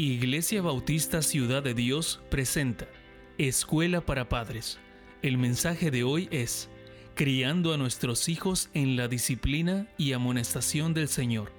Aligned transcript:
Iglesia 0.00 0.62
Bautista 0.62 1.22
Ciudad 1.22 1.60
de 1.60 1.74
Dios 1.74 2.20
presenta 2.30 2.86
Escuela 3.36 4.00
para 4.00 4.28
Padres. 4.28 4.78
El 5.22 5.38
mensaje 5.38 5.90
de 5.90 6.04
hoy 6.04 6.28
es 6.30 6.70
Criando 7.16 7.74
a 7.74 7.76
nuestros 7.78 8.28
hijos 8.28 8.70
en 8.74 8.96
la 8.96 9.08
disciplina 9.08 9.88
y 9.96 10.12
amonestación 10.12 10.94
del 10.94 11.08
Señor, 11.08 11.50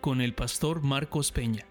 con 0.00 0.20
el 0.20 0.32
pastor 0.32 0.80
Marcos 0.80 1.32
Peña. 1.32 1.66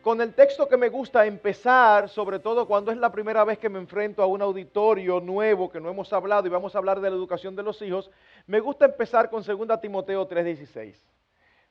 Con 0.00 0.20
el 0.20 0.32
texto 0.32 0.68
que 0.68 0.76
me 0.76 0.88
gusta 0.88 1.26
empezar, 1.26 2.08
sobre 2.08 2.38
todo 2.38 2.68
cuando 2.68 2.92
es 2.92 2.98
la 2.98 3.10
primera 3.10 3.42
vez 3.44 3.58
que 3.58 3.68
me 3.68 3.80
enfrento 3.80 4.22
a 4.22 4.26
un 4.26 4.40
auditorio 4.40 5.18
nuevo 5.18 5.68
que 5.68 5.80
no 5.80 5.90
hemos 5.90 6.12
hablado 6.12 6.46
y 6.46 6.50
vamos 6.50 6.76
a 6.76 6.78
hablar 6.78 7.00
de 7.00 7.10
la 7.10 7.16
educación 7.16 7.56
de 7.56 7.64
los 7.64 7.82
hijos, 7.82 8.08
me 8.46 8.60
gusta 8.60 8.84
empezar 8.84 9.30
con 9.30 9.42
2 9.42 9.80
Timoteo 9.80 10.28
3:16. 10.28 11.15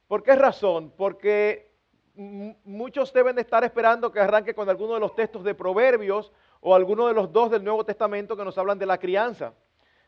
¿Por 0.07 0.23
qué 0.23 0.35
razón? 0.35 0.93
Porque 0.95 1.73
muchos 2.15 3.11
deben 3.11 3.37
estar 3.39 3.63
esperando 3.63 4.11
que 4.11 4.19
arranque 4.19 4.53
con 4.53 4.69
alguno 4.69 4.93
de 4.93 4.99
los 4.99 5.15
textos 5.15 5.43
de 5.43 5.55
Proverbios 5.55 6.31
o 6.61 6.75
alguno 6.75 7.07
de 7.07 7.13
los 7.13 7.31
dos 7.31 7.51
del 7.51 7.63
Nuevo 7.63 7.83
Testamento 7.83 8.37
que 8.37 8.45
nos 8.45 8.57
hablan 8.57 8.79
de 8.79 8.85
la 8.85 8.97
crianza. 8.97 9.53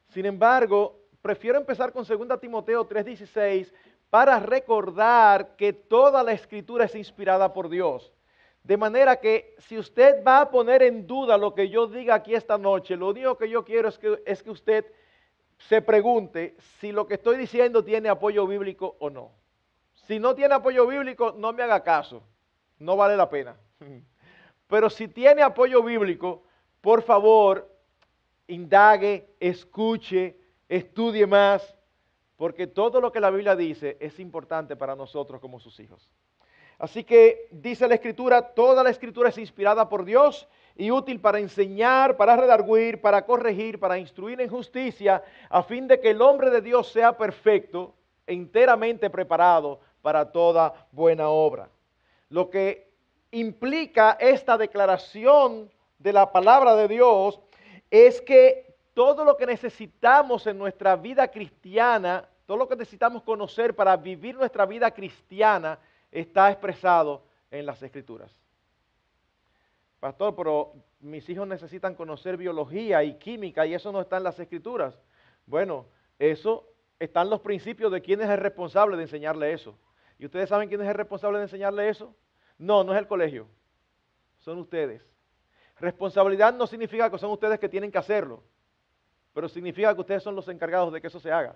Sin 0.10 0.26
embargo, 0.26 1.00
prefiero 1.22 1.58
empezar 1.58 1.92
con 1.92 2.06
2 2.06 2.40
Timoteo 2.40 2.88
3:16 2.88 3.74
para 4.10 4.40
recordar 4.40 5.56
que 5.56 5.74
toda 5.74 6.24
la 6.24 6.32
escritura 6.32 6.86
es 6.86 6.96
inspirada 6.96 7.52
por 7.52 7.68
Dios. 7.68 8.14
De 8.64 8.78
manera 8.78 9.18
que 9.18 9.56
si 9.60 9.78
usted 9.78 10.24
va 10.26 10.42
a 10.42 10.52
poner 10.52 10.84
en 10.84 11.08
duda 11.08 11.38
lo 11.38 11.54
que 11.54 11.70
yo 11.70 11.88
diga 11.88 12.16
aquí 12.16 12.36
esta 12.36 12.58
noche, 12.58 12.96
lo 12.96 13.10
único 13.10 13.38
que 13.38 13.50
yo 13.50 13.66
quiero 13.66 13.90
es 13.90 13.98
que, 13.98 14.22
es 14.26 14.44
que 14.44 14.52
usted 14.52 14.86
se 15.58 15.82
pregunte 15.82 16.56
si 16.80 16.92
lo 16.92 17.08
que 17.08 17.16
estoy 17.16 17.38
diciendo 17.38 17.84
tiene 17.84 18.10
apoyo 18.10 18.46
bíblico 18.46 18.96
o 19.00 19.10
no. 19.10 19.32
Si 20.08 20.20
no 20.20 20.34
tiene 20.34 20.56
apoyo 20.56 20.88
bíblico, 20.88 21.34
no 21.38 21.52
me 21.52 21.64
haga 21.64 21.84
caso. 21.84 22.24
No 22.80 22.96
vale 22.96 23.18
la 23.18 23.30
pena. 23.30 23.58
Pero 24.68 24.90
si 24.90 25.10
tiene 25.10 25.42
apoyo 25.42 25.84
bíblico, 25.84 26.44
por 26.80 27.02
favor, 27.02 27.70
indague, 28.48 29.36
escuche, 29.40 30.40
estudie 30.70 31.28
más, 31.28 31.76
porque 32.38 32.68
todo 32.68 33.02
lo 33.02 33.12
que 33.12 33.20
la 33.20 33.30
Biblia 33.30 33.56
dice 33.56 33.98
es 34.00 34.20
importante 34.20 34.78
para 34.78 34.96
nosotros 34.96 35.42
como 35.42 35.60
sus 35.60 35.78
hijos. 35.80 36.10
Así 36.80 37.04
que 37.04 37.48
dice 37.52 37.88
la 37.88 37.96
Escritura, 37.96 38.54
toda 38.54 38.84
la 38.84 38.92
Escritura 38.92 39.30
es 39.30 39.38
inspirada 39.38 39.90
por 39.90 40.06
Dios 40.06 40.48
y 40.76 40.92
útil 40.92 41.20
para 41.20 41.40
enseñar, 41.40 42.16
para 42.16 42.38
redarguir, 42.38 43.02
para 43.02 43.26
corregir, 43.26 43.80
para 43.80 43.98
instruir 43.98 44.40
en 44.40 44.50
justicia, 44.50 45.24
a 45.50 45.64
fin 45.64 45.88
de 45.88 46.00
que 46.00 46.12
el 46.12 46.22
hombre 46.22 46.50
de 46.52 46.62
Dios 46.62 46.92
sea 46.92 47.18
perfecto, 47.18 47.96
enteramente 48.28 49.10
preparado 49.10 49.80
para 50.02 50.32
toda 50.32 50.88
buena 50.92 51.30
obra. 51.30 51.70
Lo 52.30 52.50
que 52.50 52.90
implica 53.32 54.18
esta 54.20 54.58
declaración 54.58 55.70
de 56.00 56.14
la 56.14 56.32
palabra 56.32 56.76
de 56.76 56.88
Dios 56.88 57.40
es 57.90 58.22
que 58.22 58.76
todo 58.94 59.24
lo 59.24 59.38
que 59.38 59.46
necesitamos 59.46 60.48
en 60.48 60.58
nuestra 60.58 60.96
vida 60.96 61.28
cristiana, 61.28 62.28
todo 62.46 62.58
lo 62.58 62.68
que 62.68 62.76
necesitamos 62.76 63.24
conocer 63.24 63.76
para 63.76 63.96
vivir 63.96 64.36
nuestra 64.36 64.66
vida 64.66 64.92
cristiana, 64.92 65.80
está 66.12 66.50
expresado 66.52 67.24
en 67.52 67.66
las 67.66 67.82
escrituras. 67.84 68.32
Pastor, 70.00 70.36
pero 70.36 70.74
mis 71.00 71.28
hijos 71.30 71.48
necesitan 71.48 71.96
conocer 71.96 72.38
biología 72.38 73.04
y 73.04 73.16
química 73.16 73.66
y 73.66 73.74
eso 73.74 73.92
no 73.92 74.02
está 74.02 74.18
en 74.18 74.24
las 74.24 74.40
escrituras. 74.40 75.00
Bueno, 75.46 75.86
eso 76.20 76.68
están 77.00 77.30
los 77.30 77.42
principios 77.42 77.92
de 77.92 78.02
quién 78.02 78.22
es 78.22 78.30
el 78.30 78.38
responsable 78.38 78.98
de 78.98 79.04
enseñarle 79.04 79.54
eso. 79.54 79.78
¿Y 80.20 80.26
ustedes 80.26 80.50
saben 80.50 80.68
quién 80.68 80.82
es 80.82 80.88
el 80.88 80.96
responsable 80.96 81.38
de 81.38 81.46
enseñarle 81.46 81.90
eso? 81.90 82.16
No, 82.58 82.84
no 82.84 82.94
es 82.94 83.00
el 83.00 83.08
colegio. 83.08 83.48
Son 84.40 84.58
ustedes. 84.58 85.04
Responsabilidad 85.80 86.54
no 86.54 86.66
significa 86.66 87.10
que 87.10 87.18
son 87.18 87.32
ustedes 87.32 87.60
que 87.60 87.70
tienen 87.70 87.92
que 87.92 88.00
hacerlo, 88.00 88.44
pero 89.34 89.48
significa 89.48 89.94
que 89.94 90.02
ustedes 90.02 90.24
son 90.24 90.36
los 90.36 90.48
encargados 90.48 90.92
de 90.92 91.00
que 91.00 91.08
eso 91.08 91.20
se 91.20 91.32
haga. 91.32 91.56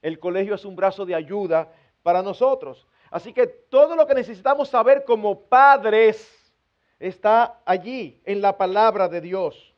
El 0.00 0.18
colegio 0.18 0.54
es 0.54 0.64
un 0.64 0.74
brazo 0.74 1.04
de 1.04 1.14
ayuda 1.14 1.70
para 2.02 2.22
nosotros. 2.22 2.86
Así 3.10 3.32
que 3.32 3.46
todo 3.46 3.94
lo 3.94 4.06
que 4.06 4.14
necesitamos 4.14 4.70
saber 4.70 5.04
como 5.04 5.42
padres 5.42 6.54
está 6.98 7.60
allí 7.66 8.22
en 8.24 8.40
la 8.40 8.56
palabra 8.56 9.08
de 9.08 9.20
Dios. 9.20 9.74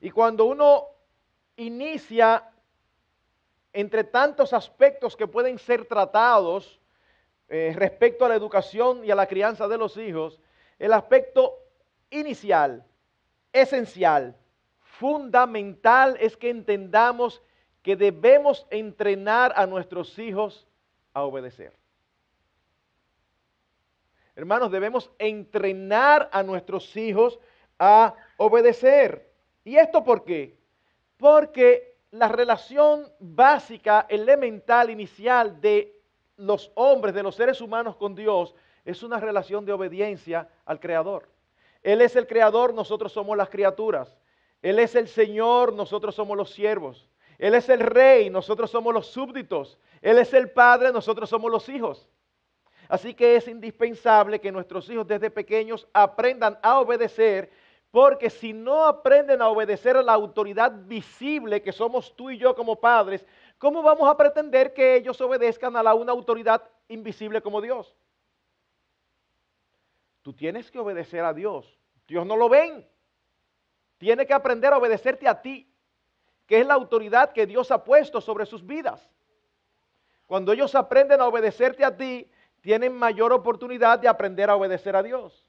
Y 0.00 0.10
cuando 0.10 0.44
uno 0.44 0.88
inicia 1.56 2.50
entre 3.72 4.04
tantos 4.04 4.52
aspectos 4.52 5.16
que 5.16 5.26
pueden 5.26 5.58
ser 5.58 5.86
tratados, 5.86 6.80
eh, 7.56 7.72
respecto 7.72 8.24
a 8.24 8.28
la 8.28 8.34
educación 8.34 9.04
y 9.04 9.12
a 9.12 9.14
la 9.14 9.28
crianza 9.28 9.68
de 9.68 9.78
los 9.78 9.96
hijos, 9.96 10.40
el 10.76 10.92
aspecto 10.92 11.56
inicial, 12.10 12.84
esencial, 13.52 14.36
fundamental 14.80 16.16
es 16.18 16.36
que 16.36 16.50
entendamos 16.50 17.40
que 17.80 17.94
debemos 17.94 18.66
entrenar 18.70 19.52
a 19.54 19.66
nuestros 19.66 20.18
hijos 20.18 20.66
a 21.12 21.22
obedecer. 21.22 21.72
Hermanos, 24.34 24.72
debemos 24.72 25.12
entrenar 25.20 26.28
a 26.32 26.42
nuestros 26.42 26.96
hijos 26.96 27.38
a 27.78 28.16
obedecer. 28.36 29.30
¿Y 29.62 29.76
esto 29.76 30.02
por 30.02 30.24
qué? 30.24 30.58
Porque 31.18 31.98
la 32.10 32.26
relación 32.26 33.12
básica, 33.20 34.06
elemental, 34.08 34.90
inicial 34.90 35.60
de 35.60 35.93
los 36.36 36.70
hombres, 36.74 37.14
de 37.14 37.22
los 37.22 37.34
seres 37.34 37.60
humanos 37.60 37.96
con 37.96 38.14
Dios, 38.14 38.54
es 38.84 39.02
una 39.02 39.18
relación 39.18 39.64
de 39.64 39.72
obediencia 39.72 40.48
al 40.64 40.80
Creador. 40.80 41.28
Él 41.82 42.00
es 42.00 42.16
el 42.16 42.26
Creador, 42.26 42.74
nosotros 42.74 43.12
somos 43.12 43.36
las 43.36 43.48
criaturas. 43.48 44.16
Él 44.62 44.78
es 44.78 44.94
el 44.94 45.08
Señor, 45.08 45.74
nosotros 45.74 46.14
somos 46.14 46.36
los 46.36 46.50
siervos. 46.50 47.08
Él 47.38 47.54
es 47.54 47.68
el 47.68 47.80
Rey, 47.80 48.30
nosotros 48.30 48.70
somos 48.70 48.94
los 48.94 49.06
súbditos. 49.08 49.78
Él 50.00 50.18
es 50.18 50.32
el 50.32 50.50
Padre, 50.50 50.92
nosotros 50.92 51.28
somos 51.28 51.50
los 51.50 51.68
hijos. 51.68 52.08
Así 52.88 53.14
que 53.14 53.36
es 53.36 53.48
indispensable 53.48 54.40
que 54.40 54.52
nuestros 54.52 54.88
hijos 54.90 55.06
desde 55.06 55.30
pequeños 55.30 55.86
aprendan 55.92 56.58
a 56.62 56.80
obedecer, 56.80 57.50
porque 57.90 58.28
si 58.28 58.52
no 58.52 58.84
aprenden 58.84 59.40
a 59.40 59.48
obedecer 59.48 59.96
a 59.96 60.02
la 60.02 60.12
autoridad 60.12 60.72
visible 60.86 61.62
que 61.62 61.72
somos 61.72 62.14
tú 62.16 62.30
y 62.30 62.38
yo 62.38 62.54
como 62.54 62.76
padres, 62.76 63.24
¿cómo 63.64 63.82
vamos 63.82 64.06
a 64.10 64.14
pretender 64.14 64.74
que 64.74 64.96
ellos 64.96 65.18
obedezcan 65.22 65.74
a 65.74 65.82
la, 65.82 65.94
una 65.94 66.12
autoridad 66.12 66.62
invisible 66.86 67.40
como 67.40 67.62
Dios? 67.62 67.96
Tú 70.20 70.34
tienes 70.34 70.70
que 70.70 70.78
obedecer 70.78 71.24
a 71.24 71.32
Dios. 71.32 71.78
Dios 72.06 72.26
no 72.26 72.36
lo 72.36 72.50
ven. 72.50 72.86
Tiene 73.96 74.26
que 74.26 74.34
aprender 74.34 74.70
a 74.74 74.76
obedecerte 74.76 75.26
a 75.26 75.40
ti, 75.40 75.74
que 76.46 76.60
es 76.60 76.66
la 76.66 76.74
autoridad 76.74 77.32
que 77.32 77.46
Dios 77.46 77.70
ha 77.70 77.82
puesto 77.84 78.20
sobre 78.20 78.44
sus 78.44 78.66
vidas. 78.66 79.10
Cuando 80.26 80.52
ellos 80.52 80.74
aprenden 80.74 81.22
a 81.22 81.26
obedecerte 81.26 81.86
a 81.86 81.96
ti, 81.96 82.30
tienen 82.60 82.92
mayor 82.92 83.32
oportunidad 83.32 83.98
de 83.98 84.08
aprender 84.08 84.50
a 84.50 84.56
obedecer 84.56 84.94
a 84.94 85.02
Dios. 85.02 85.48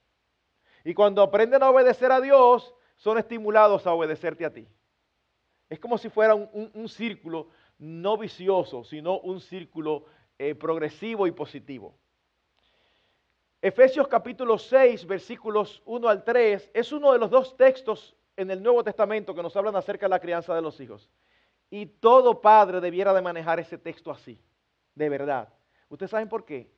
Y 0.85 0.93
cuando 0.93 1.21
aprenden 1.21 1.63
a 1.63 1.69
obedecer 1.69 2.13
a 2.13 2.21
Dios, 2.21 2.73
son 2.95 3.17
estimulados 3.17 3.85
a 3.85 3.91
obedecerte 3.91 4.45
a 4.45 4.53
ti. 4.53 4.69
Es 5.69 5.79
como 5.79 5.97
si 5.97 6.09
fuera 6.09 6.35
un, 6.35 6.89
círculo 6.89 7.47
no 7.77 8.17
vicioso, 8.17 8.83
sino 8.83 9.19
un 9.19 9.39
círculo 9.41 10.05
eh, 10.37 10.55
progresivo 10.55 11.27
y 11.27 11.31
positivo. 11.31 11.95
Efesios 13.61 14.07
capítulo 14.07 14.57
6, 14.57 15.07
versículos 15.07 15.81
1 15.85 16.07
al 16.07 16.23
3, 16.23 16.71
es 16.73 16.91
uno 16.91 17.11
de 17.13 17.19
los 17.19 17.29
dos 17.29 17.57
textos 17.57 18.15
en 18.37 18.51
el 18.51 18.61
Nuevo 18.61 18.83
Testamento 18.83 19.33
que 19.33 19.41
nos 19.41 19.55
hablan 19.55 19.75
acerca 19.75 20.05
de 20.05 20.11
la 20.11 20.19
crianza 20.19 20.53
de 20.53 20.61
los 20.61 20.79
hijos. 20.79 21.09
Y 21.69 21.87
todo 21.87 22.41
padre 22.41 22.79
debiera 22.79 23.13
de 23.13 23.21
manejar 23.21 23.59
ese 23.59 23.77
texto 23.77 24.11
así, 24.11 24.39
de 24.93 25.09
verdad. 25.09 25.51
¿Ustedes 25.89 26.11
saben 26.11 26.29
por 26.29 26.45
qué? 26.45 26.71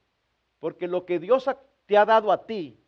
Porque 0.60 0.88
lo 0.88 1.06
que 1.06 1.20
Dios 1.20 1.50
te 1.86 1.98
ha 1.98 2.06
dado 2.06 2.32
a 2.32 2.46
ti 2.46 2.80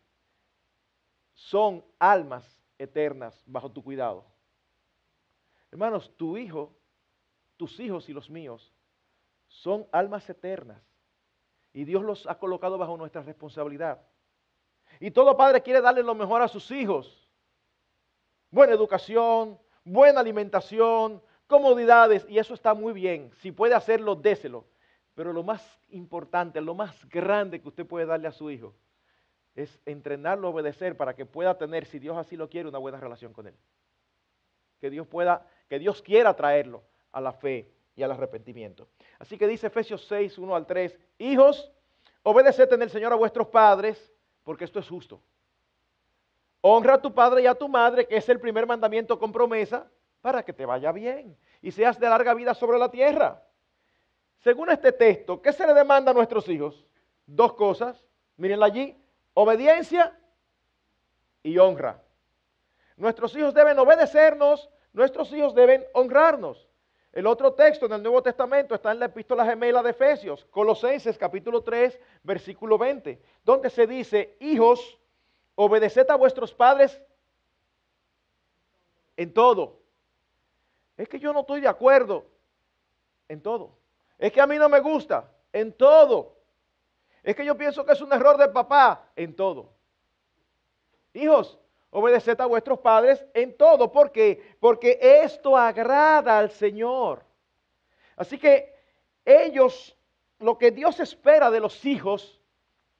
son 1.34 1.84
almas 1.98 2.58
eternas 2.78 3.42
bajo 3.46 3.70
tu 3.70 3.82
cuidado. 3.82 4.24
Hermanos, 5.70 6.10
tu 6.16 6.36
hijo 6.36 6.74
tus 7.60 7.78
hijos 7.78 8.08
y 8.08 8.14
los 8.14 8.30
míos 8.30 8.72
son 9.46 9.86
almas 9.92 10.30
eternas 10.30 10.80
y 11.74 11.84
Dios 11.84 12.02
los 12.02 12.26
ha 12.26 12.38
colocado 12.38 12.78
bajo 12.78 12.96
nuestra 12.96 13.20
responsabilidad. 13.20 14.00
Y 14.98 15.10
todo 15.10 15.36
padre 15.36 15.60
quiere 15.60 15.82
darle 15.82 16.02
lo 16.02 16.14
mejor 16.14 16.40
a 16.40 16.48
sus 16.48 16.70
hijos. 16.70 17.28
Buena 18.50 18.72
educación, 18.72 19.58
buena 19.84 20.20
alimentación, 20.20 21.22
comodidades, 21.46 22.24
y 22.30 22.38
eso 22.38 22.54
está 22.54 22.72
muy 22.72 22.94
bien. 22.94 23.30
Si 23.42 23.52
puede 23.52 23.74
hacerlo, 23.74 24.14
déselo. 24.14 24.64
Pero 25.14 25.30
lo 25.30 25.42
más 25.42 25.62
importante, 25.90 26.62
lo 26.62 26.74
más 26.74 27.06
grande 27.10 27.60
que 27.60 27.68
usted 27.68 27.86
puede 27.86 28.06
darle 28.06 28.28
a 28.28 28.32
su 28.32 28.50
hijo 28.50 28.74
es 29.54 29.78
entrenarlo 29.84 30.48
a 30.48 30.50
obedecer 30.52 30.96
para 30.96 31.14
que 31.14 31.26
pueda 31.26 31.58
tener, 31.58 31.84
si 31.84 31.98
Dios 31.98 32.16
así 32.16 32.38
lo 32.38 32.48
quiere, 32.48 32.70
una 32.70 32.78
buena 32.78 32.98
relación 32.98 33.34
con 33.34 33.48
él. 33.48 33.54
Que 34.80 34.88
Dios 34.88 35.06
pueda, 35.06 35.46
que 35.68 35.78
Dios 35.78 36.00
quiera 36.00 36.34
traerlo 36.34 36.88
a 37.12 37.20
la 37.20 37.32
fe 37.32 37.70
y 37.96 38.02
al 38.02 38.12
arrepentimiento. 38.12 38.88
Así 39.18 39.36
que 39.36 39.46
dice 39.46 39.66
Efesios 39.66 40.06
6, 40.06 40.38
1 40.38 40.54
al 40.54 40.66
3, 40.66 40.98
hijos, 41.18 41.70
obedeced 42.22 42.72
en 42.72 42.82
el 42.82 42.90
Señor 42.90 43.12
a 43.12 43.16
vuestros 43.16 43.48
padres, 43.48 44.12
porque 44.44 44.64
esto 44.64 44.78
es 44.78 44.88
justo. 44.88 45.20
Honra 46.62 46.94
a 46.94 47.02
tu 47.02 47.12
padre 47.14 47.42
y 47.42 47.46
a 47.46 47.54
tu 47.54 47.68
madre, 47.68 48.06
que 48.06 48.16
es 48.16 48.28
el 48.28 48.40
primer 48.40 48.66
mandamiento 48.66 49.18
con 49.18 49.32
promesa, 49.32 49.90
para 50.20 50.42
que 50.44 50.52
te 50.52 50.66
vaya 50.66 50.92
bien 50.92 51.36
y 51.62 51.72
seas 51.72 51.98
de 51.98 52.08
larga 52.08 52.34
vida 52.34 52.54
sobre 52.54 52.78
la 52.78 52.90
tierra. 52.90 53.42
Según 54.40 54.70
este 54.70 54.92
texto, 54.92 55.40
¿qué 55.40 55.52
se 55.52 55.66
le 55.66 55.74
demanda 55.74 56.10
a 56.10 56.14
nuestros 56.14 56.48
hijos? 56.48 56.84
Dos 57.26 57.54
cosas. 57.54 58.04
Mírenla 58.36 58.66
allí. 58.66 58.96
Obediencia 59.34 60.18
y 61.42 61.58
honra. 61.58 62.02
Nuestros 62.96 63.34
hijos 63.36 63.54
deben 63.54 63.78
obedecernos, 63.78 64.68
nuestros 64.92 65.32
hijos 65.32 65.54
deben 65.54 65.86
honrarnos. 65.94 66.69
El 67.12 67.26
otro 67.26 67.52
texto 67.54 67.86
en 67.86 67.92
el 67.92 68.02
Nuevo 68.02 68.22
Testamento 68.22 68.74
está 68.74 68.92
en 68.92 69.00
la 69.00 69.06
epístola 69.06 69.44
gemela 69.44 69.82
de 69.82 69.90
Efesios, 69.90 70.44
Colosenses 70.46 71.18
capítulo 71.18 71.62
3, 71.62 71.98
versículo 72.22 72.78
20, 72.78 73.20
donde 73.42 73.68
se 73.68 73.86
dice, 73.86 74.36
hijos, 74.38 74.98
obedeced 75.56 76.08
a 76.08 76.14
vuestros 76.14 76.54
padres 76.54 77.02
en 79.16 79.34
todo. 79.34 79.80
Es 80.96 81.08
que 81.08 81.18
yo 81.18 81.32
no 81.32 81.40
estoy 81.40 81.60
de 81.60 81.68
acuerdo 81.68 82.26
en 83.28 83.42
todo. 83.42 83.76
Es 84.16 84.30
que 84.32 84.40
a 84.40 84.46
mí 84.46 84.56
no 84.56 84.68
me 84.68 84.80
gusta 84.80 85.32
en 85.52 85.72
todo. 85.72 86.36
Es 87.24 87.34
que 87.34 87.44
yo 87.44 87.56
pienso 87.56 87.84
que 87.84 87.92
es 87.92 88.00
un 88.00 88.12
error 88.12 88.36
del 88.36 88.52
papá 88.52 89.10
en 89.16 89.34
todo. 89.34 89.72
Hijos, 91.12 91.58
Obedeced 91.90 92.40
a 92.40 92.46
vuestros 92.46 92.78
padres 92.78 93.24
en 93.34 93.56
todo. 93.56 93.90
¿Por 93.90 94.12
qué? 94.12 94.54
Porque 94.60 94.98
esto 95.00 95.56
agrada 95.56 96.38
al 96.38 96.50
Señor. 96.50 97.24
Así 98.16 98.38
que 98.38 98.74
ellos, 99.24 99.96
lo 100.38 100.56
que 100.56 100.70
Dios 100.70 101.00
espera 101.00 101.50
de 101.50 101.60
los 101.60 101.84
hijos 101.84 102.40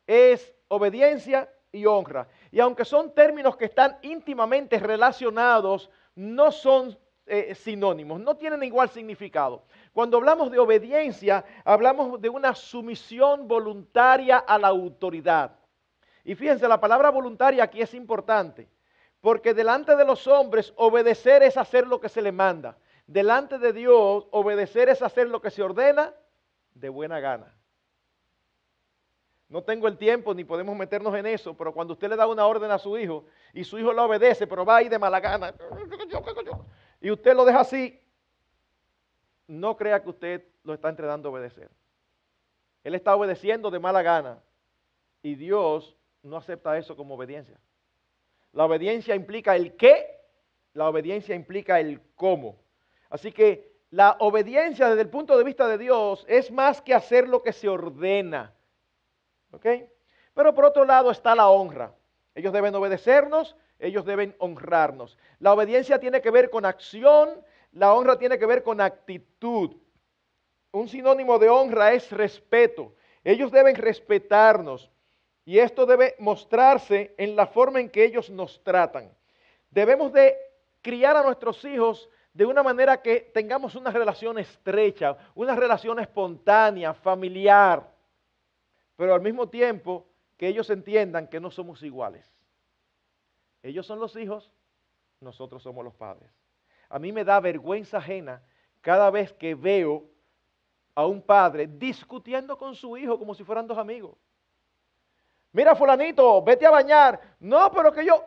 es 0.07 0.55
obediencia 0.69 1.49
y 1.73 1.87
honra. 1.87 2.27
Y 2.51 2.59
aunque 2.59 2.85
son 2.85 3.15
términos 3.15 3.57
que 3.57 3.67
están 3.67 3.99
íntimamente 4.03 4.79
relacionados, 4.79 5.91
no 6.15 6.51
son 6.51 6.99
eh, 7.27 7.55
sinónimos, 7.55 8.21
no 8.21 8.37
tienen 8.37 8.63
igual 8.65 8.89
significado. 8.89 9.63
Cuando 9.93 10.17
hablamos 10.17 10.51
de 10.51 10.59
obediencia, 10.59 11.45
hablamos 11.65 12.21
de 12.21 12.29
una 12.29 12.55
sumisión 12.55 13.47
voluntaria 13.47 14.39
a 14.39 14.59
la 14.59 14.69
autoridad. 14.69 15.53
Y 16.25 16.35
fíjense, 16.35 16.67
la 16.67 16.81
palabra 16.81 17.11
voluntaria 17.11 17.63
aquí 17.63 17.81
es 17.81 17.95
importante. 17.95 18.69
Porque 19.21 19.55
delante 19.55 19.97
de 19.97 20.05
los 20.05 20.27
hombres 20.27 20.73
obedecer 20.77 21.43
es 21.43 21.57
hacer 21.57 21.87
lo 21.87 22.01
que 22.01 22.09
se 22.09 22.23
le 22.23 22.33
manda. 22.33 22.77
Delante 23.07 23.59
de 23.59 23.73
Dios 23.73 24.27
obedecer 24.31 24.89
es 24.89 25.03
hacer 25.03 25.29
lo 25.29 25.41
que 25.41 25.51
se 25.51 25.63
ordena 25.63 26.15
de 26.75 26.89
buena 26.89 27.21
gana. 27.21 27.55
No 29.49 29.65
tengo 29.65 29.89
el 29.89 29.99
tiempo 29.99 30.33
ni 30.33 30.45
podemos 30.45 30.77
meternos 30.77 31.13
en 31.17 31.27
eso, 31.27 31.57
pero 31.57 31.75
cuando 31.75 31.95
usted 31.95 32.09
le 32.09 32.17
da 32.17 32.29
una 32.29 32.47
orden 32.47 32.71
a 32.71 32.79
su 32.79 32.97
hijo 32.97 33.25
y 33.53 33.65
su 33.65 33.79
hijo 33.81 33.93
la 33.93 34.05
obedece, 34.05 34.47
pero 34.47 34.65
va 34.65 34.77
ahí 34.77 34.89
de 34.89 34.99
mala 34.99 35.19
gana, 35.19 35.53
y 37.01 37.11
usted 37.11 37.35
lo 37.35 37.45
deja 37.45 37.61
así, 37.61 38.01
no 39.49 39.77
crea 39.77 40.01
que 40.01 40.09
usted 40.09 40.45
lo 40.63 40.73
está 40.73 40.89
entrenando 40.89 41.29
a 41.29 41.33
obedecer. 41.33 41.69
Él 42.85 42.95
está 42.95 43.17
obedeciendo 43.17 43.73
de 43.73 43.81
mala 43.81 44.03
gana 44.03 44.39
y 45.21 45.35
Dios 45.35 45.97
no 46.23 46.37
acepta 46.37 46.79
eso 46.79 46.97
como 46.97 47.17
obediencia. 47.17 47.59
La 48.53 48.65
obediencia 48.65 49.15
implica 49.15 49.55
el 49.57 49.77
qué, 49.77 50.21
la 50.75 50.89
obediencia 50.89 51.35
implica 51.35 51.81
el 51.81 52.01
cómo. 52.15 52.61
Así 53.09 53.33
que 53.33 53.71
la 53.91 54.17
obediencia 54.21 54.89
desde 54.89 55.03
el 55.03 55.09
punto 55.09 55.37
de 55.37 55.45
vista 55.45 55.67
de 55.69 55.79
Dios 55.79 56.25
es 56.29 56.51
más 56.51 56.81
que 56.81 56.95
hacer 56.95 57.29
lo 57.29 57.43
que 57.43 57.53
se 57.53 57.69
ordena. 57.69 58.55
¿Ok? 59.53 59.67
Pero 60.35 60.55
por 60.55 60.65
otro 60.65 60.85
lado 60.85 61.11
está 61.11 61.35
la 61.35 61.49
honra. 61.49 61.95
Ellos 62.35 62.53
deben 62.53 62.75
obedecernos, 62.75 63.57
ellos 63.79 64.05
deben 64.05 64.35
honrarnos. 64.39 65.19
La 65.41 65.53
obediencia 65.53 65.99
tiene 65.99 66.21
que 66.21 66.31
ver 66.31 66.51
con 66.51 66.65
acción, 66.65 67.45
la 67.73 67.95
honra 67.95 68.19
tiene 68.19 68.39
que 68.39 68.47
ver 68.47 68.63
con 68.63 68.81
actitud. 68.81 69.77
Un 70.73 70.89
sinónimo 70.89 71.39
de 71.39 71.49
honra 71.49 71.93
es 71.93 72.13
respeto. 72.13 72.95
Ellos 73.25 73.51
deben 73.51 73.75
respetarnos. 73.75 74.91
Y 75.45 75.59
esto 75.59 75.87
debe 75.87 76.15
mostrarse 76.19 77.15
en 77.17 77.35
la 77.35 77.47
forma 77.47 77.81
en 77.81 77.91
que 77.91 78.05
ellos 78.05 78.31
nos 78.31 78.63
tratan. 78.63 79.11
Debemos 79.71 80.13
de 80.13 80.37
criar 80.83 81.17
a 81.17 81.23
nuestros 81.23 81.65
hijos 81.65 82.09
de 82.33 82.47
una 82.47 82.63
manera 82.63 83.03
que 83.03 83.21
tengamos 83.21 83.75
una 83.75 83.91
relación 83.91 84.39
estrecha, 84.39 85.17
una 85.35 85.57
relación 85.57 85.99
espontánea, 85.99 86.95
familiar, 86.95 87.91
pero 88.97 89.15
al 89.15 89.21
mismo 89.21 89.49
tiempo 89.49 90.07
que 90.37 90.49
ellos 90.49 90.71
entiendan 90.71 91.27
que 91.27 91.41
no 91.41 91.51
somos 91.51 91.83
iguales. 91.83 92.31
Ellos 93.63 93.87
son 93.87 93.99
los 93.99 94.17
hijos, 94.17 94.51
nosotros 95.21 95.63
somos 95.63 95.85
los 95.85 95.95
padres. 95.95 96.31
A 96.89 96.99
mí 96.99 97.13
me 97.13 97.25
da 97.25 97.41
vergüenza 97.41 97.99
ajena 97.99 98.43
cada 98.81 99.11
vez 99.11 99.33
que 99.33 99.55
veo 99.55 100.05
a 100.95 101.07
un 101.07 101.21
padre 101.23 101.67
discutiendo 101.67 102.57
con 102.57 102.75
su 102.75 102.97
hijo 102.97 103.19
como 103.19 103.35
si 103.35 103.45
fueran 103.45 103.67
dos 103.67 103.79
amigos. 103.79 104.17
Mira, 105.53 105.75
fulanito, 105.75 106.43
vete 106.43 106.67
a 106.67 106.71
bañar. 106.71 107.21
No, 107.41 107.71
pero 107.73 107.93
que 107.93 108.05
yo, 108.05 108.23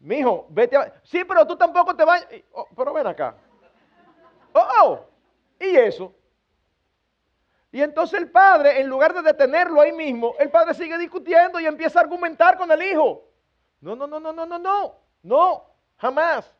mijo, 0.00 0.46
vete 0.50 0.76
a 0.76 1.00
Sí, 1.02 1.24
pero 1.24 1.46
tú 1.46 1.56
tampoco 1.56 1.94
te 1.96 2.04
bañas. 2.04 2.28
Oh, 2.52 2.66
pero 2.76 2.92
ven 2.92 3.06
acá. 3.06 3.34
Oh, 4.52 4.66
oh, 4.82 5.00
¿y 5.60 5.76
eso? 5.76 6.14
Y 7.70 7.82
entonces 7.82 8.18
el 8.18 8.30
padre, 8.30 8.80
en 8.80 8.88
lugar 8.88 9.12
de 9.12 9.22
detenerlo 9.22 9.80
ahí 9.80 9.92
mismo, 9.92 10.34
el 10.38 10.50
padre 10.50 10.74
sigue 10.74 10.96
discutiendo 10.96 11.60
y 11.60 11.66
empieza 11.66 11.98
a 11.98 12.02
argumentar 12.02 12.56
con 12.56 12.70
el 12.70 12.82
hijo. 12.82 13.24
No, 13.80 13.94
no, 13.94 14.06
no, 14.06 14.18
no, 14.18 14.32
no, 14.32 14.46
no, 14.46 14.58
no, 14.58 14.94
no, 15.22 15.64
jamás. 15.96 16.54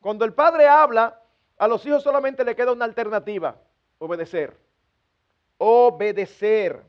Cuando 0.00 0.24
el 0.24 0.32
padre 0.32 0.68
habla, 0.68 1.20
a 1.58 1.68
los 1.68 1.84
hijos 1.84 2.02
solamente 2.02 2.44
le 2.44 2.54
queda 2.54 2.72
una 2.72 2.84
alternativa, 2.84 3.56
obedecer. 3.98 4.56
Obedecer. 5.58 6.82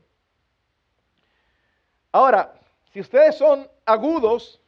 Ahora, 2.12 2.52
si 2.92 3.00
ustedes 3.00 3.36
son 3.36 3.68
agudos, 3.86 4.60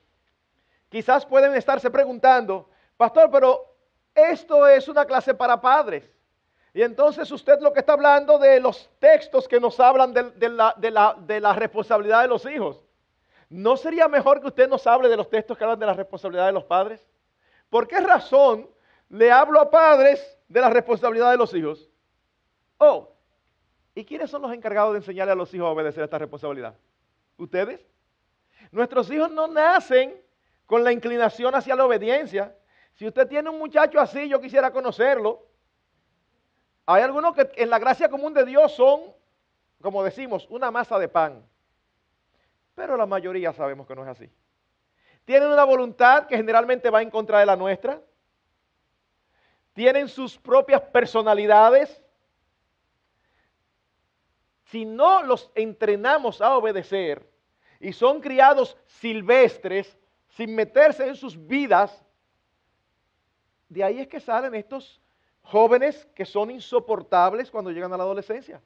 quizás 0.89 1.27
pueden 1.27 1.55
estarse 1.55 1.91
preguntando, 1.91 2.71
pastor, 2.97 3.31
pero 3.31 3.77
esto 4.15 4.67
es 4.67 4.89
una 4.89 5.05
clase 5.05 5.35
para 5.35 5.61
padres. 5.61 6.11
Y 6.73 6.83
entonces 6.83 7.31
usted 7.31 7.61
lo 7.61 7.73
que 7.73 7.81
está 7.81 7.93
hablando 7.93 8.39
de 8.39 8.59
los 8.59 8.91
textos 8.99 9.47
que 9.47 9.61
nos 9.61 9.79
hablan 9.79 10.13
de, 10.13 10.49
la, 10.49 11.53
responsabilidad 11.55 12.23
de 12.23 12.29
los 12.29 12.45
hijos. 12.47 12.83
¿No 13.49 13.77
sería 13.77 14.09
mejor 14.09 14.41
que 14.41 14.49
usted 14.49 14.69
nos 14.69 14.85
hable 14.87 15.09
de 15.09 15.17
los 15.17 15.29
textos 15.29 15.57
que 15.57 15.63
hablan 15.63 15.79
de 15.79 15.87
la 15.87 15.93
responsabilidad 15.93 16.47
de 16.47 16.53
los 16.53 16.65
padres? 16.65 17.07
¿Por 17.71 17.87
qué 17.87 18.01
razón 18.01 18.69
le 19.09 19.31
hablo 19.31 19.61
a 19.61 19.71
padres 19.71 20.37
de 20.49 20.61
la 20.61 20.71
responsabilidad 20.71 21.31
de 21.31 21.37
los 21.37 21.55
hijos? 21.55 21.89
Oh, 22.79 23.13
¿y 23.95 24.05
quiénes 24.05 24.31
son 24.31 24.43
los 24.43 24.53
encargados 24.53 24.95
de 24.95 24.99
enseñarle 24.99 25.33
a 25.33 25.37
los 25.37 25.55
hijos 25.55 25.67
a 25.67 25.71
obedecer 25.71 26.03
esta 26.03 26.19
responsabilidad? 26.19 26.75
¿Ustedes? 27.37 27.81
Nuestros 28.71 29.11
hijos 29.11 29.31
no 29.31 29.47
nacen 29.47 30.21
con 30.67 30.85
la 30.85 30.93
inclinación 30.93 31.55
hacia 31.55 31.77
la 31.77 31.85
obediencia. 31.85 32.57
Si 32.95 33.07
usted 33.07 33.27
tiene 33.29 33.51
un 33.51 33.59
muchacho 33.59 34.01
así, 34.01 34.29
yo 34.29 34.41
quisiera 34.41 34.71
conocerlo. 34.73 35.47
Hay 36.87 37.03
algunos 37.03 37.35
que 37.35 37.51
en 37.57 37.71
la 37.71 37.79
gracia 37.79 38.09
común 38.09 38.35
de 38.35 38.45
Dios 38.45 38.73
son, 38.75 39.01
como 39.81 40.05
decimos, 40.05 40.47
una 40.51 40.71
masa 40.71 40.99
de 40.99 41.09
pan. 41.09 41.45
Pero 42.75 42.97
la 42.97 43.07
mayoría 43.07 43.53
sabemos 43.53 43.87
que 43.87 43.95
no 43.95 44.03
es 44.03 44.09
así. 44.09 44.31
Tienen 45.25 45.51
una 45.51 45.65
voluntad 45.65 46.27
que 46.27 46.37
generalmente 46.37 46.91
va 46.91 47.01
en 47.03 47.11
contra 47.11 47.41
de 47.41 47.47
la 47.47 47.57
nuestra. 47.57 48.01
Tienen 49.73 50.09
sus 50.09 50.39
propias 50.39 50.83
personalidades 50.83 52.04
si 54.75 54.85
no 54.85 55.23
los 55.23 55.53
entrenamos 55.55 56.41
a 56.41 56.57
obedecer 56.57 57.25
y 57.79 57.93
son 57.93 58.21
criados 58.21 58.77
silvestres, 58.87 59.97
sin 60.31 60.53
meterse 60.53 61.07
en 61.07 61.15
sus 61.15 61.37
vidas, 61.47 62.05
de 63.69 63.85
ahí 63.85 64.01
es 64.01 64.09
que 64.09 64.19
salen 64.19 64.53
estos 64.57 65.01
jóvenes 65.43 66.09
que 66.17 66.27
son 66.27 66.51
insoportables 66.51 67.53
cuando 67.53 67.71
llegan 67.71 67.93
a 67.93 67.97
la 67.97 68.03
adolescencia. 68.03 68.61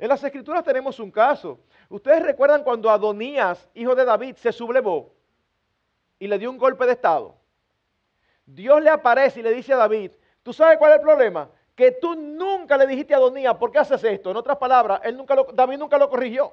En 0.00 0.08
las 0.08 0.24
escrituras 0.24 0.64
tenemos 0.64 0.98
un 0.98 1.12
caso. 1.12 1.60
Ustedes 1.88 2.24
recuerdan 2.24 2.64
cuando 2.64 2.90
Adonías, 2.90 3.70
hijo 3.72 3.94
de 3.94 4.04
David, 4.04 4.34
se 4.34 4.50
sublevó 4.50 5.14
y 6.18 6.26
le 6.26 6.40
dio 6.40 6.50
un 6.50 6.58
golpe 6.58 6.86
de 6.86 6.92
estado. 6.94 7.36
Dios 8.44 8.82
le 8.82 8.90
aparece 8.90 9.38
y 9.38 9.42
le 9.44 9.52
dice 9.52 9.72
a 9.72 9.76
David, 9.76 10.10
¿tú 10.42 10.52
sabes 10.52 10.76
cuál 10.76 10.90
es 10.90 10.96
el 10.96 11.02
problema? 11.02 11.48
Que 11.74 11.92
tú 11.92 12.14
nunca 12.14 12.76
le 12.76 12.86
dijiste 12.86 13.14
a 13.14 13.16
Adonía, 13.16 13.58
¿por 13.58 13.72
qué 13.72 13.78
haces 13.78 14.04
esto? 14.04 14.30
En 14.30 14.36
otras 14.36 14.58
palabras, 14.58 15.00
él 15.04 15.16
nunca 15.16 15.36
David 15.54 15.78
nunca 15.78 15.98
lo 15.98 16.10
corrigió. 16.10 16.52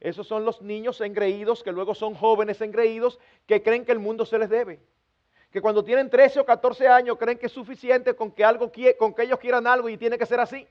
Esos 0.00 0.26
son 0.26 0.46
los 0.46 0.62
niños 0.62 1.00
engreídos 1.02 1.62
que 1.62 1.72
luego 1.72 1.94
son 1.94 2.14
jóvenes 2.14 2.60
engreídos 2.62 3.18
que 3.46 3.62
creen 3.62 3.84
que 3.84 3.92
el 3.92 3.98
mundo 3.98 4.24
se 4.24 4.38
les 4.38 4.48
debe. 4.48 4.80
Que 5.50 5.60
cuando 5.60 5.84
tienen 5.84 6.08
13 6.08 6.40
o 6.40 6.46
14 6.46 6.88
años 6.88 7.18
creen 7.18 7.36
que 7.36 7.46
es 7.46 7.52
suficiente 7.52 8.14
con 8.14 8.30
que, 8.30 8.42
algo, 8.42 8.72
con 8.98 9.12
que 9.12 9.22
ellos 9.22 9.38
quieran 9.38 9.66
algo 9.66 9.88
y 9.90 9.98
tiene 9.98 10.16
que 10.16 10.24
ser 10.24 10.40
así. 10.40 10.66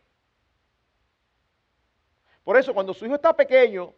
Por 2.43 2.57
eso, 2.57 2.73
cuando 2.73 2.93
su 2.95 3.05
hijo 3.05 3.15
está 3.15 3.35
pequeño 3.35 3.93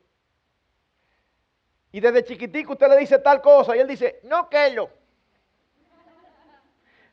y 1.93 1.99
desde 1.99 2.25
chiquitico 2.25 2.73
usted 2.73 2.89
le 2.89 2.97
dice 2.97 3.19
tal 3.19 3.41
cosa 3.41 3.75
y 3.75 3.79
él 3.79 3.87
dice, 3.87 4.19
no, 4.23 4.49
Kelo. 4.49 4.89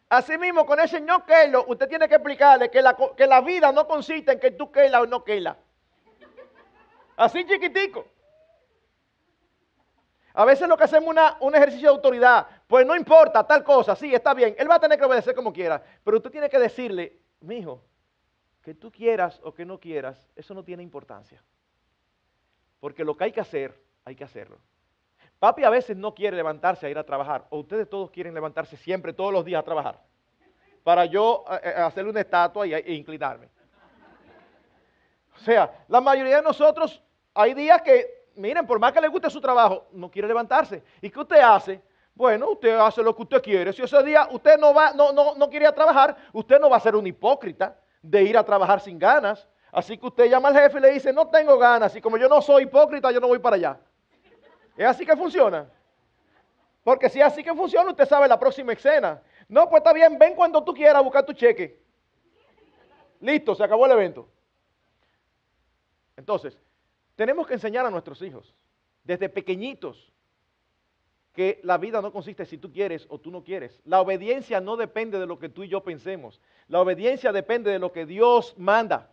Así 0.08 0.38
mismo, 0.38 0.64
con 0.64 0.80
ese 0.80 1.00
no 1.00 1.24
Kelo, 1.26 1.66
usted 1.68 1.88
tiene 1.88 2.08
que 2.08 2.14
explicarle 2.14 2.70
que 2.70 2.80
la, 2.80 2.96
que 3.16 3.26
la 3.26 3.40
vida 3.42 3.70
no 3.72 3.86
consiste 3.86 4.32
en 4.32 4.40
que 4.40 4.52
tú 4.52 4.72
Kela 4.72 5.02
o 5.02 5.06
no 5.06 5.22
Kela. 5.22 5.56
Así 7.16 7.44
chiquitico. 7.44 8.06
A 10.34 10.44
veces 10.44 10.68
lo 10.68 10.76
que 10.76 10.84
hacemos 10.84 11.14
es 11.16 11.22
un 11.40 11.54
ejercicio 11.54 11.88
de 11.90 11.96
autoridad. 11.96 12.46
Pues 12.66 12.86
no 12.86 12.94
importa, 12.94 13.44
tal 13.44 13.64
cosa, 13.64 13.96
sí, 13.96 14.14
está 14.14 14.34
bien. 14.34 14.54
Él 14.56 14.70
va 14.70 14.76
a 14.76 14.80
tener 14.80 14.98
que 14.98 15.04
obedecer 15.04 15.34
como 15.34 15.52
quiera. 15.52 15.82
Pero 16.04 16.18
usted 16.18 16.30
tiene 16.30 16.48
que 16.48 16.58
decirle, 16.58 17.18
mi 17.40 17.56
hijo, 17.56 17.82
que 18.62 18.74
tú 18.74 18.92
quieras 18.92 19.40
o 19.42 19.52
que 19.52 19.64
no 19.64 19.80
quieras, 19.80 20.30
eso 20.36 20.54
no 20.54 20.62
tiene 20.62 20.82
importancia. 20.82 21.42
Porque 22.78 23.04
lo 23.04 23.16
que 23.16 23.24
hay 23.24 23.32
que 23.32 23.40
hacer, 23.40 23.74
hay 24.04 24.14
que 24.14 24.24
hacerlo. 24.24 24.58
Papi 25.38 25.62
a 25.62 25.70
veces 25.70 25.96
no 25.96 26.14
quiere 26.14 26.36
levantarse 26.36 26.86
a 26.86 26.90
ir 26.90 26.98
a 26.98 27.04
trabajar. 27.04 27.46
O 27.50 27.60
ustedes 27.60 27.88
todos 27.88 28.10
quieren 28.10 28.34
levantarse 28.34 28.76
siempre, 28.76 29.12
todos 29.12 29.32
los 29.32 29.44
días 29.44 29.60
a 29.60 29.64
trabajar. 29.64 30.00
Para 30.82 31.04
yo 31.04 31.44
eh, 31.50 31.60
eh, 31.64 31.74
hacerle 31.80 32.10
una 32.10 32.20
estatua 32.20 32.66
e 32.66 32.92
inclinarme. 32.92 33.48
O 35.36 35.40
sea, 35.40 35.70
la 35.86 36.00
mayoría 36.00 36.36
de 36.36 36.42
nosotros 36.42 37.00
hay 37.34 37.54
días 37.54 37.80
que, 37.82 38.30
miren, 38.34 38.66
por 38.66 38.80
más 38.80 38.92
que 38.92 39.00
le 39.00 39.06
guste 39.06 39.30
su 39.30 39.40
trabajo, 39.40 39.86
no 39.92 40.10
quiere 40.10 40.26
levantarse. 40.26 40.82
¿Y 41.00 41.10
qué 41.10 41.20
usted 41.20 41.40
hace? 41.40 41.80
Bueno, 42.14 42.50
usted 42.50 42.76
hace 42.76 43.00
lo 43.00 43.14
que 43.14 43.22
usted 43.22 43.40
quiere. 43.40 43.72
Si 43.72 43.80
ese 43.80 44.02
día 44.02 44.26
usted 44.32 44.58
no 44.58 44.74
va, 44.74 44.92
no, 44.92 45.12
no, 45.12 45.36
no 45.36 45.48
quiere 45.48 45.66
ir 45.66 45.68
a 45.68 45.74
trabajar, 45.74 46.16
usted 46.32 46.58
no 46.58 46.68
va 46.68 46.78
a 46.78 46.80
ser 46.80 46.96
un 46.96 47.06
hipócrita 47.06 47.78
de 48.02 48.24
ir 48.24 48.36
a 48.36 48.42
trabajar 48.42 48.80
sin 48.80 48.98
ganas. 48.98 49.46
Así 49.70 49.96
que 49.96 50.06
usted 50.06 50.28
llama 50.28 50.48
al 50.48 50.54
jefe 50.56 50.78
y 50.78 50.80
le 50.80 50.90
dice, 50.90 51.12
no 51.12 51.28
tengo 51.28 51.56
ganas. 51.58 51.94
Y 51.94 52.00
como 52.00 52.16
yo 52.16 52.28
no 52.28 52.42
soy 52.42 52.64
hipócrita, 52.64 53.12
yo 53.12 53.20
no 53.20 53.28
voy 53.28 53.38
para 53.38 53.54
allá. 53.54 53.78
¿Es 54.78 54.86
así 54.86 55.04
que 55.04 55.16
funciona? 55.16 55.68
Porque 56.84 57.10
si 57.10 57.18
es 57.18 57.26
así 57.26 57.42
que 57.42 57.52
funciona, 57.52 57.90
usted 57.90 58.06
sabe 58.06 58.28
la 58.28 58.38
próxima 58.38 58.72
escena. 58.72 59.20
No, 59.48 59.68
pues 59.68 59.80
está 59.80 59.92
bien, 59.92 60.16
ven 60.16 60.36
cuando 60.36 60.62
tú 60.62 60.72
quieras 60.72 61.02
buscar 61.02 61.26
tu 61.26 61.32
cheque. 61.32 61.82
Listo, 63.20 63.56
se 63.56 63.64
acabó 63.64 63.86
el 63.86 63.92
evento. 63.92 64.28
Entonces, 66.16 66.56
tenemos 67.16 67.44
que 67.48 67.54
enseñar 67.54 67.84
a 67.86 67.90
nuestros 67.90 68.22
hijos, 68.22 68.54
desde 69.02 69.28
pequeñitos, 69.28 70.12
que 71.34 71.58
la 71.64 71.76
vida 71.76 72.00
no 72.00 72.12
consiste 72.12 72.46
si 72.46 72.56
tú 72.56 72.72
quieres 72.72 73.04
o 73.08 73.18
tú 73.18 73.32
no 73.32 73.42
quieres. 73.42 73.80
La 73.84 74.00
obediencia 74.00 74.60
no 74.60 74.76
depende 74.76 75.18
de 75.18 75.26
lo 75.26 75.40
que 75.40 75.48
tú 75.48 75.64
y 75.64 75.68
yo 75.68 75.82
pensemos. 75.82 76.40
La 76.68 76.80
obediencia 76.80 77.32
depende 77.32 77.72
de 77.72 77.80
lo 77.80 77.90
que 77.90 78.06
Dios 78.06 78.54
manda. 78.56 79.10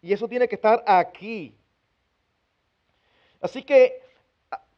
Y 0.00 0.12
eso 0.12 0.28
tiene 0.28 0.46
que 0.46 0.54
estar 0.54 0.84
aquí. 0.86 1.56
Así 3.40 3.64
que, 3.64 4.09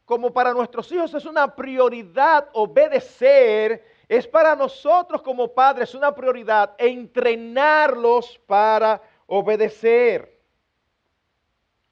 como 0.05 0.33
para 0.33 0.53
nuestros 0.53 0.91
hijos 0.91 1.13
es 1.13 1.25
una 1.25 1.55
prioridad 1.55 2.49
obedecer, 2.53 3.83
es 4.07 4.27
para 4.27 4.55
nosotros 4.55 5.21
como 5.21 5.53
padres 5.53 5.95
una 5.95 6.13
prioridad 6.13 6.75
entrenarlos 6.77 8.39
para 8.45 9.01
obedecer. 9.27 10.33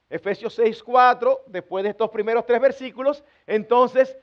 Efesios 0.10 0.60
6:4, 0.60 1.44
después 1.48 1.84
de 1.84 1.92
estos 1.92 2.10
primeros 2.10 2.46
tres 2.46 2.60
versículos, 2.60 3.24
entonces 3.48 4.18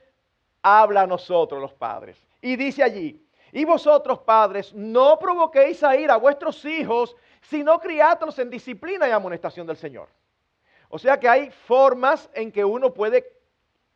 habla 0.61 1.01
a 1.01 1.07
nosotros 1.07 1.59
los 1.59 1.73
padres. 1.73 2.17
Y 2.41 2.55
dice 2.55 2.83
allí, 2.83 3.25
y 3.51 3.65
vosotros 3.65 4.19
padres, 4.19 4.71
no 4.73 5.17
provoquéis 5.17 5.83
a 5.83 5.95
ir 5.95 6.11
a 6.11 6.17
vuestros 6.17 6.63
hijos, 6.65 7.15
sino 7.41 7.79
criadlos 7.79 8.37
en 8.37 8.51
disciplina 8.51 9.07
y 9.07 9.11
amonestación 9.11 9.65
del 9.65 9.77
Señor. 9.77 10.09
O 10.89 10.99
sea 10.99 11.19
que 11.19 11.27
hay 11.27 11.49
formas 11.49 12.29
en 12.33 12.51
que 12.51 12.63
uno 12.63 12.93
puede 12.93 13.38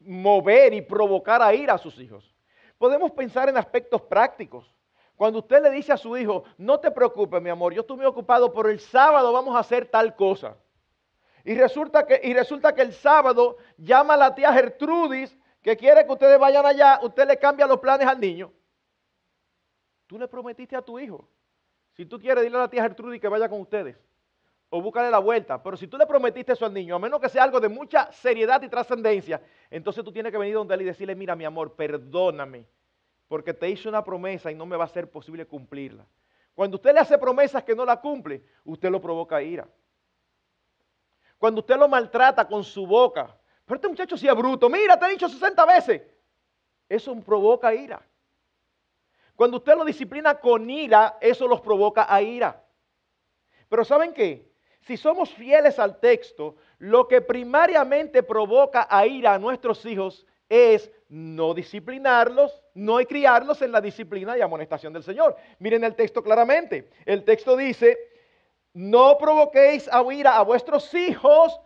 mover 0.05 0.73
y 0.73 0.81
provocar 0.81 1.41
a 1.41 1.53
ir 1.53 1.69
a 1.69 1.77
sus 1.77 1.99
hijos. 1.99 2.33
Podemos 2.77 3.11
pensar 3.11 3.49
en 3.49 3.57
aspectos 3.57 4.01
prácticos. 4.01 4.73
Cuando 5.15 5.39
usted 5.39 5.61
le 5.61 5.71
dice 5.71 5.91
a 5.91 5.97
su 5.97 6.17
hijo, 6.17 6.43
no 6.57 6.79
te 6.79 6.91
preocupes, 6.91 7.41
mi 7.41 7.49
amor, 7.49 7.73
yo 7.73 7.81
estoy 7.81 7.97
muy 7.97 8.05
ocupado, 8.05 8.51
pero 8.51 8.69
el 8.69 8.79
sábado 8.79 9.31
vamos 9.31 9.55
a 9.55 9.59
hacer 9.59 9.85
tal 9.85 10.15
cosa. 10.15 10.57
Y 11.43 11.55
resulta 11.55 12.05
que, 12.05 12.19
y 12.23 12.33
resulta 12.33 12.73
que 12.73 12.81
el 12.81 12.93
sábado 12.93 13.57
llama 13.77 14.15
a 14.15 14.17
la 14.17 14.35
tía 14.35 14.51
Gertrudis 14.53 15.37
que 15.61 15.77
quiere 15.77 16.05
que 16.05 16.11
ustedes 16.11 16.39
vayan 16.39 16.65
allá, 16.65 16.99
usted 17.03 17.27
le 17.27 17.37
cambia 17.37 17.67
los 17.67 17.79
planes 17.79 18.07
al 18.07 18.19
niño. 18.19 18.51
Tú 20.07 20.17
le 20.17 20.27
prometiste 20.27 20.75
a 20.75 20.81
tu 20.81 20.99
hijo. 20.99 21.29
Si 21.93 22.05
tú 22.05 22.19
quieres, 22.19 22.43
dile 22.43 22.57
a 22.57 22.61
la 22.61 22.69
tía 22.69 22.83
Gertrudis 22.83 23.21
que 23.21 23.27
vaya 23.27 23.47
con 23.47 23.61
ustedes. 23.61 23.97
O 24.75 24.81
búscale 24.81 25.11
la 25.11 25.19
vuelta. 25.19 25.61
Pero 25.61 25.77
si 25.77 25.85
tú 25.85 25.99
le 25.99 26.07
prometiste 26.07 26.53
eso 26.53 26.65
al 26.65 26.73
niño, 26.73 26.95
a 26.95 26.99
menos 26.99 27.21
que 27.21 27.29
sea 27.29 27.43
algo 27.43 27.59
de 27.59 27.69
mucha 27.69 28.11
seriedad 28.11 28.59
y 28.63 28.67
trascendencia, 28.67 29.39
entonces 29.69 30.03
tú 30.03 30.11
tienes 30.11 30.31
que 30.31 30.37
venir 30.39 30.55
donde 30.55 30.73
él 30.73 30.81
y 30.81 30.85
decirle, 30.85 31.13
mira 31.13 31.35
mi 31.35 31.45
amor, 31.45 31.75
perdóname, 31.75 32.65
porque 33.27 33.53
te 33.53 33.69
hice 33.69 33.87
una 33.87 34.03
promesa 34.03 34.51
y 34.51 34.55
no 34.55 34.65
me 34.65 34.75
va 34.75 34.85
a 34.85 34.87
ser 34.87 35.11
posible 35.11 35.45
cumplirla. 35.45 36.07
Cuando 36.55 36.77
usted 36.77 36.91
le 36.91 37.01
hace 37.01 37.19
promesas 37.19 37.63
que 37.63 37.75
no 37.75 37.85
la 37.85 38.01
cumple, 38.01 38.43
usted 38.65 38.89
lo 38.89 38.99
provoca 38.99 39.43
ira. 39.43 39.67
Cuando 41.37 41.61
usted 41.61 41.77
lo 41.77 41.87
maltrata 41.87 42.47
con 42.47 42.63
su 42.63 42.87
boca. 42.87 43.37
Pero 43.65 43.75
este 43.75 43.89
muchacho 43.89 44.17
sí 44.17 44.27
es 44.27 44.35
bruto. 44.35 44.69
Mira, 44.69 44.97
te 44.97 45.05
he 45.05 45.09
dicho 45.09 45.29
60 45.29 45.65
veces. 45.67 46.01
Eso 46.89 47.15
provoca 47.21 47.75
ira. 47.75 48.01
Cuando 49.35 49.57
usted 49.57 49.77
lo 49.77 49.85
disciplina 49.85 50.33
con 50.33 50.67
ira, 50.67 51.19
eso 51.21 51.47
los 51.47 51.61
provoca 51.61 52.11
a 52.11 52.19
ira. 52.23 52.59
Pero 53.69 53.85
¿saben 53.85 54.15
qué? 54.15 54.51
Si 54.85 54.97
somos 54.97 55.33
fieles 55.33 55.79
al 55.79 55.99
texto, 55.99 56.55
lo 56.79 57.07
que 57.07 57.21
primariamente 57.21 58.21
provoca 58.21 58.87
a 58.89 59.07
ira 59.07 59.33
a 59.33 59.39
nuestros 59.39 59.85
hijos 59.85 60.25
es 60.49 60.91
no 61.07 61.53
disciplinarlos, 61.53 62.61
no 62.73 62.97
criarlos 62.97 63.61
en 63.61 63.71
la 63.71 63.79
disciplina 63.79 64.37
y 64.37 64.41
amonestación 64.41 64.91
del 64.91 65.03
Señor. 65.03 65.37
Miren 65.59 65.83
el 65.83 65.95
texto 65.95 66.21
claramente. 66.21 66.89
El 67.05 67.23
texto 67.23 67.55
dice, 67.55 67.97
no 68.73 69.17
provoquéis 69.17 69.87
a 69.91 70.03
ira 70.13 70.37
a 70.37 70.43
vuestros 70.43 70.93
hijos, 70.93 71.59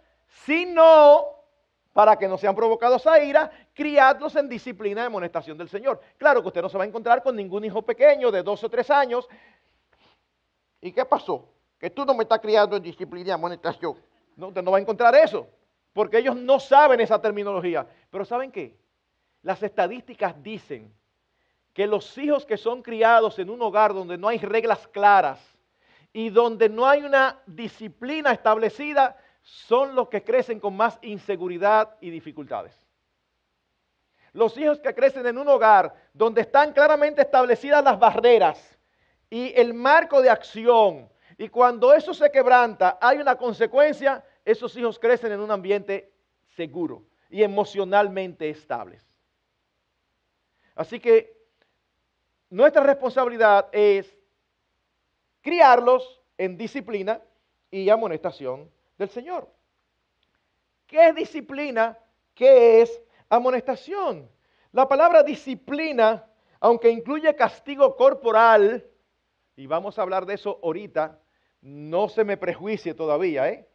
sino 0.46 1.26
para 1.94 2.20
que 2.20 2.28
no 2.28 2.38
sean 2.38 2.56
provocados 2.56 3.08
a 3.08 3.24
ira, 3.24 3.50
criadlos 3.74 4.36
en 4.36 4.48
disciplina 4.48 5.02
y 5.02 5.06
amonestación 5.06 5.58
del 5.58 5.70
Señor. 5.70 6.00
Claro 6.18 6.44
que 6.44 6.50
usted 6.50 6.62
no 6.62 6.70
se 6.70 6.78
va 6.78 6.84
a 6.84 6.88
encontrar 6.88 7.24
con 7.24 7.36
ningún 7.36 7.66
hijo 7.66 7.82
pequeño 7.82 8.30
de 8.30 8.44
dos 8.44 8.64
o 8.64 8.70
tres 8.70 8.92
años. 8.92 9.28
¿Y 10.80 10.92
qué 10.92 11.04
pasó? 11.04 11.57
Que 11.80 11.90
tú 11.90 12.06
no 12.06 12.14
me 12.14 12.24
estás 12.24 12.40
criando 12.40 12.76
en 12.76 12.84
disciplina 12.84 13.30
y 13.30 13.32
amonestación. 13.32 13.96
No, 14.36 14.48
usted 14.48 14.62
no 14.62 14.72
va 14.72 14.78
a 14.78 14.82
encontrar 14.82 15.16
eso, 15.16 15.48
porque 15.94 16.18
ellos 16.18 16.36
no 16.36 16.60
saben 16.60 17.00
esa 17.00 17.22
terminología. 17.22 17.88
Pero 18.10 18.26
¿saben 18.26 18.52
qué? 18.52 18.78
Las 19.42 19.62
estadísticas 19.64 20.42
dicen 20.42 20.94
que 21.74 21.88
los 21.88 22.18
hijos 22.18 22.46
que 22.46 22.58
son 22.58 22.82
criados 22.82 23.38
en 23.40 23.50
un 23.50 23.62
hogar 23.62 23.94
donde 23.94 24.18
no 24.18 24.28
hay 24.28 24.40
reglas 24.40 24.88
claras, 24.88 25.40
y 26.18 26.32
donde 26.32 26.68
no 26.68 26.88
hay 26.88 27.04
una 27.04 27.40
disciplina 27.46 28.32
establecida, 28.32 29.16
son 29.44 29.94
los 29.94 30.10
que 30.10 30.24
crecen 30.24 30.60
con 30.60 30.76
más 30.76 30.98
inseguridad 31.04 31.96
y 32.02 32.10
dificultades. 32.10 32.74
Los 34.34 34.58
hijos 34.58 34.80
que 34.80 34.96
crecen 34.96 35.28
en 35.28 35.38
un 35.38 35.48
hogar 35.48 35.94
donde 36.14 36.42
están 36.42 36.74
claramente 36.74 37.22
establecidas 37.22 37.84
las 37.84 38.00
barreras 38.00 38.80
y 39.30 39.54
el 39.56 39.76
marco 39.76 40.22
de 40.22 40.32
acción, 40.32 41.08
y 41.38 41.50
cuando 41.50 41.94
eso 41.94 42.14
se 42.14 42.32
quebranta, 42.32 42.98
hay 43.00 43.20
una 43.20 43.36
consecuencia, 43.38 44.24
esos 44.44 44.76
hijos 44.76 44.98
crecen 44.98 45.32
en 45.32 45.40
un 45.40 45.52
ambiente 45.52 46.12
seguro 46.56 47.04
y 47.30 47.44
emocionalmente 47.44 48.50
estables. 48.50 49.06
Así 50.74 51.00
que 51.00 51.38
nuestra 52.50 52.82
responsabilidad 52.84 53.68
es 53.72 54.18
criarlos 55.42 56.22
en 56.38 56.58
disciplina 56.58 57.22
y 57.70 57.90
amonestación 57.90 58.72
del 58.98 59.10
Señor. 59.10 59.48
¿Qué 60.88 61.10
es 61.10 61.16
disciplina? 61.16 61.98
¿Qué 62.34 62.82
es 62.82 63.02
amonestación? 63.30 64.30
La 64.72 64.88
palabra 64.88 65.22
disciplina, 65.22 66.26
aunque 66.60 66.90
incluye 66.90 67.36
castigo 67.36 67.96
corporal, 67.96 68.90
y 69.56 69.68
vamos 69.68 69.98
a 69.98 70.04
hablar 70.04 70.26
de 70.26 70.36
eso 70.36 70.60
ahorita, 70.64 71.20
no 71.68 72.08
se 72.10 72.24
me 72.24 72.38
prejuicie 72.38 72.94
todavía, 72.94 73.50
¿eh? 73.50 73.68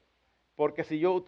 Porque 0.56 0.84
si 0.84 0.98
yo, 0.98 1.24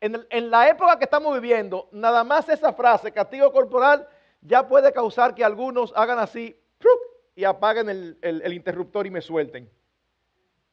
en, 0.00 0.26
en, 0.30 0.50
la 0.50 0.68
época 0.68 0.98
que 0.98 1.04
estamos 1.04 1.40
viviendo, 1.40 1.88
nada 1.92 2.24
más 2.24 2.48
esa 2.48 2.72
frase, 2.72 3.12
castigo 3.12 3.52
corporal, 3.52 4.06
ya 4.40 4.66
puede 4.66 4.92
causar 4.92 5.34
que 5.34 5.44
algunos 5.44 5.92
hagan 5.96 6.18
así, 6.18 6.56
y 7.38 7.44
apaguen 7.44 7.88
el, 7.88 8.52
interruptor 8.52 9.06
y 9.06 9.10
me 9.10 9.20
suelten. 9.20 9.70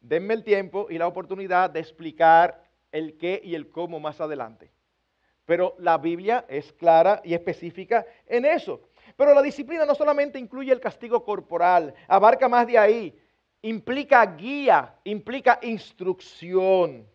Denme 0.02 0.34
el 0.34 0.44
tiempo 0.44 0.88
y 0.90 0.98
la 0.98 1.06
oportunidad 1.06 1.70
de 1.70 1.80
explicar 1.80 2.64
el 2.92 3.20
qué 3.20 3.40
y 3.44 3.54
el 3.54 3.70
cómo 3.70 4.00
más 4.00 4.20
adelante. 4.20 4.72
Pero 5.46 5.76
la 5.78 6.00
Biblia 6.00 6.44
es 6.50 6.74
clara 6.74 7.22
y 7.24 7.36
específica 7.36 8.04
en 8.26 8.46
eso. 8.46 8.82
Pero 9.16 9.36
la 9.36 9.44
disciplina 9.44 9.86
no 9.86 9.94
solamente 9.94 10.40
incluye 10.40 10.72
el 10.72 10.80
castigo 10.80 11.24
corporal, 11.24 11.94
abarca 12.08 12.50
más 12.50 12.66
de 12.66 12.80
ahí. 12.80 13.16
Implica 13.66 14.24
guía, 14.28 14.94
implica 15.06 15.58
instrucción. 15.64 17.10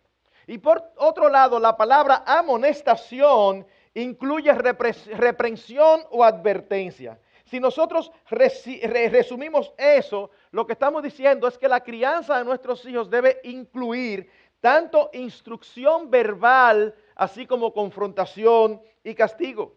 Y 0.48 0.58
por 0.58 0.82
otro 0.96 1.28
lado, 1.28 1.60
la 1.60 1.76
palabra 1.76 2.24
amonestación 2.26 3.64
incluye 3.94 4.52
reprensión 4.52 6.00
o 6.10 6.24
advertencia. 6.24 7.20
Si 7.44 7.60
nosotros 7.60 8.10
resumimos 8.28 9.72
eso, 9.78 10.32
lo 10.50 10.66
que 10.66 10.72
estamos 10.72 11.04
diciendo 11.04 11.46
es 11.46 11.56
que 11.56 11.68
la 11.68 11.84
crianza 11.84 12.36
de 12.38 12.44
nuestros 12.44 12.84
hijos 12.84 13.08
debe 13.08 13.38
incluir 13.44 14.28
tanto 14.58 15.08
instrucción 15.12 16.10
verbal, 16.10 16.92
así 17.14 17.46
como 17.46 17.72
confrontación 17.72 18.82
y 19.04 19.14
castigo. 19.14 19.76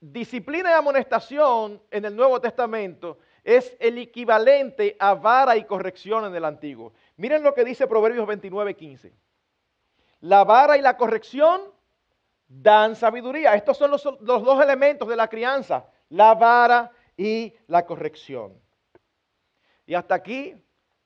Disciplina 0.00 0.70
y 0.70 0.74
amonestación 0.74 1.82
en 1.90 2.04
el 2.04 2.14
Nuevo 2.14 2.40
Testamento 2.40 3.18
es 3.42 3.76
el 3.80 3.98
equivalente 3.98 4.96
a 4.98 5.14
vara 5.14 5.56
y 5.56 5.64
corrección 5.64 6.24
en 6.24 6.34
el 6.34 6.44
Antiguo. 6.44 6.92
Miren 7.16 7.42
lo 7.42 7.52
que 7.52 7.64
dice 7.64 7.86
Proverbios 7.88 8.26
29, 8.26 8.76
15. 8.76 9.12
La 10.20 10.44
vara 10.44 10.76
y 10.76 10.82
la 10.82 10.96
corrección 10.96 11.62
dan 12.46 12.94
sabiduría. 12.94 13.54
Estos 13.54 13.76
son 13.76 13.90
los, 13.90 14.02
dos 14.02 14.62
elementos 14.62 15.08
de 15.08 15.16
la 15.16 15.28
crianza, 15.28 15.86
la 16.10 16.34
vara 16.34 16.90
y 17.16 17.54
la 17.66 17.84
corrección. 17.84 18.60
Y 19.84 19.94
hasta 19.94 20.14
aquí, 20.14 20.54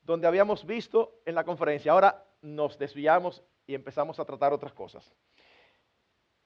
donde 0.02 0.26
habíamos 0.26 0.66
visto 0.66 1.20
en 1.24 1.34
la 1.34 1.44
conferencia, 1.44 1.92
ahora 1.92 2.24
nos 2.42 2.78
desviamos 2.78 3.42
y 3.66 3.74
empezamos 3.74 4.18
a 4.20 4.24
tratar 4.24 4.52
otras 4.52 4.72
cosas. 4.72 5.14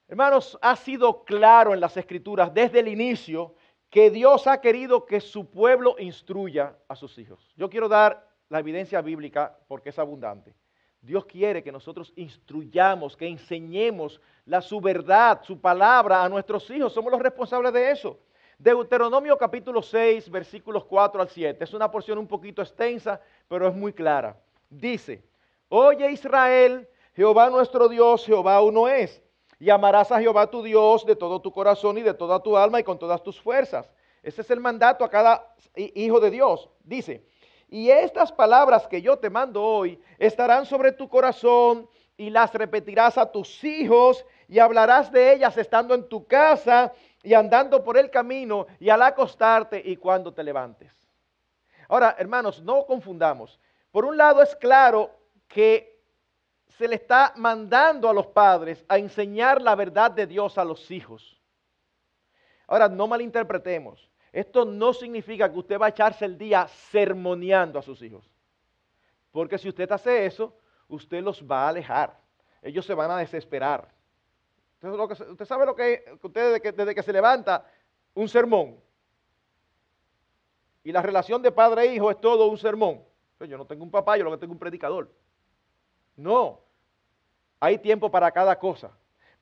Hermanos, 0.07 0.57
ha 0.61 0.75
sido 0.75 1.25
claro 1.25 1.73
en 1.73 1.81
las 1.81 1.97
escrituras 1.97 2.53
desde 2.53 2.79
el 2.79 2.87
inicio 2.87 3.55
que 3.89 4.09
Dios 4.09 4.47
ha 4.47 4.61
querido 4.61 5.05
que 5.05 5.19
su 5.19 5.49
pueblo 5.49 5.95
instruya 5.99 6.75
a 6.87 6.95
sus 6.95 7.17
hijos. 7.17 7.53
Yo 7.57 7.69
quiero 7.69 7.89
dar 7.89 8.25
la 8.49 8.59
evidencia 8.59 9.01
bíblica 9.01 9.57
porque 9.67 9.89
es 9.89 9.99
abundante. 9.99 10.55
Dios 11.01 11.25
quiere 11.25 11.61
que 11.61 11.71
nosotros 11.71 12.11
instruyamos, 12.15 13.15
que 13.15 13.27
enseñemos 13.27 14.19
la, 14.45 14.61
su 14.61 14.81
verdad, 14.81 15.41
su 15.43 15.59
palabra 15.59 16.23
a 16.23 16.29
nuestros 16.29 16.69
hijos. 16.69 16.93
Somos 16.93 17.11
los 17.11 17.21
responsables 17.21 17.73
de 17.73 17.91
eso. 17.91 18.19
Deuteronomio 18.57 19.37
capítulo 19.37 19.81
6, 19.81 20.29
versículos 20.29 20.85
4 20.85 21.21
al 21.21 21.29
7. 21.29 21.63
Es 21.63 21.73
una 21.73 21.91
porción 21.91 22.17
un 22.17 22.27
poquito 22.27 22.61
extensa, 22.61 23.21
pero 23.47 23.67
es 23.67 23.75
muy 23.75 23.93
clara. 23.93 24.37
Dice, 24.69 25.23
oye 25.69 26.11
Israel, 26.11 26.87
Jehová 27.13 27.49
nuestro 27.49 27.87
Dios, 27.87 28.25
Jehová 28.25 28.61
uno 28.61 28.87
es. 28.87 29.21
Y 29.59 29.69
amarás 29.69 30.11
a 30.11 30.19
Jehová 30.19 30.49
tu 30.49 30.61
Dios 30.61 31.05
de 31.05 31.15
todo 31.15 31.41
tu 31.41 31.51
corazón 31.51 31.97
y 31.97 32.01
de 32.01 32.13
toda 32.13 32.41
tu 32.41 32.55
alma 32.55 32.79
y 32.79 32.83
con 32.83 32.99
todas 32.99 33.23
tus 33.23 33.39
fuerzas. 33.39 33.89
Ese 34.21 34.41
es 34.41 34.51
el 34.51 34.59
mandato 34.59 35.03
a 35.03 35.09
cada 35.09 35.55
hijo 35.75 36.19
de 36.19 36.29
Dios. 36.29 36.69
Dice, 36.83 37.25
y 37.69 37.89
estas 37.89 38.31
palabras 38.31 38.87
que 38.87 39.01
yo 39.01 39.17
te 39.17 39.29
mando 39.29 39.63
hoy 39.63 39.99
estarán 40.17 40.65
sobre 40.65 40.91
tu 40.91 41.09
corazón 41.09 41.89
y 42.15 42.29
las 42.29 42.53
repetirás 42.53 43.17
a 43.17 43.31
tus 43.31 43.63
hijos 43.63 44.25
y 44.47 44.59
hablarás 44.59 45.11
de 45.11 45.33
ellas 45.33 45.57
estando 45.57 45.93
en 45.93 46.07
tu 46.07 46.25
casa 46.25 46.93
y 47.23 47.33
andando 47.33 47.83
por 47.83 47.97
el 47.97 48.09
camino 48.09 48.67
y 48.79 48.89
al 48.89 49.01
acostarte 49.01 49.81
y 49.83 49.97
cuando 49.97 50.33
te 50.33 50.43
levantes. 50.43 50.93
Ahora, 51.89 52.15
hermanos, 52.17 52.61
no 52.61 52.85
confundamos. 52.85 53.59
Por 53.91 54.05
un 54.05 54.17
lado 54.17 54.41
es 54.41 54.55
claro 54.55 55.11
que 55.47 55.96
se 56.77 56.87
le 56.87 56.95
está 56.95 57.33
mandando 57.37 58.07
a 58.07 58.13
los 58.13 58.27
padres 58.27 58.85
a 58.87 58.97
enseñar 58.97 59.61
la 59.61 59.75
verdad 59.75 60.11
de 60.11 60.27
Dios 60.27 60.57
a 60.57 60.63
los 60.63 60.91
hijos. 60.91 61.41
Ahora, 62.67 62.87
no 62.87 63.07
malinterpretemos. 63.07 64.09
Esto 64.31 64.63
no 64.65 64.93
significa 64.93 65.51
que 65.51 65.57
usted 65.57 65.79
va 65.79 65.87
a 65.87 65.89
echarse 65.89 66.25
el 66.25 66.37
día 66.37 66.67
sermoneando 66.67 67.79
a 67.79 67.81
sus 67.81 68.01
hijos. 68.03 68.29
Porque 69.31 69.57
si 69.57 69.69
usted 69.69 69.91
hace 69.91 70.25
eso, 70.25 70.55
usted 70.87 71.23
los 71.23 71.43
va 71.43 71.65
a 71.65 71.69
alejar. 71.69 72.19
Ellos 72.61 72.85
se 72.85 72.93
van 72.93 73.09
a 73.09 73.17
desesperar. 73.17 73.91
Usted, 74.81 75.45
sabe 75.45 75.65
lo 75.65 75.75
que 75.75 76.03
usted 76.21 76.53
desde 76.53 76.61
que, 76.61 76.71
desde 76.71 76.93
que 76.93 77.01
se 77.01 77.13
levanta 77.13 77.65
un 78.13 78.29
sermón. 78.29 78.79
Y 80.83 80.91
la 80.91 81.01
relación 81.01 81.41
de 81.41 81.51
padre 81.51 81.83
e 81.83 81.95
hijo 81.95 82.11
es 82.11 82.21
todo 82.21 82.47
un 82.47 82.57
sermón. 82.57 83.03
Yo 83.39 83.57
no 83.57 83.65
tengo 83.65 83.83
un 83.83 83.91
papá, 83.91 84.17
yo 84.17 84.23
lo 84.23 84.31
que 84.31 84.37
tengo 84.37 84.53
un 84.53 84.59
predicador. 84.59 85.11
No. 86.15 86.66
Hay 87.59 87.77
tiempo 87.77 88.09
para 88.11 88.31
cada 88.31 88.57
cosa. 88.57 88.91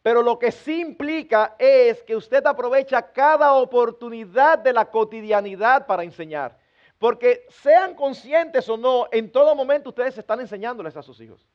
Pero 0.01 0.21
lo 0.21 0.38
que 0.38 0.51
sí 0.51 0.82
implica 0.82 1.56
es 1.58 2.04
que 2.04 2.15
usted 2.15 2.45
aprovecha 2.45 3.12
cada 3.12 3.54
oportunidad 3.54 4.60
de 4.60 4.71
la 4.71 4.86
cotidianidad 4.86 5.88
para 5.88 6.04
enseñar. 6.04 6.58
Porque 6.99 7.45
sean 7.49 7.95
conscientes 7.95 8.69
o 8.69 8.78
no, 8.78 9.08
en 9.12 9.32
todo 9.32 9.56
momento 9.56 9.89
ustedes 9.89 10.17
están 10.17 10.39
enseñándoles 10.39 10.95
a 10.95 11.01
sus 11.01 11.19
hijos. 11.19 11.45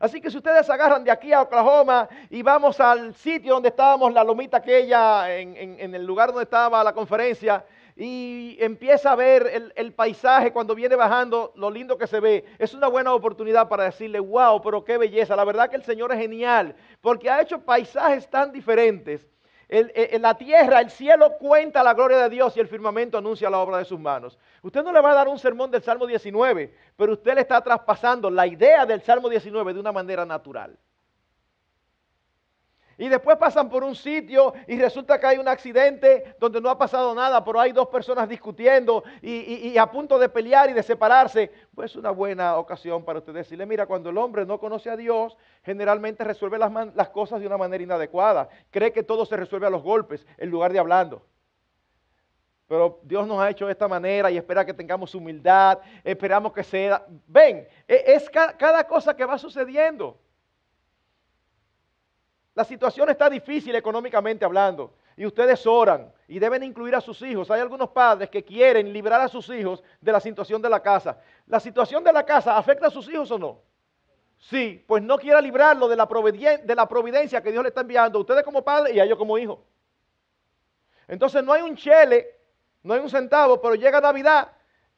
Así 0.00 0.20
que 0.20 0.30
si 0.30 0.38
ustedes 0.38 0.68
agarran 0.68 1.04
de 1.04 1.12
aquí 1.12 1.32
a 1.32 1.42
Oklahoma 1.42 2.08
y 2.28 2.42
vamos 2.42 2.80
al 2.80 3.14
sitio 3.14 3.54
donde 3.54 3.68
estábamos, 3.68 4.12
la 4.12 4.24
lomita 4.24 4.56
aquella, 4.56 5.32
en, 5.32 5.56
en 5.56 5.94
el 5.94 6.04
lugar 6.04 6.30
donde 6.30 6.42
estaba 6.42 6.82
la 6.82 6.92
conferencia, 6.92 7.64
y 7.96 8.56
empieza 8.60 9.12
a 9.12 9.16
ver 9.16 9.72
el, 9.74 9.92
paisaje 9.92 10.52
cuando 10.52 10.74
viene 10.74 10.96
bajando, 10.96 11.52
lo 11.56 11.70
lindo 11.70 11.98
que 11.98 12.06
se 12.06 12.20
ve, 12.20 12.44
es 12.58 12.74
una 12.74 12.88
buena 12.88 13.12
oportunidad 13.12 13.68
para 13.68 13.84
decirle, 13.84 14.20
wow, 14.20 14.60
pero 14.62 14.84
qué 14.84 14.96
belleza. 14.98 15.36
La 15.36 15.44
verdad 15.44 15.68
que 15.68 15.76
el 15.76 15.84
Señor 15.84 16.12
es 16.12 16.18
genial, 16.18 16.74
porque 17.00 17.28
ha 17.30 17.40
hecho 17.40 17.60
paisajes 17.60 18.28
tan 18.28 18.52
diferentes. 18.52 19.26
En 19.74 20.20
la 20.20 20.36
tierra, 20.36 20.80
el 20.80 20.90
cielo 20.90 21.32
cuenta 21.38 21.82
la 21.82 21.94
gloria 21.94 22.18
de 22.18 22.28
Dios 22.28 22.54
y 22.54 22.60
el 22.60 22.68
firmamento 22.68 23.16
anuncia 23.16 23.48
la 23.48 23.58
obra 23.58 23.78
de 23.78 23.86
sus 23.86 23.98
manos. 23.98 24.38
Usted 24.60 24.82
no 24.82 24.92
le 24.92 25.00
va 25.00 25.12
a 25.12 25.14
dar 25.14 25.28
un 25.28 25.38
sermón 25.38 25.70
del 25.70 25.82
Salmo 25.82 26.06
19, 26.06 26.74
pero 26.94 27.14
usted 27.14 27.34
le 27.34 27.40
está 27.40 27.58
traspasando 27.62 28.28
la 28.28 28.46
idea 28.46 28.84
del 28.84 29.00
Salmo 29.00 29.30
19 29.30 29.72
de 29.72 29.80
una 29.80 29.90
manera 29.90 30.26
natural. 30.26 30.76
Y 33.02 33.08
después 33.08 33.36
pasan 33.36 33.68
por 33.68 33.82
un 33.82 33.96
sitio 33.96 34.54
y 34.68 34.78
resulta 34.78 35.18
que 35.18 35.26
hay 35.26 35.36
un 35.36 35.48
accidente 35.48 36.36
donde 36.38 36.60
no 36.60 36.70
ha 36.70 36.78
pasado 36.78 37.12
nada, 37.16 37.44
pero 37.44 37.58
hay 37.58 37.72
dos 37.72 37.88
personas 37.88 38.28
discutiendo 38.28 39.02
y, 39.20 39.76
a 39.76 39.90
punto 39.90 40.20
de 40.20 40.28
pelear 40.28 40.70
y 40.70 40.72
de 40.72 40.84
separarse. 40.84 41.50
Pues 41.74 41.90
es 41.90 41.96
una 41.96 42.12
buena 42.12 42.58
ocasión 42.58 43.04
para 43.04 43.18
usted 43.18 43.32
decirle, 43.32 43.66
mira, 43.66 43.86
cuando 43.86 44.10
el 44.10 44.18
hombre 44.18 44.46
no 44.46 44.60
conoce 44.60 44.88
a 44.88 44.96
Dios, 44.96 45.36
generalmente 45.64 46.22
resuelve 46.22 46.58
las, 46.58 46.70
las 46.94 47.08
cosas 47.08 47.40
de 47.40 47.48
una 47.48 47.56
manera 47.56 47.82
inadecuada. 47.82 48.48
Cree 48.70 48.92
que 48.92 49.02
todo 49.02 49.26
se 49.26 49.36
resuelve 49.36 49.66
a 49.66 49.70
los 49.70 49.82
golpes 49.82 50.24
en 50.38 50.48
lugar 50.50 50.72
de 50.72 50.78
hablando. 50.78 51.26
Pero 52.68 53.00
Dios 53.02 53.26
nos 53.26 53.40
ha 53.40 53.50
hecho 53.50 53.66
de 53.66 53.72
esta 53.72 53.88
manera 53.88 54.30
y 54.30 54.36
espera 54.36 54.64
que 54.64 54.74
tengamos 54.74 55.12
humildad, 55.16 55.80
esperamos 56.04 56.52
que 56.52 56.62
sea... 56.62 57.04
Ven, 57.26 57.66
e, 57.88 58.04
es 58.06 58.30
cada 58.30 58.86
cosa 58.86 59.16
que 59.16 59.24
va 59.24 59.38
sucediendo. 59.38 60.20
La 62.54 62.64
situación 62.64 63.08
está 63.08 63.30
difícil 63.30 63.74
económicamente 63.74 64.44
hablando 64.44 64.94
y 65.16 65.24
ustedes 65.24 65.66
oran 65.66 66.12
y 66.28 66.38
deben 66.38 66.62
incluir 66.62 66.94
a 66.94 67.00
sus 67.00 67.20
hijos. 67.22 67.50
Hay 67.50 67.60
algunos 67.60 67.88
padres 67.90 68.28
que 68.28 68.44
quieren 68.44 68.92
librar 68.92 69.20
a 69.20 69.28
sus 69.28 69.48
hijos 69.48 69.82
de 70.00 70.12
la 70.12 70.20
situación 70.20 70.60
de 70.60 70.68
la 70.68 70.80
casa. 70.80 71.18
¿La 71.46 71.60
situación 71.60 72.04
de 72.04 72.12
la 72.12 72.24
casa 72.24 72.56
afecta 72.56 72.88
a 72.88 72.90
sus 72.90 73.08
hijos 73.08 73.30
o 73.30 73.38
no? 73.38 73.62
Sí, 74.38 74.84
pues 74.86 75.02
no 75.02 75.18
quiera 75.18 75.40
librarlo 75.40 75.88
de 75.88 75.96
la, 75.96 76.06
de 76.06 76.74
la 76.74 76.88
providencia 76.88 77.42
que 77.42 77.52
Dios 77.52 77.62
le 77.62 77.68
está 77.68 77.80
enviando 77.80 78.18
a 78.18 78.20
ustedes 78.20 78.42
como 78.42 78.62
padres 78.62 78.94
y 78.94 79.00
a 79.00 79.04
ellos 79.04 79.16
como 79.16 79.38
hijos. 79.38 79.60
Entonces 81.08 81.42
no 81.42 81.52
hay 81.52 81.62
un 81.62 81.76
chele, 81.76 82.26
no 82.82 82.92
hay 82.94 83.00
un 83.00 83.08
centavo, 83.08 83.60
pero 83.60 83.76
llega 83.76 84.00
Navidad 84.00 84.52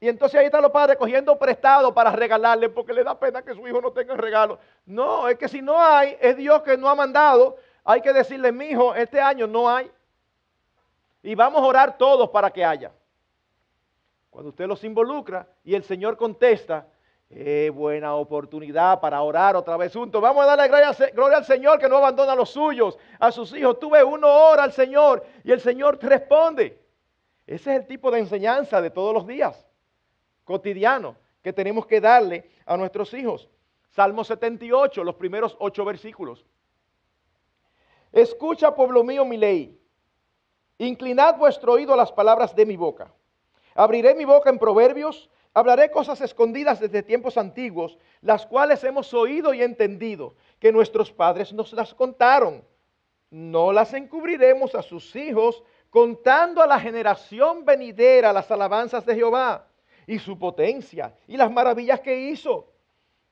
y 0.04 0.08
entonces 0.10 0.38
ahí 0.38 0.44
están 0.44 0.60
los 0.60 0.70
padres 0.70 0.98
cogiendo 0.98 1.38
prestado 1.38 1.94
para 1.94 2.10
regalarle 2.10 2.68
porque 2.68 2.92
le 2.92 3.02
da 3.02 3.18
pena 3.18 3.40
que 3.40 3.54
su 3.54 3.66
hijo 3.66 3.80
no 3.80 3.90
tenga 3.90 4.14
regalo. 4.14 4.58
No, 4.84 5.26
es 5.30 5.38
que 5.38 5.48
si 5.48 5.62
no 5.62 5.82
hay, 5.82 6.14
es 6.20 6.36
Dios 6.36 6.60
que 6.60 6.76
no 6.76 6.90
ha 6.90 6.94
mandado. 6.94 7.56
Hay 7.82 8.02
que 8.02 8.12
decirle, 8.12 8.52
mi 8.52 8.66
hijo, 8.66 8.94
este 8.94 9.18
año 9.18 9.46
no 9.46 9.66
hay. 9.66 9.90
Y 11.22 11.34
vamos 11.34 11.62
a 11.62 11.64
orar 11.64 11.96
todos 11.96 12.28
para 12.28 12.50
que 12.50 12.62
haya. 12.62 12.92
Cuando 14.28 14.50
usted 14.50 14.66
los 14.66 14.84
involucra 14.84 15.48
y 15.64 15.74
el 15.74 15.82
Señor 15.82 16.18
contesta, 16.18 16.86
es 17.30 17.72
buena 17.72 18.14
oportunidad 18.14 19.00
para 19.00 19.22
orar 19.22 19.56
otra 19.56 19.78
vez 19.78 19.90
juntos. 19.94 20.20
Vamos 20.20 20.44
a 20.44 20.54
darle 20.54 20.68
gloria, 20.68 21.38
al 21.38 21.44
Señor 21.46 21.78
que 21.78 21.88
no 21.88 21.96
abandona 21.96 22.32
a 22.32 22.36
los 22.36 22.50
suyos, 22.50 22.98
a 23.18 23.32
sus 23.32 23.56
hijos. 23.56 23.80
Tuve 23.80 24.04
uno 24.04 24.28
ora 24.28 24.64
al 24.64 24.72
Señor 24.72 25.24
y 25.42 25.50
el 25.50 25.62
Señor 25.62 25.98
responde. 26.02 26.78
Ese 27.46 27.74
es 27.74 27.80
el 27.80 27.86
tipo 27.86 28.10
de 28.10 28.18
enseñanza 28.18 28.82
de 28.82 28.90
todos 28.90 29.14
los 29.14 29.26
días 29.26 29.66
cotidiano 30.44 31.16
que 31.42 31.52
tenemos 31.52 31.86
que 31.86 32.00
darle 32.00 32.50
a 32.64 32.76
nuestros 32.76 33.12
hijos. 33.14 33.48
Salmo 33.90 34.24
78, 34.24 35.04
los 35.04 35.14
primeros 35.14 35.56
ocho 35.60 35.84
versículos. 35.84 36.44
Escucha, 38.12 38.74
pueblo 38.74 39.04
mío, 39.04 39.24
mi 39.24 39.36
ley. 39.36 39.78
Inclinad 40.78 41.36
vuestro 41.36 41.72
oído 41.72 41.92
a 41.92 41.96
las 41.96 42.10
palabras 42.12 42.56
de 42.56 42.66
mi 42.66 42.76
boca. 42.76 43.12
Abriré 43.74 44.14
mi 44.14 44.24
boca 44.24 44.50
en 44.50 44.58
proverbios, 44.58 45.28
hablaré 45.52 45.90
cosas 45.90 46.20
escondidas 46.20 46.80
desde 46.80 47.02
tiempos 47.02 47.36
antiguos, 47.36 47.98
las 48.20 48.46
cuales 48.46 48.82
hemos 48.84 49.12
oído 49.12 49.52
y 49.52 49.62
entendido, 49.62 50.34
que 50.58 50.72
nuestros 50.72 51.12
padres 51.12 51.52
nos 51.52 51.72
las 51.72 51.94
contaron. 51.94 52.64
No 53.30 53.72
las 53.72 53.92
encubriremos 53.94 54.74
a 54.74 54.82
sus 54.82 55.14
hijos, 55.14 55.62
contando 55.90 56.62
a 56.62 56.66
la 56.66 56.80
generación 56.80 57.64
venidera 57.64 58.32
las 58.32 58.50
alabanzas 58.50 59.04
de 59.04 59.14
Jehová 59.14 59.68
y 60.06 60.18
su 60.18 60.38
potencia 60.38 61.14
y 61.26 61.36
las 61.36 61.50
maravillas 61.50 62.00
que 62.00 62.16
hizo. 62.30 62.72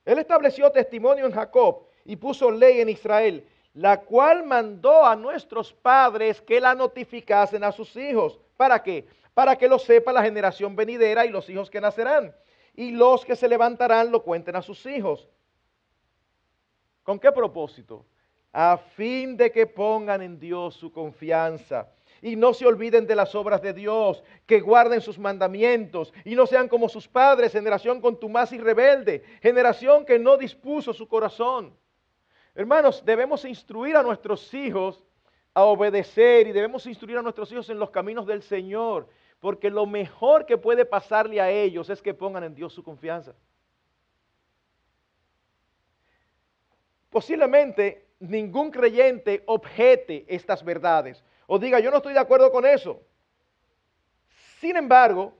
Él 0.05 0.19
estableció 0.19 0.71
testimonio 0.71 1.25
en 1.25 1.31
Jacob 1.31 1.85
y 2.05 2.15
puso 2.15 2.51
ley 2.51 2.81
en 2.81 2.89
Israel, 2.89 3.47
la 3.73 4.01
cual 4.01 4.43
mandó 4.43 5.05
a 5.05 5.15
nuestros 5.15 5.73
padres 5.73 6.41
que 6.41 6.59
la 6.59 6.75
notificasen 6.75 7.63
a 7.63 7.71
sus 7.71 7.95
hijos. 7.95 8.39
¿Para 8.57 8.81
qué? 8.83 9.07
Para 9.33 9.55
que 9.55 9.67
lo 9.67 9.79
sepa 9.79 10.11
la 10.11 10.23
generación 10.23 10.75
venidera 10.75 11.25
y 11.25 11.29
los 11.29 11.49
hijos 11.49 11.69
que 11.69 11.81
nacerán. 11.81 12.35
Y 12.75 12.91
los 12.91 13.23
que 13.23 13.35
se 13.35 13.47
levantarán 13.47 14.11
lo 14.11 14.23
cuenten 14.23 14.55
a 14.55 14.61
sus 14.61 14.85
hijos. 14.85 15.29
¿Con 17.03 17.19
qué 17.19 17.31
propósito? 17.31 18.05
A 18.51 18.77
fin 18.77 19.35
de 19.35 19.51
que 19.51 19.65
pongan 19.65 20.21
en 20.21 20.39
Dios 20.39 20.75
su 20.75 20.91
confianza 20.91 21.89
y 22.23 22.37
no 22.37 22.53
se 22.53 22.65
olviden 22.65 23.05
de 23.05 23.15
las 23.15 23.35
obras 23.35 23.61
de 23.61 23.73
Dios, 23.73 24.23
que 24.45 24.61
guarden 24.61 25.01
sus 25.01 25.19
mandamientos 25.19 26.13
y 26.23 26.35
no 26.35 26.47
sean 26.47 26.69
como 26.69 26.87
sus 26.87 27.05
padres, 27.05 27.51
generación 27.51 27.99
contumaz 27.99 28.53
y 28.53 28.57
rebelde, 28.59 29.23
generación 29.41 30.05
que 30.05 30.17
no 30.17 30.37
dispuso 30.37 30.93
su 30.93 31.05
corazón. 31.05 31.75
Hermanos, 32.55 33.03
debemos 33.05 33.43
instruir 33.43 33.97
a 33.97 34.03
nuestros 34.03 34.53
hijos 34.53 35.03
a 35.53 35.63
obedecer 35.63 36.47
y 36.47 36.53
debemos 36.53 36.85
instruir 36.87 37.17
a 37.17 37.21
nuestros 37.21 37.51
hijos 37.51 37.69
en 37.69 37.77
los 37.77 37.89
caminos 37.89 38.25
del 38.25 38.41
Señor, 38.41 39.09
porque 39.41 39.69
lo 39.69 39.85
mejor 39.85 40.45
que 40.45 40.57
puede 40.57 40.85
pasarle 40.85 41.41
a 41.41 41.51
ellos 41.51 41.89
es 41.89 42.01
que 42.01 42.13
pongan 42.13 42.45
en 42.45 42.55
Dios 42.55 42.71
su 42.71 42.83
confianza. 42.83 43.35
Posiblemente 47.09 48.07
ningún 48.21 48.71
creyente 48.71 49.43
objete 49.45 50.23
estas 50.29 50.63
verdades 50.63 51.21
o 51.47 51.59
diga, 51.59 51.79
yo 51.79 51.91
no 51.91 51.97
estoy 51.97 52.13
de 52.13 52.19
acuerdo 52.19 52.51
con 52.51 52.65
eso. 52.65 53.01
Sin 54.59 54.75
embargo, 54.77 55.33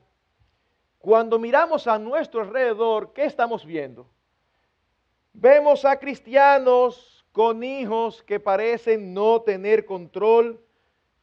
cuando 0.99 1.39
miramos 1.39 1.87
a 1.87 1.99
nuestro 1.99 2.41
alrededor, 2.41 3.13
¿qué 3.13 3.25
estamos 3.25 3.65
viendo? 3.65 4.09
Vemos 5.33 5.83
a 5.85 5.97
cristianos 5.97 7.25
con 7.31 7.63
hijos 7.63 8.21
que 8.23 8.39
parecen 8.39 9.13
no 9.13 9.41
tener 9.41 9.85
control 9.85 10.63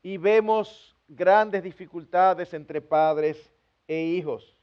y 0.02 0.16
vemos 0.16 0.96
grandes 1.08 1.62
dificultades 1.62 2.52
entre 2.54 2.80
padres 2.80 3.52
e 3.86 4.00
hijos. 4.02 4.56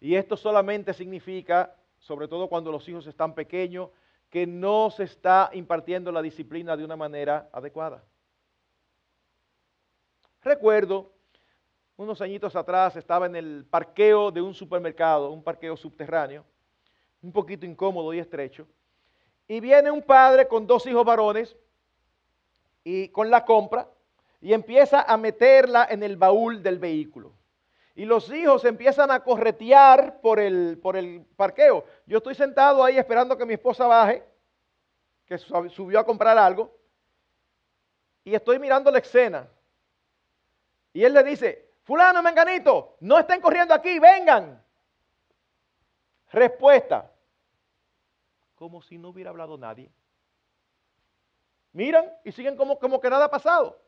Y 0.00 0.14
esto 0.14 0.36
solamente 0.36 0.92
significa, 0.92 1.74
sobre 1.98 2.28
todo 2.28 2.48
cuando 2.48 2.70
los 2.70 2.88
hijos 2.88 3.06
están 3.06 3.34
pequeños, 3.34 3.90
que 4.30 4.46
no 4.46 4.90
se 4.90 5.04
está 5.04 5.50
impartiendo 5.52 6.10
la 6.12 6.22
disciplina 6.22 6.76
de 6.76 6.84
una 6.84 6.96
manera 6.96 7.48
adecuada. 7.52 8.02
Recuerdo, 10.44 11.10
unos 11.96 12.20
añitos 12.20 12.54
atrás 12.54 12.94
estaba 12.96 13.24
en 13.24 13.34
el 13.34 13.64
parqueo 13.64 14.30
de 14.30 14.42
un 14.42 14.52
supermercado, 14.52 15.30
un 15.30 15.42
parqueo 15.42 15.74
subterráneo, 15.74 16.44
un 17.22 17.32
poquito 17.32 17.64
incómodo 17.64 18.12
y 18.12 18.18
estrecho, 18.18 18.66
y 19.48 19.58
viene 19.60 19.90
un 19.90 20.02
padre 20.02 20.46
con 20.46 20.66
dos 20.66 20.86
hijos 20.86 21.02
varones 21.02 21.56
y 22.84 23.08
con 23.08 23.30
la 23.30 23.46
compra 23.46 23.88
y 24.42 24.52
empieza 24.52 25.00
a 25.00 25.16
meterla 25.16 25.86
en 25.88 26.02
el 26.02 26.18
baúl 26.18 26.62
del 26.62 26.78
vehículo. 26.78 27.32
Y 27.94 28.04
los 28.04 28.30
hijos 28.30 28.66
empiezan 28.66 29.10
a 29.10 29.20
corretear 29.20 30.20
por 30.20 30.38
el, 30.38 30.78
por 30.82 30.94
el 30.98 31.24
parqueo. 31.36 31.86
Yo 32.04 32.18
estoy 32.18 32.34
sentado 32.34 32.84
ahí 32.84 32.98
esperando 32.98 33.38
que 33.38 33.46
mi 33.46 33.54
esposa 33.54 33.86
baje, 33.86 34.22
que 35.24 35.38
subió 35.38 36.00
a 36.00 36.04
comprar 36.04 36.36
algo, 36.36 36.76
y 38.24 38.34
estoy 38.34 38.58
mirando 38.58 38.90
la 38.90 38.98
escena. 38.98 39.48
Y 40.94 41.04
él 41.04 41.12
le 41.12 41.24
dice, 41.24 41.74
fulano, 41.82 42.22
menganito, 42.22 42.96
no 43.00 43.18
estén 43.18 43.40
corriendo 43.40 43.74
aquí, 43.74 43.98
vengan. 43.98 44.64
Respuesta, 46.30 47.12
como 48.54 48.80
si 48.80 48.96
no 48.96 49.08
hubiera 49.08 49.30
hablado 49.30 49.58
nadie. 49.58 49.92
Miran 51.72 52.10
y 52.24 52.30
siguen 52.30 52.56
como, 52.56 52.78
como 52.78 53.00
que 53.00 53.10
nada 53.10 53.24
ha 53.24 53.30
pasado. 53.30 53.82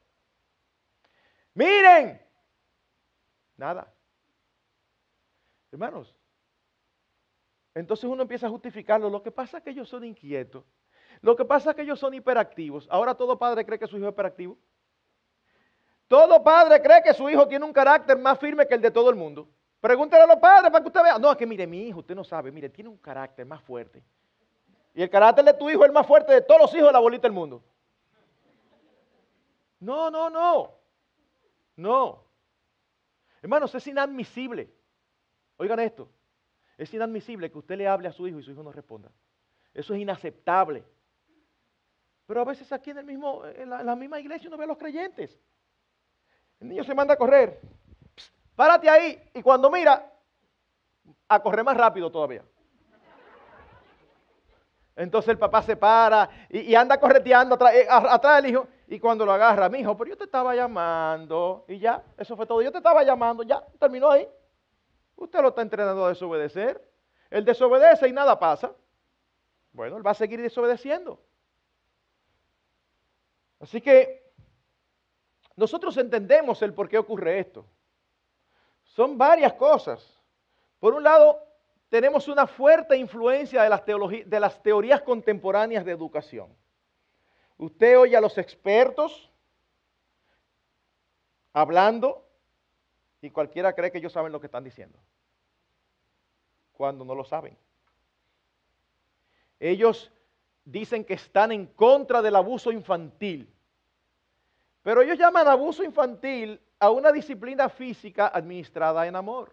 Miren, 1.55 2.21
nada. 3.57 3.90
Hermanos, 5.71 6.12
entonces 7.73 8.05
uno 8.05 8.23
empieza 8.23 8.49
a 8.49 8.51
justificarlo. 8.51 9.09
Lo 9.09 9.23
que 9.23 9.31
pasa 9.31 9.59
es 9.59 9.62
que 9.62 9.71
ellos 9.71 9.88
son 9.88 10.03
inquietos. 10.03 10.64
Lo 11.21 11.37
que 11.37 11.45
pasa 11.45 11.71
es 11.71 11.77
que 11.77 11.83
ellos 11.83 12.01
son 12.01 12.14
hiperactivos. 12.14 12.88
Ahora 12.90 13.14
todo 13.14 13.38
padre 13.38 13.64
cree 13.64 13.79
que 13.79 13.87
su 13.87 13.97
hijo 13.97 14.07
es 14.07 14.12
hiperactivo. 14.12 14.59
Todo 16.09 16.42
padre 16.42 16.81
cree 16.81 17.03
que 17.03 17.12
su 17.12 17.29
hijo 17.29 17.49
tiene 17.49 17.64
un 17.64 17.73
carácter 17.73 18.16
más 18.19 18.38
firme 18.38 18.66
que 18.66 18.75
el 18.75 18.81
de 18.81 18.90
todo 18.90 19.11
el 19.11 19.16
mundo. 19.16 19.49
Pregúntale 19.81 20.23
a 20.23 20.27
los 20.27 20.38
padres 20.38 20.71
para 20.71 20.83
que 20.83 20.88
usted 20.88 21.03
vea. 21.03 21.19
No, 21.19 21.31
es 21.31 21.37
que 21.37 21.47
mire, 21.47 21.66
mi 21.66 21.88
hijo, 21.88 21.99
usted 22.01 22.14
no 22.14 22.25
sabe, 22.25 22.51
mire, 22.51 22.69
tiene 22.69 22.88
un 22.88 22.97
carácter 22.97 23.45
más 23.45 23.61
fuerte. 23.62 24.03
Y 24.95 25.03
el 25.03 25.11
carácter 25.11 25.45
de 25.45 25.55
tu 25.55 25.69
hijo 25.69 25.83
es 25.83 25.88
el 25.88 25.92
más 25.92 26.07
fuerte 26.07 26.33
de 26.33 26.42
todos 26.42 26.61
los 26.61 26.75
hijos 26.75 26.87
de 26.87 26.92
la 26.92 27.01
bolita 27.01 27.23
del 27.23 27.33
mundo. 27.33 27.62
No, 29.81 30.11
no, 30.11 30.31
no. 30.31 30.73
No. 31.77 32.25
Hermanos, 33.42 33.75
es 33.75 33.87
inadmisible. 33.87 34.73
Oigan 35.59 35.81
esto. 35.81 36.09
Es 36.79 36.92
inadmisible 36.95 37.51
que 37.51 37.59
usted 37.59 37.77
le 37.77 37.88
hable 37.88 38.09
a 38.09 38.12
su 38.12 38.27
hijo 38.27 38.38
y 38.38 38.42
su 38.42 38.53
hijo 38.53 38.62
no 38.62 38.73
responda. 38.73 39.11
Eso 39.75 39.92
es 39.92 40.01
inaceptable. 40.01 40.85
Pero 42.27 42.40
a 42.40 42.45
veces 42.45 42.73
aquí 42.73 42.90
en, 42.90 42.99
el 42.99 43.05
mismo, 43.05 43.45
en 43.45 43.71
la 43.71 43.97
misma 43.97 44.19
iglesia 44.19 44.49
uno 44.49 44.57
ve 44.57 44.64
a 44.64 44.69
los 44.69 44.79
creyentes 44.79 45.38
el 46.61 46.69
niño 46.69 46.85
se 46.85 46.95
manda 46.95 47.14
a 47.14 47.16
correr. 47.16 47.61
párate 48.55 48.88
ahí. 48.88 49.31
Y 49.35 49.42
cuando 49.42 49.71
mira, 49.71 50.12
a 51.29 51.40
correr 51.40 51.64
más 51.64 51.77
rápido 51.77 52.11
todavía. 52.11 52.45
Entonces 54.95 55.29
el 55.29 55.38
papá 55.38 55.62
se 55.62 55.77
para 55.77 56.29
y, 56.49 56.75
anda 56.75 56.99
correteando 56.99 57.59
eh, 57.71 57.87
atrás, 57.88 58.42
del 58.42 58.51
hijo. 58.51 58.66
Y 58.88 58.99
cuando 58.99 59.27
lo 59.27 59.33
agarra, 59.33 59.69
mi 59.69 59.81
hijo, 59.81 59.97
pero 59.97 60.11
yo 60.11 60.16
te 60.16 60.25
estaba 60.25 60.55
llamando. 60.55 61.66
Y 61.69 61.79
ya, 61.79 62.03
eso 62.16 62.35
fue 62.35 62.47
todo. 62.47 62.62
Yo 62.62 62.73
te 62.73 62.79
estaba 62.79 63.05
llamando, 63.05 63.42
ya, 63.42 63.62
terminó 63.79 64.11
ahí. 64.11 64.27
Usted 65.16 65.40
lo 65.40 65.49
está 65.49 65.62
entrenando 65.62 66.07
a 66.07 66.09
desobedecer. 66.09 66.83
Él 67.29 67.45
desobedece 67.45 68.09
y 68.09 68.12
nada 68.12 68.38
pasa. 68.38 68.73
Bueno, 69.73 69.99
él 69.99 70.07
va 70.07 70.12
a 70.12 70.14
seguir 70.14 70.40
desobedeciendo. 70.40 71.21
Así 73.61 73.81
que 73.81 74.25
nosotros 75.57 75.97
entendemos 75.97 76.61
el 76.62 76.75
por 76.75 76.88
qué 76.88 76.99
ocurre 76.99 77.38
esto. 77.38 77.66
Son 78.85 79.16
varias 79.16 79.55
cosas. 79.55 80.21
Por 80.79 80.95
un 80.95 81.03
lado, 81.03 81.42
tenemos 81.88 82.29
una 82.29 82.47
fuerte 82.47 82.97
influencia 82.97 83.62
de 83.62 83.71
las, 83.71 83.85
de 83.85 84.40
las 84.40 84.62
teorías 84.62 85.01
contemporáneas 85.03 85.85
de 85.85 85.92
educación. 85.92 86.55
Usted 87.59 87.99
oye 87.99 88.16
a 88.16 88.21
los 88.21 88.37
expertos 88.37 89.31
hablando 91.53 92.29
y 93.23 93.31
cualquiera 93.31 93.73
cree 93.73 93.90
que 93.90 93.99
ellos 93.99 94.12
saben 94.12 94.31
lo 94.31 94.40
que 94.40 94.47
están 94.47 94.62
diciendo, 94.62 94.99
cuando 96.73 97.05
no 97.05 97.14
lo 97.14 97.25
saben. 97.25 97.57
Ellos 99.59 100.12
dicen 100.66 101.03
que 101.03 101.14
están 101.14 101.51
en 101.51 101.66
contra 101.66 102.21
del 102.21 102.37
abuso 102.37 102.71
infantil. 102.71 103.51
Pero 104.87 105.03
ellos 105.03 105.18
llaman 105.18 105.49
abuso 105.49 105.83
infantil 105.83 106.61
a 106.79 106.90
una 106.90 107.11
disciplina 107.11 107.68
física 107.68 108.29
administrada 108.29 109.05
en 109.09 109.16
amor. 109.16 109.53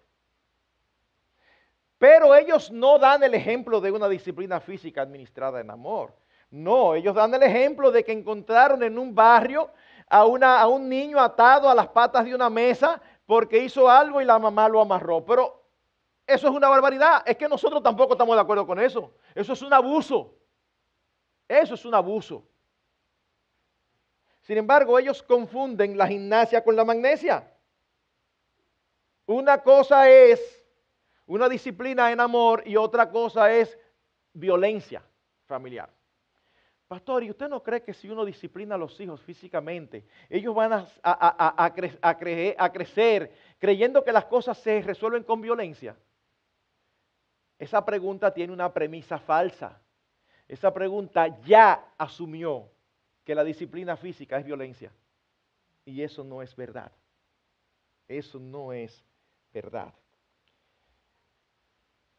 Pero 1.97 2.35
ellos 2.35 2.69
no 2.69 2.99
dan 2.99 3.23
el 3.23 3.33
ejemplo 3.33 3.81
de 3.81 3.91
una 3.91 4.07
disciplina 4.07 4.59
física 4.59 5.01
administrada 5.01 5.59
en 5.59 5.71
amor. 5.71 6.13
No, 6.51 6.93
ellos 6.93 7.15
dan 7.15 7.33
el 7.33 7.41
ejemplo 7.41 7.89
de 7.89 8.03
que 8.03 8.11
encontraron 8.11 8.83
en 8.83 8.99
un 8.99 9.15
barrio 9.15 9.71
a, 10.07 10.19
a 10.19 10.67
un 10.67 10.87
niño 10.87 11.19
atado 11.19 11.67
a 11.67 11.73
las 11.73 11.87
patas 11.87 12.25
de 12.25 12.35
una 12.35 12.51
mesa 12.51 13.01
porque 13.25 13.57
hizo 13.57 13.89
algo 13.89 14.21
y 14.21 14.25
la 14.25 14.37
mamá 14.37 14.69
lo 14.69 14.81
amarró. 14.81 15.25
Pero 15.25 15.63
eso 16.27 16.47
es 16.47 16.53
una 16.53 16.69
barbaridad. 16.69 17.23
Es 17.25 17.37
que 17.37 17.49
nosotros 17.49 17.81
tampoco 17.81 18.13
estamos 18.13 18.35
de 18.35 18.41
acuerdo 18.43 18.67
con 18.67 18.79
eso. 18.79 19.15
Eso 19.33 19.53
es 19.53 19.61
un 19.63 19.73
abuso. 19.73 20.35
Eso 21.47 21.73
es 21.73 21.83
un 21.85 21.95
abuso. 21.95 22.47
Sin 24.43 24.57
embargo, 24.57 24.99
ellos 24.99 25.23
confunden 25.23 25.97
la 25.97 26.07
gimnasia 26.07 26.63
con 26.63 26.75
la 26.75 26.83
magnesia. 26.83 27.49
Una 29.25 29.59
cosa 29.63 30.09
es 30.09 30.65
una 31.25 31.47
disciplina 31.47 32.11
en 32.11 32.19
amor 32.19 32.61
y 32.65 32.75
otra 32.75 33.09
cosa 33.09 33.51
es 33.51 33.77
violencia 34.33 35.01
familiar. 35.45 35.89
Pastor, 36.89 37.23
¿y 37.23 37.29
usted 37.29 37.47
no 37.47 37.63
cree 37.63 37.83
que 37.83 37.93
si 37.93 38.09
uno 38.09 38.25
disciplina 38.25 38.75
a 38.75 38.77
los 38.77 38.99
hijos 38.99 39.21
físicamente, 39.21 40.05
ellos 40.29 40.53
van 40.53 40.73
a, 40.73 40.85
a, 41.01 42.69
crecer 42.71 43.31
creyendo 43.57 44.03
que 44.03 44.11
las 44.11 44.25
cosas 44.25 44.57
se 44.57 44.81
resuelven 44.81 45.23
con 45.23 45.41
violencia? 45.41 45.95
Esa 47.57 47.83
pregunta 47.85 48.33
tiene 48.33 48.51
una 48.51 48.71
premisa 48.73 49.17
falsa. 49.17 49.81
Esa 50.49 50.73
pregunta 50.73 51.39
ya 51.43 51.93
asumió 51.97 52.69
que 53.23 53.35
la 53.35 53.43
disciplina 53.43 53.95
física 53.95 54.37
es 54.37 54.45
violencia. 54.45 54.91
Y 55.85 56.01
eso 56.01 56.23
no 56.23 56.41
es 56.41 56.55
verdad. 56.55 56.91
Eso 58.07 58.39
no 58.39 58.73
es 58.73 59.03
verdad. 59.53 59.93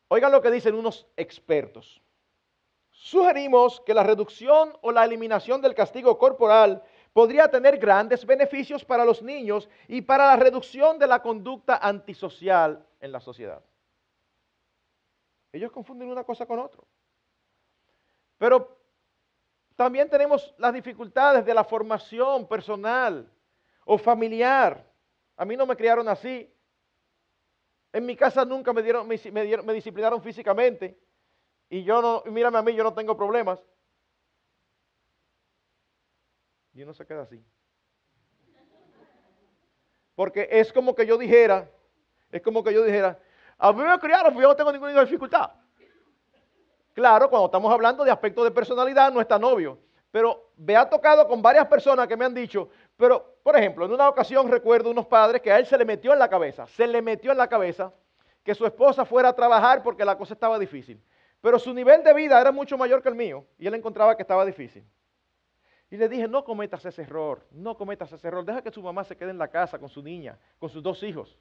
Oigan 0.08 0.32
lo 0.32 0.40
que 0.40 0.50
dicen 0.50 0.74
unos 0.74 1.06
expertos. 1.16 2.00
Sugerimos 2.90 3.80
que 3.80 3.94
la 3.94 4.02
reducción 4.02 4.72
o 4.80 4.92
la 4.92 5.04
eliminación 5.04 5.60
del 5.60 5.74
castigo 5.74 6.16
corporal 6.18 6.82
podría 7.12 7.48
tener 7.50 7.78
grandes 7.78 8.24
beneficios 8.24 8.84
para 8.84 9.04
los 9.04 9.22
niños 9.22 9.68
y 9.88 10.02
para 10.02 10.26
la 10.26 10.36
reducción 10.36 10.98
de 10.98 11.06
la 11.06 11.20
conducta 11.20 11.76
antisocial 11.76 12.86
en 13.00 13.12
la 13.12 13.20
sociedad. 13.20 13.62
Ellos 15.52 15.70
confunden 15.70 16.08
una 16.08 16.24
cosa 16.24 16.46
con 16.46 16.58
otra. 16.58 16.82
Pero 18.38 18.83
también 19.76 20.08
tenemos 20.08 20.54
las 20.58 20.72
dificultades 20.72 21.44
de 21.44 21.54
la 21.54 21.64
formación 21.64 22.46
personal 22.46 23.30
o 23.84 23.98
familiar. 23.98 24.88
A 25.36 25.44
mí 25.44 25.56
no 25.56 25.66
me 25.66 25.76
criaron 25.76 26.08
así. 26.08 26.50
En 27.92 28.06
mi 28.06 28.16
casa 28.16 28.44
nunca 28.44 28.72
me, 28.72 28.82
dieron, 28.82 29.06
me, 29.06 29.18
me 29.32 29.72
disciplinaron 29.72 30.22
físicamente. 30.22 30.98
Y 31.68 31.82
yo 31.82 32.00
no, 32.00 32.22
mírame 32.30 32.58
a 32.58 32.62
mí, 32.62 32.74
yo 32.74 32.84
no 32.84 32.94
tengo 32.94 33.16
problemas. 33.16 33.60
Y 36.72 36.82
uno 36.82 36.92
se 36.92 37.06
queda 37.06 37.22
así. 37.22 37.44
Porque 40.14 40.48
es 40.50 40.72
como 40.72 40.94
que 40.94 41.06
yo 41.06 41.18
dijera, 41.18 41.68
es 42.30 42.42
como 42.42 42.62
que 42.62 42.72
yo 42.72 42.84
dijera, 42.84 43.18
a 43.58 43.72
mí 43.72 43.82
me 43.82 43.98
criaron, 43.98 44.32
pero 44.34 44.42
yo 44.42 44.48
no 44.48 44.56
tengo 44.56 44.72
ninguna 44.72 45.04
dificultad. 45.04 45.50
Claro, 46.94 47.28
cuando 47.28 47.46
estamos 47.46 47.72
hablando 47.72 48.04
de 48.04 48.10
aspectos 48.10 48.44
de 48.44 48.52
personalidad, 48.52 49.12
no 49.12 49.20
está 49.20 49.38
novio. 49.38 49.78
Pero 50.12 50.52
me 50.56 50.76
ha 50.76 50.88
tocado 50.88 51.26
con 51.26 51.42
varias 51.42 51.66
personas 51.66 52.06
que 52.06 52.16
me 52.16 52.24
han 52.24 52.32
dicho, 52.32 52.68
pero, 52.96 53.36
por 53.42 53.56
ejemplo, 53.56 53.84
en 53.84 53.92
una 53.92 54.08
ocasión 54.08 54.48
recuerdo 54.48 54.90
unos 54.92 55.06
padres 55.06 55.42
que 55.42 55.50
a 55.50 55.58
él 55.58 55.66
se 55.66 55.76
le 55.76 55.84
metió 55.84 56.12
en 56.12 56.20
la 56.20 56.28
cabeza, 56.28 56.68
se 56.68 56.86
le 56.86 57.02
metió 57.02 57.32
en 57.32 57.38
la 57.38 57.48
cabeza 57.48 57.92
que 58.44 58.54
su 58.54 58.64
esposa 58.64 59.04
fuera 59.04 59.30
a 59.30 59.32
trabajar 59.32 59.82
porque 59.82 60.04
la 60.04 60.16
cosa 60.16 60.34
estaba 60.34 60.56
difícil. 60.56 61.02
Pero 61.40 61.58
su 61.58 61.74
nivel 61.74 62.04
de 62.04 62.14
vida 62.14 62.40
era 62.40 62.52
mucho 62.52 62.78
mayor 62.78 63.02
que 63.02 63.08
el 63.08 63.16
mío 63.16 63.44
y 63.58 63.66
él 63.66 63.74
encontraba 63.74 64.14
que 64.16 64.22
estaba 64.22 64.46
difícil. 64.46 64.84
Y 65.90 65.96
le 65.96 66.08
dije, 66.08 66.28
no 66.28 66.44
cometas 66.44 66.84
ese 66.84 67.02
error, 67.02 67.44
no 67.50 67.76
cometas 67.76 68.12
ese 68.12 68.28
error, 68.28 68.44
deja 68.44 68.62
que 68.62 68.70
su 68.70 68.82
mamá 68.82 69.02
se 69.02 69.16
quede 69.16 69.30
en 69.30 69.38
la 69.38 69.48
casa 69.48 69.80
con 69.80 69.88
su 69.88 70.00
niña, 70.00 70.38
con 70.60 70.70
sus 70.70 70.82
dos 70.82 71.02
hijos. 71.02 71.36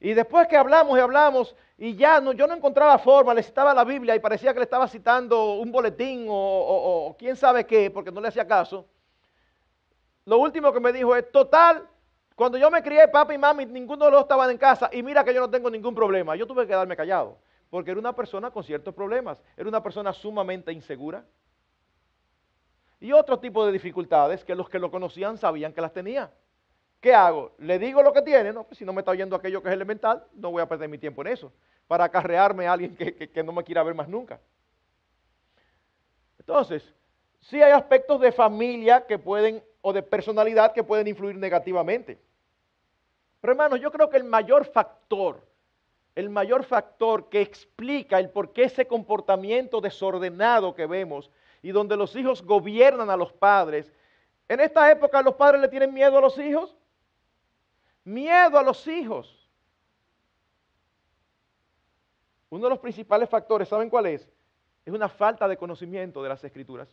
Y 0.00 0.14
después 0.14 0.48
que 0.48 0.56
hablamos 0.56 0.96
y 0.96 1.00
hablamos, 1.00 1.54
y 1.76 1.94
ya 1.94 2.22
yo 2.34 2.46
no 2.46 2.54
encontraba 2.54 2.98
forma, 2.98 3.34
le 3.34 3.42
citaba 3.42 3.74
la 3.74 3.84
Biblia 3.84 4.16
y 4.16 4.18
parecía 4.18 4.52
que 4.54 4.58
le 4.60 4.64
estaba 4.64 4.88
citando 4.88 5.54
un 5.54 5.70
boletín 5.70 6.26
o, 6.28 6.34
o 6.34 7.16
quién 7.18 7.36
sabe 7.36 7.66
qué, 7.66 7.90
porque 7.90 8.10
no 8.10 8.20
le 8.20 8.28
hacía 8.28 8.46
caso. 8.46 8.86
Lo 10.24 10.38
último 10.38 10.72
que 10.72 10.80
me 10.80 10.92
dijo 10.92 11.14
es, 11.14 11.30
total, 11.30 11.86
cuando 12.34 12.56
yo 12.56 12.70
me 12.70 12.82
crié, 12.82 13.08
papi 13.08 13.34
y 13.34 13.38
mami, 13.38 13.66
ninguno 13.66 14.06
de 14.06 14.10
los 14.10 14.20
dos 14.20 14.24
estaban 14.24 14.50
en 14.50 14.56
casa 14.56 14.88
y 14.90 15.02
mira 15.02 15.22
que 15.22 15.34
yo 15.34 15.40
no 15.40 15.50
tengo 15.50 15.70
ningún 15.70 15.94
problema. 15.94 16.34
Yo 16.34 16.46
tuve 16.46 16.62
que 16.62 16.68
quedarme 16.68 16.96
callado, 16.96 17.36
porque 17.68 17.90
era 17.90 18.00
una 18.00 18.14
persona 18.14 18.50
con 18.50 18.64
ciertos 18.64 18.94
problemas, 18.94 19.42
era 19.56 19.68
una 19.68 19.82
persona 19.82 20.14
sumamente 20.14 20.72
insegura 20.72 21.24
y 23.00 23.12
otro 23.12 23.38
tipo 23.38 23.66
de 23.66 23.72
dificultades 23.72 24.44
que 24.44 24.54
los 24.54 24.68
que 24.68 24.78
lo 24.78 24.90
conocían 24.90 25.36
sabían 25.36 25.72
que 25.72 25.80
las 25.80 25.92
tenía. 25.92 26.30
¿Qué 27.00 27.14
hago? 27.14 27.52
¿Le 27.58 27.78
digo 27.78 28.02
lo 28.02 28.12
que 28.12 28.20
tiene? 28.20 28.52
No, 28.52 28.64
pues 28.64 28.76
si 28.78 28.84
no 28.84 28.92
me 28.92 29.00
está 29.00 29.12
oyendo 29.12 29.34
aquello 29.34 29.62
que 29.62 29.68
es 29.68 29.74
elemental, 29.74 30.22
no 30.34 30.50
voy 30.50 30.60
a 30.60 30.68
perder 30.68 30.88
mi 30.88 30.98
tiempo 30.98 31.22
en 31.22 31.28
eso, 31.28 31.50
para 31.86 32.04
acarrearme 32.04 32.66
a 32.66 32.74
alguien 32.74 32.94
que, 32.94 33.42
no 33.42 33.52
me 33.52 33.64
quiera 33.64 33.82
ver 33.82 33.94
más 33.94 34.08
nunca. 34.08 34.38
Entonces, 36.38 36.94
sí 37.40 37.62
hay 37.62 37.72
aspectos 37.72 38.20
de 38.20 38.32
familia 38.32 39.06
que 39.06 39.18
pueden, 39.18 39.62
o 39.80 39.94
de 39.94 40.02
personalidad 40.02 40.74
que 40.74 40.84
pueden 40.84 41.08
influir 41.08 41.36
negativamente. 41.36 42.18
Pero 43.40 43.52
hermanos, 43.52 43.80
yo 43.80 43.90
creo 43.90 44.10
que 44.10 44.18
el 44.18 44.24
mayor 44.24 44.66
factor, 44.66 45.42
el 46.14 46.28
mayor 46.28 46.64
factor 46.64 47.30
que 47.30 47.40
explica 47.40 48.18
el 48.18 48.28
por 48.28 48.52
qué 48.52 48.64
ese 48.64 48.86
comportamiento 48.86 49.80
desordenado 49.80 50.74
que 50.74 50.84
vemos 50.84 51.30
y 51.62 51.70
donde 51.70 51.96
los 51.96 52.14
hijos 52.14 52.42
gobiernan 52.42 53.08
a 53.08 53.16
los 53.16 53.32
padres. 53.32 53.90
En 54.48 54.60
esta 54.60 54.90
época 54.90 55.22
los 55.22 55.36
padres 55.36 55.62
le 55.62 55.68
tienen 55.68 55.94
miedo 55.94 56.18
a 56.18 56.20
los 56.20 56.36
hijos. 56.38 56.76
Miedo 58.10 58.58
a 58.58 58.62
los 58.64 58.88
hijos. 58.88 59.48
Uno 62.48 62.64
de 62.64 62.70
los 62.70 62.80
principales 62.80 63.28
factores, 63.28 63.68
¿saben 63.68 63.88
cuál 63.88 64.06
es? 64.06 64.28
Es 64.84 64.92
una 64.92 65.08
falta 65.08 65.46
de 65.46 65.56
conocimiento 65.56 66.20
de 66.20 66.28
las 66.28 66.42
escrituras. 66.42 66.88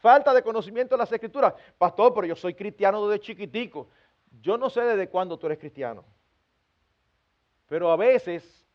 Falta 0.00 0.32
de 0.32 0.42
conocimiento 0.42 0.94
de 0.94 0.98
las 0.98 1.12
escrituras. 1.12 1.52
Pastor, 1.76 2.14
pero 2.14 2.26
yo 2.26 2.34
soy 2.34 2.54
cristiano 2.54 3.06
desde 3.06 3.22
chiquitico. 3.22 3.90
Yo 4.40 4.56
no 4.56 4.70
sé 4.70 4.80
desde 4.80 5.10
cuándo 5.10 5.38
tú 5.38 5.44
eres 5.44 5.58
cristiano. 5.58 6.02
Pero 7.68 7.90
a 7.90 7.96
veces 7.96 8.66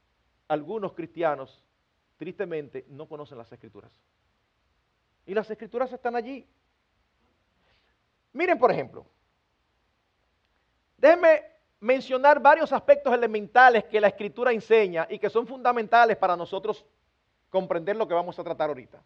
algunos 0.47 0.93
cristianos, 0.93 1.63
tristemente, 2.17 2.85
no 2.89 3.07
conocen 3.07 3.39
las 3.39 3.51
escrituras. 3.51 3.91
Y 5.25 5.33
las 5.33 5.49
escrituras 5.49 5.91
están 5.91 6.15
allí. 6.15 6.47
Miren, 8.33 8.59
por 8.59 8.71
ejemplo, 8.71 9.07
déjenme 10.97 11.43
mencionar 11.79 12.39
varios 12.39 12.73
aspectos 12.73 13.13
elementales 13.13 13.85
que 13.85 14.01
la 14.01 14.07
escritura 14.07 14.51
enseña 14.51 15.07
y 15.09 15.19
que 15.19 15.29
son 15.29 15.45
fundamentales 15.45 16.17
para 16.17 16.35
nosotros 16.35 16.85
comprender 17.49 17.95
lo 17.95 18.07
que 18.07 18.13
vamos 18.13 18.37
a 18.39 18.43
tratar 18.43 18.69
ahorita. 18.69 19.01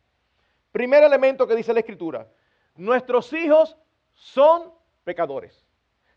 Primer 0.72 1.04
elemento 1.04 1.46
que 1.46 1.56
dice 1.56 1.74
la 1.74 1.82
escritura, 1.82 2.28
nuestros 2.76 3.32
hijos 3.34 3.76
son 4.14 4.72
pecadores. 5.04 5.66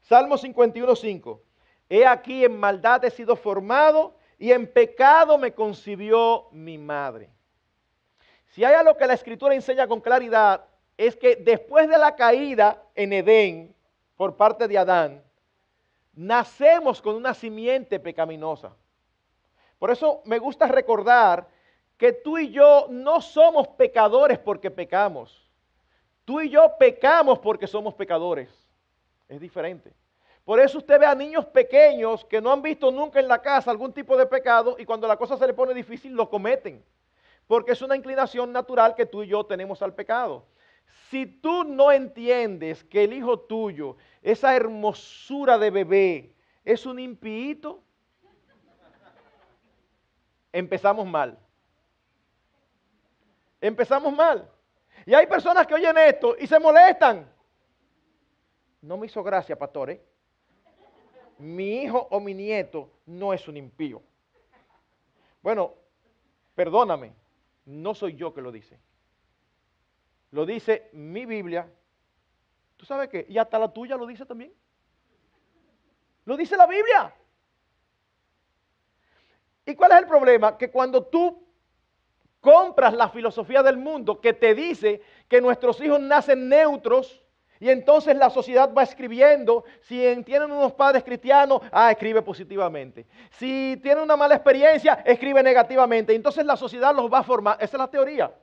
Salmo 0.03 0.37
51.5, 0.37 1.41
he 1.89 2.07
aquí 2.07 2.45
en 2.45 2.59
maldad 2.59 3.05
he 3.05 3.11
sido 3.11 3.35
formado 3.35 4.17
y 4.39 4.53
en 4.53 4.71
pecado 4.71 5.39
me 5.39 5.53
concibió 5.53 6.49
mi 6.53 6.79
madre. 6.79 7.31
Si 8.47 8.65
hay 8.65 8.75
algo 8.75 8.97
que 8.97 9.07
la 9.07 9.15
escritura 9.15 9.55
enseña 9.55 9.89
con 9.89 10.01
claridad, 10.01 10.65
es 10.97 11.17
que 11.17 11.35
después 11.35 11.89
de 11.89 11.99
la 11.99 12.15
caída 12.15 12.81
en 12.95 13.13
Edén 13.13 13.75
por 14.17 14.37
parte 14.37 14.69
de 14.69 14.79
Adán, 14.79 15.24
nacemos 16.17 17.01
con 17.01 17.15
una 17.15 17.35
simiente 17.35 17.99
pecaminosa. 18.01 18.73
Por 19.79 19.91
eso 19.91 20.23
me 20.25 20.39
gusta 20.39 20.67
recordar 20.67 21.49
que 21.97 22.13
tú 22.13 22.39
y 22.39 22.51
yo 22.51 22.87
no 22.91 23.21
somos 23.21 23.69
pecadores 23.69 24.39
porque 24.39 24.71
pecamos. 24.71 25.51
Tú 26.25 26.41
y 26.41 26.51
yo 26.51 26.73
pecamos 26.79 27.39
porque 27.39 27.67
somos 27.67 27.95
pecadores. 27.95 28.49
Es 29.29 29.41
diferente. 29.41 29.93
Por 30.45 30.61
eso 30.61 30.79
usted 30.79 31.01
ve 31.01 31.07
a 31.07 31.15
niños 31.15 31.47
pequeños 31.47 32.25
que 32.25 32.41
no 32.41 32.53
han 32.53 32.63
visto 32.63 32.91
nunca 32.91 33.21
en 33.21 33.29
la 33.29 33.41
casa 33.41 33.71
algún 33.71 33.93
tipo 33.93 34.17
de 34.17 34.27
pecado 34.27 34.77
y 34.79 34.85
cuando 34.85 35.09
la 35.09 35.17
cosa 35.17 35.37
se 35.37 35.47
le 35.47 35.55
pone 35.55 35.73
difícil 35.73 36.13
lo 36.13 36.29
cometen 36.29 36.85
porque 37.47 37.73
es 37.73 37.83
una 37.83 37.97
inclinación 37.97 38.53
natural 38.53 38.95
que 38.95 39.07
tú 39.07 39.23
y 39.23 39.29
yo 39.29 39.45
tenemos 39.45 39.83
al 39.83 39.95
pecado. 39.95 40.45
Si 41.11 41.27
tú 41.27 41.65
no 41.65 41.93
entiendes 41.93 42.83
que 42.85 43.05
el 43.05 43.13
hijo 43.13 43.39
tuyo, 43.41 43.97
esa 44.23 44.55
hermosura 44.57 45.59
de 45.59 45.71
bebé, 45.71 46.35
es 46.65 46.87
un 46.87 46.99
impíito, 46.99 47.83
empezamos 50.53 51.07
mal. 51.07 51.39
Empezamos 53.61 54.15
mal. 54.15 54.51
Y 55.07 55.15
hay 55.15 55.27
personas 55.27 55.67
que 55.67 55.75
oyen 55.75 55.97
esto 55.99 56.37
y 56.39 56.47
se 56.47 56.59
molestan. 56.59 57.31
No 58.81 58.97
me 58.97 59.07
hizo 59.07 59.23
gracia, 59.23 59.57
pastor. 59.57 59.91
¿eh? 59.91 60.03
Mi 61.39 61.83
hijo 61.83 62.07
o 62.11 62.21
mi 62.21 62.35
nieto 62.35 62.91
no 63.07 63.33
es 63.33 63.47
un 63.49 63.57
impío. 63.57 64.03
Bueno, 65.43 65.75
perdóname, 66.55 67.13
no 67.67 67.95
soy 67.95 68.15
yo 68.15 68.33
que 68.33 68.41
lo 68.41 68.51
dice. 68.51 68.79
Lo 70.35 70.45
dice 70.45 70.91
mi 70.95 71.27
Biblia. 71.27 71.65
¿Tú 72.77 72.85
sabes 72.85 73.09
qué? 73.09 73.25
Y 73.29 73.39
hasta 73.39 73.57
la 73.57 73.73
tuya 73.73 73.97
lo 73.97 74.05
dice 74.05 74.27
también. 74.27 74.53
Lo 76.25 76.37
dice 76.37 76.57
la 76.57 76.67
Biblia. 76.67 77.15
¿Y 79.65 79.77
cuál 79.77 79.93
es 79.93 79.99
el 79.99 80.09
problema? 80.09 80.59
Que 80.59 80.73
cuando 80.73 81.05
tú 81.05 81.41
compras 82.41 82.95
la 82.95 83.09
filosofía 83.11 83.63
del 83.63 83.77
mundo 83.77 84.21
que 84.21 84.33
te 84.33 84.57
dice 84.57 85.03
que 85.29 85.41
nuestros 85.41 85.81
hijos 85.81 86.01
nacen 86.01 86.49
neutros, 86.49 87.23
y 87.61 87.71
entonces 87.71 88.17
la 88.17 88.29
sociedad 88.29 88.75
va 88.75 88.83
escribiendo, 88.83 89.65
si 89.83 90.21
tienen 90.25 90.51
unos 90.51 90.73
padres 90.73 91.05
cristianos, 91.05 91.61
ah, 91.71 91.93
escribe 91.93 92.23
positivamente. 92.23 93.07
Si 93.31 93.79
tienen 93.81 94.03
una 94.03 94.17
mala 94.17 94.35
experiencia, 94.35 94.95
escribe 95.07 95.45
negativamente. 95.45 96.13
Entonces 96.13 96.45
la 96.45 96.57
sociedad 96.57 96.93
los 96.93 97.09
va 97.09 97.21
a 97.21 97.23
formar. 97.23 97.57
Esa 97.61 97.77
es 97.77 97.79
la 97.79 97.89
teoría. 97.89 98.35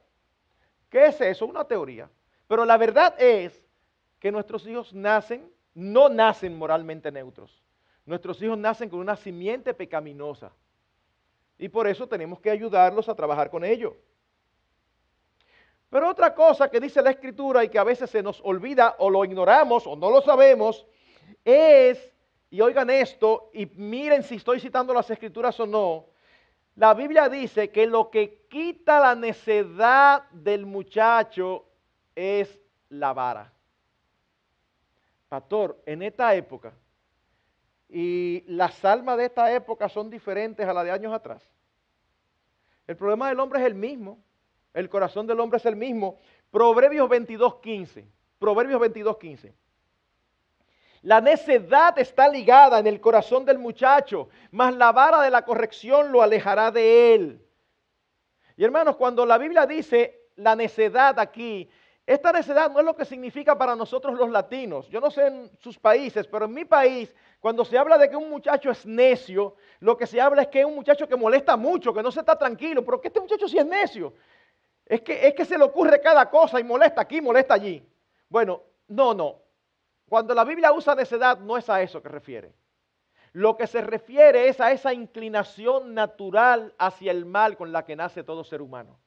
¿Qué 0.91 1.05
es 1.07 1.19
eso? 1.21 1.45
Una 1.47 1.63
teoría. 1.63 2.09
Pero 2.47 2.65
la 2.65 2.77
verdad 2.77 3.15
es 3.17 3.65
que 4.19 4.31
nuestros 4.31 4.67
hijos 4.67 4.93
nacen, 4.93 5.49
no 5.73 6.09
nacen 6.09 6.55
moralmente 6.55 7.09
neutros. 7.11 7.63
Nuestros 8.05 8.41
hijos 8.41 8.57
nacen 8.57 8.89
con 8.89 8.99
una 8.99 9.15
simiente 9.15 9.73
pecaminosa. 9.73 10.51
Y 11.57 11.69
por 11.69 11.87
eso 11.87 12.07
tenemos 12.07 12.41
que 12.41 12.51
ayudarlos 12.51 13.07
a 13.07 13.15
trabajar 13.15 13.49
con 13.49 13.63
ello. 13.63 13.95
Pero 15.89 16.09
otra 16.09 16.35
cosa 16.35 16.69
que 16.69 16.79
dice 16.79 17.01
la 17.01 17.11
escritura 17.11 17.63
y 17.63 17.69
que 17.69 17.79
a 17.79 17.85
veces 17.85 18.09
se 18.09 18.21
nos 18.21 18.41
olvida 18.43 18.95
o 18.99 19.09
lo 19.09 19.23
ignoramos 19.23 19.87
o 19.87 19.95
no 19.95 20.09
lo 20.09 20.21
sabemos 20.21 20.85
es, 21.45 22.13
y 22.49 22.59
oigan 22.59 22.89
esto, 22.89 23.49
y 23.53 23.65
miren 23.65 24.23
si 24.23 24.35
estoy 24.35 24.59
citando 24.59 24.93
las 24.93 25.09
escrituras 25.09 25.57
o 25.61 25.65
no, 25.65 26.10
La 26.75 26.93
Biblia 26.93 27.29
dice 27.29 27.69
que 27.69 27.85
lo 27.85 28.09
que 28.09 28.45
quita 28.49 28.99
la 28.99 29.15
necedad 29.15 30.29
del 30.31 30.65
muchacho 30.65 31.65
es 32.15 32.59
la 32.89 33.13
vara. 33.13 33.53
Pastor, 35.29 35.81
en 35.85 36.01
esta 36.01 36.33
época, 36.35 36.73
y 37.87 38.43
las 38.47 38.83
almas 38.85 39.17
de 39.17 39.25
esta 39.25 39.53
época 39.53 39.89
son 39.89 40.09
diferentes 40.09 40.65
a 40.65 40.73
las 40.73 40.85
de 40.85 40.91
años 40.91 41.13
atrás. 41.13 41.43
El 42.87 42.95
problema 42.95 43.29
del 43.29 43.39
hombre 43.39 43.59
es 43.59 43.65
el 43.65 43.75
mismo. 43.75 44.19
El 44.73 44.89
corazón 44.89 45.27
del 45.27 45.39
hombre 45.39 45.57
es 45.57 45.65
el 45.65 45.75
mismo. 45.75 46.17
Proverbios 46.49 47.09
22.15. 47.09 48.05
Proverbios 48.39 48.81
22.15. 48.81 49.53
La 51.03 51.19
necedad 51.19 51.97
está 51.97 52.27
ligada 52.27 52.77
en 52.79 52.85
el 52.85 53.01
corazón 53.01 53.43
del 53.43 53.57
muchacho, 53.57 54.29
mas 54.51 54.75
la 54.75 54.91
vara 54.91 55.21
de 55.21 55.31
la 55.31 55.43
corrección 55.43 56.11
lo 56.11 56.21
alejará 56.21 56.69
de 56.69 57.15
él. 57.15 57.45
Y 58.55 58.63
hermanos, 58.63 58.95
cuando 58.97 59.25
la 59.25 59.39
Biblia 59.39 59.65
dice 59.65 60.29
la 60.35 60.55
necedad 60.55 61.19
aquí, 61.19 61.67
esta 62.05 62.31
necedad 62.31 62.69
no 62.69 62.79
es 62.79 62.85
lo 62.85 62.95
que 62.95 63.05
significa 63.05 63.57
para 63.57 63.75
nosotros 63.75 64.17
los 64.17 64.29
latinos. 64.29 64.87
Yo 64.89 64.99
no 64.99 65.09
sé 65.09 65.27
en 65.27 65.51
sus 65.59 65.79
países, 65.79 66.27
pero 66.27 66.45
en 66.45 66.53
mi 66.53 66.65
país, 66.65 67.15
cuando 67.39 67.65
se 67.65 67.77
habla 67.77 67.97
de 67.97 68.09
que 68.09 68.15
un 68.15 68.29
muchacho 68.29 68.69
es 68.69 68.85
necio, 68.85 69.55
lo 69.79 69.97
que 69.97 70.05
se 70.05 70.21
habla 70.21 70.43
es 70.43 70.47
que 70.49 70.59
es 70.59 70.65
un 70.65 70.75
muchacho 70.75 71.07
que 71.07 71.15
molesta 71.15 71.57
mucho, 71.57 71.93
que 71.93 72.03
no 72.03 72.11
se 72.11 72.19
está 72.19 72.37
tranquilo, 72.37 72.85
pero 72.85 73.01
que 73.01 73.07
este 73.07 73.19
muchacho 73.19 73.47
sí 73.47 73.57
es 73.57 73.65
necio. 73.65 74.13
Es 74.85 75.01
que, 75.01 75.27
es 75.27 75.33
que 75.33 75.45
se 75.45 75.57
le 75.57 75.63
ocurre 75.63 76.01
cada 76.01 76.29
cosa 76.29 76.59
y 76.59 76.63
molesta 76.63 77.01
aquí, 77.01 77.21
molesta 77.21 77.55
allí. 77.55 77.83
Bueno, 78.29 78.61
no, 78.87 79.13
no. 79.13 79.40
Cuando 80.11 80.35
la 80.35 80.43
Biblia 80.43 80.73
usa 80.73 80.93
necedad, 80.93 81.39
no 81.39 81.55
es 81.55 81.69
a 81.69 81.81
eso 81.81 82.03
que 82.03 82.09
refiere. 82.09 82.51
Lo 83.31 83.55
que 83.55 83.65
se 83.65 83.79
refiere 83.79 84.49
es 84.49 84.59
a 84.59 84.73
esa 84.73 84.93
inclinación 84.93 85.93
natural 85.93 86.75
hacia 86.77 87.13
el 87.13 87.23
mal 87.23 87.55
con 87.55 87.71
la 87.71 87.85
que 87.85 87.95
nace 87.95 88.21
todo 88.21 88.43
ser 88.43 88.61
humano. 88.61 88.99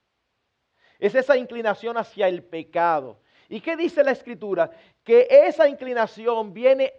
Es 0.98 1.14
esa 1.14 1.36
inclinación 1.36 1.98
hacia 1.98 2.26
el 2.26 2.42
pecado. 2.42 3.18
¿Y 3.50 3.60
qué 3.60 3.76
dice 3.76 4.02
la 4.02 4.12
escritura? 4.12 4.70
Que 5.02 5.28
esa 5.28 5.68
inclinación 5.68 6.54
viene 6.54 6.94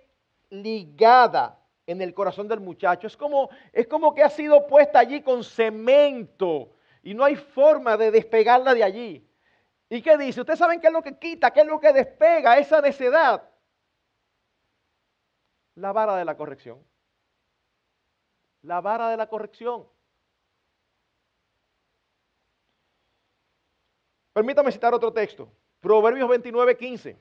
ligada 0.52 1.58
en 1.88 2.00
el 2.00 2.14
corazón 2.14 2.48
del 2.48 2.60
muchacho. 2.60 3.08
Es 3.08 3.18
como, 3.18 3.50
es 3.74 3.88
como 3.88 4.14
que 4.14 4.22
ha 4.22 4.30
sido 4.30 4.68
puesta 4.68 5.00
allí 5.00 5.24
con 5.24 5.44
cemento 5.44 6.76
y 7.02 7.16
no 7.16 7.24
hay 7.24 7.38
forma 7.38 7.98
de 7.98 8.12
despegarla 8.12 8.76
de 8.76 8.84
allí. 8.84 9.28
¿Y 9.90 10.04
qué 10.04 10.16
dice? 10.16 10.42
Ustedes 10.42 10.60
saben 10.60 10.80
qué 10.80 10.86
es 10.86 10.94
lo 10.94 11.02
que 11.02 11.18
quita, 11.18 11.50
qué 11.50 11.62
es 11.62 11.68
lo 11.68 11.80
que 11.80 11.92
despega 11.92 12.60
esa 12.60 12.82
necedad 12.82 13.42
la 15.76 15.92
vara 15.92 16.16
de 16.16 16.26
la 16.26 16.36
corrección. 16.36 16.84
La 18.64 18.82
vara 18.82 19.10
de 19.10 19.18
la 19.18 19.28
corrección. 19.28 19.88
Permítame 24.34 24.72
citar 24.72 24.94
otro 24.94 25.14
texto. 25.14 25.50
Proverbios 25.80 26.28
29, 26.28 26.76
15. 26.76 27.18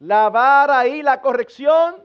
La 0.00 0.28
vara 0.28 0.86
y 0.86 1.00
la 1.00 1.20
corrección 1.20 2.04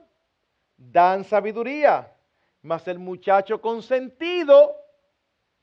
dan 0.77 1.23
sabiduría, 1.23 2.15
mas 2.62 2.88
el 2.88 2.99
muchacho 2.99 3.60
consentido 3.60 4.75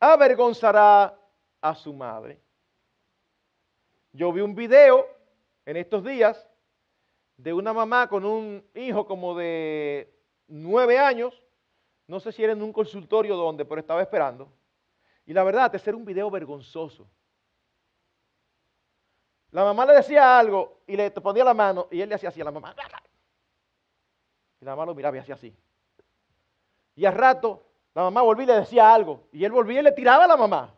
avergonzará 0.01 1.17
a 1.61 1.75
su 1.75 1.95
madre. 1.95 2.41
Yo 4.13 4.33
vi 4.33 4.41
un 4.41 4.55
video 4.55 5.07
en 5.65 5.77
estos 5.77 6.05
días 6.05 6.47
de 7.37 7.53
una 7.53 7.73
mamá 7.73 8.09
con 8.09 8.25
un 8.25 8.65
hijo 8.75 9.07
como 9.07 9.37
de 9.37 10.13
nueve 10.47 10.99
años, 10.99 11.43
no 12.07 12.21
sé 12.21 12.33
si 12.33 12.45
era 12.45 12.53
en 12.53 12.63
un 12.63 12.73
consultorio 12.73 13.37
donde, 13.37 13.65
pero 13.65 13.81
estaba 13.81 14.03
esperando. 14.03 14.53
Y 15.27 15.33
la 15.33 15.43
verdad, 15.43 15.75
es 15.75 15.87
era 15.87 15.97
un 15.97 16.05
video 16.05 16.31
vergonzoso. 16.31 17.09
La 19.51 19.65
mamá 19.65 19.87
le 19.87 19.95
decía 19.95 20.39
algo 20.39 20.81
y 20.87 20.97
le 20.97 21.11
ponía 21.13 21.45
la 21.45 21.55
mano 21.55 21.87
y 21.91 22.01
él 22.01 22.09
le 22.09 22.17
hacía 22.17 22.29
así 22.29 22.41
a 22.41 22.45
la 22.45 22.51
mamá. 22.51 22.75
Y 24.61 24.65
la 24.65 24.73
mamá 24.73 24.87
lo 24.87 24.95
miraba 24.95 25.17
y 25.17 25.21
hacía 25.21 25.37
así. 25.37 25.57
Y 26.97 27.05
al 27.05 27.15
rato 27.15 27.65
la 27.95 28.03
mamá 28.03 28.23
volvía 28.23 28.45
y 28.45 28.47
le 28.49 28.55
decía 28.55 28.93
algo 28.93 29.29
y 29.33 29.45
él 29.45 29.53
volvía 29.53 29.81
y 29.81 29.85
le 29.85 29.93
tiraba 29.93 30.25
a 30.25 30.29
la 30.29 30.37
mamá. 30.37 30.75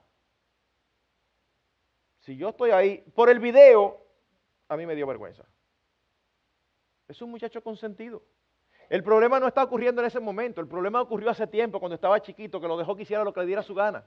Si 2.21 2.37
yo 2.37 2.51
estoy 2.51 2.71
ahí, 2.71 2.99
por 3.14 3.31
el 3.31 3.38
video, 3.38 4.05
a 4.69 4.77
mí 4.77 4.85
me 4.85 4.95
dio 4.95 5.07
vergüenza. 5.07 5.45
Es 7.09 7.23
un 7.23 7.31
muchacho 7.31 7.62
consentido. 7.62 8.23
El 8.88 9.03
problema 9.03 9.40
no 9.40 9.49
está 9.49 9.64
ocurriendo 9.64 10.01
en 10.01 10.07
ese 10.07 10.21
momento. 10.21 10.61
El 10.61 10.69
problema 10.69 11.01
ocurrió 11.01 11.31
hace 11.31 11.47
tiempo, 11.47 11.81
cuando 11.81 11.95
estaba 11.95 12.21
chiquito, 12.21 12.61
que 12.61 12.69
lo 12.69 12.77
dejó 12.77 12.95
que 12.95 13.03
hiciera 13.03 13.25
lo 13.25 13.33
que 13.33 13.40
le 13.40 13.47
diera 13.47 13.62
su 13.62 13.75
gana. 13.75 14.05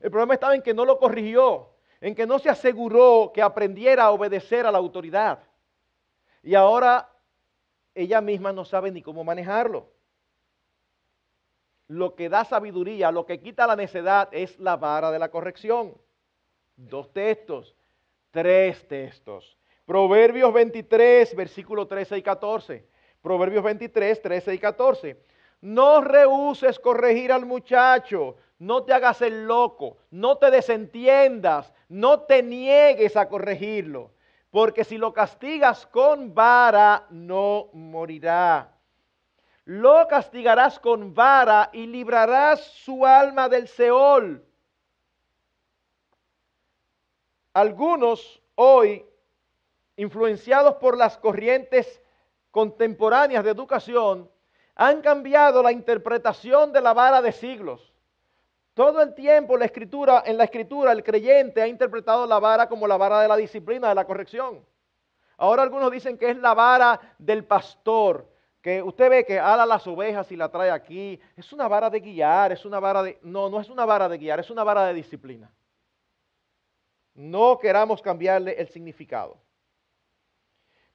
El 0.00 0.10
problema 0.10 0.34
estaba 0.34 0.54
en 0.54 0.62
que 0.62 0.74
no 0.74 0.84
lo 0.84 0.98
corrigió, 0.98 1.70
en 2.00 2.14
que 2.14 2.26
no 2.26 2.38
se 2.38 2.48
aseguró 2.48 3.30
que 3.32 3.42
aprendiera 3.42 4.04
a 4.04 4.10
obedecer 4.10 4.66
a 4.66 4.72
la 4.72 4.78
autoridad. 4.78 5.40
Y 6.42 6.54
ahora 6.54 7.08
ella 7.94 8.20
misma 8.20 8.52
no 8.52 8.64
sabe 8.64 8.90
ni 8.90 9.02
cómo 9.02 9.24
manejarlo. 9.24 9.88
Lo 11.86 12.14
que 12.14 12.28
da 12.28 12.44
sabiduría, 12.44 13.10
lo 13.10 13.26
que 13.26 13.40
quita 13.40 13.66
la 13.66 13.76
necedad 13.76 14.28
es 14.32 14.58
la 14.58 14.76
vara 14.76 15.10
de 15.10 15.18
la 15.18 15.30
corrección. 15.30 15.96
Dos 16.76 17.12
textos, 17.12 17.74
tres 18.30 18.86
textos. 18.88 19.59
Proverbios 19.90 20.52
23, 20.52 21.34
versículo 21.34 21.88
13 21.88 22.18
y 22.18 22.22
14. 22.22 22.86
Proverbios 23.20 23.64
23, 23.64 24.22
13 24.22 24.54
y 24.54 24.58
14. 24.60 25.20
No 25.62 26.00
rehuses 26.00 26.78
corregir 26.78 27.32
al 27.32 27.44
muchacho, 27.44 28.36
no 28.60 28.84
te 28.84 28.92
hagas 28.92 29.20
el 29.20 29.48
loco, 29.48 29.96
no 30.12 30.38
te 30.38 30.52
desentiendas, 30.52 31.74
no 31.88 32.20
te 32.20 32.40
niegues 32.40 33.16
a 33.16 33.28
corregirlo, 33.28 34.12
porque 34.52 34.84
si 34.84 34.96
lo 34.96 35.12
castigas 35.12 35.88
con 35.88 36.36
vara, 36.36 37.08
no 37.10 37.70
morirá. 37.72 38.72
Lo 39.64 40.06
castigarás 40.06 40.78
con 40.78 41.14
vara 41.14 41.68
y 41.72 41.88
librarás 41.88 42.60
su 42.60 43.04
alma 43.04 43.48
del 43.48 43.66
Seol. 43.66 44.44
Algunos 47.54 48.40
hoy 48.54 49.04
influenciados 50.00 50.76
por 50.76 50.96
las 50.96 51.18
corrientes 51.18 52.02
contemporáneas 52.50 53.44
de 53.44 53.50
educación, 53.50 54.30
han 54.74 55.02
cambiado 55.02 55.62
la 55.62 55.72
interpretación 55.72 56.72
de 56.72 56.80
la 56.80 56.94
vara 56.94 57.20
de 57.20 57.32
siglos. 57.32 57.92
Todo 58.72 59.02
el 59.02 59.14
tiempo 59.14 59.58
la 59.58 59.66
escritura, 59.66 60.22
en 60.24 60.38
la 60.38 60.44
escritura 60.44 60.92
el 60.92 61.04
creyente 61.04 61.60
ha 61.60 61.66
interpretado 61.66 62.26
la 62.26 62.38
vara 62.38 62.66
como 62.66 62.86
la 62.86 62.96
vara 62.96 63.20
de 63.20 63.28
la 63.28 63.36
disciplina, 63.36 63.90
de 63.90 63.94
la 63.94 64.06
corrección. 64.06 64.64
Ahora 65.36 65.62
algunos 65.62 65.90
dicen 65.90 66.16
que 66.16 66.30
es 66.30 66.38
la 66.38 66.54
vara 66.54 66.98
del 67.18 67.44
pastor, 67.44 68.26
que 68.62 68.82
usted 68.82 69.10
ve 69.10 69.26
que 69.26 69.38
ala 69.38 69.66
las 69.66 69.86
ovejas 69.86 70.32
y 70.32 70.36
la 70.36 70.50
trae 70.50 70.70
aquí. 70.70 71.20
Es 71.36 71.52
una 71.52 71.68
vara 71.68 71.90
de 71.90 72.00
guiar, 72.00 72.52
es 72.52 72.64
una 72.64 72.80
vara 72.80 73.02
de... 73.02 73.18
No, 73.20 73.50
no 73.50 73.60
es 73.60 73.68
una 73.68 73.84
vara 73.84 74.08
de 74.08 74.16
guiar, 74.16 74.40
es 74.40 74.48
una 74.48 74.64
vara 74.64 74.86
de 74.86 74.94
disciplina. 74.94 75.52
No 77.12 77.58
queramos 77.58 78.00
cambiarle 78.00 78.52
el 78.52 78.68
significado. 78.68 79.36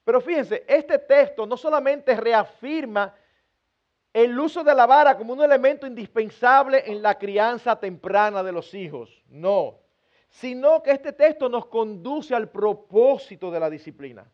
Pero 0.06 0.20
fíjense, 0.20 0.64
este 0.68 1.00
texto 1.00 1.46
no 1.46 1.56
solamente 1.56 2.14
reafirma 2.14 3.12
el 4.12 4.38
uso 4.38 4.62
de 4.62 4.72
la 4.72 4.86
vara 4.86 5.18
como 5.18 5.32
un 5.32 5.42
elemento 5.42 5.84
indispensable 5.84 6.84
en 6.86 7.02
la 7.02 7.18
crianza 7.18 7.74
temprana 7.74 8.44
de 8.44 8.52
los 8.52 8.72
hijos, 8.72 9.24
no, 9.26 9.80
sino 10.28 10.80
que 10.80 10.92
este 10.92 11.12
texto 11.12 11.48
nos 11.48 11.66
conduce 11.66 12.36
al 12.36 12.48
propósito 12.48 13.50
de 13.50 13.58
la 13.58 13.68
disciplina. 13.68 14.30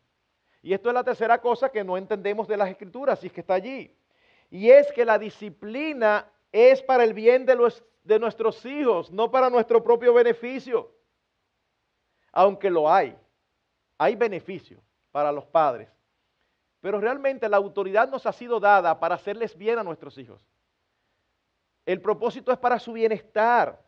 Y 0.61 0.75
esto 0.75 0.89
es 0.89 0.93
la 0.93 1.03
tercera 1.03 1.41
cosa 1.41 1.71
que 1.71 1.83
no 1.83 1.97
entendemos 1.97 2.47
de 2.47 2.57
las 2.57 2.69
escrituras, 2.69 3.19
si 3.19 3.25
es 3.25 3.33
que 3.33 3.41
está 3.41 3.55
allí. 3.55 3.97
Y 4.51 4.69
es 4.69 4.91
que 4.91 5.03
la 5.03 5.17
disciplina 5.17 6.31
es 6.51 6.83
para 6.83 7.03
el 7.03 7.15
bien 7.15 7.47
de, 7.47 7.55
los, 7.55 7.83
de 8.03 8.19
nuestros 8.19 8.63
hijos, 8.63 9.11
no 9.11 9.31
para 9.31 9.49
nuestro 9.49 9.83
propio 9.83 10.13
beneficio. 10.13 10.91
Aunque 12.31 12.69
lo 12.69 12.93
hay, 12.93 13.17
hay 13.97 14.15
beneficio 14.15 14.79
para 15.13 15.31
los 15.31 15.45
padres. 15.45 15.89
Pero 16.81 16.99
realmente 16.99 17.47
la 17.47 17.57
autoridad 17.57 18.09
nos 18.09 18.25
ha 18.25 18.33
sido 18.33 18.59
dada 18.59 18.99
para 18.99 19.15
hacerles 19.15 19.55
bien 19.55 19.79
a 19.79 19.83
nuestros 19.83 20.17
hijos. 20.17 20.45
El 21.85 22.01
propósito 22.01 22.51
es 22.51 22.57
para 22.57 22.79
su 22.79 22.91
bienestar. 22.91 23.79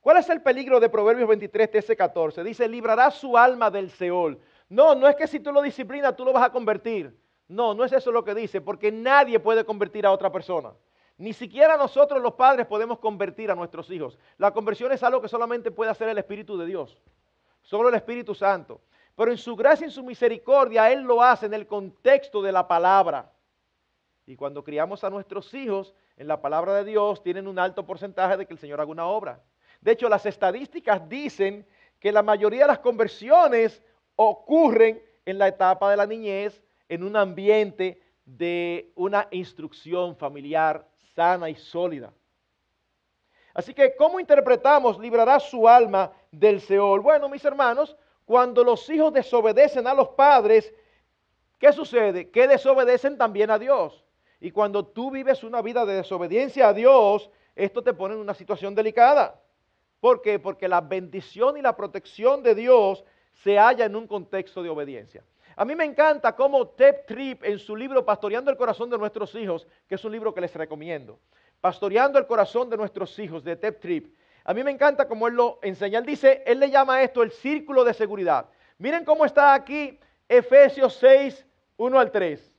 ¿Cuál 0.00 0.16
es 0.16 0.28
el 0.28 0.42
peligro 0.42 0.80
de 0.80 0.88
Proverbios 0.88 1.28
23, 1.28 1.70
13, 1.70 1.96
14? 1.96 2.44
Dice, 2.44 2.68
librará 2.68 3.10
su 3.10 3.38
alma 3.38 3.70
del 3.70 3.90
Seol. 3.90 4.40
No, 4.68 4.94
no 4.96 5.08
es 5.08 5.14
que 5.14 5.28
si 5.28 5.38
tú 5.38 5.52
lo 5.52 5.62
disciplinas 5.62 6.16
tú 6.16 6.24
lo 6.24 6.32
vas 6.32 6.44
a 6.44 6.52
convertir. 6.52 7.16
No, 7.46 7.72
no 7.72 7.84
es 7.84 7.92
eso 7.92 8.10
lo 8.10 8.24
que 8.24 8.34
dice, 8.34 8.60
porque 8.60 8.90
nadie 8.90 9.38
puede 9.38 9.64
convertir 9.64 10.04
a 10.06 10.12
otra 10.12 10.32
persona. 10.32 10.72
Ni 11.16 11.32
siquiera 11.32 11.76
nosotros 11.76 12.20
los 12.20 12.34
padres 12.34 12.66
podemos 12.66 12.98
convertir 12.98 13.50
a 13.50 13.54
nuestros 13.54 13.90
hijos. 13.90 14.18
La 14.38 14.50
conversión 14.50 14.90
es 14.90 15.02
algo 15.02 15.22
que 15.22 15.28
solamente 15.28 15.70
puede 15.70 15.90
hacer 15.90 16.08
el 16.08 16.18
Espíritu 16.18 16.58
de 16.58 16.66
Dios. 16.66 16.98
Solo 17.62 17.88
el 17.88 17.94
Espíritu 17.94 18.34
Santo. 18.34 18.82
Pero 19.18 19.32
en 19.32 19.38
su 19.38 19.56
gracia 19.56 19.84
y 19.84 19.88
en 19.88 19.90
su 19.90 20.04
misericordia 20.04 20.92
Él 20.92 21.00
lo 21.00 21.20
hace 21.20 21.46
en 21.46 21.54
el 21.54 21.66
contexto 21.66 22.40
de 22.40 22.52
la 22.52 22.68
palabra. 22.68 23.32
Y 24.24 24.36
cuando 24.36 24.62
criamos 24.62 25.02
a 25.02 25.10
nuestros 25.10 25.52
hijos, 25.54 25.92
en 26.16 26.28
la 26.28 26.40
palabra 26.40 26.72
de 26.74 26.84
Dios 26.84 27.20
tienen 27.20 27.48
un 27.48 27.58
alto 27.58 27.84
porcentaje 27.84 28.36
de 28.36 28.46
que 28.46 28.52
el 28.52 28.60
Señor 28.60 28.80
haga 28.80 28.92
una 28.92 29.06
obra. 29.06 29.42
De 29.80 29.90
hecho, 29.90 30.08
las 30.08 30.24
estadísticas 30.24 31.08
dicen 31.08 31.66
que 31.98 32.12
la 32.12 32.22
mayoría 32.22 32.60
de 32.60 32.68
las 32.68 32.78
conversiones 32.78 33.82
ocurren 34.14 35.02
en 35.26 35.36
la 35.36 35.48
etapa 35.48 35.90
de 35.90 35.96
la 35.96 36.06
niñez, 36.06 36.62
en 36.88 37.02
un 37.02 37.16
ambiente 37.16 38.00
de 38.24 38.92
una 38.94 39.26
instrucción 39.32 40.14
familiar 40.14 40.86
sana 41.16 41.50
y 41.50 41.56
sólida. 41.56 42.12
Así 43.52 43.74
que, 43.74 43.96
¿cómo 43.96 44.20
interpretamos 44.20 44.96
librará 44.96 45.40
su 45.40 45.68
alma 45.68 46.12
del 46.30 46.60
Seol? 46.60 47.00
Bueno, 47.00 47.28
mis 47.28 47.44
hermanos, 47.44 47.96
cuando 48.28 48.62
los 48.62 48.90
hijos 48.90 49.10
desobedecen 49.10 49.86
a 49.86 49.94
los 49.94 50.10
padres, 50.10 50.74
¿qué 51.58 51.72
sucede? 51.72 52.28
Que 52.28 52.46
desobedecen 52.46 53.16
también 53.16 53.50
a 53.50 53.58
Dios. 53.58 54.04
Y 54.38 54.50
cuando 54.50 54.84
tú 54.84 55.10
vives 55.10 55.42
una 55.44 55.62
vida 55.62 55.86
de 55.86 55.94
desobediencia 55.94 56.68
a 56.68 56.74
Dios, 56.74 57.30
esto 57.56 57.82
te 57.82 57.94
pone 57.94 58.16
en 58.16 58.20
una 58.20 58.34
situación 58.34 58.74
delicada. 58.74 59.40
¿Por 59.98 60.20
qué? 60.20 60.38
Porque 60.38 60.68
la 60.68 60.82
bendición 60.82 61.56
y 61.56 61.62
la 61.62 61.74
protección 61.74 62.42
de 62.42 62.54
Dios 62.54 63.02
se 63.32 63.56
halla 63.56 63.86
en 63.86 63.96
un 63.96 64.06
contexto 64.06 64.62
de 64.62 64.68
obediencia. 64.68 65.24
A 65.56 65.64
mí 65.64 65.74
me 65.74 65.86
encanta 65.86 66.36
cómo 66.36 66.68
Ted 66.68 67.06
Tripp 67.06 67.44
en 67.44 67.58
su 67.58 67.74
libro 67.74 68.04
Pastoreando 68.04 68.50
el 68.50 68.58
corazón 68.58 68.90
de 68.90 68.98
nuestros 68.98 69.34
hijos, 69.36 69.66
que 69.88 69.94
es 69.94 70.04
un 70.04 70.12
libro 70.12 70.34
que 70.34 70.42
les 70.42 70.54
recomiendo, 70.54 71.18
Pastoreando 71.62 72.18
el 72.18 72.26
corazón 72.26 72.68
de 72.68 72.76
nuestros 72.76 73.18
hijos 73.18 73.42
de 73.42 73.56
Ted 73.56 73.78
Tripp, 73.80 74.14
a 74.48 74.54
mí 74.54 74.64
me 74.64 74.70
encanta 74.70 75.06
cómo 75.06 75.28
él 75.28 75.34
lo 75.34 75.58
enseña. 75.60 75.98
Él 75.98 76.06
dice, 76.06 76.42
él 76.46 76.58
le 76.58 76.70
llama 76.70 77.02
esto 77.02 77.22
el 77.22 77.32
círculo 77.32 77.84
de 77.84 77.92
seguridad. 77.92 78.46
Miren 78.78 79.04
cómo 79.04 79.26
está 79.26 79.52
aquí 79.52 80.00
Efesios 80.26 80.94
6, 80.94 81.44
1 81.76 82.00
al 82.00 82.10
3. 82.10 82.56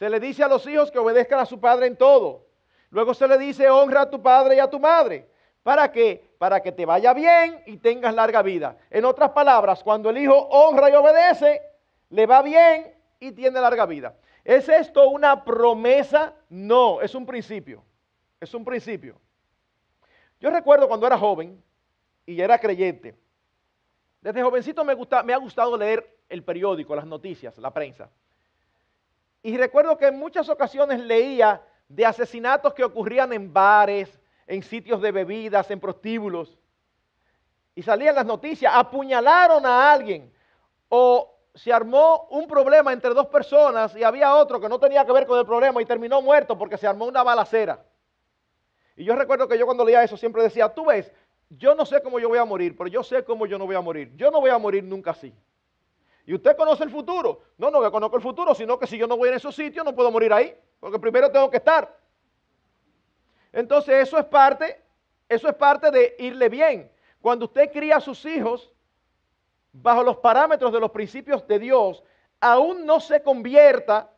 Se 0.00 0.10
le 0.10 0.18
dice 0.18 0.42
a 0.42 0.48
los 0.48 0.66
hijos 0.66 0.90
que 0.90 0.98
obedezcan 0.98 1.38
a 1.38 1.46
su 1.46 1.60
padre 1.60 1.86
en 1.86 1.96
todo. 1.96 2.48
Luego 2.90 3.14
se 3.14 3.28
le 3.28 3.38
dice, 3.38 3.70
honra 3.70 4.00
a 4.00 4.10
tu 4.10 4.20
padre 4.20 4.56
y 4.56 4.58
a 4.58 4.68
tu 4.68 4.80
madre. 4.80 5.28
¿Para 5.62 5.92
qué? 5.92 6.34
Para 6.38 6.60
que 6.60 6.72
te 6.72 6.84
vaya 6.84 7.14
bien 7.14 7.62
y 7.66 7.76
tengas 7.76 8.12
larga 8.12 8.42
vida. 8.42 8.76
En 8.90 9.04
otras 9.04 9.30
palabras, 9.30 9.80
cuando 9.80 10.10
el 10.10 10.18
hijo 10.18 10.36
honra 10.36 10.90
y 10.90 10.94
obedece, 10.94 11.62
le 12.10 12.26
va 12.26 12.42
bien 12.42 12.92
y 13.20 13.30
tiene 13.30 13.60
larga 13.60 13.86
vida. 13.86 14.16
¿Es 14.42 14.68
esto 14.68 15.08
una 15.08 15.44
promesa? 15.44 16.34
No, 16.48 17.00
es 17.00 17.14
un 17.14 17.24
principio. 17.24 17.84
Es 18.40 18.52
un 18.54 18.64
principio. 18.64 19.20
Yo 20.44 20.50
recuerdo 20.50 20.88
cuando 20.88 21.06
era 21.06 21.16
joven 21.16 21.58
y 22.26 22.38
era 22.38 22.58
creyente. 22.58 23.16
Desde 24.20 24.42
jovencito 24.42 24.84
me, 24.84 24.94
me 25.24 25.32
ha 25.32 25.38
gustado 25.38 25.74
leer 25.74 26.18
el 26.28 26.42
periódico, 26.42 26.94
las 26.94 27.06
noticias, 27.06 27.56
la 27.56 27.72
prensa. 27.72 28.10
Y 29.42 29.56
recuerdo 29.56 29.96
que 29.96 30.08
en 30.08 30.18
muchas 30.18 30.50
ocasiones 30.50 31.00
leía 31.00 31.62
de 31.88 32.04
asesinatos 32.04 32.74
que 32.74 32.84
ocurrían 32.84 33.32
en 33.32 33.54
bares, 33.54 34.20
en 34.46 34.62
sitios 34.62 35.00
de 35.00 35.12
bebidas, 35.12 35.70
en 35.70 35.80
prostíbulos. 35.80 36.58
Y 37.74 37.82
salían 37.82 38.14
las 38.14 38.26
noticias, 38.26 38.70
apuñalaron 38.76 39.64
a 39.64 39.90
alguien 39.90 40.30
o 40.90 41.38
se 41.54 41.72
armó 41.72 42.26
un 42.28 42.46
problema 42.46 42.92
entre 42.92 43.14
dos 43.14 43.28
personas 43.28 43.96
y 43.96 44.04
había 44.04 44.34
otro 44.34 44.60
que 44.60 44.68
no 44.68 44.78
tenía 44.78 45.06
que 45.06 45.12
ver 45.12 45.26
con 45.26 45.38
el 45.38 45.46
problema 45.46 45.80
y 45.80 45.86
terminó 45.86 46.20
muerto 46.20 46.58
porque 46.58 46.76
se 46.76 46.86
armó 46.86 47.06
una 47.06 47.22
balacera. 47.22 47.82
Y 48.96 49.04
yo 49.04 49.14
recuerdo 49.16 49.48
que 49.48 49.58
yo 49.58 49.66
cuando 49.66 49.84
leía 49.84 50.02
eso 50.02 50.16
siempre 50.16 50.42
decía, 50.42 50.68
tú 50.68 50.86
ves, 50.86 51.10
yo 51.50 51.74
no 51.74 51.84
sé 51.84 52.02
cómo 52.02 52.18
yo 52.18 52.28
voy 52.28 52.38
a 52.38 52.44
morir, 52.44 52.76
pero 52.76 52.88
yo 52.88 53.02
sé 53.02 53.24
cómo 53.24 53.46
yo 53.46 53.58
no 53.58 53.66
voy 53.66 53.76
a 53.76 53.80
morir. 53.80 54.12
Yo 54.16 54.30
no 54.30 54.40
voy 54.40 54.50
a 54.50 54.58
morir 54.58 54.84
nunca 54.84 55.10
así. 55.10 55.32
¿Y 56.26 56.34
usted 56.34 56.56
conoce 56.56 56.84
el 56.84 56.90
futuro? 56.90 57.42
No, 57.58 57.70
no 57.70 57.82
que 57.82 57.90
conozco 57.90 58.16
el 58.16 58.22
futuro, 58.22 58.54
sino 58.54 58.78
que 58.78 58.86
si 58.86 58.96
yo 58.96 59.06
no 59.06 59.16
voy 59.16 59.28
en 59.28 59.34
esos 59.34 59.54
sitios 59.54 59.84
no 59.84 59.94
puedo 59.94 60.10
morir 60.10 60.32
ahí, 60.32 60.54
porque 60.80 60.98
primero 60.98 61.30
tengo 61.30 61.50
que 61.50 61.58
estar. 61.58 61.96
Entonces 63.52 63.94
eso 64.02 64.18
es 64.18 64.24
parte, 64.24 64.82
eso 65.28 65.48
es 65.48 65.54
parte 65.54 65.90
de 65.90 66.16
irle 66.18 66.48
bien. 66.48 66.90
Cuando 67.20 67.44
usted 67.44 67.70
cría 67.70 67.96
a 67.96 68.00
sus 68.00 68.24
hijos 68.24 68.72
bajo 69.72 70.02
los 70.02 70.16
parámetros 70.16 70.72
de 70.72 70.80
los 70.80 70.90
principios 70.90 71.46
de 71.46 71.58
Dios, 71.58 72.02
aún 72.40 72.86
no 72.86 73.00
se 73.00 73.22
convierta, 73.22 74.10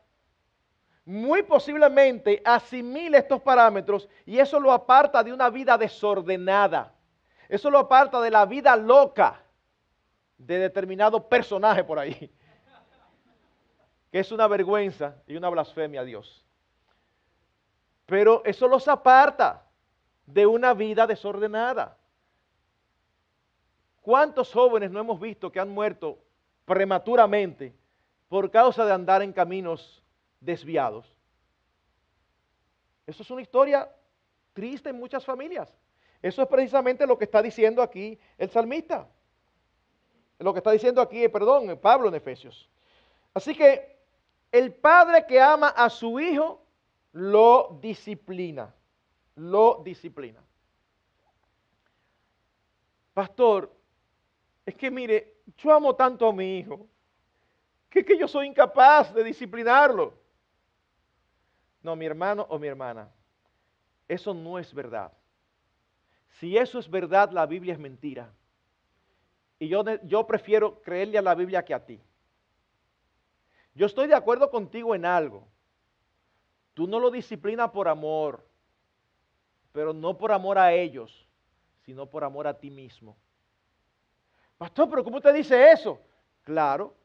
muy 1.07 1.44
posiblemente 1.44 2.42
asimile 2.44 3.18
estos 3.18 3.40
parámetros 3.40 4.09
y 4.26 4.38
eso 4.40 4.59
lo 4.59 4.72
aparta 4.72 5.22
de 5.22 5.32
una 5.32 5.48
vida 5.48 5.78
desordenada. 5.78 6.92
Eso 7.48 7.70
lo 7.70 7.78
aparta 7.78 8.20
de 8.20 8.30
la 8.30 8.44
vida 8.44 8.76
loca 8.76 9.40
de 10.36 10.59
determinado 10.59 11.28
personaje 11.28 11.84
por 11.84 12.00
ahí, 12.00 12.12
que 14.11 14.18
es 14.18 14.32
una 14.32 14.48
vergüenza 14.48 15.14
y 15.28 15.36
una 15.36 15.48
blasfemia 15.48 16.00
a 16.00 16.04
Dios. 16.04 16.44
Pero 18.04 18.42
eso 18.44 18.66
los 18.66 18.88
aparta 18.88 19.64
de 20.26 20.44
una 20.44 20.74
vida 20.74 21.07
desordenada. 21.07 21.96
¿Cuántos 24.02 24.52
jóvenes 24.52 24.90
no 24.90 24.98
hemos 24.98 25.20
visto 25.20 25.52
que 25.52 25.61
han 25.61 25.70
muerto 25.70 26.18
prematuramente 26.64 27.76
por 28.28 28.50
causa 28.50 28.84
de 28.84 28.92
andar 28.92 29.22
en 29.22 29.32
caminos 29.32 30.02
desviados? 30.41 31.14
Eso 33.07 33.22
es 33.22 33.30
una 33.30 33.43
historia 33.43 33.89
triste 34.53 34.91
en 34.91 34.99
muchas 34.99 35.24
familias. 35.24 35.72
Eso 36.22 36.43
es 36.43 36.49
precisamente 36.49 37.07
lo 37.07 37.16
que 37.16 37.24
está 37.24 37.43
diciendo 37.43 37.82
aquí 37.82 38.18
el 38.39 38.51
salmista 38.51 39.09
lo 40.39 40.53
que 40.53 40.59
está 40.59 40.70
diciendo 40.70 41.01
aquí, 41.01 41.28
perdón, 41.28 41.78
Pablo 41.80 42.09
en 42.09 42.14
Efesios. 42.14 42.68
Así 43.32 43.55
que 43.55 43.97
el 44.53 44.72
padre 44.74 45.26
que 45.26 45.41
ama 45.41 45.68
a 45.68 45.89
su 45.89 46.20
hijo 46.20 46.62
lo 47.12 47.78
disciplina, 47.80 48.74
lo 49.37 49.80
disciplina. 49.84 50.43
Pastor, 53.14 53.72
es 54.64 54.74
que 54.74 54.91
mire, 54.91 55.37
yo 55.57 55.72
amo 55.72 55.95
tanto 55.95 56.28
a 56.28 56.32
mi 56.32 56.59
hijo, 56.59 56.87
que, 57.89 58.05
que 58.05 58.18
yo 58.18 58.28
soy 58.28 58.49
incapaz 58.49 59.14
de 59.14 59.24
disciplinarlo. 59.24 60.12
No, 61.87 61.95
mi 61.95 62.05
hermano 62.05 62.45
o 62.49 62.59
mi 62.59 62.66
hermana, 62.66 63.09
eso 64.09 64.34
no 64.34 64.59
es 64.59 64.74
verdad. 64.74 65.12
Si 66.41 66.59
eso 66.59 66.80
es 66.80 66.91
verdad, 66.91 67.30
la 67.30 67.47
Biblia 67.47 67.74
es 67.74 67.78
mentira. 67.78 68.28
Y 69.61 69.68
yo, 69.68 69.84
yo 70.03 70.26
prefiero 70.26 70.82
creerle 70.82 71.16
a 71.16 71.22
la 71.22 71.37
Biblia 71.37 71.64
que 71.64 71.72
a 71.72 71.87
ti. 71.87 72.03
Yo 73.72 73.87
estoy 73.87 74.09
de 74.09 74.16
acuerdo 74.16 74.51
contigo 74.51 74.97
en 74.97 75.07
algo. 75.07 75.47
Tú 76.74 76.89
no 76.89 76.99
lo 76.99 77.09
disciplinas 77.09 77.70
por 77.70 77.87
amor, 77.87 78.45
pero 79.70 79.93
no 79.93 80.18
por 80.18 80.32
amor 80.32 80.59
a 80.59 80.72
ellos, 80.72 81.28
sino 81.84 82.11
por 82.11 82.24
amor 82.24 82.49
a 82.49 82.59
ti 82.59 82.68
mismo. 82.68 83.16
Pastor, 84.59 84.91
pero 84.91 85.05
¿cómo 85.05 85.18
usted 85.18 85.32
dice 85.32 85.70
eso? 85.70 86.01
Claro, 86.43 86.97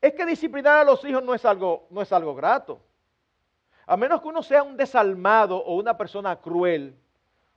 es 0.00 0.12
que 0.12 0.26
disciplinar 0.26 0.78
a 0.78 0.84
los 0.84 1.04
hijos 1.04 1.22
no 1.22 1.34
es 1.34 1.44
algo, 1.44 1.86
no 1.88 2.02
es 2.02 2.12
algo 2.12 2.34
grato. 2.34 2.80
A 3.86 3.96
menos 3.96 4.20
que 4.20 4.28
uno 4.28 4.42
sea 4.42 4.62
un 4.62 4.76
desalmado 4.76 5.58
o 5.58 5.76
una 5.76 5.96
persona 5.96 6.40
cruel, 6.40 6.96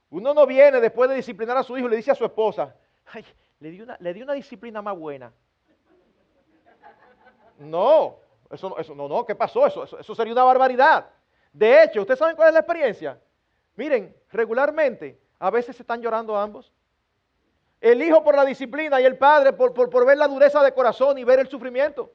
uno 0.09 0.33
no 0.33 0.45
viene 0.45 0.79
después 0.79 1.09
de 1.09 1.15
disciplinar 1.15 1.57
a 1.57 1.63
su 1.63 1.77
hijo 1.77 1.87
y 1.87 1.91
le 1.91 1.97
dice 1.97 2.11
a 2.11 2.15
su 2.15 2.25
esposa, 2.25 2.75
ay, 3.13 3.25
le 3.59 3.71
di 3.71 3.81
una, 3.81 3.97
le 3.99 4.23
una 4.23 4.33
disciplina 4.33 4.81
más 4.81 4.97
buena. 4.97 5.31
No, 7.59 8.17
eso, 8.51 8.77
eso 8.77 8.93
no, 8.93 9.07
no, 9.07 9.25
¿qué 9.25 9.35
pasó? 9.35 9.65
Eso, 9.65 9.83
eso, 9.83 10.15
sería 10.15 10.33
una 10.33 10.43
barbaridad. 10.43 11.07
De 11.51 11.83
hecho, 11.83 12.01
¿ustedes 12.01 12.19
saben 12.19 12.35
cuál 12.35 12.49
es 12.49 12.53
la 12.53 12.59
experiencia? 12.59 13.19
Miren, 13.75 14.15
regularmente, 14.31 15.19
a 15.39 15.49
veces 15.49 15.75
se 15.75 15.83
están 15.83 16.01
llorando 16.01 16.37
ambos. 16.37 16.71
El 17.81 18.01
hijo 18.01 18.23
por 18.23 18.35
la 18.35 18.45
disciplina 18.45 19.01
y 19.01 19.05
el 19.05 19.17
padre 19.17 19.53
por, 19.53 19.73
por, 19.73 19.89
por 19.89 20.05
ver 20.05 20.17
la 20.17 20.27
dureza 20.27 20.63
de 20.63 20.73
corazón 20.73 21.17
y 21.17 21.23
ver 21.23 21.39
el 21.39 21.47
sufrimiento. 21.47 22.11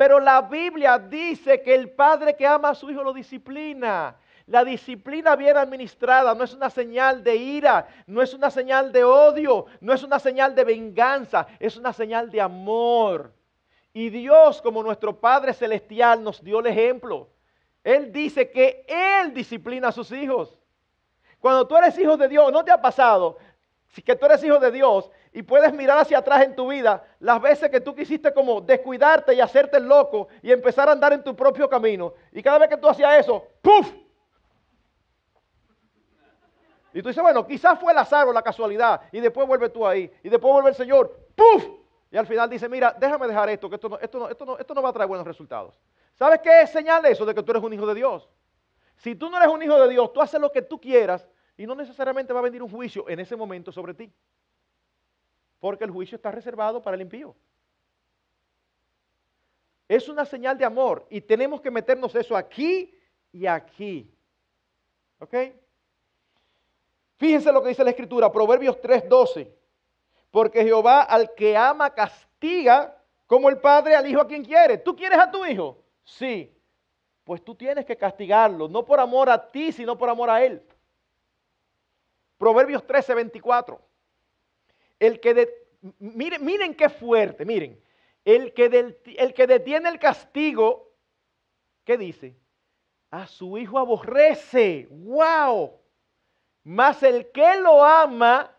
Pero 0.00 0.18
la 0.18 0.40
Biblia 0.40 0.98
dice 0.98 1.60
que 1.60 1.74
el 1.74 1.90
padre 1.90 2.34
que 2.34 2.46
ama 2.46 2.70
a 2.70 2.74
su 2.74 2.88
hijo 2.90 3.02
lo 3.02 3.12
disciplina. 3.12 4.16
La 4.46 4.64
disciplina 4.64 5.36
bien 5.36 5.58
administrada 5.58 6.34
no 6.34 6.42
es 6.42 6.54
una 6.54 6.70
señal 6.70 7.22
de 7.22 7.36
ira, 7.36 7.86
no 8.06 8.22
es 8.22 8.32
una 8.32 8.50
señal 8.50 8.92
de 8.92 9.04
odio, 9.04 9.66
no 9.82 9.92
es 9.92 10.02
una 10.02 10.18
señal 10.18 10.54
de 10.54 10.64
venganza, 10.64 11.46
es 11.58 11.76
una 11.76 11.92
señal 11.92 12.30
de 12.30 12.40
amor. 12.40 13.34
Y 13.92 14.08
Dios, 14.08 14.62
como 14.62 14.82
nuestro 14.82 15.20
Padre 15.20 15.52
Celestial, 15.52 16.24
nos 16.24 16.42
dio 16.42 16.60
el 16.60 16.68
ejemplo. 16.68 17.28
Él 17.84 18.10
dice 18.10 18.50
que 18.50 18.86
Él 18.88 19.34
disciplina 19.34 19.88
a 19.88 19.92
sus 19.92 20.10
hijos. 20.12 20.58
Cuando 21.40 21.68
tú 21.68 21.76
eres 21.76 21.98
hijo 21.98 22.16
de 22.16 22.26
Dios, 22.26 22.50
¿no 22.50 22.64
te 22.64 22.70
ha 22.70 22.80
pasado 22.80 23.36
que 24.04 24.14
tú 24.14 24.26
eres 24.26 24.42
hijo 24.44 24.58
de 24.58 24.70
Dios 24.70 25.10
y 25.32 25.42
puedes 25.42 25.72
mirar 25.72 25.98
hacia 25.98 26.18
atrás 26.18 26.42
en 26.42 26.56
tu 26.56 26.68
vida 26.68 27.04
las 27.20 27.40
veces 27.40 27.70
que 27.70 27.80
tú 27.80 27.94
quisiste 27.94 28.32
como 28.32 28.60
descuidarte 28.60 29.34
y 29.34 29.40
hacerte 29.40 29.76
el 29.76 29.86
loco 29.86 30.28
y 30.42 30.50
empezar 30.50 30.88
a 30.88 30.92
andar 30.92 31.12
en 31.12 31.22
tu 31.22 31.36
propio 31.36 31.68
camino? 31.68 32.14
Y 32.32 32.42
cada 32.42 32.58
vez 32.58 32.68
que 32.68 32.76
tú 32.76 32.88
hacías 32.88 33.20
eso, 33.20 33.46
¡puf! 33.62 33.92
Y 36.92 37.02
tú 37.02 37.08
dices, 37.08 37.22
bueno, 37.22 37.46
quizás 37.46 37.78
fue 37.78 37.92
el 37.92 37.98
azar 37.98 38.26
o 38.26 38.32
la 38.32 38.42
casualidad. 38.42 39.00
Y 39.12 39.20
después 39.20 39.46
vuelve 39.46 39.68
tú 39.68 39.86
ahí. 39.86 40.10
Y 40.24 40.28
después 40.28 40.52
vuelve 40.52 40.70
el 40.70 40.74
Señor. 40.74 41.16
¡Puf! 41.36 41.64
Y 42.10 42.16
al 42.16 42.26
final 42.26 42.50
dice, 42.50 42.68
mira, 42.68 42.96
déjame 42.98 43.28
dejar 43.28 43.48
esto, 43.48 43.68
que 43.68 43.76
esto 43.76 43.88
no, 43.88 43.98
esto 44.00 44.18
no, 44.18 44.28
esto 44.28 44.44
no, 44.44 44.58
esto 44.58 44.74
no 44.74 44.82
va 44.82 44.88
a 44.88 44.92
traer 44.92 45.08
buenos 45.08 45.26
resultados. 45.26 45.74
¿Sabes 46.14 46.40
qué 46.40 46.62
es 46.62 46.70
señal 46.70 47.04
eso? 47.06 47.24
De 47.24 47.34
que 47.34 47.42
tú 47.42 47.52
eres 47.52 47.62
un 47.62 47.72
hijo 47.72 47.86
de 47.86 47.94
Dios. 47.94 48.28
Si 48.96 49.14
tú 49.14 49.30
no 49.30 49.36
eres 49.36 49.48
un 49.48 49.62
hijo 49.62 49.80
de 49.80 49.88
Dios, 49.88 50.12
tú 50.12 50.20
haces 50.20 50.40
lo 50.40 50.50
que 50.50 50.62
tú 50.62 50.80
quieras 50.80 51.26
y 51.56 51.66
no 51.66 51.74
necesariamente 51.74 52.32
va 52.32 52.40
a 52.40 52.42
venir 52.42 52.62
un 52.62 52.70
juicio 52.70 53.08
en 53.08 53.20
ese 53.20 53.36
momento 53.36 53.70
sobre 53.70 53.94
ti. 53.94 54.12
Porque 55.60 55.84
el 55.84 55.90
juicio 55.90 56.16
está 56.16 56.30
reservado 56.32 56.82
para 56.82 56.96
el 56.96 57.02
impío. 57.02 57.36
Es 59.86 60.08
una 60.08 60.24
señal 60.24 60.56
de 60.56 60.64
amor 60.64 61.06
y 61.10 61.20
tenemos 61.20 61.60
que 61.60 61.70
meternos 61.70 62.14
eso 62.14 62.36
aquí 62.36 62.96
y 63.32 63.46
aquí. 63.46 64.10
¿Ok? 65.18 65.34
Fíjense 67.16 67.52
lo 67.52 67.62
que 67.62 67.68
dice 67.68 67.84
la 67.84 67.90
escritura, 67.90 68.32
Proverbios 68.32 68.80
3:12. 68.80 69.52
Porque 70.30 70.62
Jehová 70.62 71.02
al 71.02 71.34
que 71.34 71.56
ama 71.56 71.90
castiga 71.92 72.96
como 73.26 73.48
el 73.48 73.58
padre 73.58 73.94
al 73.94 74.08
hijo 74.08 74.20
a 74.20 74.26
quien 74.26 74.44
quiere. 74.44 74.78
¿Tú 74.78 74.96
quieres 74.96 75.18
a 75.18 75.30
tu 75.30 75.44
hijo? 75.44 75.76
Sí. 76.04 76.56
Pues 77.24 77.44
tú 77.44 77.54
tienes 77.54 77.84
que 77.84 77.96
castigarlo, 77.96 78.68
no 78.68 78.84
por 78.84 78.98
amor 78.98 79.28
a 79.28 79.50
ti, 79.50 79.70
sino 79.72 79.98
por 79.98 80.08
amor 80.08 80.30
a 80.30 80.42
él. 80.42 80.62
Proverbios 82.38 82.82
13:24. 82.86 83.78
El 85.00 85.18
que 85.18 85.34
de, 85.34 85.68
miren, 85.98 86.44
miren 86.44 86.76
qué 86.76 86.88
fuerte, 86.88 87.44
miren. 87.44 87.82
El 88.24 88.54
que, 88.54 88.94
el 89.18 89.34
que 89.34 89.46
detiene 89.48 89.88
el 89.88 89.98
castigo, 89.98 90.94
¿qué 91.84 91.98
dice? 91.98 92.36
A 93.10 93.26
su 93.26 93.58
hijo 93.58 93.78
aborrece. 93.78 94.86
¡Wow! 94.90 95.80
Mas 96.62 97.02
el 97.02 97.32
que 97.32 97.56
lo 97.56 97.82
ama, 97.82 98.56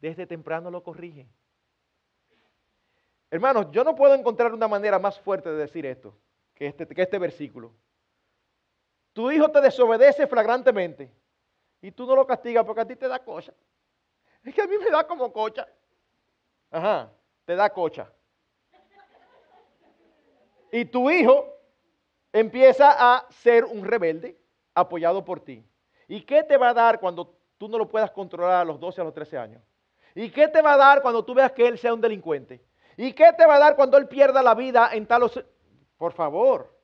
desde 0.00 0.26
temprano 0.26 0.70
lo 0.70 0.82
corrige. 0.82 1.26
Hermanos, 3.30 3.68
yo 3.70 3.84
no 3.84 3.94
puedo 3.94 4.14
encontrar 4.14 4.52
una 4.52 4.68
manera 4.68 4.98
más 4.98 5.18
fuerte 5.20 5.50
de 5.50 5.56
decir 5.56 5.86
esto 5.86 6.14
que 6.54 6.66
este, 6.66 6.86
que 6.86 7.02
este 7.02 7.18
versículo. 7.18 7.72
Tu 9.12 9.30
hijo 9.30 9.50
te 9.50 9.60
desobedece 9.60 10.26
flagrantemente 10.26 11.12
y 11.80 11.92
tú 11.92 12.06
no 12.06 12.16
lo 12.16 12.26
castigas 12.26 12.64
porque 12.64 12.80
a 12.80 12.86
ti 12.86 12.96
te 12.96 13.06
da 13.06 13.22
cocha. 13.22 13.52
Es 14.48 14.54
que 14.54 14.62
a 14.62 14.66
mí 14.66 14.78
me 14.78 14.88
da 14.88 15.06
como 15.06 15.30
cocha. 15.30 15.68
Ajá, 16.70 17.12
te 17.44 17.54
da 17.54 17.68
cocha. 17.68 18.10
Y 20.72 20.86
tu 20.86 21.10
hijo 21.10 21.54
empieza 22.32 22.96
a 22.96 23.26
ser 23.28 23.66
un 23.66 23.84
rebelde 23.84 24.38
apoyado 24.72 25.22
por 25.22 25.40
ti. 25.40 25.62
¿Y 26.06 26.22
qué 26.22 26.42
te 26.44 26.56
va 26.56 26.70
a 26.70 26.74
dar 26.74 26.98
cuando 26.98 27.36
tú 27.58 27.68
no 27.68 27.76
lo 27.76 27.86
puedas 27.86 28.10
controlar 28.10 28.62
a 28.62 28.64
los 28.64 28.80
12, 28.80 29.02
a 29.02 29.04
los 29.04 29.12
13 29.12 29.36
años? 29.36 29.62
¿Y 30.14 30.30
qué 30.30 30.48
te 30.48 30.62
va 30.62 30.72
a 30.72 30.78
dar 30.78 31.02
cuando 31.02 31.22
tú 31.22 31.34
veas 31.34 31.52
que 31.52 31.68
él 31.68 31.78
sea 31.78 31.92
un 31.92 32.00
delincuente? 32.00 32.64
¿Y 32.96 33.12
qué 33.12 33.30
te 33.36 33.44
va 33.44 33.56
a 33.56 33.58
dar 33.58 33.76
cuando 33.76 33.98
él 33.98 34.08
pierda 34.08 34.42
la 34.42 34.54
vida 34.54 34.88
en 34.94 35.06
tal... 35.06 35.30
Por 35.98 36.12
favor. 36.14 36.74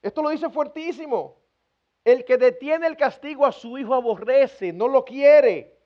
Esto 0.00 0.22
lo 0.22 0.28
dice 0.28 0.48
fuertísimo. 0.48 1.40
El 2.04 2.24
que 2.24 2.36
detiene 2.36 2.86
el 2.86 2.96
castigo 2.96 3.44
a 3.44 3.50
su 3.50 3.76
hijo 3.78 3.94
aborrece, 3.94 4.72
no 4.72 4.86
lo 4.86 5.04
quiere. 5.04 5.77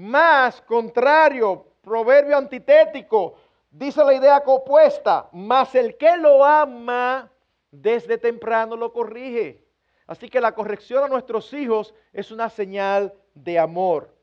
Más 0.00 0.62
contrario, 0.62 1.66
proverbio 1.82 2.34
antitético, 2.34 3.34
dice 3.70 4.02
la 4.02 4.14
idea 4.14 4.42
opuesta, 4.46 5.28
más 5.30 5.74
el 5.74 5.98
que 5.98 6.16
lo 6.16 6.42
ama 6.42 7.30
desde 7.70 8.16
temprano 8.16 8.76
lo 8.76 8.94
corrige. 8.94 9.62
Así 10.06 10.30
que 10.30 10.40
la 10.40 10.54
corrección 10.54 11.04
a 11.04 11.08
nuestros 11.08 11.52
hijos 11.52 11.94
es 12.14 12.30
una 12.30 12.48
señal 12.48 13.12
de 13.34 13.58
amor. 13.58 14.16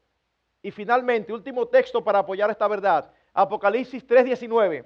Y 0.64 0.72
finalmente, 0.72 1.32
último 1.32 1.68
texto 1.68 2.04
para 2.04 2.20
apoyar 2.20 2.50
esta 2.50 2.68
verdad, 2.68 3.12
Apocalipsis 3.32 4.04
3:19. 4.04 4.84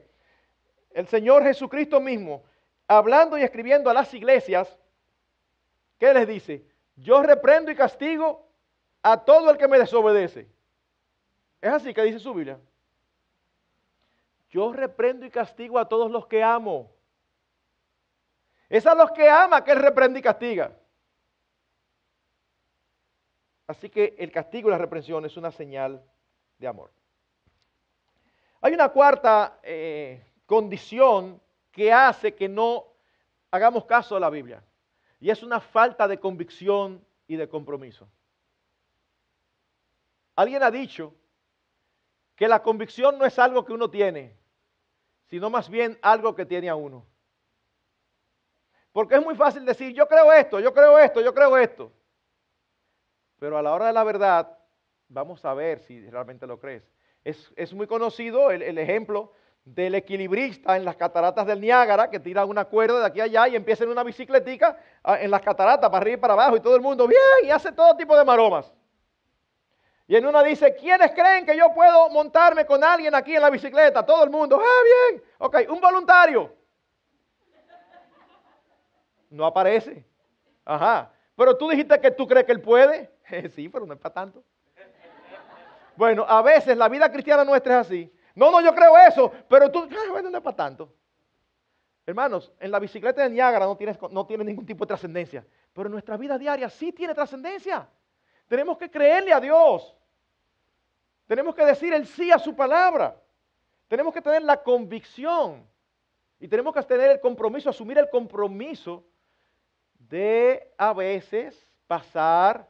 El 0.89 1.07
Señor 1.07 1.43
Jesucristo 1.43 2.01
mismo, 2.01 2.43
hablando 2.85 3.37
y 3.37 3.43
escribiendo 3.43 3.89
a 3.89 3.93
las 3.93 4.13
iglesias, 4.13 4.77
¿qué 5.97 6.13
les 6.13 6.27
dice? 6.27 6.65
Yo 6.97 7.23
reprendo 7.23 7.71
y 7.71 7.75
castigo 7.75 8.45
a 9.01 9.23
todo 9.23 9.51
el 9.51 9.57
que 9.57 9.69
me 9.69 9.79
desobedece. 9.79 10.49
Es 11.61 11.71
así 11.71 11.93
que 11.93 12.01
dice 12.03 12.19
su 12.19 12.33
Biblia. 12.33 12.59
Yo 14.49 14.73
reprendo 14.73 15.25
y 15.25 15.29
castigo 15.29 15.77
a 15.77 15.87
todos 15.87 16.09
los 16.09 16.25
que 16.25 16.43
amo. 16.43 16.91
Es 18.67 18.85
a 18.87 18.95
los 18.95 19.11
que 19.11 19.29
ama 19.29 19.63
que 19.63 19.71
Él 19.71 19.79
reprende 19.79 20.19
y 20.19 20.23
castiga. 20.23 20.75
Así 23.67 23.89
que 23.89 24.15
el 24.17 24.31
castigo 24.31 24.67
y 24.67 24.71
la 24.71 24.77
reprensión 24.77 25.23
es 25.25 25.37
una 25.37 25.51
señal 25.51 26.03
de 26.57 26.67
amor. 26.67 26.91
Hay 28.59 28.73
una 28.73 28.89
cuarta 28.89 29.59
eh, 29.63 30.25
condición 30.45 31.41
que 31.71 31.93
hace 31.93 32.35
que 32.35 32.49
no 32.49 32.87
hagamos 33.51 33.85
caso 33.85 34.15
de 34.15 34.21
la 34.21 34.29
Biblia. 34.29 34.63
Y 35.19 35.29
es 35.29 35.43
una 35.43 35.59
falta 35.59 36.07
de 36.07 36.19
convicción 36.19 37.05
y 37.27 37.35
de 37.35 37.47
compromiso. 37.47 38.09
Alguien 40.35 40.63
ha 40.63 40.71
dicho 40.71 41.13
que 42.41 42.47
la 42.47 42.63
convicción 42.63 43.19
no 43.19 43.25
es 43.27 43.37
algo 43.37 43.63
que 43.63 43.71
uno 43.71 43.87
tiene, 43.91 44.35
sino 45.25 45.51
más 45.51 45.69
bien 45.69 45.99
algo 46.01 46.33
que 46.33 46.43
tiene 46.43 46.69
a 46.69 46.75
uno. 46.75 47.05
Porque 48.91 49.13
es 49.13 49.23
muy 49.23 49.35
fácil 49.35 49.63
decir, 49.63 49.93
yo 49.93 50.07
creo 50.07 50.33
esto, 50.33 50.59
yo 50.59 50.73
creo 50.73 50.97
esto, 50.97 51.21
yo 51.21 51.35
creo 51.35 51.55
esto. 51.55 51.91
Pero 53.37 53.59
a 53.59 53.61
la 53.61 53.71
hora 53.71 53.85
de 53.85 53.93
la 53.93 54.03
verdad, 54.03 54.57
vamos 55.07 55.45
a 55.45 55.53
ver 55.53 55.81
si 55.81 56.09
realmente 56.09 56.47
lo 56.47 56.59
crees. 56.59 56.81
Es, 57.23 57.73
muy 57.75 57.85
conocido 57.85 58.49
el, 58.49 58.75
ejemplo 58.79 59.33
del 59.63 59.93
equilibrista 59.93 60.75
en 60.75 60.83
las 60.83 60.95
cataratas 60.95 61.45
del 61.45 61.61
Niágara 61.61 62.09
que 62.09 62.19
tira 62.19 62.43
una 62.45 62.65
cuerda 62.65 63.01
de 63.01 63.05
aquí 63.05 63.21
allá 63.21 63.49
y 63.49 63.55
empieza 63.55 63.83
en 63.83 63.91
una 63.91 64.03
bicicletica 64.03 64.79
ah, 65.03 65.21
en 65.21 65.29
las 65.29 65.43
cataratas 65.43 65.91
para 65.91 66.01
arriba 66.01 66.17
y 66.17 66.19
para 66.19 66.33
abajo 66.33 66.57
y 66.57 66.59
todo 66.59 66.75
el 66.75 66.81
mundo 66.81 67.07
bien 67.07 67.21
y 67.45 67.51
hace 67.51 67.71
todo 67.71 67.95
tipo 67.95 68.17
de 68.17 68.25
maromas. 68.25 68.73
Y 70.11 70.17
en 70.17 70.25
una 70.25 70.43
dice, 70.43 70.75
¿quiénes 70.75 71.13
creen 71.13 71.45
que 71.45 71.55
yo 71.55 71.73
puedo 71.73 72.09
montarme 72.09 72.65
con 72.65 72.83
alguien 72.83 73.15
aquí 73.15 73.33
en 73.33 73.41
la 73.41 73.49
bicicleta? 73.49 74.05
Todo 74.05 74.25
el 74.25 74.29
mundo, 74.29 74.59
ah, 74.61 75.09
bien. 75.09 75.23
Ok, 75.37 75.59
un 75.69 75.79
voluntario. 75.79 76.53
No 79.29 79.45
aparece. 79.45 80.05
Ajá. 80.65 81.13
Pero 81.33 81.55
tú 81.55 81.69
dijiste 81.69 81.97
que 82.01 82.11
tú 82.11 82.27
crees 82.27 82.45
que 82.45 82.51
él 82.51 82.59
puede. 82.59 83.09
sí, 83.55 83.69
pero 83.69 83.85
no 83.85 83.93
es 83.93 83.99
para 84.01 84.13
tanto. 84.13 84.43
Bueno, 85.95 86.25
a 86.27 86.41
veces 86.41 86.75
la 86.75 86.89
vida 86.89 87.09
cristiana 87.09 87.45
nuestra 87.45 87.79
es 87.79 87.87
así. 87.87 88.13
No, 88.35 88.51
no, 88.51 88.59
yo 88.59 88.75
creo 88.75 88.97
eso, 88.97 89.31
pero 89.47 89.71
tú, 89.71 89.87
bueno, 90.09 90.29
no 90.29 90.39
es 90.39 90.43
para 90.43 90.57
tanto. 90.57 90.93
Hermanos, 92.05 92.51
en 92.59 92.69
la 92.69 92.79
bicicleta 92.79 93.23
de 93.23 93.29
Niágara 93.29 93.65
no, 93.65 93.77
tienes, 93.77 93.97
no 94.11 94.25
tiene 94.25 94.43
ningún 94.43 94.65
tipo 94.65 94.83
de 94.83 94.89
trascendencia, 94.89 95.45
pero 95.71 95.87
en 95.87 95.93
nuestra 95.93 96.17
vida 96.17 96.37
diaria 96.37 96.69
sí 96.69 96.91
tiene 96.91 97.13
trascendencia. 97.13 97.87
Tenemos 98.49 98.77
que 98.77 98.91
creerle 98.91 99.31
a 99.31 99.39
Dios. 99.39 99.95
Tenemos 101.27 101.55
que 101.55 101.65
decir 101.65 101.93
el 101.93 102.05
sí 102.05 102.31
a 102.31 102.39
su 102.39 102.55
palabra. 102.55 103.15
Tenemos 103.87 104.13
que 104.13 104.21
tener 104.21 104.41
la 104.41 104.61
convicción 104.61 105.67
y 106.39 106.47
tenemos 106.47 106.73
que 106.73 106.81
tener 106.83 107.11
el 107.11 107.19
compromiso, 107.19 107.69
asumir 107.69 107.97
el 107.97 108.09
compromiso 108.09 109.03
de 109.99 110.73
a 110.77 110.93
veces 110.93 111.71
pasar 111.87 112.67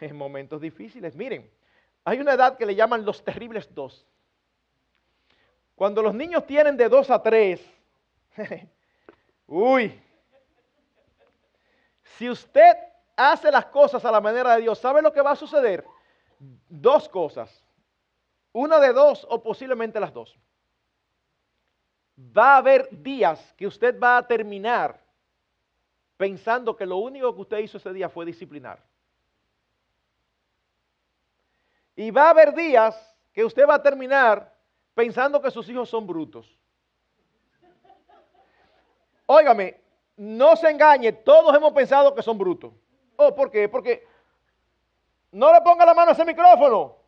en 0.00 0.16
momentos 0.16 0.60
difíciles. 0.60 1.14
Miren, 1.14 1.50
hay 2.04 2.20
una 2.20 2.32
edad 2.32 2.56
que 2.56 2.66
le 2.66 2.74
llaman 2.74 3.04
los 3.04 3.22
terribles 3.22 3.72
dos. 3.74 4.06
Cuando 5.74 6.02
los 6.02 6.14
niños 6.14 6.46
tienen 6.46 6.76
de 6.76 6.88
dos 6.88 7.10
a 7.10 7.22
tres, 7.22 7.60
uy, 9.46 10.00
si 12.16 12.28
usted 12.28 12.76
hace 13.16 13.50
las 13.50 13.66
cosas 13.66 14.04
a 14.04 14.10
la 14.10 14.20
manera 14.20 14.54
de 14.54 14.62
Dios, 14.62 14.78
¿sabe 14.78 15.02
lo 15.02 15.12
que 15.12 15.20
va 15.20 15.32
a 15.32 15.36
suceder? 15.36 15.84
Dos 16.68 17.08
cosas. 17.08 17.62
Una 18.52 18.80
de 18.80 18.92
dos 18.92 19.26
o 19.28 19.42
posiblemente 19.42 20.00
las 20.00 20.12
dos. 20.12 20.36
Va 22.18 22.54
a 22.54 22.56
haber 22.58 22.88
días 22.90 23.54
que 23.56 23.66
usted 23.66 23.98
va 23.98 24.18
a 24.18 24.26
terminar 24.26 25.00
pensando 26.16 26.76
que 26.76 26.84
lo 26.84 26.98
único 26.98 27.34
que 27.34 27.40
usted 27.40 27.58
hizo 27.58 27.78
ese 27.78 27.92
día 27.92 28.08
fue 28.08 28.26
disciplinar. 28.26 28.82
Y 31.96 32.10
va 32.10 32.26
a 32.26 32.30
haber 32.30 32.54
días 32.54 33.16
que 33.32 33.44
usted 33.44 33.66
va 33.66 33.74
a 33.76 33.82
terminar 33.82 34.54
pensando 34.94 35.40
que 35.40 35.50
sus 35.50 35.68
hijos 35.68 35.88
son 35.88 36.06
brutos. 36.06 36.58
Óigame, 39.26 39.80
no 40.16 40.56
se 40.56 40.68
engañe, 40.68 41.12
todos 41.12 41.54
hemos 41.54 41.72
pensado 41.72 42.14
que 42.14 42.22
son 42.22 42.36
brutos. 42.36 42.74
Oh, 43.16 43.34
¿por 43.34 43.50
qué? 43.50 43.68
Porque 43.68 44.06
no 45.32 45.52
le 45.52 45.60
ponga 45.60 45.86
la 45.86 45.94
mano 45.94 46.10
a 46.10 46.14
ese 46.14 46.24
micrófono 46.24 46.99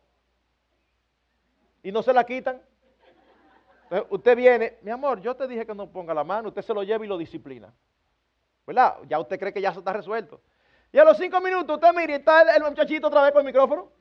y 1.83 1.91
no 1.91 2.01
se 2.01 2.13
la 2.13 2.23
quitan. 2.23 2.61
usted 4.09 4.35
viene, 4.35 4.79
mi 4.81 4.89
amor, 4.89 5.21
yo 5.21 5.35
te 5.35 5.47
dije 5.47 5.65
que 5.65 5.75
no 5.75 5.91
ponga 5.91 6.13
la 6.13 6.23
mano, 6.23 6.47
usted 6.47 6.61
se 6.61 6.73
lo 6.73 6.81
lleva 6.81 7.05
y 7.05 7.07
lo 7.07 7.17
disciplina. 7.17 7.71
¿Verdad? 8.65 8.97
Ya 9.07 9.19
usted 9.19 9.37
cree 9.37 9.53
que 9.53 9.61
ya 9.61 9.73
se 9.73 9.79
está 9.79 9.91
resuelto. 9.91 10.41
Y 10.91 10.97
a 10.97 11.03
los 11.03 11.17
cinco 11.17 11.41
minutos 11.41 11.75
usted 11.75 11.93
mire, 11.93 12.15
está 12.15 12.55
el 12.55 12.63
muchachito 12.63 13.07
otra 13.07 13.23
vez 13.23 13.33
con 13.33 13.41
el 13.41 13.47
micrófono. 13.47 13.91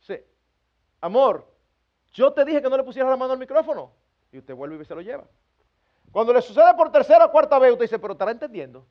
Sí. 0.00 0.18
Amor, 1.00 1.46
yo 2.12 2.32
te 2.32 2.44
dije 2.44 2.60
que 2.60 2.68
no 2.68 2.76
le 2.76 2.82
pusieras 2.82 3.10
la 3.10 3.16
mano 3.16 3.32
al 3.32 3.38
micrófono. 3.38 3.92
Y 4.32 4.38
usted 4.38 4.54
vuelve 4.54 4.82
y 4.82 4.84
se 4.84 4.94
lo 4.94 5.00
lleva. 5.00 5.24
Cuando 6.10 6.32
le 6.32 6.42
sucede 6.42 6.74
por 6.74 6.90
tercera 6.90 7.26
o 7.26 7.30
cuarta 7.30 7.58
vez, 7.58 7.72
usted 7.72 7.84
dice, 7.84 7.98
pero 7.98 8.14
estará 8.14 8.32
entendiendo. 8.32 8.86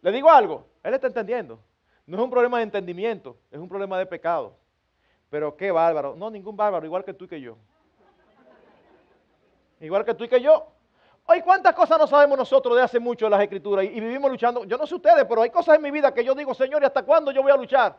Le 0.00 0.12
digo 0.12 0.30
algo, 0.30 0.68
él 0.82 0.94
está 0.94 1.08
entendiendo. 1.08 1.60
No 2.06 2.16
es 2.16 2.22
un 2.22 2.30
problema 2.30 2.58
de 2.58 2.64
entendimiento, 2.64 3.36
es 3.50 3.58
un 3.58 3.68
problema 3.68 3.98
de 3.98 4.06
pecado. 4.06 4.56
Pero 5.30 5.56
qué 5.56 5.70
bárbaro. 5.70 6.14
No, 6.16 6.30
ningún 6.30 6.56
bárbaro, 6.56 6.84
igual 6.86 7.04
que 7.04 7.14
tú 7.14 7.24
y 7.24 7.28
que 7.28 7.40
yo. 7.40 7.56
Igual 9.80 10.04
que 10.04 10.14
tú 10.14 10.24
y 10.24 10.28
que 10.28 10.40
yo. 10.40 10.66
Hoy, 11.26 11.42
¿cuántas 11.42 11.74
cosas 11.74 11.98
no 11.98 12.06
sabemos 12.06 12.38
nosotros 12.38 12.74
de 12.74 12.82
hace 12.82 12.98
mucho 12.98 13.26
en 13.26 13.32
las 13.32 13.42
escrituras 13.42 13.84
y, 13.84 14.00
vivimos 14.00 14.30
luchando? 14.30 14.64
Yo 14.64 14.78
no 14.78 14.86
sé 14.86 14.94
ustedes, 14.94 15.26
pero 15.28 15.42
hay 15.42 15.50
cosas 15.50 15.76
en 15.76 15.82
mi 15.82 15.90
vida 15.90 16.12
que 16.12 16.24
yo 16.24 16.34
digo, 16.34 16.54
Señor, 16.54 16.82
¿y 16.82 16.86
hasta 16.86 17.02
cuándo 17.02 17.30
yo 17.30 17.42
voy 17.42 17.52
a 17.52 17.56
luchar? 17.56 17.98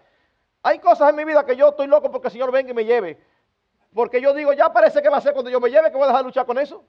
Hay 0.63 0.79
cosas 0.79 1.11
en 1.11 1.15
mi 1.15 1.23
vida 1.23 1.45
que 1.45 1.55
yo 1.55 1.69
estoy 1.69 1.85
loco 1.85 2.11
porque 2.11 2.27
el 2.27 2.31
Señor 2.31 2.51
venga 2.51 2.71
y 2.71 2.73
me 2.73 2.83
lleve. 2.83 3.21
Porque 3.93 4.19
yo 4.19 4.33
digo, 4.33 4.51
ya 4.53 4.73
parece 4.73 5.01
que 5.01 5.09
va 5.09 5.17
a 5.17 5.21
ser 5.21 5.33
cuando 5.33 5.51
yo 5.51 5.59
me 5.59 5.69
lleve 5.69 5.91
que 5.91 5.97
voy 5.97 6.05
a 6.05 6.07
dejar 6.07 6.21
de 6.21 6.27
luchar 6.27 6.45
con 6.45 6.57
eso. 6.57 6.83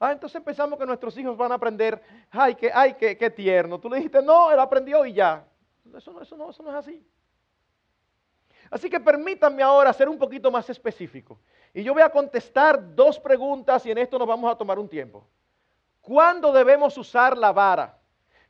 Ah, 0.00 0.12
entonces 0.12 0.40
pensamos 0.42 0.78
que 0.78 0.86
nuestros 0.86 1.16
hijos 1.16 1.36
van 1.36 1.50
a 1.52 1.56
aprender, 1.56 2.00
ay, 2.30 2.54
que, 2.54 2.70
ay, 2.72 2.94
qué, 2.94 3.16
qué 3.16 3.30
tierno. 3.30 3.78
Tú 3.78 3.88
le 3.88 3.96
dijiste, 3.96 4.20
no, 4.20 4.50
él 4.50 4.58
aprendió 4.58 5.04
y 5.06 5.12
ya. 5.12 5.44
Eso 5.96 6.12
no, 6.12 6.22
eso, 6.22 6.36
no, 6.36 6.50
eso 6.50 6.62
no 6.62 6.70
es 6.70 6.76
así. 6.76 7.04
Así 8.70 8.90
que 8.90 9.00
permítanme 9.00 9.62
ahora 9.62 9.92
ser 9.92 10.08
un 10.08 10.18
poquito 10.18 10.50
más 10.50 10.68
específico. 10.68 11.38
Y 11.72 11.82
yo 11.82 11.92
voy 11.94 12.02
a 12.02 12.10
contestar 12.10 12.94
dos 12.94 13.18
preguntas 13.18 13.84
y 13.86 13.90
en 13.90 13.98
esto 13.98 14.18
nos 14.18 14.28
vamos 14.28 14.50
a 14.50 14.56
tomar 14.56 14.78
un 14.78 14.88
tiempo. 14.88 15.26
¿Cuándo 16.00 16.52
debemos 16.52 16.96
usar 16.96 17.36
la 17.36 17.52
vara? 17.52 17.98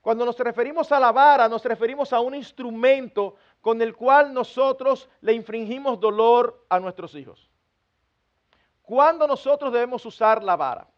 Cuando 0.01 0.25
nos 0.25 0.39
referimos 0.39 0.91
a 0.93 1.01
la 1.01 1.13
vara, 1.13 1.49
nos 1.49 1.65
referimos 1.65 2.13
a 2.13 2.21
un 2.21 2.35
instrumento 2.35 3.37
con 3.61 3.83
el 3.83 3.95
cual 3.95 4.33
nosotros 4.33 5.09
le 5.21 5.33
infringimos 5.33 5.99
dolor 5.99 6.65
a 6.69 6.79
nuestros 6.79 7.15
hijos. 7.15 7.51
¿Cuándo 8.83 9.27
nosotros 9.27 9.73
debemos 9.73 10.05
usar 10.07 10.43
la 10.43 10.57
vara? 10.57 10.89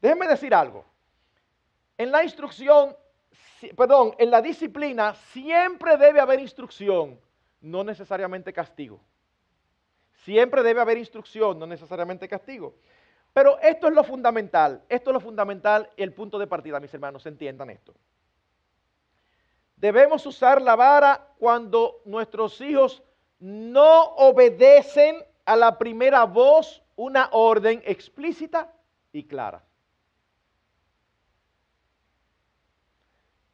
Déjenme 0.00 0.28
decir 0.28 0.54
algo. 0.54 0.84
En 1.98 2.10
la 2.10 2.22
instrucción, 2.22 2.96
perdón, 3.76 4.14
en 4.18 4.30
la 4.30 4.42
disciplina 4.42 5.14
siempre 5.32 5.96
debe 5.96 6.20
haber 6.20 6.40
instrucción, 6.40 7.18
no 7.60 7.84
necesariamente 7.84 8.52
castigo. 8.52 9.00
Siempre 10.24 10.62
debe 10.62 10.80
haber 10.80 10.98
instrucción, 10.98 11.58
no 11.58 11.66
necesariamente 11.66 12.28
castigo. 12.28 12.74
Pero 13.32 13.58
esto 13.60 13.88
es 13.88 13.94
lo 13.94 14.04
fundamental, 14.04 14.82
esto 14.88 15.10
es 15.10 15.14
lo 15.14 15.20
fundamental, 15.20 15.88
el 15.96 16.12
punto 16.12 16.38
de 16.38 16.46
partida, 16.46 16.80
mis 16.80 16.92
hermanos, 16.92 17.24
entiendan 17.26 17.70
esto. 17.70 17.94
Debemos 19.76 20.26
usar 20.26 20.60
la 20.60 20.76
vara 20.76 21.28
cuando 21.38 22.02
nuestros 22.04 22.60
hijos 22.60 23.02
no 23.38 24.14
obedecen 24.16 25.16
a 25.46 25.56
la 25.56 25.78
primera 25.78 26.24
voz 26.24 26.82
una 26.96 27.30
orden 27.32 27.82
explícita 27.86 28.72
y 29.12 29.24
clara. 29.24 29.64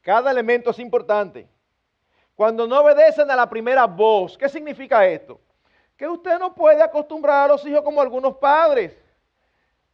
Cada 0.06 0.30
elemento 0.30 0.70
es 0.70 0.78
importante. 0.78 1.48
Cuando 2.36 2.64
no 2.64 2.80
obedecen 2.80 3.28
a 3.28 3.34
la 3.34 3.50
primera 3.50 3.86
voz, 3.86 4.38
¿qué 4.38 4.48
significa 4.48 5.04
esto? 5.04 5.40
Que 5.96 6.06
usted 6.06 6.38
no 6.38 6.54
puede 6.54 6.80
acostumbrar 6.80 7.46
a 7.46 7.52
los 7.54 7.66
hijos 7.66 7.82
como 7.82 8.00
algunos 8.00 8.36
padres. 8.36 8.96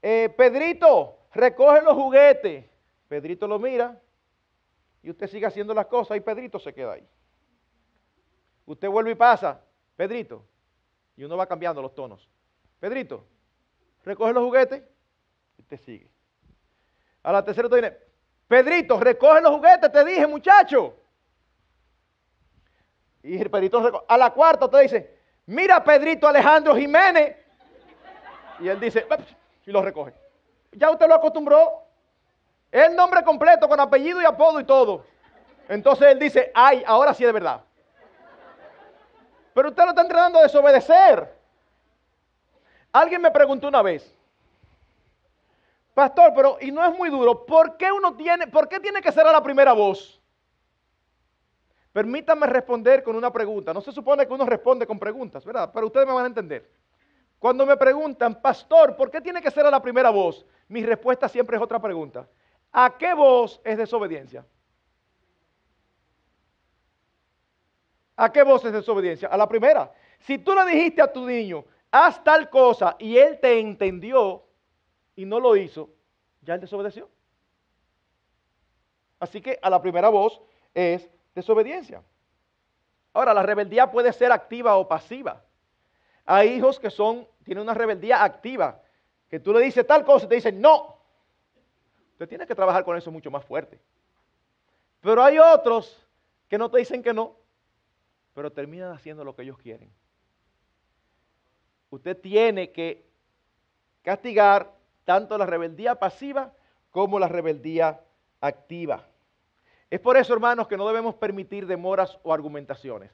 Eh, 0.02 0.28
Pedrito, 0.36 1.16
recoge 1.32 1.80
los 1.80 1.94
juguetes. 1.94 2.66
Pedrito 3.08 3.48
lo 3.48 3.58
mira 3.58 3.98
y 5.02 5.08
usted 5.08 5.28
sigue 5.28 5.46
haciendo 5.46 5.72
las 5.72 5.86
cosas 5.86 6.14
y 6.18 6.20
Pedrito 6.20 6.58
se 6.58 6.74
queda 6.74 6.92
ahí. 6.92 7.08
Usted 8.66 8.90
vuelve 8.90 9.12
y 9.12 9.14
pasa, 9.14 9.62
Pedrito, 9.96 10.44
y 11.16 11.24
uno 11.24 11.38
va 11.38 11.46
cambiando 11.46 11.80
los 11.80 11.94
tonos. 11.94 12.28
Pedrito, 12.78 13.24
recoge 14.04 14.34
los 14.34 14.44
juguetes 14.44 14.82
y 15.56 15.62
usted 15.62 15.80
sigue. 15.80 16.10
A 17.22 17.32
la 17.32 17.42
tercera 17.42 17.66
usted 17.66 17.80
viene, 17.80 18.11
Pedrito, 18.52 19.00
recoge 19.00 19.40
los 19.40 19.50
juguetes, 19.50 19.90
te 19.90 20.04
dije, 20.04 20.26
muchacho. 20.26 20.94
Y 23.22 23.42
Pedrito 23.48 24.04
A 24.06 24.18
la 24.18 24.28
cuarta 24.28 24.68
te 24.68 24.78
dice, 24.80 25.18
mira 25.46 25.82
Pedrito 25.82 26.28
Alejandro 26.28 26.76
Jiménez. 26.76 27.34
Y 28.58 28.68
él 28.68 28.78
dice, 28.78 29.06
y 29.64 29.70
lo 29.70 29.80
recoge. 29.80 30.12
Ya 30.72 30.90
usted 30.90 31.08
lo 31.08 31.14
acostumbró. 31.14 31.82
El 32.70 32.94
nombre 32.94 33.24
completo 33.24 33.66
con 33.66 33.80
apellido 33.80 34.20
y 34.20 34.26
apodo 34.26 34.60
y 34.60 34.64
todo. 34.64 35.06
Entonces 35.66 36.08
él 36.08 36.18
dice, 36.18 36.52
ay, 36.54 36.84
ahora 36.86 37.14
sí 37.14 37.24
es 37.24 37.32
verdad. 37.32 37.62
Pero 39.54 39.70
usted 39.70 39.82
lo 39.82 39.88
está 39.88 40.02
entrenando 40.02 40.38
a 40.38 40.42
desobedecer. 40.42 41.34
Alguien 42.92 43.22
me 43.22 43.30
preguntó 43.30 43.68
una 43.68 43.80
vez, 43.80 44.14
Pastor, 45.94 46.32
pero 46.34 46.56
y 46.60 46.70
no 46.70 46.84
es 46.84 46.96
muy 46.96 47.10
duro, 47.10 47.44
¿por 47.44 47.76
qué 47.76 47.92
uno 47.92 48.16
tiene, 48.16 48.46
por 48.46 48.68
qué 48.68 48.80
tiene 48.80 49.02
que 49.02 49.12
ser 49.12 49.26
a 49.26 49.32
la 49.32 49.42
primera 49.42 49.72
voz? 49.72 50.20
Permítanme 51.92 52.46
responder 52.46 53.02
con 53.02 53.16
una 53.16 53.30
pregunta. 53.30 53.74
No 53.74 53.82
se 53.82 53.92
supone 53.92 54.26
que 54.26 54.32
uno 54.32 54.46
responde 54.46 54.86
con 54.86 54.98
preguntas, 54.98 55.44
¿verdad? 55.44 55.70
Pero 55.72 55.86
ustedes 55.86 56.06
me 56.06 56.14
van 56.14 56.24
a 56.24 56.28
entender. 56.28 56.70
Cuando 57.38 57.66
me 57.66 57.76
preguntan, 57.76 58.40
pastor, 58.40 58.96
¿por 58.96 59.10
qué 59.10 59.20
tiene 59.20 59.42
que 59.42 59.50
ser 59.50 59.66
a 59.66 59.70
la 59.70 59.82
primera 59.82 60.08
voz? 60.08 60.46
Mi 60.68 60.82
respuesta 60.86 61.28
siempre 61.28 61.56
es 61.56 61.62
otra 61.62 61.80
pregunta. 61.80 62.26
¿A 62.72 62.96
qué 62.96 63.12
voz 63.12 63.60
es 63.62 63.76
desobediencia? 63.76 64.46
¿A 68.16 68.32
qué 68.32 68.42
voz 68.42 68.64
es 68.64 68.72
desobediencia? 68.72 69.28
A 69.28 69.36
la 69.36 69.46
primera. 69.46 69.92
Si 70.20 70.38
tú 70.38 70.54
le 70.54 70.64
dijiste 70.64 71.02
a 71.02 71.12
tu 71.12 71.26
niño, 71.26 71.64
haz 71.90 72.22
tal 72.24 72.48
cosa 72.48 72.96
y 72.98 73.18
él 73.18 73.38
te 73.40 73.58
entendió, 73.58 74.44
y 75.16 75.24
no 75.24 75.40
lo 75.40 75.56
hizo, 75.56 75.90
ya 76.42 76.54
él 76.54 76.60
desobedeció. 76.60 77.08
Así 79.20 79.40
que 79.40 79.58
a 79.62 79.70
la 79.70 79.80
primera 79.80 80.08
voz 80.08 80.40
es 80.74 81.08
desobediencia. 81.34 82.02
Ahora, 83.12 83.34
la 83.34 83.42
rebeldía 83.42 83.90
puede 83.90 84.12
ser 84.12 84.32
activa 84.32 84.76
o 84.76 84.88
pasiva. 84.88 85.44
Hay 86.24 86.54
hijos 86.54 86.80
que 86.80 86.90
son, 86.90 87.26
tienen 87.44 87.62
una 87.62 87.74
rebeldía 87.74 88.24
activa, 88.24 88.80
que 89.28 89.38
tú 89.38 89.52
le 89.52 89.60
dices 89.60 89.86
tal 89.86 90.04
cosa 90.04 90.26
y 90.26 90.28
te 90.28 90.34
dicen 90.36 90.60
no. 90.60 90.98
Usted 92.12 92.28
tiene 92.28 92.46
que 92.46 92.54
trabajar 92.54 92.84
con 92.84 92.96
eso 92.96 93.10
mucho 93.10 93.30
más 93.30 93.44
fuerte. 93.44 93.80
Pero 95.00 95.22
hay 95.22 95.38
otros 95.38 96.00
que 96.48 96.58
no 96.58 96.70
te 96.70 96.78
dicen 96.78 97.02
que 97.02 97.12
no, 97.12 97.36
pero 98.34 98.52
terminan 98.52 98.92
haciendo 98.92 99.24
lo 99.24 99.34
que 99.34 99.42
ellos 99.42 99.58
quieren. 99.58 99.90
Usted 101.90 102.16
tiene 102.16 102.70
que 102.70 103.04
castigar 104.02 104.72
tanto 105.04 105.36
la 105.38 105.46
rebeldía 105.46 105.94
pasiva 105.96 106.52
como 106.90 107.18
la 107.18 107.28
rebeldía 107.28 108.00
activa. 108.40 109.04
Es 109.90 110.00
por 110.00 110.16
eso, 110.16 110.32
hermanos, 110.32 110.68
que 110.68 110.76
no 110.76 110.86
debemos 110.86 111.14
permitir 111.14 111.66
demoras 111.66 112.18
o 112.22 112.32
argumentaciones. 112.32 113.10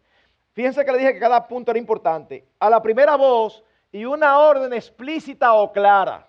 Fíjense 0.53 0.85
que 0.85 0.93
le 0.93 0.99
dije 0.99 1.15
que 1.15 1.21
cada 1.21 1.47
punto 1.47 1.71
era 1.71 1.79
importante. 1.79 2.47
A 2.59 2.71
la 2.71 2.83
primera 2.83 3.17
voz 3.17 3.63
y 3.93 4.05
una 4.05 4.39
orden 4.39 4.73
explícita 4.73 5.55
o 5.55 5.73
clara. 5.73 6.29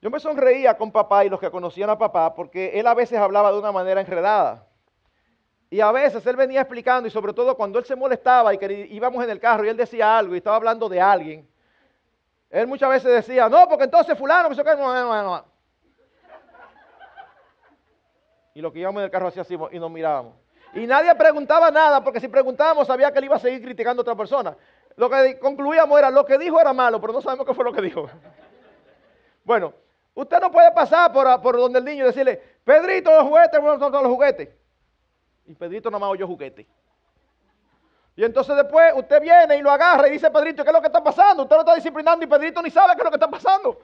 Yo 0.00 0.10
me 0.10 0.20
sonreía 0.20 0.76
con 0.76 0.92
papá 0.92 1.24
y 1.24 1.28
los 1.28 1.40
que 1.40 1.50
conocían 1.50 1.90
a 1.90 1.98
papá 1.98 2.34
porque 2.34 2.78
él 2.78 2.86
a 2.86 2.94
veces 2.94 3.18
hablaba 3.18 3.50
de 3.52 3.58
una 3.58 3.72
manera 3.72 4.00
enredada. 4.00 4.66
Y 5.70 5.80
a 5.80 5.92
veces 5.92 6.24
él 6.26 6.36
venía 6.36 6.60
explicando 6.60 7.08
y 7.08 7.10
sobre 7.10 7.32
todo 7.32 7.56
cuando 7.56 7.78
él 7.78 7.84
se 7.84 7.96
molestaba 7.96 8.54
y 8.54 8.58
que 8.58 8.86
íbamos 8.90 9.22
en 9.22 9.30
el 9.30 9.40
carro 9.40 9.64
y 9.64 9.68
él 9.68 9.76
decía 9.76 10.16
algo 10.16 10.34
y 10.34 10.38
estaba 10.38 10.56
hablando 10.56 10.88
de 10.88 11.00
alguien, 11.00 11.48
él 12.50 12.66
muchas 12.66 12.88
veces 12.88 13.26
decía, 13.26 13.48
no, 13.48 13.68
porque 13.68 13.84
entonces 13.84 14.16
fulano, 14.16 14.48
que 14.48 14.54
se 14.54 14.64
no, 14.64 14.76
no, 14.76 15.22
no. 15.22 15.44
Y 18.54 18.60
lo 18.60 18.72
que 18.72 18.80
íbamos 18.80 19.00
en 19.00 19.04
el 19.04 19.10
carro 19.10 19.28
hacía 19.28 19.42
así 19.42 19.56
y 19.70 19.78
nos 19.78 19.90
mirábamos. 19.90 20.34
Y 20.74 20.86
nadie 20.86 21.14
preguntaba 21.14 21.70
nada, 21.70 22.02
porque 22.02 22.20
si 22.20 22.28
preguntábamos 22.28 22.86
sabía 22.86 23.12
que 23.12 23.18
él 23.18 23.26
iba 23.26 23.36
a 23.36 23.40
seguir 23.40 23.62
criticando 23.62 24.00
a 24.00 24.02
otra 24.02 24.16
persona. 24.16 24.56
Lo 24.96 25.08
que 25.08 25.38
concluíamos 25.38 25.98
era, 25.98 26.10
lo 26.10 26.24
que 26.24 26.38
dijo 26.38 26.60
era 26.60 26.72
malo, 26.72 27.00
pero 27.00 27.12
no 27.12 27.20
sabemos 27.20 27.46
qué 27.46 27.54
fue 27.54 27.64
lo 27.64 27.72
que 27.72 27.82
dijo. 27.82 28.08
Bueno, 29.44 29.72
usted 30.14 30.40
no 30.40 30.50
puede 30.50 30.72
pasar 30.72 31.12
por, 31.12 31.40
por 31.40 31.56
donde 31.56 31.78
el 31.78 31.84
niño 31.84 32.04
y 32.04 32.08
decirle, 32.08 32.42
Pedrito, 32.64 33.10
los 33.10 33.22
juguetes, 33.22 33.62
los 33.62 34.06
juguetes. 34.06 34.48
Y 35.46 35.54
Pedrito 35.54 35.90
nada 35.90 36.00
más 36.00 36.10
oyó 36.10 36.26
juguete. 36.26 36.66
Y 38.18 38.24
entonces 38.24 38.56
después 38.56 38.92
usted 38.96 39.22
viene 39.22 39.58
y 39.58 39.62
lo 39.62 39.70
agarra 39.70 40.08
y 40.08 40.10
dice, 40.10 40.28
Pedrito, 40.28 40.64
¿qué 40.64 40.70
es 40.70 40.74
lo 40.74 40.80
que 40.80 40.88
está 40.88 41.00
pasando? 41.00 41.44
Usted 41.44 41.54
lo 41.54 41.60
está 41.60 41.76
disciplinando 41.76 42.24
y 42.24 42.28
Pedrito 42.28 42.60
ni 42.60 42.68
sabe 42.68 42.94
qué 42.94 42.98
es 42.98 43.04
lo 43.04 43.10
que 43.10 43.16
está 43.16 43.30
pasando. 43.30 43.80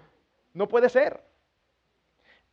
No 0.52 0.66
puede 0.66 0.88
ser. 0.88 1.22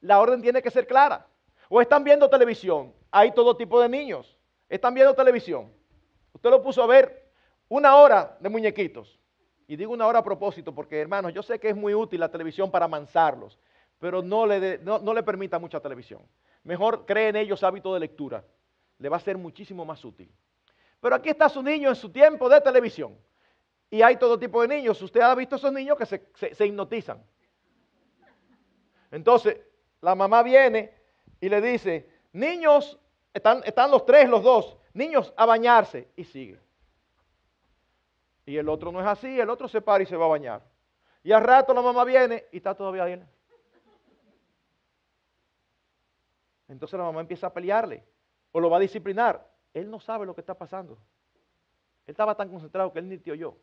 La 0.02 0.20
orden 0.20 0.44
tiene 0.44 0.62
que 0.62 0.70
ser 0.70 0.86
clara. 0.86 1.26
O 1.70 1.82
están 1.82 2.04
viendo 2.04 2.30
televisión. 2.30 2.94
Hay 3.10 3.32
todo 3.32 3.58
tipo 3.58 3.82
de 3.82 3.90
niños. 3.90 4.38
Están 4.70 4.94
viendo 4.94 5.16
televisión. 5.16 5.74
Usted 6.34 6.52
lo 6.52 6.62
puso 6.62 6.84
a 6.84 6.86
ver 6.86 7.32
una 7.68 7.96
hora 7.96 8.38
de 8.40 8.50
muñequitos. 8.50 9.20
Y 9.66 9.76
digo 9.76 9.92
una 9.92 10.06
hora 10.06 10.20
a 10.20 10.24
propósito 10.24 10.76
porque, 10.76 11.02
hermanos, 11.02 11.34
yo 11.34 11.42
sé 11.42 11.60
que 11.60 11.70
es 11.70 11.76
muy 11.76 11.96
útil 11.96 12.20
la 12.20 12.30
televisión 12.30 12.70
para 12.70 12.86
amansarlos, 12.86 13.58
pero 13.98 14.22
no 14.22 14.46
le, 14.46 14.78
no, 14.84 15.00
no 15.00 15.16
le 15.16 15.24
permita 15.24 15.58
mucha 15.58 15.80
televisión. 15.80 16.22
Mejor 16.64 17.08
cree 17.08 17.30
en 17.30 17.38
ellos 17.38 17.64
hábito 17.64 17.92
de 17.92 18.02
lectura. 18.02 18.44
Le 19.00 19.10
va 19.10 19.18
a 19.18 19.20
ser 19.20 19.36
muchísimo 19.40 19.84
más 19.84 20.06
útil. 20.06 20.32
Pero 21.02 21.16
aquí 21.16 21.30
está 21.30 21.50
su 21.50 21.62
niño 21.62 21.90
en 21.90 21.96
su 21.96 22.10
tiempo 22.12 22.48
de 22.48 22.62
televisión. 22.62 23.18
Y 23.90 24.02
hay 24.02 24.16
todo 24.16 24.40
tipo 24.40 24.62
de 24.62 24.68
niños. 24.68 25.02
Usted 25.02 25.20
ha 25.20 25.36
visto 25.36 25.58
esos 25.58 25.74
niños 25.74 25.98
que 25.98 26.06
se, 26.06 26.66
hipnotizan. 26.66 27.22
Entonces, 29.10 29.60
la 30.00 30.16
mamá 30.16 30.44
viene 30.44 30.94
y 31.42 31.50
le 31.50 31.60
dice, 31.60 32.08
niños, 32.32 32.98
están, 33.34 33.62
están 33.66 33.92
los 33.92 34.06
tres, 34.06 34.30
los 34.30 34.44
dos, 34.44 34.78
niños, 34.94 35.34
a 35.36 35.46
bañarse. 35.46 36.08
Y 36.16 36.24
sigue. 36.24 36.60
Y 38.46 38.58
el 38.58 38.70
otro 38.70 38.92
no 38.92 39.02
es 39.02 39.08
así, 39.08 39.40
el 39.40 39.50
otro 39.50 39.68
se 39.68 39.82
para 39.82 40.04
y 40.04 40.06
se 40.06 40.16
va 40.16 40.26
a 40.26 40.30
bañar. 40.30 40.62
Y 41.24 41.32
al 41.32 41.44
rato 41.44 41.74
la 41.74 41.82
mamá 41.82 42.04
viene 42.04 42.46
y 42.52 42.58
está 42.58 42.76
todavía 42.76 43.04
ahí. 43.04 43.22
Entonces 46.68 46.98
la 46.98 47.06
mamá 47.06 47.22
empieza 47.22 47.48
a 47.48 47.54
pelearle 47.54 48.04
o 48.52 48.60
lo 48.60 48.70
va 48.70 48.78
a 48.78 48.80
disciplinar. 48.80 49.51
Él 49.74 49.90
no 49.90 50.00
sabe 50.00 50.26
lo 50.26 50.36
que 50.36 50.42
está 50.42 50.54
pasando. 50.54 50.94
Él 52.06 52.12
estaba 52.12 52.36
tan 52.36 52.50
concentrado 52.50 52.92
que 52.92 53.00
él 53.00 53.08
ni 53.08 53.18
te 53.18 53.32
oyó. 53.32 53.56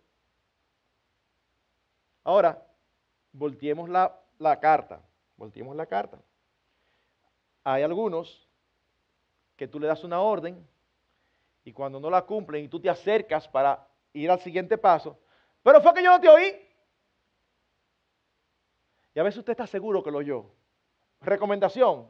Ahora, 2.25 2.63
volteemos 3.33 3.89
la, 3.89 4.61
carta. 4.61 5.01
Volteemos 5.37 5.75
la 5.77 5.87
carta. 5.87 6.19
Hay 7.65 7.83
algunos 7.83 8.49
que 9.57 9.69
tú 9.69 9.81
le 9.81 9.87
das 9.87 10.05
una 10.05 10.21
orden 10.21 10.67
y 11.65 11.73
cuando 11.73 12.01
no 12.01 12.09
la 12.11 12.23
cumplen 12.23 12.65
y 12.65 12.69
tú 12.69 12.81
te 12.81 12.89
acercas 12.89 13.49
para 13.49 13.87
ir 14.13 14.31
al 14.31 14.41
siguiente 14.41 14.79
paso, 14.79 15.19
pero 15.63 15.81
fue 15.81 15.93
que 15.95 16.03
yo 16.03 16.11
no 16.11 16.21
te 16.21 16.29
oí. 16.29 16.55
Y 19.15 19.21
a 19.21 19.23
veces 19.23 19.39
usted 19.39 19.53
está 19.53 19.67
seguro 19.67 20.03
que 20.03 20.11
lo 20.11 20.19
oyó. 20.19 20.47
Recomendación, 21.21 22.09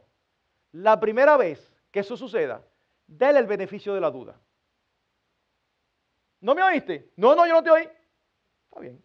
la 0.71 0.99
primera 0.99 1.35
vez 1.37 1.73
que 1.91 2.01
eso 2.01 2.15
suceda, 2.15 2.63
déle 3.09 3.39
el 3.39 3.47
beneficio 3.47 3.93
de 3.93 4.01
la 4.01 4.11
duda. 4.11 4.39
¿No 6.41 6.55
me 6.55 6.63
oíste? 6.63 7.11
No, 7.17 7.35
no, 7.35 7.45
yo 7.45 7.53
no 7.53 7.63
te 7.63 7.71
oí. 7.71 7.89
Está 8.65 8.79
bien. 8.79 9.03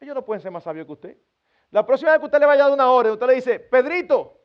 Ellos 0.00 0.14
no 0.14 0.24
pueden 0.24 0.42
ser 0.42 0.50
más 0.50 0.64
sabios 0.64 0.86
que 0.86 0.92
usted. 0.92 1.16
La 1.70 1.86
próxima 1.86 2.12
vez 2.12 2.20
que 2.20 2.26
usted 2.26 2.40
le 2.40 2.46
vaya 2.46 2.64
a 2.64 2.66
dar 2.66 2.74
una 2.74 2.90
orden, 2.90 3.12
usted 3.12 3.26
le 3.26 3.34
dice, 3.34 3.60
Pedrito, 3.60 4.40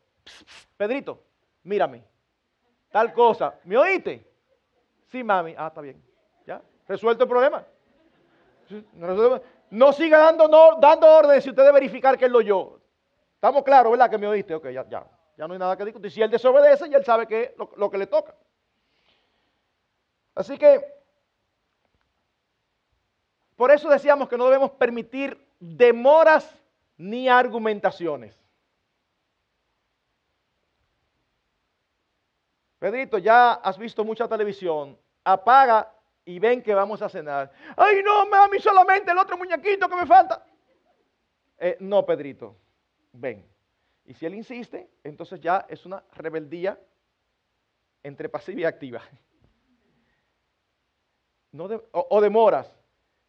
Pedrito, 0.78 1.24
mírame. 1.64 2.04
Tal 2.92 3.14
cosa. 3.14 3.60
¿Me 3.64 3.78
oíste? 3.78 4.32
Sí, 5.08 5.24
mami. 5.24 5.56
Ah, 5.58 5.68
está 5.68 5.82
bien. 5.82 6.04
¿Ya? 6.46 6.62
Resuelto 6.88 7.24
el 7.24 7.30
problema. 7.30 7.66
No 9.70 9.92
siga 9.94 10.20
dando, 10.20 10.78
dando 10.80 11.08
órdenes 11.08 11.44
si 11.44 11.50
usted 11.50 11.64
debe 11.64 11.74
verificar 11.74 12.18
que 12.18 12.26
él 12.26 12.32
lo 12.32 12.40
oyó. 12.40 12.80
Estamos 13.36 13.64
claros, 13.64 13.92
¿verdad? 13.92 14.10
Que 14.10 14.18
me 14.18 14.28
oíste. 14.28 14.54
Ok, 14.56 14.70
ya, 14.70 14.88
ya. 14.88 15.06
Ya 15.36 15.48
no 15.48 15.54
hay 15.54 15.60
nada 15.60 15.76
que 15.76 15.86
discutir. 15.86 16.12
Si 16.12 16.22
él 16.22 16.30
desobedece, 16.30 16.90
ya 16.90 16.98
él 16.98 17.06
sabe 17.06 17.26
que 17.28 17.56
lo, 17.58 17.72
lo 17.76 17.90
que 17.90 17.98
le 17.98 18.08
toca. 18.08 18.36
Así 20.36 20.58
que, 20.58 20.82
por 23.56 23.72
eso 23.72 23.90
decíamos 23.90 24.28
que 24.28 24.38
no 24.38 24.46
debemos 24.46 24.72
permitir 24.72 25.40
demoras 25.60 26.50
ni 26.98 27.30
argumentaciones. 27.30 28.38
Pedrito, 32.80 33.18
ya 33.18 33.54
has 33.54 33.78
visto 33.78 34.04
mucha 34.04 34.28
televisión, 34.28 34.98
apaga 35.24 35.90
y 36.26 36.40
ven 36.40 36.62
que 36.62 36.74
vamos 36.74 37.02
a 37.02 37.08
cenar. 37.08 37.52
Ay, 37.78 38.02
no, 38.04 38.26
mami, 38.26 38.60
solamente 38.60 39.12
el 39.12 39.18
otro 39.18 39.38
muñequito 39.38 39.88
que 39.88 39.96
me 39.96 40.06
falta. 40.06 40.46
Eh, 41.58 41.78
no, 41.80 42.06
Pedrito, 42.06 42.58
ven. 43.14 43.46
Y 44.06 44.14
si 44.14 44.26
él 44.26 44.36
insiste, 44.36 44.90
entonces 45.04 45.40
ya 45.40 45.66
es 45.70 45.86
una 45.86 46.04
rebeldía 46.12 46.78
entre 48.04 48.28
pasiva 48.28 48.62
y 48.62 48.66
activa. 48.66 49.02
O, 51.92 52.22
demoras. 52.22 52.72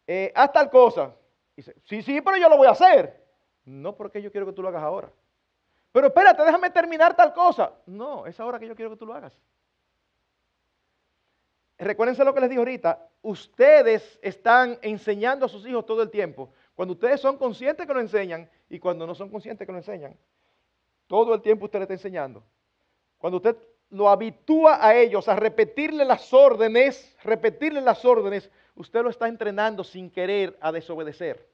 Eh, 0.06 0.32
haz 0.34 0.52
tal 0.52 0.70
cosa. 0.70 1.14
Dice, 1.56 1.74
sí, 1.84 2.02
sí, 2.02 2.20
pero 2.20 2.36
yo 2.36 2.48
lo 2.48 2.56
voy 2.56 2.66
a 2.66 2.72
hacer. 2.72 3.22
No 3.64 3.94
porque 3.94 4.22
yo 4.22 4.30
quiero 4.30 4.46
que 4.46 4.52
tú 4.52 4.62
lo 4.62 4.68
hagas 4.68 4.82
ahora. 4.82 5.10
Pero 5.92 6.08
espérate, 6.08 6.42
déjame 6.42 6.70
terminar 6.70 7.14
tal 7.14 7.32
cosa. 7.32 7.72
No, 7.86 8.26
es 8.26 8.38
ahora 8.40 8.58
que 8.58 8.66
yo 8.66 8.74
quiero 8.74 8.90
que 8.90 8.96
tú 8.96 9.06
lo 9.06 9.14
hagas. 9.14 9.38
Recuérdense 11.78 12.24
lo 12.24 12.34
que 12.34 12.40
les 12.40 12.48
dije 12.48 12.58
ahorita. 12.58 13.08
Ustedes 13.22 14.18
están 14.22 14.78
enseñando 14.82 15.46
a 15.46 15.48
sus 15.48 15.66
hijos 15.66 15.84
todo 15.86 16.02
el 16.02 16.10
tiempo. 16.10 16.50
Cuando 16.74 16.94
ustedes 16.94 17.20
son 17.20 17.36
conscientes 17.36 17.86
que 17.86 17.94
lo 17.94 18.00
enseñan 18.00 18.48
y 18.68 18.78
cuando 18.78 19.06
no 19.06 19.14
son 19.14 19.28
conscientes 19.28 19.66
que 19.66 19.72
lo 19.72 19.78
enseñan. 19.78 20.16
Todo 21.06 21.34
el 21.34 21.42
tiempo 21.42 21.66
usted 21.66 21.78
le 21.78 21.84
está 21.84 21.94
enseñando. 21.94 22.42
Cuando 23.18 23.36
usted 23.36 23.56
lo 23.94 24.08
habitúa 24.08 24.84
a 24.84 24.96
ellos 24.96 25.28
a 25.28 25.36
repetirle 25.36 26.04
las 26.04 26.34
órdenes, 26.34 27.16
repetirle 27.22 27.80
las 27.80 28.04
órdenes, 28.04 28.50
usted 28.74 29.04
lo 29.04 29.08
está 29.08 29.28
entrenando 29.28 29.84
sin 29.84 30.10
querer 30.10 30.58
a 30.60 30.72
desobedecer. 30.72 31.48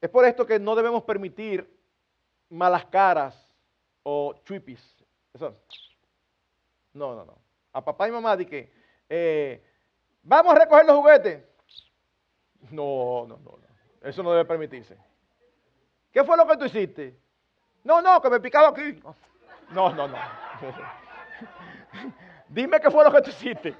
Es 0.00 0.10
por 0.10 0.24
esto 0.24 0.44
que 0.44 0.58
no 0.58 0.74
debemos 0.74 1.04
permitir 1.04 1.72
malas 2.50 2.84
caras 2.86 3.48
o 4.02 4.34
chuipis. 4.44 4.82
No, 6.92 7.14
no, 7.14 7.24
no. 7.24 7.38
A 7.72 7.84
papá 7.84 8.08
y 8.08 8.10
mamá 8.10 8.36
di 8.36 8.44
que 8.44 8.72
eh, 9.08 9.62
vamos 10.20 10.52
a 10.52 10.58
recoger 10.58 10.84
los 10.84 10.96
juguetes. 10.96 11.44
No, 12.70 13.24
no, 13.28 13.36
no, 13.36 13.52
no. 13.52 14.08
Eso 14.08 14.24
no 14.24 14.32
debe 14.32 14.44
permitirse. 14.44 15.05
¿Qué 16.16 16.24
fue 16.24 16.34
lo 16.34 16.46
que 16.46 16.56
tú 16.56 16.64
hiciste? 16.64 17.14
No, 17.84 18.00
no, 18.00 18.22
que 18.22 18.30
me 18.30 18.40
picaba 18.40 18.68
aquí. 18.68 18.98
No, 19.68 19.92
no, 19.92 20.08
no. 20.08 20.16
Dime 22.48 22.80
qué 22.80 22.90
fue 22.90 23.04
lo 23.04 23.12
que 23.12 23.20
tú 23.20 23.28
hiciste. 23.28 23.74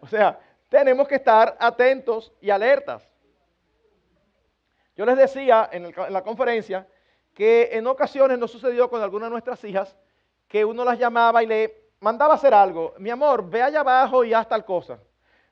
O 0.00 0.06
sea, 0.06 0.38
tenemos 0.68 1.08
que 1.08 1.16
estar 1.16 1.56
atentos 1.58 2.32
y 2.40 2.50
alertas. 2.50 3.02
Yo 4.94 5.04
les 5.06 5.16
decía 5.16 5.68
en, 5.72 5.92
la 6.08 6.22
conferencia 6.22 6.86
que 7.34 7.70
en 7.72 7.88
ocasiones 7.88 8.38
nos 8.38 8.52
sucedió 8.52 8.88
con 8.88 9.02
algunas 9.02 9.26
de 9.26 9.32
nuestras 9.32 9.64
hijas 9.64 9.96
que 10.46 10.64
uno 10.64 10.84
las 10.84 11.00
llamaba 11.00 11.42
y 11.42 11.48
le 11.48 11.90
mandaba 11.98 12.34
hacer 12.34 12.54
algo. 12.54 12.94
Mi 12.98 13.10
amor, 13.10 13.50
ve 13.50 13.60
allá 13.60 13.80
abajo 13.80 14.22
y 14.22 14.32
haz 14.32 14.48
tal 14.48 14.64
cosa. 14.64 15.00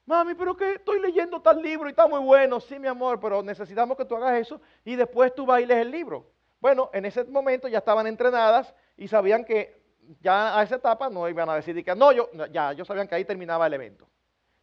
Mami, 0.06 0.34
pero 0.34 0.56
que 0.56 0.74
estoy 0.74 1.00
leyendo 1.00 1.42
tal 1.42 1.60
libro 1.60 1.88
y 1.88 1.90
está 1.90 2.06
muy 2.06 2.20
bueno. 2.20 2.60
Sí, 2.60 2.78
mi 2.78 2.86
amor, 2.86 3.18
pero 3.18 3.42
necesitamos 3.42 3.96
que 3.96 4.04
tú 4.04 4.14
hagas 4.14 4.38
eso 4.40 4.60
y 4.84 4.94
después 4.94 5.34
tú 5.34 5.44
bailes 5.44 5.78
el 5.78 5.90
libro. 5.90 6.30
Bueno, 6.60 6.90
en 6.92 7.04
ese 7.04 7.24
momento 7.24 7.66
ya 7.66 7.78
estaban 7.78 8.06
entrenadas 8.06 8.72
y 8.96 9.08
sabían 9.08 9.44
que 9.44 9.82
ya 10.20 10.56
a 10.56 10.62
esa 10.62 10.76
etapa 10.76 11.10
no 11.10 11.28
iban 11.28 11.48
a 11.50 11.56
decir 11.56 11.84
que 11.84 11.94
no, 11.96 12.12
yo, 12.12 12.30
ya, 12.52 12.70
ellos 12.70 12.86
sabían 12.86 13.08
que 13.08 13.16
ahí 13.16 13.24
terminaba 13.24 13.66
el 13.66 13.74
evento. 13.74 14.08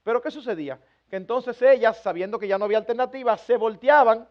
Pero 0.02 0.22
¿qué 0.22 0.32
sucedía? 0.32 0.80
Que 1.10 1.18
entonces 1.18 1.62
ellas, 1.62 2.02
sabiendo 2.02 2.39
que 2.39 2.48
ya 2.48 2.58
no 2.58 2.66
había 2.66 2.78
alternativa, 2.78 3.38
se 3.38 3.58
volteaban 3.58 4.28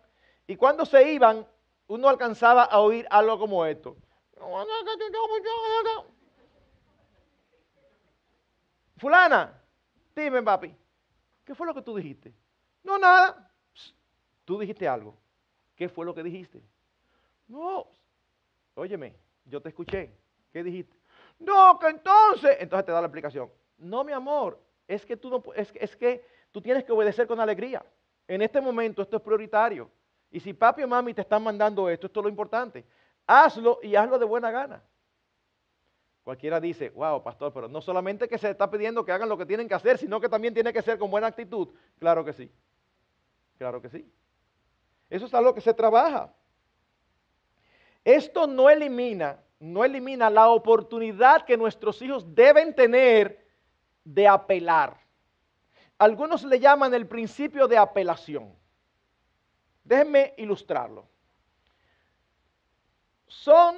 y 0.47 0.57
cuando 0.57 0.87
se 0.87 1.13
iban, 1.13 1.47
uno 1.89 2.09
alcanzaba 2.09 2.65
a 2.65 2.81
oír 2.81 3.07
algo 3.11 3.39
como 3.39 3.67
esto. 3.67 3.97
Fulana, 8.97 9.63
dime 10.17 10.43
papi, 10.43 10.75
¿qué 11.53 11.57
fue 11.57 11.67
lo 11.67 11.75
que 11.75 11.83
tú 11.83 11.95
dijiste? 11.95 12.33
No, 12.83 12.99
nada. 12.99 13.53
Tú 14.47 14.59
dijiste 14.59 14.89
algo. 14.89 15.15
¿Qué 15.77 15.87
fue 15.87 16.07
lo 16.07 16.15
que 16.15 16.23
dijiste? 16.23 16.63
No, 17.47 17.87
óyeme, 18.75 19.15
yo 19.45 19.61
te 19.61 19.69
escuché. 19.69 20.17
¿Qué 20.51 20.65
dijiste? 20.65 20.97
No, 21.39 21.79
que 21.79 21.89
entonces, 21.89 22.57
entonces 22.59 22.87
te 22.87 22.93
da 22.93 23.03
la 23.03 23.07
explicación. 23.09 23.51
No, 23.77 24.03
mi 24.03 24.13
amor, 24.13 24.59
es 24.89 25.05
que 25.05 25.15
tú 25.15 25.29
no, 25.29 25.43
es, 25.55 25.71
es 25.75 25.95
que 25.95 26.25
tú 26.51 26.63
tienes 26.63 26.85
que 26.85 26.93
obedecer 26.93 27.27
con 27.27 27.39
alegría. 27.39 27.85
En 28.27 28.41
este 28.41 28.59
momento 28.59 29.03
esto 29.03 29.19
es 29.19 29.23
prioritario. 29.23 29.91
Y 30.31 30.41
si 30.41 30.55
papi 30.55 30.85
o 30.85 30.89
mami 30.89 31.13
te 31.13 31.21
están 31.21 31.43
mandando 31.43 31.91
esto, 31.91 32.07
esto 32.07 32.21
es 32.21 32.25
lo 32.25 32.31
importante. 32.31 32.83
Hazlo 33.27 33.79
y 33.83 33.95
hazlo 33.95 34.19
de 34.19 34.25
buena 34.25 34.51
gana. 34.51 34.83
Cualquiera 36.25 36.61
dice, 36.61 36.91
wow, 36.91 37.23
pastor, 37.23 37.53
pero 37.53 37.69
no 37.69 37.81
solamente 37.81 38.29
que 38.29 38.39
se 38.39 38.51
está 38.51 38.71
pidiendo 38.71 39.05
que 39.05 39.11
hagan 39.11 39.29
lo 39.29 39.37
que 39.37 39.47
tienen 39.47 39.69
que 39.69 39.75
hacer, 39.75 39.99
sino 39.99 40.21
que 40.21 40.29
también 40.29 40.55
tiene 40.55 40.73
que 40.73 40.83
ser 40.83 40.99
con 40.99 41.11
buena 41.11 41.27
actitud. 41.27 41.69
Claro 41.99 42.25
que 42.25 42.33
sí. 42.33 42.51
Claro 43.59 43.83
que 43.83 43.89
sí. 43.89 44.09
Eso 45.11 45.27
es 45.27 45.35
algo 45.35 45.53
que 45.53 45.61
se 45.61 45.75
trabaja. 45.75 46.33
Esto 48.05 48.47
no 48.47 48.71
elimina, 48.71 49.43
no 49.59 49.85
elimina 49.85 50.31
la 50.31 50.49
oportunidad 50.49 51.45
que 51.45 51.57
nuestros 51.57 52.01
hijos 52.03 52.35
deben 52.35 52.75
tener 52.75 53.47
de 54.05 54.27
apelar. 54.27 54.97
Algunos 55.99 56.43
le 56.45 56.59
llaman 56.59 56.95
el 56.95 57.07
principio 57.07 57.69
de 57.69 57.79
apelación. 57.79 58.57
Déjenme 59.85 60.35
ilustrarlo. 60.37 61.07
Son 63.27 63.77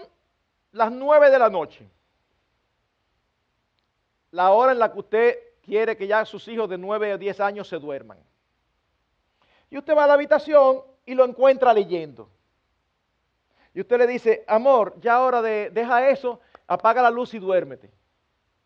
las 0.73 0.91
nueve 0.91 1.31
de 1.31 1.39
la 1.39 1.51
noche, 1.51 1.89
la 4.35 4.51
hora 4.51 4.73
en 4.73 4.81
la 4.81 4.93
que 4.93 4.99
usted 4.99 5.39
quiere 5.63 5.97
que 5.97 6.09
ya 6.09 6.25
sus 6.25 6.49
hijos 6.49 6.69
de 6.69 6.77
nueve 6.77 7.15
o 7.15 7.19
diez 7.19 7.39
años 7.39 7.69
se 7.69 7.79
duerman. 7.79 8.19
Y 9.71 9.79
usted 9.79 9.97
va 9.97 10.05
a 10.05 10.07
la 10.09 10.15
habitación 10.15 10.83
y 11.07 11.15
lo 11.15 11.25
encuentra 11.25 11.73
leyendo. 11.73 12.29
Y 13.73 13.81
usted 13.81 13.97
le 13.97 14.09
dice, 14.09 14.45
amor, 14.49 15.01
ya 15.01 15.23
hora 15.23 15.41
de, 15.41 15.71
deja 15.71 16.09
eso, 16.09 16.41
apaga 16.67 17.01
la 17.01 17.11
luz 17.11 17.33
y 17.35 17.39
duérmete. 17.39 17.93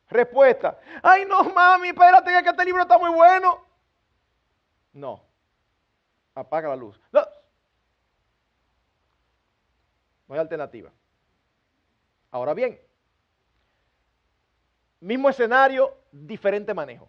Respuesta, 0.08 0.80
ay 1.02 1.26
no 1.26 1.44
mami, 1.44 1.88
espérate 1.88 2.42
que 2.42 2.48
este 2.48 2.64
libro 2.64 2.80
está 2.80 2.96
muy 2.96 3.10
bueno. 3.10 3.62
No, 4.94 5.22
apaga 6.34 6.70
la 6.70 6.76
luz. 6.76 6.98
No 7.12 7.20
hay 10.34 10.38
alternativa. 10.40 10.90
Ahora 12.30 12.54
bien, 12.54 12.80
mismo 15.00 15.28
escenario, 15.28 15.96
diferente 16.10 16.74
manejo. 16.74 17.08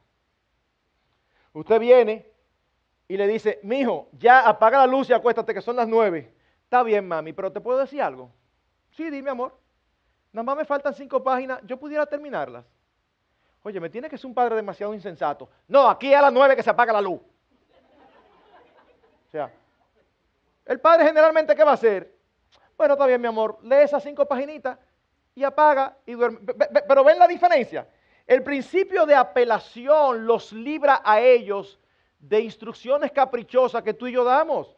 Usted 1.53 1.79
viene 1.79 2.31
y 3.07 3.17
le 3.17 3.27
dice, 3.27 3.59
mijo, 3.63 4.09
ya 4.13 4.47
apaga 4.47 4.79
la 4.79 4.87
luz 4.87 5.09
y 5.09 5.13
acuéstate 5.13 5.53
que 5.53 5.61
son 5.61 5.75
las 5.75 5.87
nueve. 5.87 6.33
Está 6.63 6.83
bien, 6.83 7.07
mami, 7.07 7.33
pero 7.33 7.51
¿te 7.51 7.59
puedo 7.59 7.79
decir 7.79 8.01
algo? 8.01 8.31
Sí, 8.91 9.09
dime, 9.09 9.31
amor. 9.31 9.57
Nada 10.31 10.43
más 10.43 10.57
me 10.57 10.65
faltan 10.65 10.93
cinco 10.93 11.23
páginas, 11.23 11.59
yo 11.63 11.77
pudiera 11.77 12.05
terminarlas. 12.05 12.65
Oye, 13.63 13.79
me 13.79 13.89
tiene 13.89 14.09
que 14.09 14.17
ser 14.17 14.27
un 14.27 14.33
padre 14.33 14.55
demasiado 14.55 14.93
insensato. 14.93 15.49
No, 15.67 15.89
aquí 15.89 16.13
a 16.13 16.21
las 16.21 16.31
nueve 16.31 16.55
que 16.55 16.63
se 16.63 16.69
apaga 16.69 16.93
la 16.93 17.01
luz. 17.01 17.19
O 19.27 19.31
sea, 19.31 19.51
el 20.65 20.79
padre 20.79 21.05
generalmente, 21.05 21.55
¿qué 21.55 21.63
va 21.63 21.71
a 21.71 21.73
hacer? 21.73 22.15
Bueno, 22.77 22.93
está 22.93 23.05
bien, 23.05 23.19
mi 23.19 23.27
amor, 23.27 23.57
lee 23.63 23.81
esas 23.81 24.01
cinco 24.03 24.25
paginitas 24.25 24.77
y 25.39 25.43
apaga 25.43 25.97
y 26.05 26.13
duerme. 26.13 26.39
Pero 26.87 27.03
ven 27.03 27.17
la 27.17 27.27
diferencia. 27.27 27.87
El 28.27 28.43
principio 28.43 29.05
de 29.05 29.15
apelación 29.15 30.25
los 30.25 30.51
libra 30.51 31.01
a 31.03 31.21
ellos 31.21 31.79
de 32.19 32.41
instrucciones 32.41 33.11
caprichosas 33.11 33.81
que 33.81 33.93
tú 33.93 34.07
y 34.07 34.11
yo 34.11 34.23
damos. 34.23 34.75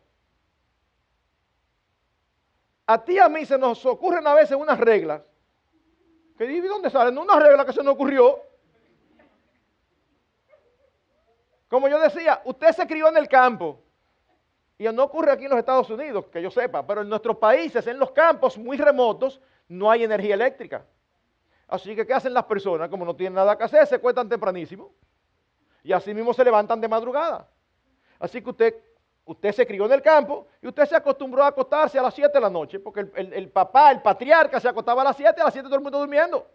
A 2.86 3.03
ti 3.03 3.14
y 3.14 3.20
a 3.20 3.28
mí 3.28 3.45
se 3.45 3.57
nos 3.57 3.86
ocurren 3.86 4.26
a 4.28 4.34
veces 4.36 4.55
unas 4.55 4.80
reglas. 4.80 5.22
Que 6.38 6.45
¿De 6.45 6.68
dónde 6.68 6.89
salen? 6.89 7.18
Una 7.18 7.39
regla 7.39 7.66
que 7.66 7.74
se 7.74 7.84
nos 7.84 7.93
ocurrió. 7.93 8.39
Como 11.68 11.88
yo 11.88 11.99
decía, 11.99 12.41
usted 12.45 12.72
se 12.74 12.86
crió 12.86 13.07
en 13.09 13.18
el 13.18 13.28
campo. 13.28 13.82
Y 14.78 14.86
no 14.86 15.03
ocurre 15.03 15.32
aquí 15.32 15.45
en 15.45 15.51
los 15.51 15.59
Estados 15.59 15.89
Unidos, 15.89 16.26
que 16.32 16.41
yo 16.41 16.49
sepa, 16.49 16.86
pero 16.86 17.01
en 17.01 17.09
nuestros 17.09 17.38
países, 17.38 17.86
en 17.86 17.99
los 17.99 18.12
campos 18.12 18.57
muy 18.57 18.78
remotos, 18.78 19.39
no 19.72 19.90
hay 19.90 20.04
energía 20.04 20.36
eléctrica. 20.36 20.86
Así 21.68 21.96
que, 21.96 22.06
¿qué 22.06 22.14
hacen 22.14 22.34
las 22.34 22.44
personas? 22.44 22.90
Como 22.90 23.06
no 23.06 23.16
tienen 23.16 23.36
nada 23.36 23.58
que 23.58 23.64
hacer, 23.64 23.88
se 23.88 24.00
cuestan 24.00 24.28
tempranísimo. 24.28 24.92
Y 25.84 25.94
así 25.94 26.14
mismo 26.14 26.34
se 26.34 26.44
levantan 26.44 26.82
de 26.82 26.90
madrugada. 26.90 27.48
Así 28.20 28.42
que 28.42 28.50
usted, 28.50 28.76
usted 29.24 29.54
se 29.54 29.66
crió 29.66 29.86
en 29.86 29.94
el 29.94 30.02
campo 30.02 30.48
y 30.62 30.68
usted 30.68 30.86
se 30.86 30.96
acostumbró 30.96 31.44
a 31.44 31.48
acostarse 31.48 31.98
a 31.98 32.02
las 32.02 32.14
7 32.14 32.32
de 32.34 32.42
la 32.42 32.50
noche, 32.50 32.80
porque 32.80 33.00
el, 33.16 33.34
el 33.34 33.50
papá, 33.50 33.92
el 33.92 34.02
patriarca, 34.02 34.60
se 34.60 34.68
acostaba 34.68 35.02
a 35.02 35.06
las 35.06 35.16
7, 35.16 35.40
a 35.40 35.46
las 35.46 35.54
7 35.54 35.66
todo 35.66 35.78
el 35.78 35.84
mundo 35.84 36.00
durmiendo. 36.00 36.46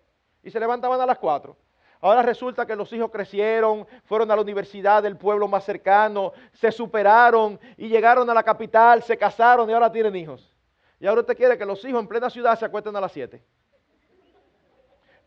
Y 0.43 0.51
se 0.51 0.61
levantaban 0.61 1.01
a 1.01 1.07
las 1.07 1.17
4. 1.17 1.57
Ahora 2.03 2.21
resulta 2.21 2.67
que 2.67 2.77
los 2.77 2.93
hijos 2.93 3.11
crecieron, 3.11 3.87
fueron 4.05 4.31
a 4.31 4.37
la 4.37 4.43
universidad 4.43 5.03
del 5.03 5.17
pueblo 5.17 5.49
más 5.49 5.64
cercano, 5.64 6.35
se 6.53 6.71
superaron 6.71 7.59
y 7.79 7.89
llegaron 7.89 8.29
a 8.29 8.35
la 8.35 8.43
capital, 8.43 9.03
se 9.03 9.17
casaron 9.17 9.71
y 9.71 9.73
ahora 9.73 9.91
tienen 9.91 10.14
hijos. 10.14 10.55
Y 10.99 11.07
ahora 11.07 11.20
usted 11.20 11.36
quiere 11.36 11.59
que 11.59 11.66
los 11.66 11.84
hijos 11.84 12.01
en 12.01 12.09
plena 12.09 12.30
ciudad 12.30 12.59
se 12.59 12.64
acuesten 12.64 12.94
a 12.97 13.01
las 13.01 13.12
7. 13.12 13.42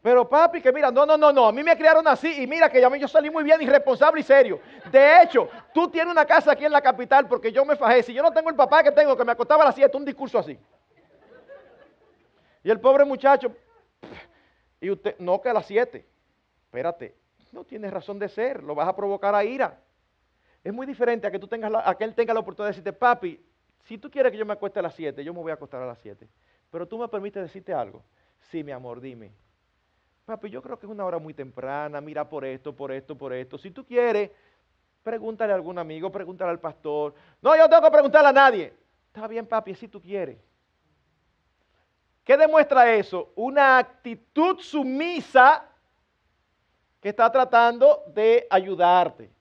Pero 0.01 0.27
papi, 0.27 0.61
que 0.61 0.71
mira, 0.71 0.89
no, 0.91 1.05
no, 1.05 1.17
no, 1.17 1.33
no, 1.33 1.47
a 1.47 1.51
mí 1.51 1.61
me 1.61 1.77
criaron 1.77 2.07
así 2.07 2.41
y 2.41 2.47
mira 2.47 2.69
que 2.69 2.81
yo 2.81 3.07
salí 3.07 3.29
muy 3.29 3.43
bien, 3.43 3.61
irresponsable 3.61 4.21
y 4.21 4.23
serio. 4.23 4.61
De 4.89 5.21
hecho, 5.21 5.49
tú 5.73 5.89
tienes 5.89 6.11
una 6.11 6.25
casa 6.25 6.53
aquí 6.53 6.63
en 6.63 6.71
la 6.71 6.81
capital 6.81 7.27
porque 7.27 7.51
yo 7.51 7.65
me 7.65 7.75
fajé. 7.75 8.03
Si 8.03 8.13
yo 8.13 8.23
no 8.23 8.31
tengo 8.31 8.49
el 8.49 8.55
papá 8.55 8.81
que 8.81 8.91
tengo, 8.91 9.17
que 9.17 9.25
me 9.25 9.33
acostaba 9.33 9.63
a 9.63 9.67
las 9.67 9.75
7, 9.75 9.95
un 9.97 10.05
discurso 10.05 10.39
así. 10.39 10.57
Y 12.63 12.69
el 12.69 12.79
pobre 12.79 13.03
muchacho, 13.03 13.53
y 14.79 14.89
usted, 14.89 15.15
no 15.19 15.41
que 15.41 15.49
a 15.49 15.53
las 15.53 15.65
7 15.65 16.05
espérate, 16.69 17.15
no 17.51 17.63
tienes 17.63 17.91
razón 17.91 18.19
de 18.19 18.29
ser, 18.29 18.61
lo 18.61 18.75
vas 18.75 18.87
a 18.87 18.95
provocar 18.95 19.33
a 19.33 19.43
ira. 19.43 19.79
Es 20.63 20.71
muy 20.71 20.85
diferente 20.85 21.25
a 21.25 21.31
que, 21.31 21.39
tú 21.39 21.47
tengas 21.47 21.71
a 21.83 21.95
que 21.95 22.03
él 22.03 22.13
tenga 22.13 22.31
la 22.31 22.41
oportunidad 22.41 22.67
de 22.67 22.73
decirte, 22.73 22.93
papi, 22.93 23.43
si 23.83 23.97
tú 23.97 24.09
quieres 24.09 24.31
que 24.31 24.37
yo 24.37 24.45
me 24.45 24.53
acueste 24.53 24.79
a 24.79 24.81
las 24.81 24.95
7, 24.95 25.23
yo 25.23 25.33
me 25.33 25.41
voy 25.41 25.51
a 25.51 25.55
acostar 25.55 25.81
a 25.81 25.85
las 25.85 25.99
7. 25.99 26.27
Pero 26.71 26.87
tú 26.87 26.97
me 26.97 27.07
permites 27.07 27.41
decirte 27.41 27.73
algo. 27.73 28.03
Sí, 28.51 28.63
mi 28.63 28.71
amor, 28.71 29.01
dime. 29.01 29.31
Papi, 30.25 30.49
yo 30.49 30.61
creo 30.61 30.77
que 30.77 30.85
es 30.85 30.91
una 30.91 31.05
hora 31.05 31.17
muy 31.17 31.33
temprana, 31.33 31.99
mira 32.01 32.29
por 32.29 32.45
esto, 32.45 32.75
por 32.75 32.91
esto, 32.91 33.17
por 33.17 33.33
esto. 33.33 33.57
Si 33.57 33.71
tú 33.71 33.83
quieres, 33.83 34.29
pregúntale 35.01 35.51
a 35.51 35.55
algún 35.55 35.79
amigo, 35.79 36.11
pregúntale 36.11 36.51
al 36.51 36.59
pastor. 36.59 37.15
No, 37.41 37.55
yo 37.57 37.67
tengo 37.67 37.81
que 37.81 37.91
preguntarle 37.91 38.29
a 38.29 38.33
nadie. 38.33 38.73
Está 39.07 39.27
bien, 39.27 39.47
papi, 39.47 39.73
si 39.73 39.87
tú 39.87 39.99
quieres. 39.99 40.37
¿Qué 42.23 42.37
demuestra 42.37 42.93
eso? 42.93 43.31
Una 43.35 43.79
actitud 43.79 44.59
sumisa 44.59 45.65
que 47.01 47.09
está 47.09 47.31
tratando 47.31 48.03
de 48.13 48.45
ayudarte. 48.51 49.31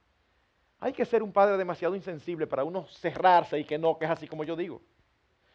Hay 0.81 0.93
que 0.93 1.05
ser 1.05 1.23
un 1.23 1.33
padre 1.33 1.57
demasiado 1.57 1.97
insensible 1.97 2.47
para 2.47 2.65
uno 2.65 2.87
cerrarse 2.89 3.59
y 3.59 3.65
que 3.65 3.79
no, 3.79 3.99
que 3.99 4.05
es 4.05 4.11
así 4.11 4.29
como 4.29 4.45
yo 4.45 4.55
digo. 4.55 4.81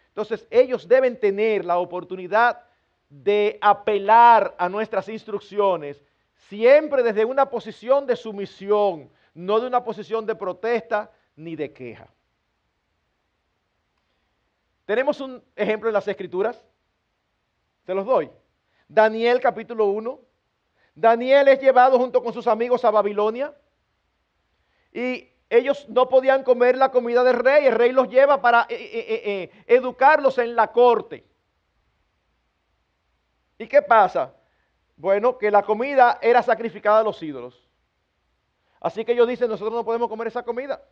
Entonces, 0.10 0.46
ellos 0.52 0.88
deben 0.88 1.20
tener 1.20 1.64
la 1.64 1.78
oportunidad 1.78 2.62
de 3.10 3.58
apelar 3.62 4.54
a 4.58 4.68
nuestras 4.68 5.08
instrucciones 5.08 6.04
siempre 6.50 7.04
desde 7.04 7.26
una 7.26 7.50
posición 7.50 8.06
de 8.06 8.16
sumisión, 8.16 9.10
no 9.34 9.60
de 9.60 9.68
una 9.68 9.84
posición 9.84 10.26
de 10.26 10.36
protesta 10.36 11.12
ni 11.36 11.56
de 11.56 11.72
queja. 11.72 12.08
Tenemos 14.86 15.22
un 15.22 15.42
ejemplo 15.56 15.90
en 15.90 15.94
las 15.94 16.08
escrituras. 16.08 16.64
Se 17.86 17.94
los 17.94 18.06
doy. 18.06 18.30
Daniel 18.88 19.40
capítulo 19.40 19.86
1, 19.86 20.20
Daniel 20.94 21.48
es 21.48 21.60
llevado 21.60 21.98
junto 21.98 22.22
con 22.22 22.34
sus 22.34 22.46
amigos 22.46 22.84
a 22.86 22.92
Babilonia 22.92 23.54
y 24.94 25.30
ellos 25.50 25.88
no 25.90 26.08
podían 26.08 26.44
comer 26.44 26.78
la 26.78 26.92
comida 26.92 27.24
del 27.24 27.36
rey, 27.36 27.66
el 27.66 27.76
rey 27.76 27.92
los 27.92 28.08
lleva 28.10 28.42
para 28.42 28.68
eh, 28.70 28.76
eh, 28.76 29.22
eh, 29.26 29.64
educarlos 29.68 30.38
en 30.38 30.56
la 30.56 30.72
corte. 30.72 31.26
¿Y 33.58 33.68
qué 33.68 33.82
pasa? 33.82 34.34
Bueno, 34.96 35.38
que 35.38 35.52
la 35.52 35.64
comida 35.64 36.20
era 36.22 36.42
sacrificada 36.42 37.00
a 37.00 37.04
los 37.04 37.22
ídolos. 37.22 37.68
Así 38.80 39.06
que 39.06 39.14
ellos 39.14 39.28
dicen, 39.28 39.50
nosotros 39.50 39.74
no 39.74 39.86
podemos 39.86 40.10
comer 40.10 40.28
esa 40.28 40.44
comida. 40.44 40.84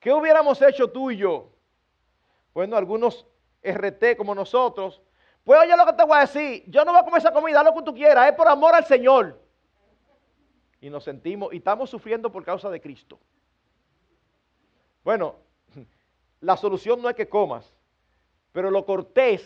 ¿Qué 0.00 0.12
hubiéramos 0.12 0.60
hecho 0.62 0.90
tú 0.90 1.10
y 1.10 1.16
yo? 1.16 1.50
Bueno, 2.52 2.76
algunos 2.76 3.26
RT 3.62 4.16
como 4.16 4.34
nosotros 4.34 5.00
pues 5.44 5.60
oye 5.60 5.76
lo 5.76 5.84
que 5.84 5.92
te 5.92 6.04
voy 6.04 6.16
a 6.16 6.20
decir, 6.22 6.64
yo 6.68 6.84
no 6.84 6.92
voy 6.92 7.02
a 7.02 7.04
comer 7.04 7.18
esa 7.18 7.32
comida, 7.32 7.62
lo 7.62 7.74
que 7.74 7.82
tú 7.82 7.94
quieras, 7.94 8.28
es 8.28 8.34
por 8.34 8.48
amor 8.48 8.74
al 8.74 8.86
Señor. 8.86 9.43
Y 10.84 10.90
nos 10.90 11.02
sentimos, 11.02 11.50
y 11.54 11.56
estamos 11.56 11.88
sufriendo 11.88 12.30
por 12.30 12.44
causa 12.44 12.68
de 12.68 12.78
Cristo. 12.78 13.18
Bueno, 15.02 15.36
la 16.42 16.58
solución 16.58 17.00
no 17.00 17.08
es 17.08 17.16
que 17.16 17.26
comas, 17.26 17.72
pero 18.52 18.70
lo 18.70 18.84
cortés 18.84 19.42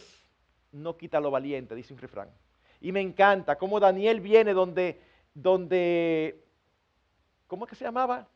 no 0.72 0.96
quita 0.96 1.20
lo 1.20 1.30
valiente, 1.30 1.76
dice 1.76 1.94
un 1.94 2.00
refrán. 2.00 2.28
Y 2.80 2.90
me 2.90 3.00
encanta 3.00 3.56
cómo 3.56 3.78
Daniel 3.78 4.20
viene 4.20 4.52
donde, 4.52 5.00
donde, 5.32 6.44
¿cómo 7.46 7.66
es 7.66 7.70
que 7.70 7.76
se 7.76 7.84
llamaba? 7.84 8.26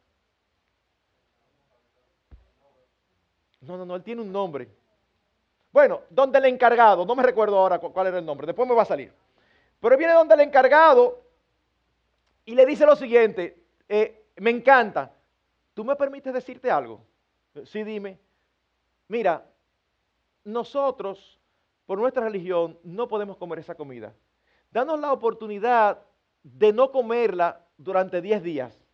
No, 3.62 3.78
no, 3.78 3.84
no, 3.84 3.96
él 3.96 4.04
tiene 4.04 4.22
un 4.22 4.30
nombre. 4.30 4.68
Bueno, 5.72 6.02
donde 6.08 6.38
el 6.38 6.44
encargado, 6.44 7.04
no 7.04 7.16
me 7.16 7.24
recuerdo 7.24 7.58
ahora 7.58 7.80
cuál 7.80 8.06
era 8.06 8.20
el 8.20 8.24
nombre, 8.24 8.46
después 8.46 8.68
me 8.68 8.76
va 8.76 8.82
a 8.82 8.84
salir. 8.84 9.12
Pero 9.80 9.96
viene 9.96 10.12
donde 10.12 10.34
el 10.34 10.42
encargado 10.42 11.31
y 12.44 12.54
le 12.54 12.66
dice 12.66 12.86
lo 12.86 12.96
siguiente, 12.96 13.64
eh, 13.88 14.26
me 14.36 14.50
encanta, 14.50 15.12
¿tú 15.74 15.84
me 15.84 15.96
permites 15.96 16.32
decirte 16.32 16.70
algo? 16.70 17.04
Sí, 17.64 17.84
dime. 17.84 18.18
Mira, 19.08 19.44
nosotros, 20.44 21.38
por 21.86 21.98
nuestra 21.98 22.24
religión, 22.24 22.78
no 22.82 23.06
podemos 23.08 23.36
comer 23.36 23.58
esa 23.58 23.74
comida. 23.74 24.14
Danos 24.70 24.98
la 24.98 25.12
oportunidad 25.12 26.00
de 26.42 26.72
no 26.72 26.90
comerla 26.90 27.60
durante 27.76 28.20
10 28.20 28.42
días. 28.42 28.84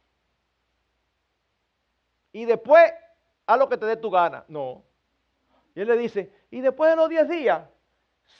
Y 2.32 2.44
después, 2.44 2.92
haz 3.46 3.58
lo 3.58 3.68
que 3.68 3.78
te 3.78 3.86
dé 3.86 3.96
tu 3.96 4.10
gana. 4.10 4.44
No. 4.48 4.82
Y 5.74 5.80
él 5.80 5.88
le 5.88 5.96
dice, 5.96 6.32
y 6.50 6.60
después 6.60 6.90
de 6.90 6.96
los 6.96 7.08
10 7.08 7.28
días, 7.28 7.68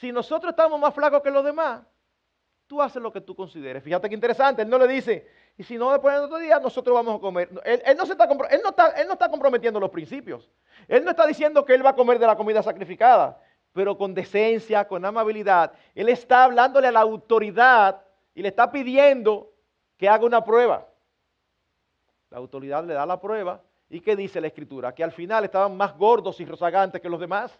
si 0.00 0.12
nosotros 0.12 0.50
estamos 0.50 0.78
más 0.78 0.94
flacos 0.94 1.22
que 1.22 1.30
los 1.30 1.44
demás, 1.44 1.82
tú 2.68 2.80
haces 2.80 3.02
lo 3.02 3.12
que 3.12 3.20
tú 3.20 3.34
consideres. 3.34 3.82
Fíjate 3.82 4.08
qué 4.08 4.14
interesante, 4.14 4.62
él 4.62 4.68
no 4.68 4.78
le 4.78 4.86
dice, 4.86 5.26
y 5.56 5.64
si 5.64 5.76
no 5.76 5.90
después 5.90 6.14
de 6.14 6.20
otro 6.20 6.38
día, 6.38 6.60
nosotros 6.60 6.94
vamos 6.94 7.16
a 7.16 7.20
comer. 7.20 7.48
Él, 7.64 7.96
no 7.96 8.04
está, 8.04 8.24
él, 8.50 8.60
no 8.62 8.68
está, 8.70 8.90
él 8.90 9.06
no 9.08 9.14
está 9.14 9.28
comprometiendo 9.28 9.80
los 9.80 9.90
principios. 9.90 10.48
Él 10.86 11.04
no 11.04 11.10
está 11.10 11.26
diciendo 11.26 11.64
que 11.64 11.74
él 11.74 11.84
va 11.84 11.90
a 11.90 11.96
comer 11.96 12.18
de 12.20 12.26
la 12.26 12.36
comida 12.36 12.62
sacrificada, 12.62 13.40
pero 13.72 13.98
con 13.98 14.14
decencia, 14.14 14.86
con 14.86 15.04
amabilidad. 15.04 15.72
Él 15.94 16.08
está 16.08 16.44
hablándole 16.44 16.86
a 16.86 16.92
la 16.92 17.00
autoridad 17.00 18.02
y 18.34 18.42
le 18.42 18.48
está 18.48 18.70
pidiendo 18.70 19.50
que 19.96 20.08
haga 20.08 20.24
una 20.24 20.44
prueba. 20.44 20.86
La 22.30 22.38
autoridad 22.38 22.84
le 22.84 22.94
da 22.94 23.06
la 23.06 23.20
prueba. 23.20 23.62
¿Y 23.90 24.00
qué 24.00 24.14
dice 24.14 24.40
la 24.40 24.48
escritura? 24.48 24.94
Que 24.94 25.02
al 25.02 25.12
final 25.12 25.44
estaban 25.44 25.74
más 25.76 25.96
gordos 25.96 26.38
y 26.40 26.44
rozagantes 26.44 27.00
que 27.00 27.08
los 27.08 27.18
demás 27.18 27.58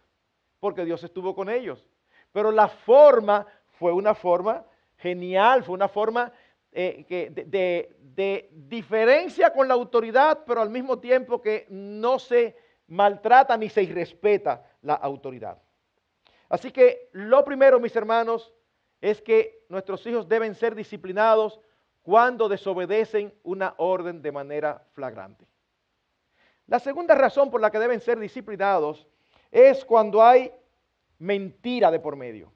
porque 0.61 0.85
Dios 0.85 1.03
estuvo 1.03 1.35
con 1.35 1.49
ellos. 1.49 1.85
Pero 2.33 2.53
la 2.53 2.69
forma 2.69 3.47
fue 3.79 3.93
una 3.93 4.15
forma 4.15 4.65
genial, 4.99 5.65
fue 5.65 5.75
una 5.75 5.89
forma 5.89 6.33
eh, 6.71 7.05
de, 7.47 7.97
de 8.01 8.51
diferencia 8.53 9.53
con 9.53 9.67
la 9.67 9.75
autoridad, 9.75 10.45
pero 10.47 10.61
al 10.61 10.71
mismo 10.71 10.99
tiempo 10.99 11.41
que 11.41 11.67
no 11.71 12.19
se 12.19 12.57
maltrata 12.89 13.57
ni 13.57 13.69
se 13.69 13.83
irrespeta 13.83 14.65
la 14.83 14.95
autoridad. 14.95 15.61
Así 16.49 16.71
que 16.71 17.11
lo 17.13 17.45
primero, 17.45 17.79
mis 17.79 17.95
hermanos, 17.95 18.53
es 19.01 19.21
que 19.21 19.65
nuestros 19.69 20.05
hijos 20.07 20.29
deben 20.29 20.55
ser 20.55 20.75
disciplinados 20.75 21.61
cuando 22.03 22.49
desobedecen 22.49 23.35
una 23.43 23.75
orden 23.77 24.23
de 24.23 24.33
manera 24.33 24.87
flagrante. 24.93 25.47
La 26.67 26.79
segunda 26.79 27.15
razón 27.15 27.51
por 27.51 27.61
la 27.61 27.71
que 27.71 27.79
deben 27.79 28.01
ser 28.01 28.19
disciplinados 28.19 29.07
es 29.51 29.85
cuando 29.85 30.23
hay 30.23 30.53
mentira 31.19 31.91
de 31.91 32.01
por 32.01 32.17
medio. 32.17 32.53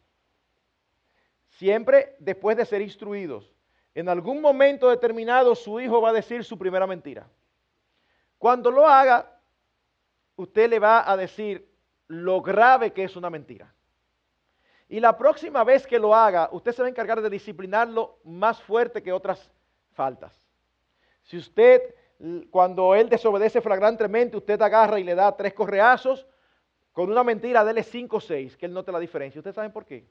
Siempre 1.58 2.16
después 2.18 2.56
de 2.56 2.64
ser 2.64 2.80
instruidos, 2.82 3.52
en 3.94 4.08
algún 4.08 4.40
momento 4.40 4.88
determinado 4.88 5.54
su 5.54 5.80
hijo 5.80 6.00
va 6.00 6.10
a 6.10 6.14
decir 6.14 6.44
su 6.44 6.58
primera 6.58 6.86
mentira. 6.86 7.28
Cuando 8.38 8.70
lo 8.70 8.86
haga, 8.86 9.38
usted 10.36 10.68
le 10.70 10.78
va 10.78 11.10
a 11.10 11.16
decir 11.16 11.68
lo 12.08 12.40
grave 12.40 12.92
que 12.92 13.04
es 13.04 13.16
una 13.16 13.30
mentira. 13.30 13.72
Y 14.88 15.00
la 15.00 15.16
próxima 15.16 15.62
vez 15.62 15.86
que 15.86 15.98
lo 15.98 16.14
haga, 16.14 16.48
usted 16.52 16.72
se 16.72 16.82
va 16.82 16.86
a 16.86 16.90
encargar 16.90 17.20
de 17.22 17.30
disciplinarlo 17.30 18.18
más 18.24 18.60
fuerte 18.62 19.02
que 19.02 19.12
otras 19.12 19.50
faltas. 19.92 20.34
Si 21.22 21.36
usted, 21.36 21.94
cuando 22.50 22.94
él 22.94 23.08
desobedece 23.08 23.60
flagrantemente, 23.60 24.36
usted 24.36 24.60
agarra 24.60 24.98
y 24.98 25.04
le 25.04 25.14
da 25.14 25.36
tres 25.36 25.54
correazos, 25.54 26.26
con 26.92 27.10
una 27.10 27.24
mentira, 27.24 27.64
dele 27.64 27.82
cinco 27.82 28.16
o 28.16 28.20
seis, 28.20 28.56
que 28.56 28.66
él 28.66 28.74
note 28.74 28.92
la 28.92 28.98
diferencia. 28.98 29.38
¿Ustedes 29.38 29.54
saben 29.54 29.72
por 29.72 29.84
qué? 29.84 30.06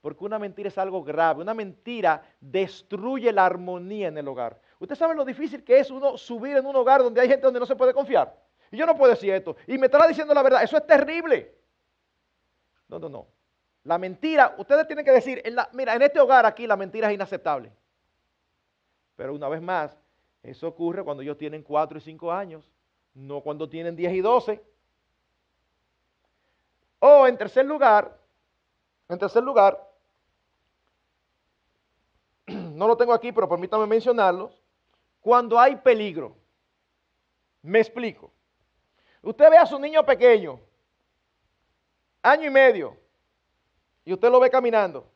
Porque 0.00 0.24
una 0.24 0.38
mentira 0.38 0.68
es 0.68 0.78
algo 0.78 1.02
grave. 1.02 1.42
Una 1.42 1.54
mentira 1.54 2.22
destruye 2.40 3.32
la 3.32 3.46
armonía 3.46 4.08
en 4.08 4.18
el 4.18 4.28
hogar. 4.28 4.60
Usted 4.78 4.94
sabe 4.94 5.14
lo 5.14 5.24
difícil 5.24 5.64
que 5.64 5.78
es 5.78 5.90
uno 5.90 6.16
subir 6.16 6.56
en 6.56 6.66
un 6.66 6.76
hogar 6.76 7.02
donde 7.02 7.20
hay 7.20 7.28
gente 7.28 7.44
donde 7.44 7.60
no 7.60 7.66
se 7.66 7.76
puede 7.76 7.92
confiar. 7.92 8.36
Y 8.70 8.76
yo 8.76 8.86
no 8.86 8.96
puedo 8.96 9.12
decir 9.12 9.32
esto. 9.32 9.56
Y 9.66 9.76
me 9.78 9.86
estará 9.86 10.06
diciendo 10.06 10.32
la 10.34 10.42
verdad. 10.42 10.62
Eso 10.62 10.76
es 10.76 10.86
terrible. 10.86 11.54
No, 12.88 12.98
no, 12.98 13.08
no. 13.08 13.26
La 13.84 13.98
mentira, 13.98 14.54
ustedes 14.58 14.86
tienen 14.86 15.04
que 15.04 15.12
decir, 15.12 15.42
mira, 15.72 15.94
en 15.94 16.02
este 16.02 16.20
hogar 16.20 16.46
aquí 16.46 16.66
la 16.66 16.76
mentira 16.76 17.08
es 17.08 17.14
inaceptable. 17.14 17.72
Pero 19.16 19.34
una 19.34 19.48
vez 19.48 19.62
más, 19.62 19.98
eso 20.42 20.68
ocurre 20.68 21.02
cuando 21.02 21.22
ellos 21.22 21.38
tienen 21.38 21.62
4 21.62 21.98
y 21.98 22.00
5 22.00 22.32
años, 22.32 22.70
no 23.14 23.40
cuando 23.40 23.68
tienen 23.68 23.96
10 23.96 24.12
y 24.12 24.20
12. 24.20 24.62
O 27.00 27.26
en 27.26 27.36
tercer 27.36 27.64
lugar, 27.64 28.16
en 29.08 29.18
tercer 29.18 29.42
lugar, 29.42 29.87
no 32.78 32.86
lo 32.86 32.96
tengo 32.96 33.12
aquí, 33.12 33.32
pero 33.32 33.48
permítame 33.48 33.86
mencionarlo, 33.86 34.52
cuando 35.20 35.58
hay 35.58 35.74
peligro. 35.74 36.36
Me 37.60 37.80
explico. 37.80 38.30
Usted 39.20 39.50
ve 39.50 39.58
a 39.58 39.66
su 39.66 39.80
niño 39.80 40.06
pequeño, 40.06 40.60
año 42.22 42.46
y 42.46 42.50
medio, 42.50 42.96
y 44.04 44.12
usted 44.12 44.30
lo 44.30 44.38
ve 44.38 44.48
caminando 44.48 45.10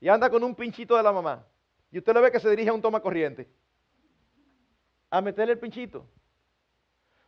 y 0.00 0.08
anda 0.08 0.28
con 0.28 0.42
un 0.42 0.52
pinchito 0.52 0.96
de 0.96 1.02
la 1.04 1.12
mamá 1.12 1.46
y 1.92 1.98
usted 1.98 2.12
lo 2.12 2.20
ve 2.20 2.32
que 2.32 2.40
se 2.40 2.50
dirige 2.50 2.70
a 2.70 2.72
un 2.72 2.82
toma 2.82 3.00
corriente 3.00 3.48
a 5.08 5.20
meterle 5.20 5.52
el 5.52 5.60
pinchito. 5.60 6.04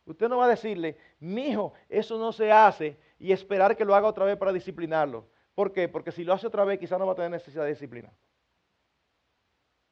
Usted 0.05 0.27
no 0.27 0.39
va 0.39 0.45
a 0.45 0.49
decirle, 0.49 0.97
mijo, 1.21 1.73
eso 1.87 2.17
no 2.17 2.33
se 2.33 2.51
hace 2.51 2.97
y 3.17 3.31
esperar 3.31 3.77
que 3.77 3.85
lo 3.85 3.95
haga 3.95 4.09
otra 4.09 4.25
vez 4.25 4.35
para 4.35 4.51
disciplinarlo. 4.51 5.25
¿Por 5.55 5.71
qué? 5.71 5.87
Porque 5.87 6.11
si 6.11 6.25
lo 6.25 6.33
hace 6.33 6.47
otra 6.47 6.65
vez 6.65 6.79
quizá 6.79 6.97
no 6.97 7.05
va 7.05 7.13
a 7.13 7.15
tener 7.15 7.31
necesidad 7.31 7.63
de 7.63 7.69
disciplina. 7.69 8.11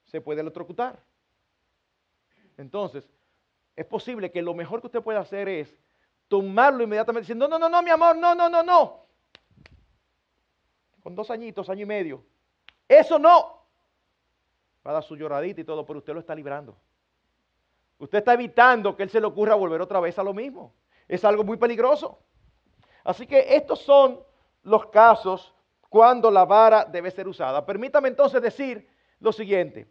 Se 0.07 0.19
puede 0.19 0.41
electrocutar. 0.41 0.99
Entonces, 2.57 3.09
es 3.75 3.85
posible 3.85 4.31
que 4.31 4.41
lo 4.41 4.53
mejor 4.53 4.81
que 4.81 4.87
usted 4.87 5.01
pueda 5.01 5.19
hacer 5.19 5.47
es 5.47 5.79
tomarlo 6.27 6.83
inmediatamente 6.83 7.21
diciendo, 7.21 7.47
no, 7.47 7.57
no, 7.57 7.69
no, 7.69 7.69
no, 7.69 7.83
mi 7.83 7.91
amor, 7.91 8.17
no, 8.17 8.35
no, 8.35 8.49
no, 8.49 8.63
no 8.63 9.07
con 11.07 11.15
dos 11.15 11.31
añitos, 11.31 11.69
año 11.69 11.83
y 11.83 11.85
medio. 11.85 12.21
Eso 12.85 13.17
no. 13.17 13.63
Va 14.85 14.91
a 14.91 14.95
dar 14.95 15.03
su 15.03 15.15
lloradita 15.15 15.61
y 15.61 15.63
todo, 15.63 15.85
pero 15.85 15.99
usted 15.99 16.13
lo 16.13 16.19
está 16.19 16.35
librando. 16.35 16.75
Usted 17.97 18.17
está 18.17 18.33
evitando 18.33 18.93
que 18.93 19.03
él 19.03 19.09
se 19.09 19.21
le 19.21 19.25
ocurra 19.25 19.55
volver 19.55 19.79
otra 19.79 20.01
vez 20.01 20.19
a 20.19 20.23
lo 20.23 20.33
mismo. 20.33 20.73
Es 21.07 21.23
algo 21.23 21.45
muy 21.45 21.55
peligroso. 21.55 22.19
Así 23.05 23.25
que 23.25 23.55
estos 23.55 23.79
son 23.79 24.19
los 24.63 24.87
casos 24.87 25.55
cuando 25.87 26.29
la 26.29 26.43
vara 26.43 26.83
debe 26.83 27.09
ser 27.09 27.25
usada. 27.29 27.65
Permítame 27.65 28.09
entonces 28.09 28.41
decir 28.41 28.85
lo 29.21 29.31
siguiente. 29.31 29.87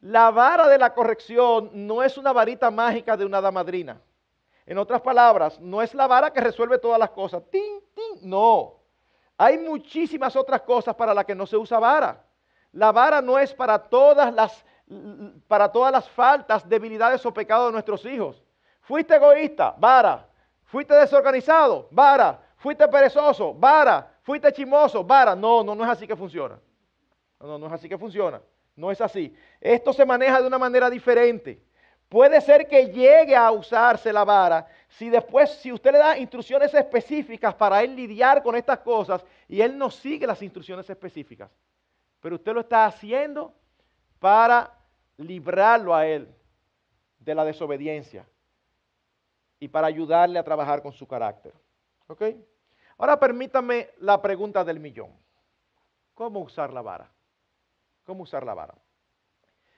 La 0.00 0.30
vara 0.30 0.68
de 0.68 0.78
la 0.78 0.94
corrección 0.94 1.70
no 1.72 2.02
es 2.02 2.16
una 2.16 2.32
varita 2.32 2.70
mágica 2.70 3.16
de 3.16 3.26
una 3.26 3.40
damadrina. 3.40 4.00
En 4.64 4.78
otras 4.78 5.00
palabras, 5.02 5.60
no 5.60 5.82
es 5.82 5.94
la 5.94 6.06
vara 6.06 6.32
que 6.32 6.40
resuelve 6.40 6.78
todas 6.78 6.98
las 6.98 7.10
cosas. 7.10 7.42
¡Tin, 7.50 7.80
tin! 7.94 8.28
No. 8.28 8.76
Hay 9.36 9.58
muchísimas 9.58 10.36
otras 10.36 10.62
cosas 10.62 10.94
para 10.94 11.12
las 11.12 11.24
que 11.24 11.34
no 11.34 11.46
se 11.46 11.56
usa 11.56 11.78
vara. 11.78 12.24
La 12.72 12.92
vara 12.92 13.20
no 13.20 13.38
es 13.38 13.52
para 13.52 13.78
todas 13.78 14.32
las, 14.32 14.64
para 15.48 15.70
todas 15.70 15.92
las 15.92 16.08
faltas, 16.10 16.68
debilidades 16.68 17.24
o 17.26 17.34
pecados 17.34 17.68
de 17.68 17.72
nuestros 17.72 18.04
hijos. 18.06 18.42
Fuiste 18.82 19.16
egoísta, 19.16 19.74
vara. 19.76 20.26
Fuiste 20.64 20.94
desorganizado, 20.94 21.88
vara. 21.90 22.40
Fuiste 22.56 22.86
perezoso, 22.88 23.52
vara. 23.54 24.14
Fuiste 24.22 24.52
chimoso, 24.52 25.02
vara. 25.02 25.34
No, 25.34 25.64
no, 25.64 25.74
no 25.74 25.84
es 25.84 25.90
así 25.90 26.06
que 26.06 26.16
funciona. 26.16 26.58
No, 27.40 27.46
no, 27.46 27.58
no 27.58 27.66
es 27.66 27.72
así 27.72 27.88
que 27.88 27.98
funciona. 27.98 28.40
No 28.76 28.90
es 28.90 29.00
así. 29.00 29.34
Esto 29.60 29.92
se 29.92 30.04
maneja 30.04 30.40
de 30.40 30.46
una 30.46 30.58
manera 30.58 30.88
diferente. 30.88 31.62
Puede 32.08 32.40
ser 32.40 32.66
que 32.66 32.86
llegue 32.86 33.36
a 33.36 33.52
usarse 33.52 34.12
la 34.12 34.24
vara 34.24 34.66
si 34.88 35.08
después, 35.08 35.50
si 35.50 35.72
usted 35.72 35.92
le 35.92 35.98
da 35.98 36.18
instrucciones 36.18 36.74
específicas 36.74 37.54
para 37.54 37.82
él 37.82 37.94
lidiar 37.94 38.42
con 38.42 38.56
estas 38.56 38.80
cosas 38.80 39.24
y 39.46 39.60
él 39.60 39.78
no 39.78 39.90
sigue 39.90 40.26
las 40.26 40.42
instrucciones 40.42 40.90
específicas. 40.90 41.50
Pero 42.20 42.34
usted 42.34 42.52
lo 42.52 42.60
está 42.60 42.86
haciendo 42.86 43.54
para 44.18 44.76
librarlo 45.16 45.94
a 45.94 46.06
él 46.06 46.28
de 47.20 47.34
la 47.34 47.44
desobediencia 47.44 48.26
y 49.60 49.68
para 49.68 49.86
ayudarle 49.86 50.38
a 50.38 50.44
trabajar 50.44 50.82
con 50.82 50.92
su 50.92 51.06
carácter. 51.06 51.52
¿Ok? 52.08 52.22
Ahora 52.98 53.20
permítame 53.20 53.90
la 53.98 54.20
pregunta 54.20 54.64
del 54.64 54.80
millón. 54.80 55.12
¿Cómo 56.14 56.40
usar 56.40 56.72
la 56.72 56.82
vara? 56.82 57.10
¿Cómo 58.10 58.24
usar 58.24 58.42
la 58.44 58.54
vara? 58.54 58.74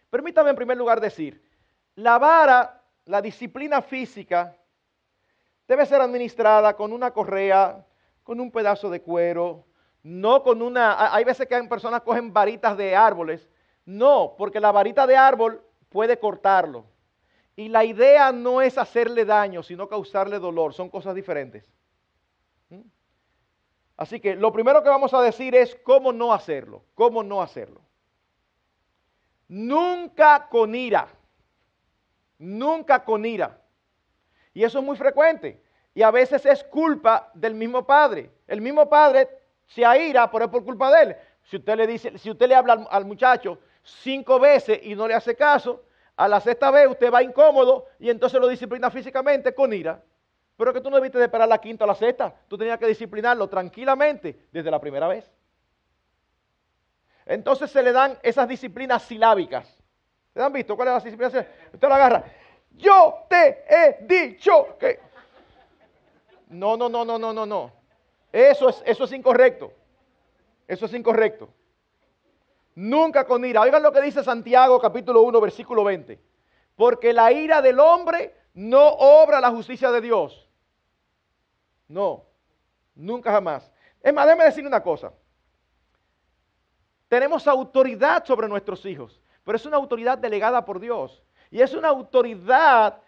Permítame 0.08 0.48
en 0.48 0.56
primer 0.56 0.78
lugar 0.78 1.02
decir, 1.02 1.46
la 1.96 2.18
vara, 2.18 2.82
la 3.04 3.20
disciplina 3.20 3.82
física, 3.82 4.56
debe 5.68 5.84
ser 5.84 6.00
administrada 6.00 6.74
con 6.74 6.94
una 6.94 7.10
correa, 7.10 7.84
con 8.22 8.40
un 8.40 8.50
pedazo 8.50 8.88
de 8.88 9.02
cuero, 9.02 9.66
no 10.02 10.42
con 10.42 10.62
una... 10.62 11.14
Hay 11.14 11.24
veces 11.24 11.46
que 11.46 11.56
hay 11.56 11.68
personas 11.68 12.00
cogen 12.00 12.32
varitas 12.32 12.74
de 12.78 12.96
árboles. 12.96 13.46
No, 13.84 14.34
porque 14.38 14.60
la 14.60 14.72
varita 14.72 15.06
de 15.06 15.14
árbol 15.14 15.62
puede 15.90 16.18
cortarlo. 16.18 16.86
Y 17.54 17.68
la 17.68 17.84
idea 17.84 18.32
no 18.32 18.62
es 18.62 18.78
hacerle 18.78 19.26
daño, 19.26 19.62
sino 19.62 19.90
causarle 19.90 20.38
dolor. 20.38 20.72
Son 20.72 20.88
cosas 20.88 21.14
diferentes. 21.14 21.70
¿Mm? 22.70 22.80
Así 23.98 24.20
que 24.20 24.36
lo 24.36 24.50
primero 24.54 24.82
que 24.82 24.88
vamos 24.88 25.12
a 25.12 25.20
decir 25.20 25.54
es 25.54 25.76
cómo 25.84 26.14
no 26.14 26.32
hacerlo. 26.32 26.82
¿Cómo 26.94 27.22
no 27.22 27.42
hacerlo? 27.42 27.82
Nunca 29.52 30.48
con 30.48 30.74
ira 30.74 31.08
nunca 32.42 33.04
con 33.04 33.24
ira. 33.24 33.58
Y 34.52 34.64
eso 34.64 34.80
es 34.80 34.84
muy 34.84 34.96
frecuente. 34.96 35.62
Y 35.94 36.02
a 36.02 36.10
veces 36.10 36.44
es 36.44 36.64
culpa 36.64 37.30
del 37.34 37.54
mismo 37.54 37.86
padre. 37.86 38.30
El 38.46 38.60
mismo 38.60 38.88
padre 38.88 39.28
se 39.66 39.84
aira, 39.84 40.30
pero 40.30 40.46
es 40.46 40.50
por 40.50 40.64
culpa 40.64 40.90
de 40.94 41.02
él. 41.02 41.16
Si 41.44 41.56
usted 41.56 41.76
le 41.76 41.86
dice, 41.86 42.18
si 42.18 42.30
usted 42.30 42.48
le 42.48 42.54
habla 42.54 42.86
al, 42.90 43.04
muchacho 43.04 43.58
cinco 43.82 44.38
veces 44.38 44.80
y 44.82 44.94
no 44.94 45.08
le 45.08 45.14
hace 45.14 45.34
caso, 45.34 45.84
a 46.16 46.28
la 46.28 46.40
sexta 46.40 46.70
vez 46.70 46.88
usted 46.88 47.12
va 47.12 47.22
incómodo 47.22 47.86
y 47.98 48.10
entonces 48.10 48.40
lo 48.40 48.48
disciplina 48.48 48.90
físicamente 48.90 49.54
con 49.54 49.72
ira. 49.72 50.02
Pero 50.56 50.72
que 50.72 50.80
tú 50.80 50.90
no 50.90 50.96
debiste 50.96 51.18
de 51.18 51.24
esperar 51.24 51.48
la 51.48 51.58
quinta 51.58 51.84
o 51.84 51.86
la 51.86 51.94
sexta. 51.94 52.34
Tú 52.48 52.58
tenías 52.58 52.78
que 52.78 52.86
disciplinarlo 52.86 53.48
tranquilamente 53.48 54.46
desde 54.52 54.70
la 54.70 54.80
primera 54.80 55.08
vez. 55.08 55.30
Entonces 57.26 57.70
se 57.70 57.82
le 57.82 57.92
dan 57.92 58.18
esas 58.22 58.48
disciplinas 58.48 59.02
silábicas. 59.02 59.76
¿Se 60.32 60.42
han 60.42 60.52
visto 60.52 60.76
cuál 60.76 60.88
es 60.88 60.94
la 60.94 61.00
disciplina? 61.00 61.46
Usted 61.72 61.88
lo 61.88 61.94
agarra. 61.94 62.24
Yo 62.72 63.26
te 63.28 63.64
he 63.68 63.98
dicho 64.06 64.76
que. 64.78 64.98
No, 66.48 66.76
no, 66.76 66.88
no, 66.88 67.04
no, 67.04 67.18
no, 67.18 67.32
no, 67.32 67.46
no. 67.46 67.72
Eso 68.32 68.68
es, 68.68 68.82
eso 68.84 69.04
es 69.04 69.12
incorrecto. 69.12 69.72
Eso 70.66 70.86
es 70.86 70.94
incorrecto. 70.94 71.48
Nunca 72.74 73.26
con 73.26 73.44
ira. 73.44 73.60
Oigan 73.60 73.82
lo 73.82 73.92
que 73.92 74.00
dice 74.00 74.24
Santiago 74.24 74.80
capítulo 74.80 75.22
1, 75.22 75.40
versículo 75.40 75.84
20. 75.84 76.18
Porque 76.76 77.12
la 77.12 77.30
ira 77.30 77.60
del 77.60 77.78
hombre 77.78 78.34
no 78.54 78.88
obra 78.88 79.40
la 79.40 79.50
justicia 79.50 79.90
de 79.90 80.00
Dios. 80.00 80.48
No, 81.88 82.24
nunca 82.94 83.30
jamás. 83.30 83.70
Es 84.02 84.12
más, 84.14 84.26
déjeme 84.26 84.44
decir 84.44 84.66
una 84.66 84.82
cosa. 84.82 85.12
Tenemos 87.12 87.46
autoridad 87.46 88.24
sobre 88.24 88.48
nuestros 88.48 88.86
hijos. 88.86 89.20
pero 89.44 89.56
es 89.56 89.66
una 89.66 89.76
autoridad 89.76 90.16
delegada 90.16 90.64
por 90.64 90.80
Dios. 90.80 91.22
Y 91.50 91.60
es 91.60 91.74
una 91.74 91.88
autoridad 91.88 93.02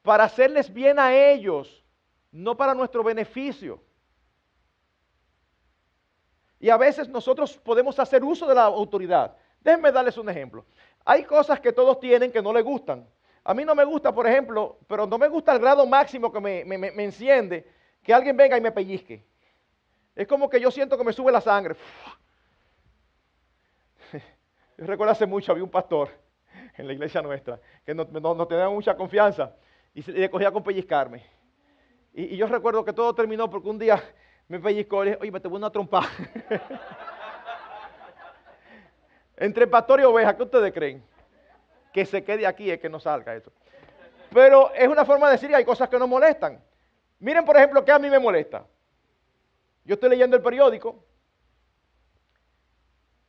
para 0.00 0.24
hacerles 0.24 0.72
bien 0.72 0.98
a 0.98 1.14
ellos, 1.14 1.84
no 2.32 2.56
para 2.56 2.72
nuestro 2.72 3.04
beneficio. 3.04 3.82
Y 6.58 6.70
a 6.70 6.78
veces 6.78 7.06
nosotros 7.06 7.58
podemos 7.58 7.98
hacer 7.98 8.24
uso 8.24 8.46
de 8.46 8.54
la 8.54 8.62
autoridad. 8.62 9.36
Déjenme 9.60 9.92
darles 9.92 10.16
un 10.16 10.30
ejemplo. 10.30 10.64
Hay 11.04 11.22
cosas 11.24 11.60
que 11.60 11.70
todos 11.70 12.00
tienen 12.00 12.32
que 12.32 12.40
no 12.40 12.50
les 12.54 12.64
gustan. 12.64 13.06
A 13.44 13.52
mí 13.52 13.62
no 13.62 13.74
me 13.74 13.84
gusta, 13.84 14.10
por 14.10 14.26
ejemplo, 14.26 14.78
pero 14.86 15.06
no 15.06 15.18
me 15.18 15.28
gusta 15.28 15.52
el 15.52 15.58
grado 15.58 15.84
máximo 15.84 16.32
que 16.32 16.40
me, 16.40 16.64
me 16.64 17.04
enciende, 17.04 17.70
que 18.02 18.14
alguien 18.14 18.38
venga 18.38 18.56
y 18.56 18.62
me 18.62 18.72
pellizque. 18.72 19.22
Es 20.16 20.26
como 20.26 20.48
que 20.48 20.58
yo 20.58 20.70
siento 20.70 20.96
que 20.96 21.04
me 21.04 21.12
sube 21.12 21.30
la 21.30 21.42
sangre. 21.42 21.76
Yo 24.78 24.86
recuerdo 24.86 25.10
hace 25.10 25.26
mucho, 25.26 25.50
había 25.50 25.64
un 25.64 25.70
pastor 25.70 26.08
en 26.76 26.86
la 26.86 26.92
iglesia 26.92 27.20
nuestra 27.20 27.58
que 27.84 27.92
nos, 27.94 28.06
tenía 28.48 28.68
mucha 28.68 28.96
confianza 28.96 29.52
y, 29.92 30.08
le 30.12 30.30
cogía 30.30 30.52
con 30.52 30.62
pellizcarme. 30.62 31.24
Y, 32.14 32.36
yo 32.36 32.46
recuerdo 32.46 32.84
que 32.84 32.92
todo 32.92 33.12
terminó 33.12 33.50
porque 33.50 33.68
un 33.68 33.78
día 33.78 34.00
me 34.46 34.60
pellizcó 34.60 35.02
y 35.02 35.06
le 35.06 35.10
dije, 35.10 35.22
oye, 35.22 35.32
me 35.32 35.40
te 35.40 35.48
voy 35.48 35.58
una 35.58 35.70
trompa. 35.70 36.06
Entre 39.36 39.66
pastor 39.66 39.98
y 40.00 40.04
oveja, 40.04 40.36
¿qué 40.36 40.44
ustedes 40.44 40.72
creen? 40.72 41.02
Que 41.92 42.06
se 42.06 42.22
quede 42.22 42.46
aquí 42.46 42.70
es 42.70 42.78
que 42.78 42.88
no 42.88 43.00
salga 43.00 43.34
eso. 43.34 43.50
Pero 44.32 44.72
es 44.74 44.86
una 44.86 45.04
forma 45.04 45.26
de 45.26 45.32
decir 45.32 45.48
que 45.48 45.56
hay 45.56 45.64
cosas 45.64 45.88
que 45.88 45.98
nos 45.98 46.08
molestan. 46.08 46.62
Miren, 47.18 47.44
por 47.44 47.56
ejemplo, 47.56 47.84
¿qué 47.84 47.90
a 47.90 47.98
mí 47.98 48.08
me 48.08 48.20
molesta? 48.20 48.64
Yo 49.84 49.94
estoy 49.94 50.10
leyendo 50.10 50.36
el 50.36 50.42
periódico 50.42 51.07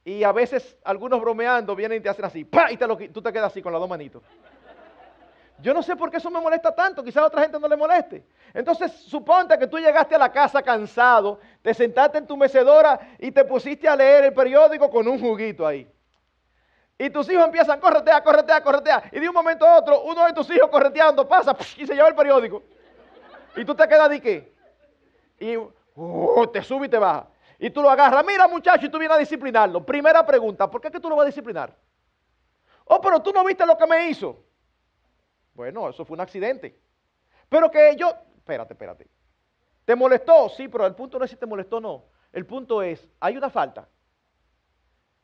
y 0.03 0.23
a 0.23 0.31
veces 0.31 0.77
algunos 0.83 1.19
bromeando 1.19 1.75
vienen 1.75 1.99
y 1.99 2.01
te 2.01 2.09
hacen 2.09 2.25
así, 2.25 2.45
¡pa! 2.45 2.71
y 2.71 2.77
te 2.77 2.87
lo, 2.87 2.97
tú 2.97 3.21
te 3.21 3.31
quedas 3.31 3.51
así 3.51 3.61
con 3.61 3.71
las 3.71 3.79
dos 3.79 3.89
manitos. 3.89 4.23
Yo 5.61 5.73
no 5.73 5.83
sé 5.83 5.95
por 5.95 6.09
qué 6.09 6.17
eso 6.17 6.31
me 6.31 6.39
molesta 6.39 6.73
tanto, 6.73 7.03
quizás 7.03 7.23
a 7.23 7.27
otra 7.27 7.41
gente 7.41 7.59
no 7.59 7.67
le 7.67 7.75
moleste. 7.75 8.25
Entonces, 8.53 8.93
suponte 8.93 9.57
que 9.59 9.67
tú 9.67 9.77
llegaste 9.77 10.15
a 10.15 10.17
la 10.17 10.31
casa 10.31 10.61
cansado, 10.61 11.39
te 11.61 11.73
sentaste 11.73 12.17
en 12.17 12.27
tu 12.27 12.37
mecedora 12.37 12.97
y 13.19 13.31
te 13.31 13.43
pusiste 13.43 13.87
a 13.87 13.95
leer 13.95 14.25
el 14.25 14.33
periódico 14.33 14.89
con 14.89 15.07
un 15.07 15.19
juguito 15.19 15.67
ahí. 15.67 15.89
Y 16.97 17.09
tus 17.09 17.29
hijos 17.29 17.45
empiezan, 17.45 17.79
corretea, 17.79 18.23
corretea, 18.23 18.61
corretea. 18.61 19.03
Y 19.11 19.19
de 19.19 19.27
un 19.27 19.35
momento 19.35 19.65
a 19.65 19.77
otro, 19.77 20.01
uno 20.03 20.25
de 20.25 20.33
tus 20.33 20.49
hijos 20.49 20.69
correteando 20.69 21.27
pasa 21.27 21.55
y 21.77 21.85
se 21.85 21.93
lleva 21.93 22.07
el 22.07 22.15
periódico. 22.15 22.63
Y 23.55 23.65
tú 23.65 23.75
te 23.75 23.87
quedas 23.87 24.09
de 24.09 24.21
qué? 24.21 24.53
Y 25.39 25.57
uh, 25.57 26.47
te 26.51 26.61
sube 26.61 26.87
y 26.87 26.89
te 26.89 26.97
baja. 26.97 27.27
Y 27.59 27.69
tú 27.69 27.81
lo 27.81 27.89
agarras, 27.89 28.25
mira 28.25 28.47
muchacho, 28.47 28.85
y 28.85 28.89
tú 28.89 28.97
vienes 28.97 29.17
a 29.17 29.19
disciplinarlo. 29.19 29.85
Primera 29.85 30.25
pregunta, 30.25 30.71
¿por 30.71 30.79
qué 30.79 30.87
es 30.87 30.93
que 30.93 30.99
tú 30.99 31.09
lo 31.09 31.17
vas 31.17 31.23
a 31.23 31.27
disciplinar? 31.27 31.75
Oh, 32.85 33.01
pero 33.01 33.21
tú 33.21 33.33
no 33.33 33.43
viste 33.43 33.65
lo 33.65 33.77
que 33.77 33.85
me 33.85 34.09
hizo. 34.09 34.41
Bueno, 35.53 35.89
eso 35.89 36.05
fue 36.05 36.15
un 36.15 36.21
accidente. 36.21 36.79
Pero 37.49 37.69
que 37.69 37.97
yo, 37.97 38.13
espérate, 38.37 38.73
espérate. 38.73 39.07
¿Te 39.83 39.93
molestó? 39.93 40.47
Sí, 40.47 40.69
pero 40.69 40.85
el 40.85 40.95
punto 40.95 41.19
no 41.19 41.25
es 41.25 41.31
si 41.31 41.35
te 41.35 41.45
molestó 41.45 41.77
o 41.77 41.81
no. 41.81 42.05
El 42.31 42.45
punto 42.45 42.81
es, 42.81 43.05
hay 43.19 43.35
una 43.35 43.49
falta. 43.49 43.89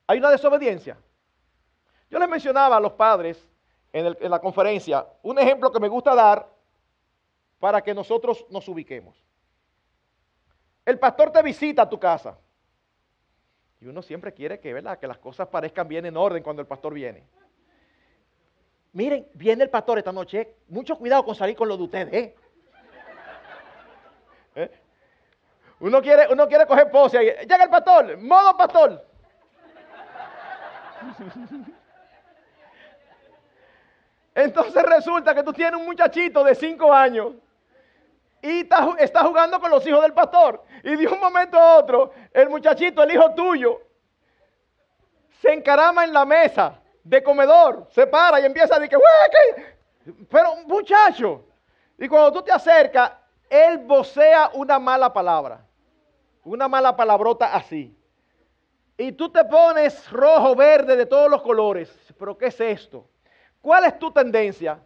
Hay 0.05 0.19
una 0.19 0.29
desobediencia. 0.29 0.97
Yo 2.09 2.19
les 2.19 2.27
mencionaba 2.27 2.75
a 2.75 2.79
los 2.81 2.93
padres 2.93 3.49
en, 3.93 4.15
en 4.19 4.29
la 4.29 4.39
conferencia 4.39 5.07
un 5.23 5.39
ejemplo 5.39 5.71
que 5.71 5.79
me 5.79 5.88
gusta 5.88 6.13
dar 6.13 6.49
para 7.59 7.81
que 7.81 7.93
nosotros 7.93 8.45
nos 8.49 8.67
ubiquemos. 8.67 9.24
El 10.86 10.99
pastor 10.99 11.31
te 11.31 11.41
visita 11.41 11.81
a 11.81 11.89
tu 11.89 11.99
casa. 11.99 12.38
Y 13.81 13.88
uno 13.88 14.01
siempre 14.01 14.33
quiere 14.33 14.59
que, 14.59 14.73
¿verdad? 14.73 14.99
que 14.99 15.07
las 15.07 15.17
cosas 15.17 15.47
parezcan 15.47 15.88
bien 15.88 16.05
en 16.05 16.15
orden 16.15 16.43
cuando 16.43 16.61
el 16.61 16.67
pastor 16.67 16.93
viene. 16.93 17.27
Miren, 18.93 19.27
viene 19.33 19.63
el 19.63 19.69
pastor 19.69 19.97
esta 19.97 20.11
noche. 20.11 20.55
Mucho 20.69 20.97
cuidado 20.97 21.25
con 21.25 21.36
salir 21.36 21.55
con 21.55 21.67
lo 21.67 21.75
de 21.75 21.83
ustedes. 21.83 22.13
¿eh? 22.13 22.36
¿Eh? 24.55 24.71
Uno, 25.79 26.01
quiere, 26.01 26.31
uno 26.31 26.47
quiere 26.47 26.65
coger 26.65 26.89
pose 26.89 27.17
ahí. 27.17 27.25
Llega 27.41 27.63
el 27.63 27.69
pastor, 27.69 28.17
modo 28.17 28.55
pastor. 28.55 29.05
Entonces 34.36 34.83
resulta 34.83 35.33
que 35.33 35.43
tú 35.43 35.51
tienes 35.51 35.79
un 35.79 35.86
muchachito 35.86 36.43
de 36.43 36.55
cinco 36.55 36.93
años 36.93 37.33
y 38.45 38.69
está, 38.99 39.23
jugando 39.23 39.59
con 39.59 39.71
los 39.71 39.85
hijos 39.87 40.01
del 40.03 40.13
pastor. 40.13 40.63
Y 40.83 40.95
de 40.95 41.07
un 41.07 41.19
momento 41.19 41.57
a 41.57 41.77
otro, 41.77 42.11
el 42.31 42.49
muchachito, 42.49 43.01
el 43.01 43.11
hijo 43.11 43.33
tuyo, 43.33 43.81
se 45.41 45.51
encarama 45.51 46.03
en 46.03 46.13
la 46.13 46.25
mesa 46.25 46.79
de 47.03 47.23
comedor, 47.23 47.87
se 47.91 48.05
para 48.05 48.39
y 48.39 48.45
empieza 48.45 48.75
a 48.75 48.79
decir 48.79 48.97
que, 48.97 49.75
pero 50.29 50.55
muchacho, 50.67 51.43
y 51.97 52.07
cuando 52.07 52.33
tú 52.33 52.43
te 52.43 52.51
acercas, 52.51 53.11
él 53.49 53.79
vocea 53.79 54.51
una 54.53 54.77
mala 54.79 55.11
palabra, 55.11 55.65
una 56.43 56.67
mala 56.67 56.95
palabrota 56.95 57.53
así. 57.53 57.97
Y 58.97 59.11
tú 59.11 59.29
te 59.29 59.43
pones 59.43 60.09
rojo, 60.11 60.55
verde, 60.55 60.95
de 60.95 61.05
todos 61.05 61.29
los 61.29 61.41
colores. 61.41 61.93
¿Pero 62.17 62.37
qué 62.37 62.47
es 62.47 62.61
esto? 62.61 63.05
¿Cuál 63.61 63.85
es 63.85 63.99
tu 63.99 64.11
tendencia? 64.11 64.79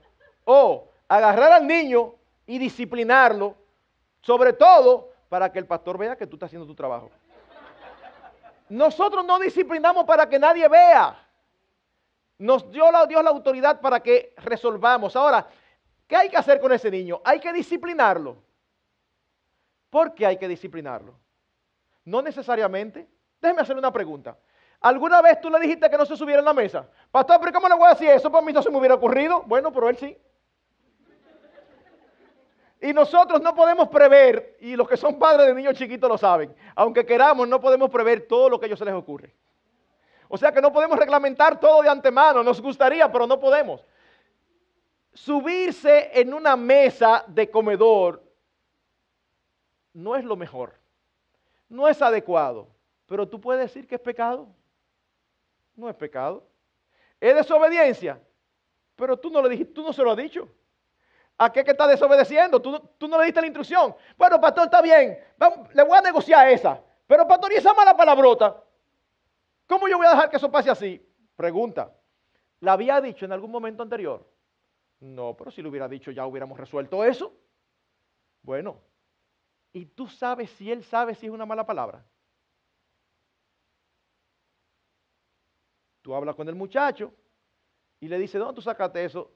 O 0.45 0.89
agarrar 1.07 1.51
al 1.51 1.68
niño 1.68 2.16
y 2.50 2.58
disciplinarlo, 2.58 3.56
sobre 4.22 4.54
todo 4.54 5.12
para 5.30 5.52
que 5.52 5.60
el 5.60 5.68
pastor 5.68 6.00
vea 6.00 6.18
que 6.18 6.26
tú 6.26 6.36
estás 6.36 6.47
haciendo 6.47 6.66
tu 6.66 6.74
trabajo. 6.74 7.12
Nosotros 8.70 9.24
no 9.24 9.38
disciplinamos 9.38 10.04
para 10.06 10.28
que 10.28 10.39
nadie 10.39 10.68
vea. 10.68 11.16
Nos 12.39 12.72
dio 12.72 12.91
la, 12.91 13.06
Dios 13.06 13.24
la 13.24 13.30
autoridad 13.30 13.80
para 13.80 14.00
que 14.00 14.34
resolvamos. 14.38 15.16
Ahora, 15.16 15.47
¿qué 16.08 16.16
hay 16.16 16.28
que 16.28 16.38
hacer 16.38 16.60
con 16.60 16.72
ese 16.72 16.89
niño? 16.89 17.22
Hay 17.24 17.39
que 17.39 17.54
disciplinarlo. 17.54 18.38
¿Por 19.91 20.16
qué 20.16 20.26
hay 20.26 20.38
que 20.38 20.47
disciplinarlo? 20.47 21.14
No 22.06 22.24
necesariamente. 22.24 23.08
Déjeme 23.39 23.62
hacerle 23.62 23.82
una 23.82 23.93
pregunta. 23.93 24.36
¿Alguna 24.82 25.22
vez 25.22 25.39
tú 25.39 25.52
le 25.52 25.60
dijiste 25.60 25.88
que 25.88 25.97
no 25.97 26.06
se 26.06 26.18
subiera 26.18 26.39
en 26.39 26.45
la 26.45 26.54
mesa? 26.54 26.89
Pastor, 27.12 27.39
pero 27.41 27.54
¿cómo 27.54 27.70
le 27.70 27.76
voy 27.76 27.86
a 27.86 27.89
decir 27.91 28.10
eso? 28.10 28.32
Por 28.32 28.43
mí 28.43 28.52
no 28.52 28.64
se 28.64 28.72
me 28.72 28.78
hubiera 28.80 28.95
ocurrido. 28.95 29.43
Bueno, 29.43 29.72
pero 29.72 29.88
él 29.88 29.97
sí. 29.97 30.18
Y 32.82 32.94
nosotros 32.94 33.42
no 33.42 33.54
podemos 33.54 33.90
prever, 33.90 34.58
y 34.62 34.76
los 34.76 34.88
que 34.88 34.96
son 34.96 35.20
padres 35.20 35.48
de 35.48 35.54
niños 35.54 35.74
chiquitos 35.74 36.10
lo 36.10 36.18
saben, 36.18 36.56
aunque 36.76 37.06
queramos, 37.06 37.48
no 37.48 37.60
podemos 37.60 37.89
prever 37.89 38.28
todo 38.28 38.50
lo 38.50 38.60
que 38.60 38.66
a 38.66 38.68
ellos 38.68 38.80
se 38.80 38.86
les 38.86 38.93
ocurre. 38.93 39.36
O 40.30 40.38
sea 40.38 40.51
que 40.51 40.62
no 40.62 40.72
podemos 40.72 40.97
reglamentar 40.97 41.60
todo 41.60 41.82
de 41.82 41.89
antemano, 41.89 42.43
nos 42.43 42.62
gustaría, 42.62 43.12
pero 43.12 43.28
no 43.28 43.39
podemos. 43.39 43.86
Subirse 45.14 46.12
en 46.14 46.34
una 46.34 46.56
mesa 46.56 47.26
de 47.28 47.50
comedor 47.50 48.24
no 49.92 50.16
es 50.16 50.24
lo 50.24 50.38
mejor, 50.38 50.76
no 51.68 51.88
es 51.88 52.01
adecuado, 52.01 52.70
pero 53.08 53.28
tú 53.28 53.42
puedes 53.42 53.62
decir 53.62 53.88
que 53.88 53.96
es 53.96 54.01
pecado. 54.01 54.47
No 55.80 55.89
es 55.89 55.96
pecado. 55.96 56.43
Es 57.20 57.36
desobediencia, 57.36 58.22
pero 58.96 59.18
tú 59.18 59.30
no, 59.30 59.42
le 59.42 59.50
dijiste, 59.50 59.74
tú 59.74 59.82
no 59.82 59.93
se 59.93 60.04
lo 60.04 60.12
has 60.12 60.18
dicho. 60.18 60.47
¿A 61.41 61.53
qué 61.53 61.63
que 61.63 61.71
está 61.71 61.87
desobedeciendo? 61.87 62.61
¿Tú, 62.61 63.07
no 63.07 63.17
le 63.17 63.25
diste 63.25 63.39
la 63.39 63.47
instrucción. 63.47 63.95
Bueno, 64.17 64.41
pastor, 64.41 64.66
está 64.66 64.82
bien. 64.82 65.17
le 65.74 65.83
voy 65.83 65.97
a 65.97 66.01
negociar 66.01 66.49
esa. 66.49 66.83
Pero, 67.07 67.25
pastor, 67.25 67.53
¿y 67.53 67.55
esa 67.55 67.74
mala 67.74 67.95
palabrota? 67.95 68.61
¿Cómo 69.66 69.87
yo 69.87 69.97
voy 69.97 70.07
a 70.07 70.11
dejar 70.11 70.29
que 70.29 70.36
eso 70.36 70.51
pase 70.51 70.70
así? 70.70 71.01
Pregunta. 71.37 71.95
¿La 72.59 72.74
había 72.74 72.99
dicho 72.99 73.24
en 73.24 73.32
algún 73.32 73.51
momento 73.51 73.82
anterior? 73.82 74.29
No, 74.99 75.33
pero 75.37 75.49
si 75.49 75.61
lo 75.61 75.70
hubiera 75.70 75.87
dicho 75.87 76.11
ya 76.11 76.25
hubiéramos 76.25 76.59
resuelto 76.59 77.05
eso. 77.05 77.33
Bueno, 78.41 78.82
¿y 79.71 79.86
tú 79.86 80.07
sabes 80.07 80.49
si 80.51 80.70
él 80.70 80.83
sabe 80.83 81.16
si 81.16 81.28
es 81.28 81.32
una 81.32 81.45
mala 81.45 81.66
palabra? 81.66 82.03
Tú 86.01 86.13
hablas 86.13 86.36
con 86.36 86.49
el 86.49 86.55
muchacho 86.55 87.13
y 88.01 88.09
le 88.09 88.17
dices, 88.20 88.39
¿dónde 88.39 88.55
tú 88.55 88.61
sacaste 88.61 89.05
eso? 89.05 89.32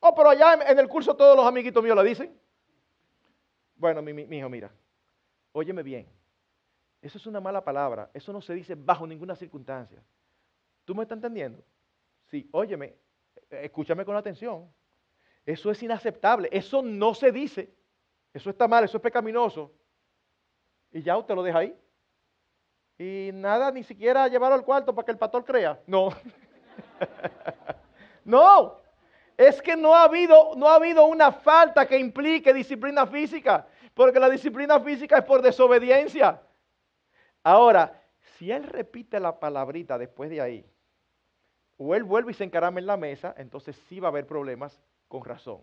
Oh, 0.00 0.14
pero 0.14 0.30
allá 0.30 0.54
en 0.68 0.78
el 0.78 0.88
curso 0.88 1.16
todos 1.16 1.36
los 1.36 1.46
amiguitos 1.46 1.82
míos 1.82 1.96
lo 1.96 2.02
dicen. 2.02 2.38
Bueno, 3.74 4.02
mi, 4.02 4.22
hijo, 4.36 4.48
mira, 4.48 4.70
óyeme 5.52 5.82
bien. 5.82 6.08
Eso 7.00 7.18
es 7.18 7.26
una 7.26 7.40
mala 7.40 7.64
palabra. 7.64 8.10
Eso 8.12 8.32
no 8.32 8.40
se 8.40 8.54
dice 8.54 8.74
bajo 8.74 9.06
ninguna 9.06 9.34
circunstancia. 9.34 10.02
¿Tú 10.84 10.94
me 10.94 11.02
estás 11.02 11.16
entendiendo? 11.16 11.62
Sí, 12.26 12.48
óyeme, 12.52 12.94
escúchame 13.50 14.04
con 14.04 14.16
atención. 14.16 14.72
Eso 15.44 15.70
es 15.70 15.82
inaceptable. 15.82 16.48
Eso 16.52 16.82
no 16.82 17.14
se 17.14 17.32
dice. 17.32 17.72
Eso 18.32 18.50
está 18.50 18.68
mal, 18.68 18.84
eso 18.84 18.98
es 18.98 19.02
pecaminoso. 19.02 19.72
Y 20.92 21.02
ya 21.02 21.16
usted 21.16 21.34
lo 21.34 21.42
deja 21.42 21.58
ahí. 21.58 21.76
Y 22.98 23.30
nada, 23.32 23.70
ni 23.70 23.82
siquiera 23.84 24.28
llevarlo 24.28 24.56
al 24.56 24.64
cuarto 24.64 24.94
para 24.94 25.06
que 25.06 25.12
el 25.12 25.18
pastor 25.18 25.44
crea. 25.44 25.80
No. 25.86 26.10
no 28.24 28.87
es 29.38 29.62
que 29.62 29.76
no 29.76 29.94
ha 29.94 30.02
habido, 30.02 30.56
no 30.56 30.68
ha 30.68 30.74
habido 30.74 31.06
una 31.06 31.30
falta 31.30 31.86
que 31.86 31.96
implique 31.96 32.52
disciplina 32.52 33.06
física, 33.06 33.68
porque 33.94 34.18
la 34.18 34.28
disciplina 34.28 34.80
física 34.80 35.18
es 35.18 35.24
por 35.24 35.40
desobediencia. 35.40 36.42
Ahora, 37.44 38.02
si 38.36 38.50
él 38.50 38.64
repite 38.64 39.20
la 39.20 39.38
palabrita 39.38 39.96
después 39.96 40.28
de 40.28 40.40
ahí, 40.40 40.66
o 41.76 41.94
él 41.94 42.02
vuelve 42.02 42.32
y 42.32 42.34
se 42.34 42.42
encarama 42.42 42.80
en 42.80 42.86
la 42.86 42.96
mesa, 42.96 43.32
entonces 43.38 43.76
sí 43.88 44.00
va 44.00 44.08
a 44.08 44.10
haber 44.10 44.26
problemas 44.26 44.82
con 45.06 45.24
razón, 45.24 45.60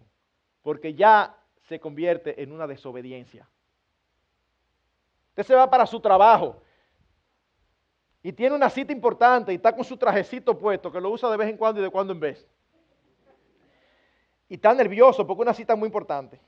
porque 0.61 0.93
ya 0.93 1.35
se 1.67 1.77
convierte 1.77 2.41
en 2.41 2.53
una 2.53 2.67
desobediencia. 2.67 3.45
Usted 5.31 5.43
se 5.43 5.55
va 5.55 5.69
para 5.69 5.85
su 5.85 5.99
trabajo 5.99 6.61
y 8.23 8.31
tiene 8.31 8.55
una 8.55 8.69
cita 8.69 8.93
importante 8.93 9.51
y 9.51 9.55
está 9.55 9.75
con 9.75 9.83
su 9.83 9.97
trajecito 9.97 10.57
puesto, 10.57 10.89
que 10.89 11.01
lo 11.01 11.09
usa 11.09 11.29
de 11.29 11.35
vez 11.35 11.49
en 11.49 11.57
cuando 11.57 11.81
y 11.81 11.83
de 11.83 11.89
cuando 11.89 12.13
en 12.13 12.21
vez. 12.21 12.47
Y 14.47 14.55
está 14.55 14.73
nervioso 14.73 15.25
porque 15.25 15.41
una 15.41 15.53
cita 15.53 15.73
es 15.73 15.79
muy 15.79 15.87
importante. 15.87 16.39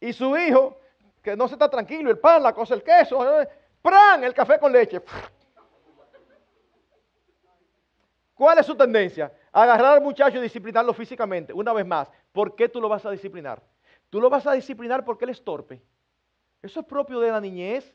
Y 0.00 0.12
su 0.12 0.36
hijo, 0.36 0.78
que 1.22 1.36
no 1.36 1.46
se 1.46 1.54
está 1.54 1.68
tranquilo, 1.68 2.10
el 2.10 2.18
pan, 2.18 2.42
la 2.42 2.52
cosa, 2.52 2.74
el 2.74 2.82
queso, 2.82 3.40
eh, 3.40 3.48
¡pran! 3.80 4.24
El 4.24 4.34
café 4.34 4.58
con 4.58 4.72
leche. 4.72 5.00
¿Cuál 8.34 8.58
es 8.58 8.66
su 8.66 8.74
tendencia? 8.74 9.32
Agarrar 9.52 9.94
al 9.94 10.00
muchacho 10.00 10.38
y 10.38 10.40
disciplinarlo 10.40 10.92
físicamente. 10.94 11.52
Una 11.52 11.72
vez 11.72 11.86
más, 11.86 12.10
¿por 12.32 12.56
qué 12.56 12.68
tú 12.68 12.80
lo 12.80 12.88
vas 12.88 13.06
a 13.06 13.10
disciplinar? 13.10 13.62
Tú 14.10 14.20
lo 14.20 14.28
vas 14.28 14.46
a 14.46 14.52
disciplinar 14.52 15.04
porque 15.04 15.24
él 15.24 15.30
es 15.30 15.44
torpe. 15.44 15.80
Eso 16.60 16.80
es 16.80 16.86
propio 16.86 17.20
de 17.20 17.30
la 17.30 17.40
niñez. 17.40 17.94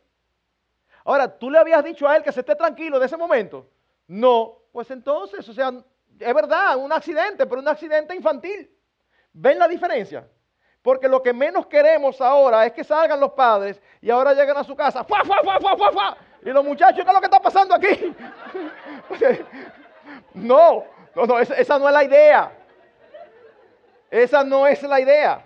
Ahora, 1.03 1.37
¿tú 1.37 1.49
le 1.49 1.57
habías 1.57 1.83
dicho 1.83 2.07
a 2.07 2.15
él 2.15 2.23
que 2.23 2.31
se 2.31 2.41
esté 2.41 2.55
tranquilo 2.55 2.99
de 2.99 3.05
ese 3.07 3.17
momento? 3.17 3.69
No, 4.07 4.59
pues 4.71 4.89
entonces, 4.91 5.47
o 5.49 5.53
sea, 5.53 5.73
es 6.19 6.33
verdad, 6.33 6.77
un 6.77 6.91
accidente, 6.91 7.45
pero 7.45 7.61
un 7.61 7.67
accidente 7.67 8.15
infantil. 8.15 8.69
¿Ven 9.39 9.59
la 9.59 9.67
diferencia? 9.67 10.27
Porque 10.81 11.07
lo 11.07 11.21
que 11.21 11.31
menos 11.31 11.67
queremos 11.67 12.19
ahora 12.21 12.65
es 12.65 12.73
que 12.73 12.83
salgan 12.83 13.19
los 13.19 13.33
padres 13.33 13.79
y 14.01 14.09
ahora 14.09 14.33
llegan 14.33 14.57
a 14.57 14.63
su 14.63 14.75
casa, 14.75 15.03
¡fua, 15.03 15.23
fua, 15.23 15.41
fua, 15.43 15.59
fua, 15.59 15.91
fua, 15.91 16.17
Y 16.43 16.49
los 16.49 16.65
muchachos, 16.65 17.03
¿qué 17.03 17.07
es 17.07 17.13
lo 17.13 17.19
que 17.19 17.27
está 17.27 17.39
pasando 17.39 17.75
aquí? 17.75 18.15
No, 20.33 20.85
no, 21.15 21.25
no, 21.25 21.39
esa 21.39 21.79
no 21.79 21.87
es 21.87 21.93
la 21.93 22.03
idea. 22.03 22.51
Esa 24.09 24.43
no 24.43 24.65
es 24.67 24.81
la 24.83 25.01
idea. 25.01 25.45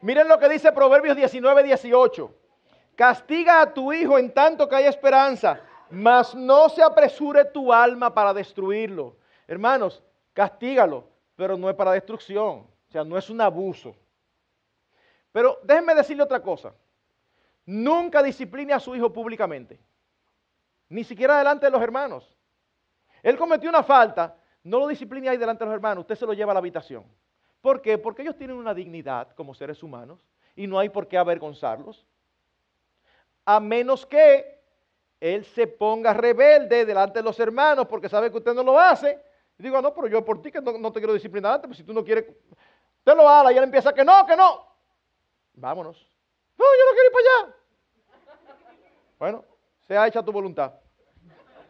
Miren 0.00 0.26
lo 0.26 0.38
que 0.38 0.48
dice 0.48 0.72
Proverbios 0.72 1.14
19, 1.14 1.62
18. 1.62 2.34
Castiga 2.96 3.60
a 3.60 3.72
tu 3.72 3.92
hijo 3.92 4.18
en 4.18 4.32
tanto 4.32 4.68
que 4.68 4.76
hay 4.76 4.86
esperanza, 4.86 5.60
mas 5.90 6.34
no 6.34 6.68
se 6.68 6.82
apresure 6.82 7.44
tu 7.44 7.72
alma 7.72 8.12
para 8.12 8.34
destruirlo. 8.34 9.16
Hermanos, 9.46 10.02
castígalo, 10.36 11.08
pero 11.34 11.56
no 11.56 11.70
es 11.70 11.74
para 11.74 11.92
destrucción. 11.92 12.58
O 12.58 12.90
sea, 12.90 13.02
no 13.02 13.16
es 13.16 13.30
un 13.30 13.40
abuso. 13.40 13.96
Pero 15.32 15.58
déjenme 15.64 15.94
decirle 15.94 16.22
otra 16.22 16.42
cosa. 16.42 16.74
Nunca 17.64 18.22
discipline 18.22 18.74
a 18.74 18.78
su 18.78 18.94
hijo 18.94 19.10
públicamente. 19.10 19.80
Ni 20.90 21.04
siquiera 21.04 21.38
delante 21.38 21.64
de 21.64 21.72
los 21.72 21.80
hermanos. 21.80 22.36
Él 23.22 23.38
cometió 23.38 23.70
una 23.70 23.82
falta, 23.82 24.36
no 24.62 24.78
lo 24.78 24.86
discipline 24.88 25.26
ahí 25.26 25.38
delante 25.38 25.64
de 25.64 25.70
los 25.70 25.74
hermanos, 25.74 26.02
usted 26.02 26.16
se 26.16 26.26
lo 26.26 26.34
lleva 26.34 26.52
a 26.52 26.54
la 26.54 26.60
habitación. 26.60 27.04
¿Por 27.62 27.80
qué? 27.80 27.96
Porque 27.96 28.20
ellos 28.20 28.36
tienen 28.36 28.56
una 28.56 28.74
dignidad 28.74 29.32
como 29.32 29.54
seres 29.54 29.82
humanos 29.82 30.20
y 30.54 30.66
no 30.66 30.78
hay 30.78 30.90
por 30.90 31.08
qué 31.08 31.16
avergonzarlos. 31.16 32.06
A 33.46 33.58
menos 33.58 34.04
que 34.04 34.60
él 35.18 35.46
se 35.46 35.66
ponga 35.66 36.12
rebelde 36.12 36.84
delante 36.84 37.20
de 37.20 37.24
los 37.24 37.40
hermanos 37.40 37.86
porque 37.86 38.10
sabe 38.10 38.30
que 38.30 38.36
usted 38.36 38.52
no 38.52 38.62
lo 38.62 38.78
hace. 38.78 39.18
Y 39.58 39.62
digo, 39.62 39.80
no, 39.80 39.94
pero 39.94 40.08
yo 40.08 40.22
por 40.24 40.42
ti 40.42 40.50
que 40.52 40.60
no, 40.60 40.92
te 40.92 41.00
quiero 41.00 41.14
disciplinar 41.14 41.54
antes, 41.54 41.68
pues 41.68 41.78
si 41.78 41.84
tú 41.84 41.94
no 41.94 42.04
quieres, 42.04 42.26
usted 42.98 43.16
lo 43.16 43.26
haga 43.28 43.52
y 43.52 43.56
él 43.56 43.64
empieza 43.64 43.92
que 43.92 44.04
no, 44.04 44.24
que 44.26 44.36
no. 44.36 44.64
Vámonos. 45.54 45.96
No, 46.58 46.64
yo 46.64 46.84
no 46.84 46.92
quiero 46.92 47.06
ir 47.06 47.12
para 47.12 47.24
allá. 47.24 47.34
Bueno, 49.18 49.42
sea 49.86 50.06
hecha 50.06 50.22
tu 50.22 50.30
voluntad. 50.30 50.74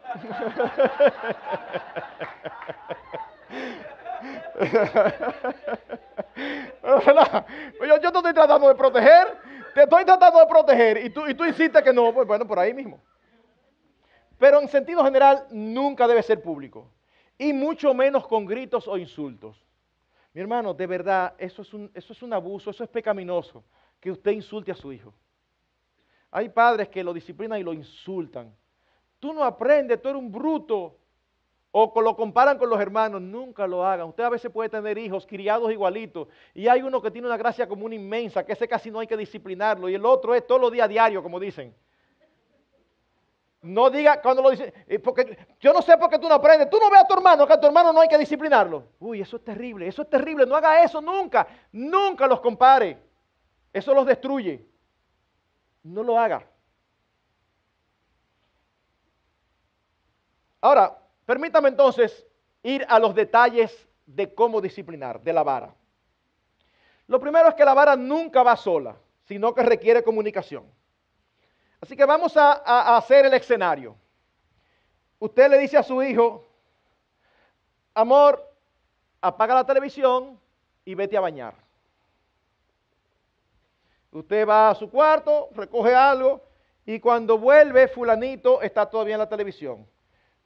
yo, 7.81 8.01
yo, 8.01 8.13
te 8.13 8.19
estoy 8.19 8.35
tratando 8.35 8.69
de 8.69 8.75
proteger, 8.75 9.39
te 9.75 9.83
estoy 9.83 10.05
tratando 10.05 10.41
de 10.41 10.47
proteger 10.47 11.05
y 11.05 11.11
tú, 11.11 11.29
y 11.29 11.35
tú 11.35 11.45
insistes 11.45 11.83
que 11.83 11.93
no, 11.93 12.13
pues 12.13 12.27
bueno, 12.27 12.45
por 12.47 12.59
ahí 12.59 12.75
mismo. 12.75 13.01
Pero 14.39 14.61
en 14.61 14.69
sentido 14.69 15.05
general 15.05 15.47
nunca 15.51 16.09
debe 16.09 16.23
ser 16.23 16.43
público 16.43 16.91
y 17.39 17.53
mucho 17.53 17.93
menos 17.95 18.27
con 18.27 18.47
gritos 18.47 18.89
o 18.89 18.97
insultos. 18.97 19.57
Mi 20.33 20.41
hermano, 20.41 20.75
de 20.75 20.87
verdad, 20.87 21.35
eso 21.39 21.63
es 21.63 21.73
un, 21.73 21.91
eso 21.95 22.13
es 22.13 22.23
un 22.23 22.33
abuso, 22.33 22.71
eso 22.71 22.85
es 22.85 22.91
pecaminoso, 22.91 23.65
que 24.01 24.11
usted 24.11 24.33
insulte 24.33 24.71
a 24.71 24.75
su 24.75 24.93
hijo. 24.93 25.15
Hay 26.31 26.49
padres 26.51 26.89
que 26.89 27.03
lo 27.03 27.15
disciplinan 27.15 27.59
y 27.59 27.63
lo 27.63 27.73
insultan. 27.73 28.55
Tú 29.19 29.33
no 29.33 29.43
aprendes, 29.43 30.01
tú 30.03 30.09
eres 30.09 30.21
un 30.21 30.31
bruto. 30.31 30.99
O 31.79 32.01
lo 32.01 32.17
comparan 32.17 32.57
con 32.57 32.71
los 32.71 32.81
hermanos, 32.81 33.21
nunca 33.21 33.67
lo 33.67 33.85
hagan. 33.85 34.09
Usted 34.09 34.25
a 34.25 34.31
veces 34.31 34.51
puede 34.51 34.71
tener 34.71 34.97
hijos 34.97 35.27
criados 35.27 35.71
igualitos 35.71 36.29
y 36.55 36.69
hay 36.69 36.81
uno 36.81 37.03
que 37.03 37.11
tiene 37.11 37.27
una 37.27 37.37
gracia 37.37 37.69
común 37.69 37.93
inmensa, 37.93 38.47
que 38.47 38.53
ese 38.53 38.67
casi 38.67 38.91
no 38.91 38.99
hay 38.99 39.07
que 39.07 39.17
disciplinarlo 39.17 39.89
y 39.89 39.95
el 39.95 40.07
otro 40.07 40.35
es 40.35 40.47
todos 40.47 40.61
los 40.61 40.73
días 40.73 40.89
diario, 40.89 41.23
como 41.23 41.39
dicen. 41.39 41.75
No 43.67 43.91
diga 43.91 44.21
cuando 44.23 44.43
lo 44.43 44.51
dice, 44.51 44.73
eh, 44.87 44.99
porque 44.99 45.37
yo 45.61 45.73
no 45.73 45.83
sé 45.83 45.97
por 45.97 46.09
qué 46.09 46.19
tú 46.19 46.29
no 46.29 46.35
aprendes. 46.37 46.71
Tú 46.71 46.79
no 46.79 46.91
ves 46.91 47.03
a 47.03 47.07
tu 47.07 47.15
hermano, 47.15 47.47
que 47.47 47.53
a 47.53 47.61
tu 47.61 47.67
hermano 47.67 47.93
no 47.93 48.01
hay 48.01 48.09
que 48.09 48.19
disciplinarlo. 48.19 48.85
Uy, 48.99 49.21
eso 49.21 49.37
es 49.37 49.45
terrible, 49.45 49.89
eso 49.89 50.03
es 50.03 50.11
terrible. 50.11 50.47
No 50.47 50.57
haga 50.57 50.83
eso 50.83 51.01
nunca. 51.01 51.47
Nunca 51.73 52.27
los 52.27 52.41
compare. 52.41 52.99
Eso 53.73 53.93
los 53.93 54.07
destruye 54.07 54.67
no 55.87 56.03
lo 56.03 56.19
haga. 56.19 56.45
Ahora, 60.61 60.99
permítame 61.25 61.69
entonces 61.69 62.27
ir 62.63 62.85
a 62.89 62.99
los 62.99 63.15
detalles 63.15 63.89
de 64.05 64.35
cómo 64.35 64.61
disciplinar, 64.61 65.21
de 65.23 65.33
la 65.33 65.43
vara. 65.43 65.75
Lo 67.07 67.21
primero 67.21 67.49
es 67.49 67.55
que 67.55 67.65
la 67.65 67.75
vara 67.75 67.95
nunca 67.95 68.43
va 68.43 68.57
sola, 68.57 68.97
sino 69.27 69.55
que 69.55 69.63
requiere 69.63 70.03
comunicación. 70.03 70.65
Así 71.81 71.97
que 71.97 72.05
vamos 72.05 72.37
a, 72.37 72.97
hacer 72.97 73.27
el 73.27 73.35
escenario. 73.35 73.97
Usted 75.19 75.51
le 75.51 75.59
dice 75.59 75.77
a 75.77 75.83
su 75.83 76.03
hijo, 76.03 76.47
amor, 77.95 78.43
apaga 79.21 79.55
la 79.55 79.67
televisión 79.67 80.39
y 80.85 80.95
vete 80.95 81.17
a 81.17 81.21
bañar. 81.21 81.55
Usted 84.13 84.49
va 84.49 84.71
a 84.71 84.75
su 84.75 84.91
cuarto, 84.91 85.49
recoge 85.53 85.95
algo 85.95 86.43
y 86.87 87.01
cuando 87.01 87.39
vuelve 87.39 87.89
fulanito 87.89 88.63
está 88.63 88.89
todavía 88.89 89.15
en 89.15 89.21
la 89.21 89.29
televisión. 89.29 89.87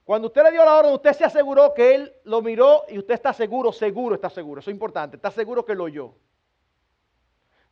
Cuando 0.05 0.27
usted 0.27 0.43
le 0.43 0.53
dio 0.53 0.65
la 0.65 0.77
orden, 0.77 0.93
usted 0.95 1.13
se 1.13 1.25
aseguró 1.25 1.73
que 1.73 1.95
él 1.95 2.13
lo 2.25 2.43
miró 2.43 2.85
y 2.89 2.99
usted 2.99 3.15
está 3.15 3.33
seguro, 3.33 3.71
seguro 3.71 4.17
está 4.17 4.29
seguro, 4.29 4.61
eso 4.61 4.71
es 4.71 4.75
importante, 4.75 5.17
está 5.17 5.31
seguro 5.31 5.65
que 5.65 5.75
lo 5.75 5.85
oyó. 5.85 6.15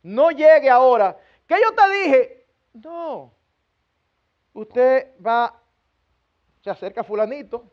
No 0.01 0.31
llegue 0.31 0.69
ahora, 0.69 1.17
que 1.45 1.55
yo 1.55 1.75
te 1.75 1.89
dije, 1.93 2.47
no. 2.73 3.38
Usted 4.53 5.15
va, 5.25 5.53
se 6.61 6.69
acerca 6.69 7.01
a 7.01 7.03
fulanito, 7.03 7.71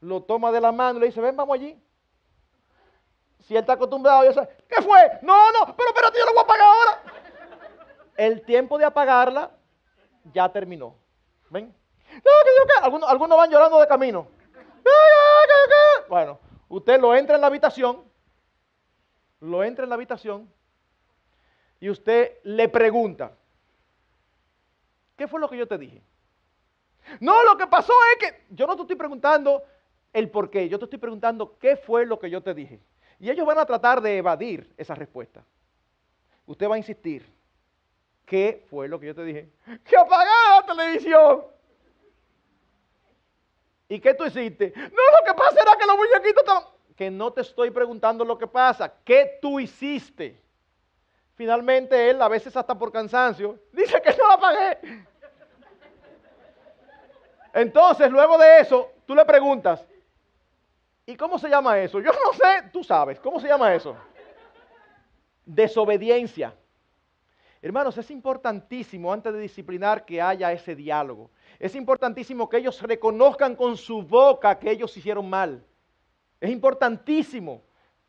lo 0.00 0.22
toma 0.22 0.52
de 0.52 0.60
la 0.60 0.72
mano 0.72 0.98
y 0.98 1.00
le 1.00 1.06
dice, 1.06 1.20
ven, 1.20 1.36
vamos 1.36 1.54
allí. 1.54 1.80
Si 3.40 3.54
él 3.54 3.60
está 3.60 3.72
acostumbrado, 3.72 4.24
ya 4.24 4.32
sabe, 4.32 4.48
¿qué 4.68 4.82
fue? 4.82 5.18
No, 5.22 5.52
no, 5.52 5.76
pero 5.76 5.88
espérate, 5.88 6.18
yo 6.18 6.26
lo 6.26 6.32
voy 6.32 6.42
a 6.42 6.46
pagar 6.46 6.66
ahora 6.66 7.02
el 8.16 8.42
tiempo 8.42 8.78
de 8.78 8.84
apagarla 8.84 9.50
ya 10.32 10.50
terminó. 10.50 10.96
¿Ven? 11.50 11.74
Algunos, 12.82 13.08
algunos 13.08 13.38
van 13.38 13.50
llorando 13.50 13.80
de 13.80 13.86
camino. 13.86 14.28
Bueno, 16.08 16.38
usted 16.68 17.00
lo 17.00 17.14
entra 17.14 17.36
en 17.36 17.40
la 17.40 17.46
habitación, 17.46 18.04
lo 19.40 19.64
entra 19.64 19.84
en 19.84 19.88
la 19.88 19.94
habitación 19.94 20.52
y 21.80 21.88
usted 21.88 22.38
le 22.44 22.68
pregunta, 22.68 23.32
¿qué 25.16 25.28
fue 25.28 25.40
lo 25.40 25.48
que 25.48 25.56
yo 25.56 25.66
te 25.66 25.78
dije? 25.78 26.02
No, 27.20 27.44
lo 27.44 27.56
que 27.56 27.66
pasó 27.66 27.92
es 28.12 28.18
que 28.18 28.44
yo 28.50 28.66
no 28.66 28.76
te 28.76 28.82
estoy 28.82 28.96
preguntando 28.96 29.62
el 30.12 30.30
por 30.30 30.50
qué, 30.50 30.68
yo 30.68 30.78
te 30.78 30.84
estoy 30.84 30.98
preguntando 30.98 31.58
qué 31.58 31.76
fue 31.76 32.06
lo 32.06 32.18
que 32.18 32.30
yo 32.30 32.42
te 32.42 32.54
dije. 32.54 32.80
Y 33.18 33.30
ellos 33.30 33.46
van 33.46 33.58
a 33.58 33.66
tratar 33.66 34.00
de 34.00 34.18
evadir 34.18 34.72
esa 34.76 34.94
respuesta. 34.94 35.44
Usted 36.46 36.68
va 36.68 36.74
a 36.74 36.78
insistir. 36.78 37.24
¿Qué 38.26 38.66
fue 38.68 38.88
lo 38.88 38.98
que 38.98 39.06
yo 39.06 39.14
te 39.14 39.24
dije? 39.24 39.48
Que 39.84 39.96
apagara 39.96 40.60
la 40.60 40.66
televisión. 40.66 41.44
¿Y 43.88 44.00
qué 44.00 44.14
tú 44.14 44.24
hiciste? 44.24 44.72
No, 44.74 44.82
lo 44.82 45.26
que 45.26 45.34
pasa 45.34 45.60
era 45.60 45.76
que 45.76 45.86
los 45.86 45.96
muñequitos 45.96 46.42
estaban... 46.42 46.64
Que 46.96 47.10
no 47.10 47.32
te 47.32 47.42
estoy 47.42 47.70
preguntando 47.70 48.24
lo 48.24 48.36
que 48.36 48.46
pasa. 48.46 48.92
¿Qué 49.04 49.38
tú 49.40 49.60
hiciste? 49.60 50.41
Finalmente 51.34 52.10
él, 52.10 52.20
a 52.20 52.28
veces 52.28 52.56
hasta 52.56 52.78
por 52.78 52.92
cansancio, 52.92 53.58
dice 53.72 54.00
que 54.02 54.10
no 54.16 54.28
la 54.28 54.34
apagué. 54.34 54.78
Entonces, 57.54 58.10
luego 58.10 58.38
de 58.38 58.60
eso, 58.60 58.90
tú 59.06 59.14
le 59.14 59.24
preguntas, 59.24 59.86
¿y 61.06 61.16
cómo 61.16 61.38
se 61.38 61.48
llama 61.48 61.78
eso? 61.78 62.00
Yo 62.00 62.10
no 62.12 62.32
sé, 62.32 62.70
tú 62.72 62.82
sabes, 62.82 63.20
¿cómo 63.20 63.40
se 63.40 63.48
llama 63.48 63.74
eso? 63.74 63.96
Desobediencia. 65.44 66.54
Hermanos, 67.60 67.96
es 67.96 68.10
importantísimo 68.10 69.12
antes 69.12 69.32
de 69.32 69.38
disciplinar 69.38 70.04
que 70.04 70.20
haya 70.20 70.50
ese 70.52 70.74
diálogo. 70.74 71.30
Es 71.58 71.74
importantísimo 71.74 72.48
que 72.48 72.56
ellos 72.56 72.82
reconozcan 72.82 73.54
con 73.54 73.76
su 73.76 74.02
boca 74.02 74.58
que 74.58 74.70
ellos 74.70 74.96
hicieron 74.96 75.30
mal. 75.30 75.64
Es 76.40 76.50
importantísimo 76.50 77.62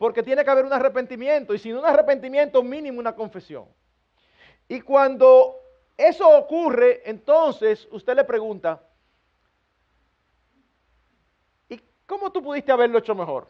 porque 0.04 0.22
tiene 0.22 0.44
que 0.44 0.52
haber 0.52 0.66
un 0.66 0.74
arrepentimiento 0.74 1.54
y 1.54 1.60
sin 1.60 1.78
un 1.78 1.86
arrepentimiento 1.86 2.62
mínimo 2.62 3.00
una 3.00 3.16
confesión. 3.16 3.70
Y 4.68 4.82
cuando 4.82 5.56
eso 5.96 6.28
ocurre, 6.28 7.10
entonces 7.10 7.88
usted 7.90 8.14
le 8.14 8.26
pregunta, 8.26 8.84
¿y 11.70 11.82
cómo 12.06 12.34
tú 12.34 12.44
pudiste 12.44 12.74
haberlo 12.74 12.98
hecho 12.98 13.16
mejor? 13.16 13.48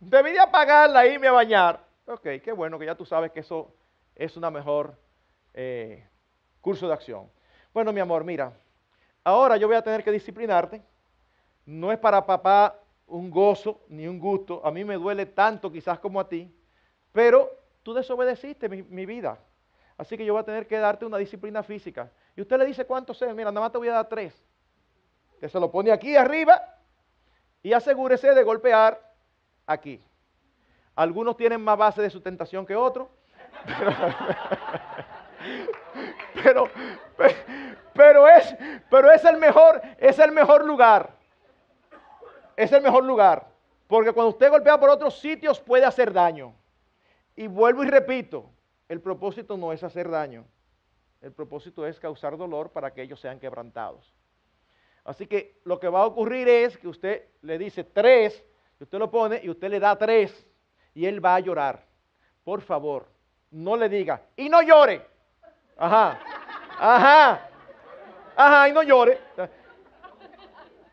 Debí 0.00 0.38
apagarla 0.38 1.04
e 1.04 1.12
irme 1.12 1.28
a 1.28 1.32
bañar. 1.32 1.84
Ok, 2.06 2.22
qué 2.42 2.52
bueno 2.52 2.78
que 2.78 2.86
ya 2.86 2.94
tú 2.94 3.04
sabes 3.04 3.30
que 3.30 3.40
eso 3.40 3.74
es 4.14 4.38
una 4.38 4.50
mejor 4.50 4.96
eh, 5.52 6.02
curso 6.62 6.88
de 6.88 6.94
acción. 6.94 7.30
Bueno, 7.74 7.92
mi 7.92 8.00
amor, 8.00 8.24
mira, 8.24 8.54
ahora 9.22 9.58
yo 9.58 9.68
voy 9.68 9.76
a 9.76 9.82
tener 9.82 10.02
que 10.02 10.12
disciplinarte. 10.12 10.82
No 11.66 11.92
es 11.92 11.98
para 11.98 12.24
papá 12.24 12.74
un 13.08 13.30
gozo 13.30 13.80
ni 13.88 14.06
un 14.06 14.18
gusto. 14.18 14.60
A 14.64 14.70
mí 14.70 14.84
me 14.84 14.94
duele 14.94 15.26
tanto 15.26 15.70
quizás 15.70 15.98
como 15.98 16.20
a 16.20 16.28
ti. 16.28 16.54
Pero 17.12 17.50
tú 17.82 17.94
desobedeciste 17.94 18.68
mi, 18.68 19.06
vida. 19.06 19.38
Así 19.96 20.16
que 20.16 20.24
yo 20.24 20.34
voy 20.34 20.42
a 20.42 20.44
tener 20.44 20.66
que 20.66 20.78
darte 20.78 21.04
una 21.04 21.16
disciplina 21.16 21.62
física. 21.62 22.10
Y 22.36 22.42
usted 22.42 22.58
le 22.58 22.66
dice 22.66 22.84
cuántos 22.84 23.20
es. 23.22 23.34
Mira, 23.34 23.50
nada 23.50 23.64
más 23.64 23.72
te 23.72 23.78
voy 23.78 23.88
a 23.88 23.94
dar 23.94 24.08
tres. 24.08 24.40
Que 25.40 25.48
se 25.48 25.58
lo 25.58 25.70
pone 25.70 25.90
aquí 25.90 26.16
arriba 26.16 26.60
y 27.62 27.72
asegúrese 27.72 28.34
de 28.34 28.42
golpear 28.42 29.00
aquí. 29.66 30.02
Algunos 30.94 31.36
tienen 31.36 31.62
más 31.62 31.78
base 31.78 32.02
de 32.02 32.10
sustentación 32.10 32.66
que 32.66 32.76
otros. 32.76 33.08
Pero, 36.42 36.68
pero, 37.94 38.28
es, 38.28 38.56
pero 38.90 39.10
es, 39.10 39.24
el 39.24 39.38
mejor, 39.38 39.80
es 39.98 40.18
el 40.18 40.32
mejor 40.32 40.64
lugar. 40.64 41.17
Es 42.58 42.72
el 42.72 42.82
mejor 42.82 43.04
lugar. 43.04 43.46
Porque 43.86 44.10
cuando 44.10 44.30
usted 44.30 44.50
golpea 44.50 44.80
por 44.80 44.90
otros 44.90 45.16
sitios 45.20 45.60
puede 45.60 45.84
hacer 45.84 46.12
daño. 46.12 46.52
Y 47.36 47.46
vuelvo 47.46 47.84
y 47.84 47.86
repito, 47.86 48.50
el 48.88 49.00
propósito 49.00 49.56
no 49.56 49.72
es 49.72 49.84
hacer 49.84 50.10
daño. 50.10 50.44
El 51.20 51.30
propósito 51.30 51.86
es 51.86 52.00
causar 52.00 52.36
dolor 52.36 52.70
para 52.70 52.92
que 52.92 53.02
ellos 53.02 53.20
sean 53.20 53.38
quebrantados. 53.38 54.12
Así 55.04 55.28
que 55.28 55.60
lo 55.62 55.78
que 55.78 55.88
va 55.88 56.00
a 56.00 56.06
ocurrir 56.06 56.48
es 56.48 56.76
que 56.76 56.88
usted 56.88 57.28
le 57.42 57.58
dice 57.58 57.84
tres, 57.84 58.44
y 58.80 58.82
usted 58.82 58.98
lo 58.98 59.08
pone 59.08 59.40
y 59.40 59.48
usted 59.48 59.70
le 59.70 59.78
da 59.78 59.96
tres 59.96 60.44
y 60.94 61.06
él 61.06 61.24
va 61.24 61.36
a 61.36 61.40
llorar. 61.40 61.86
Por 62.42 62.60
favor, 62.60 63.06
no 63.52 63.76
le 63.76 63.88
diga, 63.88 64.20
y 64.36 64.48
no 64.48 64.62
llore. 64.62 65.06
Ajá, 65.76 66.18
ajá, 66.76 67.48
ajá, 68.34 68.68
y 68.68 68.72
no 68.72 68.82
llore. 68.82 69.20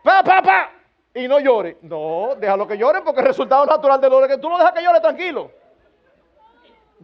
Pa, 0.04 0.24
pa, 0.24 0.42
pa, 0.44 0.75
y 1.16 1.28
no 1.28 1.40
llore. 1.40 1.78
No, 1.82 2.36
déjalo 2.38 2.68
que 2.68 2.78
llore 2.78 3.02
porque 3.02 3.22
el 3.22 3.28
resultado 3.28 3.66
natural 3.66 4.00
del 4.00 4.12
dolor 4.12 4.30
es 4.30 4.36
que 4.36 4.42
tú 4.42 4.50
no 4.50 4.58
dejas 4.58 4.74
que 4.74 4.84
llore 4.84 5.00
tranquilo. 5.00 5.52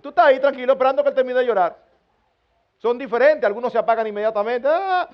Tú 0.01 0.09
estás 0.09 0.25
ahí 0.25 0.39
tranquilo 0.39 0.73
esperando 0.73 1.01
que 1.01 1.09
él 1.09 1.15
termine 1.15 1.39
de 1.39 1.45
llorar. 1.45 1.77
Son 2.77 2.97
diferentes, 2.97 3.43
algunos 3.45 3.71
se 3.71 3.77
apagan 3.77 4.05
inmediatamente, 4.07 4.67
ah, 4.69 5.09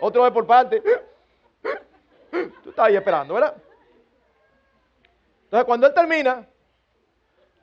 otro 0.00 0.26
es 0.26 0.32
por 0.32 0.46
parte. 0.46 0.82
Tú 2.62 2.70
estás 2.70 2.86
ahí 2.86 2.96
esperando, 2.96 3.34
¿verdad? 3.34 3.54
Entonces 5.44 5.64
cuando 5.64 5.86
él 5.86 5.94
termina, 5.94 6.46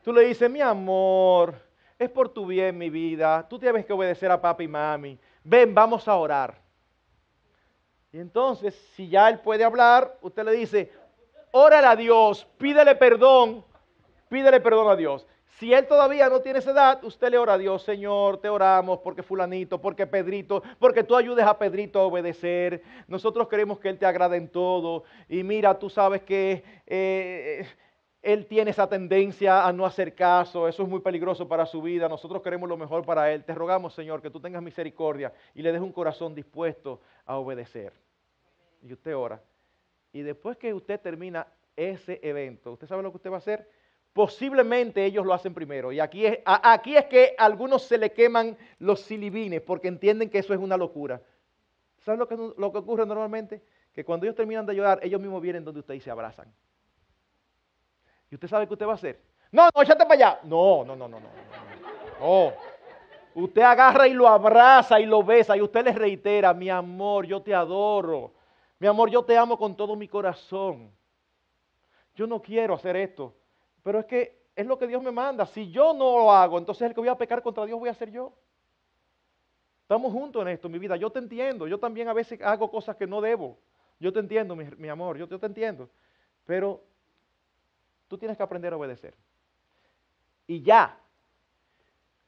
Tú 0.06 0.14
le 0.14 0.22
dices, 0.22 0.48
mi 0.52 0.61
amor, 0.61 1.56
es 1.98 2.11
por 2.11 2.30
tu 2.30 2.45
bien 2.45 2.77
mi 2.77 2.91
vida, 2.91 3.44
tú 3.49 3.57
tienes 3.57 3.88
que 3.88 3.91
obedecer 3.91 4.30
a 4.30 4.40
papi 4.40 4.65
y 4.65 4.68
mami, 4.68 5.18
ven, 5.44 5.73
vamos 5.73 6.07
a 6.07 6.14
orar. 6.14 6.61
Y 8.15 8.19
entonces, 8.19 8.73
si 8.95 9.09
ya 9.09 9.27
él 9.27 9.39
puede 9.39 9.65
hablar, 9.65 10.17
usted 10.21 10.45
le 10.45 10.53
dice, 10.53 10.89
órale 11.51 11.85
a 11.85 11.97
Dios, 11.97 12.47
pídele 12.57 12.95
perdón, 12.95 13.61
pídele 14.29 14.61
perdón 14.61 14.89
a 14.89 14.95
Dios. 14.95 15.27
Si 15.59 15.73
él 15.73 15.85
todavía 15.85 16.29
no 16.29 16.39
tiene 16.39 16.59
esa 16.59 16.71
edad, 16.71 17.03
usted 17.03 17.29
le 17.29 17.37
ora 17.37 17.55
a 17.55 17.57
Dios, 17.57 17.83
Señor, 17.83 18.37
te 18.37 18.47
oramos 18.47 18.99
porque 18.99 19.21
fulanito, 19.21 19.81
porque 19.81 20.07
Pedrito, 20.07 20.63
porque 20.79 21.03
tú 21.03 21.13
ayudes 21.13 21.45
a 21.45 21.59
Pedrito 21.59 21.99
a 21.99 22.03
obedecer. 22.03 22.81
Nosotros 23.09 23.49
queremos 23.49 23.79
que 23.79 23.89
él 23.89 23.99
te 23.99 24.05
agrade 24.05 24.37
en 24.37 24.47
todo. 24.47 25.03
Y 25.27 25.43
mira, 25.43 25.77
tú 25.77 25.89
sabes 25.89 26.21
que 26.21 26.63
eh, 26.87 27.67
él 28.21 28.45
tiene 28.45 28.71
esa 28.71 28.87
tendencia 28.87 29.67
a 29.67 29.73
no 29.73 29.85
hacer 29.85 30.15
caso, 30.15 30.69
eso 30.69 30.83
es 30.83 30.89
muy 30.89 31.01
peligroso 31.01 31.49
para 31.49 31.65
su 31.65 31.81
vida, 31.81 32.07
nosotros 32.07 32.41
queremos 32.41 32.69
lo 32.69 32.77
mejor 32.77 33.05
para 33.05 33.33
él. 33.33 33.43
Te 33.43 33.53
rogamos, 33.53 33.93
Señor, 33.93 34.21
que 34.21 34.31
tú 34.31 34.39
tengas 34.39 34.63
misericordia 34.63 35.33
y 35.53 35.61
le 35.61 35.73
des 35.73 35.81
un 35.81 35.91
corazón 35.91 36.33
dispuesto 36.33 37.01
a 37.25 37.37
obedecer. 37.37 38.05
Y 38.86 38.94
usted 38.94 39.16
ora. 39.16 39.41
Y 40.14 40.22
después 40.22 40.57
que 40.57 40.74
usted 40.74 40.99
termina 41.02 41.48
ese 41.76 42.20
evento, 42.24 42.72
¿usted 42.74 42.88
sabe 42.88 43.03
lo 43.03 43.12
que 43.12 43.18
usted 43.18 43.32
va 43.32 43.36
a 43.36 43.40
hacer? 43.40 43.68
Posiblemente 44.14 45.03
ellos 45.03 45.26
lo 45.26 45.34
hacen 45.34 45.53
primero. 45.53 45.91
Y 45.91 45.99
aquí 45.99 46.26
es, 46.26 46.40
aquí 46.45 46.95
es 46.95 47.06
que 47.06 47.36
a 47.38 47.45
algunos 47.45 47.84
se 47.84 47.98
le 47.98 48.14
queman 48.14 48.56
los 48.80 49.02
silibines 49.02 49.62
porque 49.62 49.88
entienden 49.88 50.30
que 50.30 50.38
eso 50.38 50.53
es 50.53 50.60
una 50.60 50.78
locura. 50.78 51.22
¿Sabe 51.99 52.18
lo 52.18 52.28
que, 52.28 52.36
lo 52.36 52.72
que 52.72 52.78
ocurre 52.78 53.06
normalmente? 53.06 53.62
Que 53.91 54.06
cuando 54.06 54.26
ellos 54.26 54.36
terminan 54.36 54.66
de 54.66 54.76
llorar, 54.76 54.99
ellos 55.02 55.20
mismos 55.20 55.41
vienen 55.41 55.66
donde 55.66 55.80
usted 55.80 55.95
y 55.95 55.99
se 55.99 56.12
abrazan. 56.12 56.53
¿Y 58.30 58.36
usted 58.36 58.48
sabe 58.48 58.68
qué 58.68 58.74
usted 58.74 58.86
va 58.86 58.91
a 58.91 58.95
hacer? 58.95 59.20
No, 59.52 59.68
no, 59.76 59.82
échate 59.82 60.03
para 60.03 60.14
allá. 60.14 60.40
No, 60.44 60.86
no, 60.86 60.95
no, 60.95 61.07
no, 61.07 61.20
no. 61.20 61.28
No. 62.20 62.53
Usted 63.34 63.64
agarra 63.64 64.07
y 64.07 64.14
lo 64.14 64.28
abraza 64.28 64.99
y 64.99 65.06
lo 65.06 65.24
besa 65.24 65.57
y 65.57 65.62
usted 65.62 65.84
le 65.84 65.91
reitera, 65.91 66.53
mi 66.53 66.70
amor, 66.70 67.26
yo 67.26 67.41
te 67.41 67.53
adoro. 67.53 68.35
Mi 68.86 68.90
amor, 68.90 69.10
yo 69.10 69.26
te 69.26 69.36
amo 69.36 69.57
con 69.57 69.76
todo 69.76 69.95
mi 69.95 70.07
corazón. 70.07 70.91
Yo 72.14 72.28
no 72.28 72.40
quiero 72.40 72.76
hacer 72.76 72.95
esto, 72.95 73.34
pero 73.82 73.98
es 73.98 74.06
que 74.06 74.45
es 74.56 74.64
lo 74.64 74.78
que 74.78 74.86
Dios 74.86 75.02
me 75.02 75.10
manda. 75.10 75.48
Si 75.48 75.72
yo 75.72 75.91
no 75.91 76.20
lo 76.20 76.32
hago, 76.32 76.60
entonces 76.60 76.84
el 76.88 76.94
que 76.94 76.99
voy 76.99 77.10
a 77.10 77.18
pecar 77.18 77.41
contra 77.41 77.66
Dios 77.66 77.80
voy 77.80 77.90
a 77.90 77.95
ser 77.95 78.12
yo. 78.12 78.32
Estamos 79.82 80.14
juntos 80.14 80.40
en 80.44 80.49
esto, 80.49 80.70
mi 80.70 80.78
vida. 80.78 80.98
Yo 80.98 81.10
te 81.10 81.18
entiendo. 81.18 81.66
Yo 81.68 81.80
también 81.80 82.10
a 82.10 82.14
veces 82.14 82.40
hago 82.44 82.70
cosas 82.70 82.95
que 82.95 83.07
no 83.07 83.22
debo. 83.22 83.57
Yo 83.99 84.14
te 84.14 84.20
entiendo, 84.20 84.56
mi, 84.56 84.88
amor. 84.88 85.18
Yo, 85.18 85.28
yo 85.28 85.40
te 85.40 85.48
entiendo. 85.48 85.90
Pero 86.45 86.84
Tú 88.07 88.20
tienes 88.20 88.38
que 88.38 88.44
aprender 88.44 88.72
a 88.72 88.78
obedecer. 88.78 89.16
Y 90.45 90.62
ya. 90.62 90.95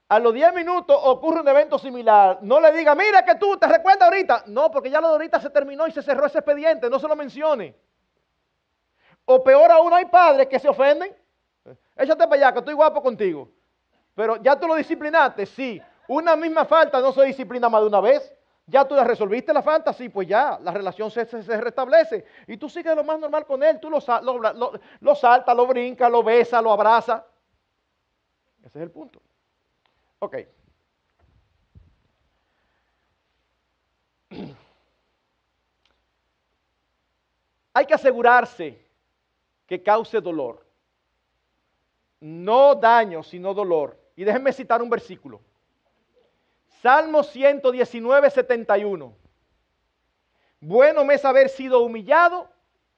A 0.09 0.19
los 0.19 0.33
10 0.33 0.53
minutos 0.53 0.97
ocurre 1.03 1.41
un 1.41 1.47
evento 1.47 1.77
similar. 1.77 2.39
No 2.41 2.61
le 2.61 2.71
diga, 2.71 2.95
mira 2.95 3.25
que 3.25 3.35
tú 3.35 3.57
te 3.57 3.67
recuerdas 3.67 4.03
ahorita. 4.03 4.43
No, 4.47 4.71
porque 4.71 4.89
ya 4.89 5.01
lo 5.01 5.07
de 5.07 5.13
ahorita 5.13 5.41
se 5.41 5.49
terminó 5.49 5.85
y 5.85 5.91
se 5.91 6.01
cerró 6.01 6.25
ese 6.25 6.37
expediente. 6.37 6.89
No 6.89 6.97
se 6.97 7.07
lo 7.07 7.15
mencione. 7.15 7.75
O 9.25 9.43
peor 9.43 9.69
aún, 9.71 9.93
hay 9.93 10.05
padres 10.05 10.47
que 10.47 10.59
se 10.59 10.69
ofenden. 10.69 11.13
Échate 11.97 12.23
para 12.23 12.35
allá, 12.35 12.53
que 12.53 12.59
estoy 12.59 12.73
guapo 12.73 13.01
contigo. 13.01 13.49
Pero 14.15 14.37
ya 14.37 14.57
tú 14.57 14.67
lo 14.67 14.75
disciplinaste, 14.75 15.45
sí. 15.45 15.81
Una 16.07 16.37
misma 16.37 16.63
falta 16.63 17.01
no 17.01 17.11
se 17.11 17.25
disciplina 17.25 17.67
más 17.67 17.81
de 17.81 17.87
una 17.87 17.99
vez. 17.99 18.33
Ya 18.65 18.85
tú 18.85 18.95
la 18.95 19.03
resolviste 19.03 19.53
la 19.53 19.61
falta, 19.61 19.91
sí, 19.91 20.09
pues 20.09 20.27
ya, 20.27 20.57
la 20.61 20.71
relación 20.71 21.11
se, 21.11 21.25
restablece. 21.25 22.25
Y 22.47 22.57
tú 22.57 22.69
sigues 22.69 22.95
lo 22.95 23.03
más 23.03 23.19
normal 23.19 23.45
con 23.45 23.61
él, 23.63 23.79
tú 23.79 23.89
lo, 23.89 23.99
lo, 24.21 24.73
lo 24.99 25.15
saltas, 25.15 25.55
lo 25.55 25.67
brincas, 25.67 26.09
lo 26.11 26.23
besas, 26.23 26.63
lo. 26.63 26.77
Ese 26.77 27.13
es 28.63 28.75
el 28.75 28.91
punto. 28.91 29.21
Ok. 30.19 30.37
Hay 37.73 37.85
que 37.85 37.93
asegurarse 37.93 38.83
que 39.67 39.83
cause 39.83 40.19
dolor. 40.19 40.65
No 42.19 42.73
daño, 42.73 43.21
sino 43.21 43.53
dolor. 43.53 43.95
Y 44.15 44.23
déjenme 44.23 44.51
citar 44.51 44.81
un 44.81 44.89
versículo. 44.89 45.39
Salmo 46.81 47.21
119, 47.21 48.31
71. 48.31 49.13
Bueno 50.59 51.05
me 51.05 51.13
es 51.13 51.25
haber 51.25 51.49
sido 51.49 51.81
humillado 51.81 52.49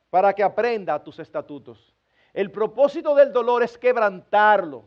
para 0.10 0.34
que 0.34 0.44
aprenda 0.44 1.04
tus 1.04 1.20
estatutos. 1.20 1.94
El 2.34 2.52
propósito 2.52 3.14
del 3.16 3.34
dolor 3.34 3.64
es 3.64 3.78
quebrantarlo. 3.78 4.86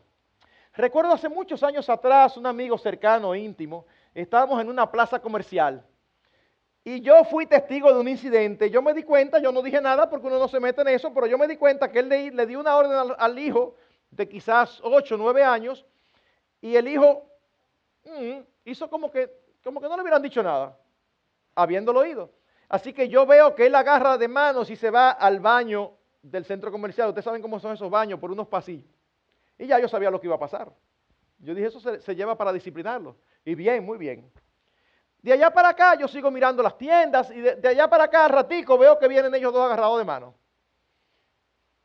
Recuerdo 0.74 1.12
hace 1.12 1.28
muchos 1.28 1.62
años 1.62 1.88
atrás, 1.88 2.36
un 2.36 2.46
amigo 2.46 2.78
cercano, 2.78 3.34
íntimo, 3.34 3.84
estábamos 4.14 4.60
en 4.60 4.68
una 4.68 4.90
plaza 4.90 5.18
comercial 5.20 5.84
y 6.84 7.00
yo 7.00 7.24
fui 7.24 7.46
testigo 7.46 7.92
de 7.92 8.00
un 8.00 8.08
incidente. 8.08 8.68
Yo 8.68 8.82
me 8.82 8.92
di 8.92 9.04
cuenta, 9.04 9.38
yo 9.38 9.52
no 9.52 9.62
dije 9.62 9.80
nada 9.80 10.10
porque 10.10 10.26
uno 10.26 10.38
no 10.38 10.48
se 10.48 10.58
mete 10.58 10.80
en 10.80 10.88
eso, 10.88 11.14
pero 11.14 11.26
yo 11.26 11.38
me 11.38 11.46
di 11.46 11.56
cuenta 11.56 11.90
que 11.90 12.00
él 12.00 12.08
le, 12.08 12.46
dio 12.46 12.58
una 12.58 12.76
orden 12.76 13.14
al, 13.16 13.38
hijo 13.38 13.76
de 14.10 14.28
quizás 14.28 14.80
8 14.82 15.14
o 15.14 15.18
9 15.18 15.44
años 15.44 15.86
y 16.60 16.74
el 16.74 16.88
hijo 16.88 17.24
mm, 18.04 18.40
hizo 18.64 18.90
como 18.90 19.10
que, 19.10 19.30
como 19.62 19.80
que 19.80 19.88
no 19.88 19.96
le 19.96 20.02
hubieran 20.02 20.22
dicho 20.22 20.42
nada, 20.42 20.76
habiéndolo 21.54 22.00
oído. 22.00 22.30
Así 22.68 22.92
que 22.92 23.08
yo 23.08 23.26
veo 23.26 23.54
que 23.54 23.66
él 23.66 23.74
agarra 23.74 24.18
de 24.18 24.26
manos 24.26 24.70
y 24.70 24.76
se 24.76 24.90
va 24.90 25.10
al 25.10 25.38
baño 25.38 25.92
del 26.22 26.44
centro 26.44 26.72
comercial. 26.72 27.08
Ustedes 27.08 27.26
saben 27.26 27.42
cómo 27.42 27.60
son 27.60 27.74
esos 27.74 27.90
baños, 27.90 28.18
por 28.18 28.32
unos 28.32 28.48
pasillos. 28.48 28.86
Y 29.62 29.68
ya 29.68 29.78
yo 29.78 29.86
sabía 29.86 30.10
lo 30.10 30.20
que 30.20 30.26
iba 30.26 30.34
a 30.34 30.40
pasar. 30.40 30.72
Yo 31.38 31.54
dije, 31.54 31.68
eso 31.68 31.78
se, 31.78 32.16
lleva 32.16 32.36
para 32.36 32.52
disciplinarlo. 32.52 33.16
Y 33.44 33.54
bien, 33.54 33.84
muy 33.84 33.96
bien. 33.96 34.28
De 35.20 35.32
allá 35.32 35.52
para 35.52 35.68
acá 35.68 35.94
yo 35.94 36.08
sigo 36.08 36.32
mirando 36.32 36.64
las 36.64 36.76
tiendas 36.76 37.30
y 37.30 37.40
de, 37.40 37.68
allá 37.68 37.88
para 37.88 38.04
acá, 38.04 38.26
ratico, 38.26 38.76
veo 38.76 38.98
que 38.98 39.06
vienen 39.06 39.32
ellos 39.36 39.52
dos 39.52 39.64
agarrados 39.64 39.98
de 39.98 40.04
mano. 40.04 40.34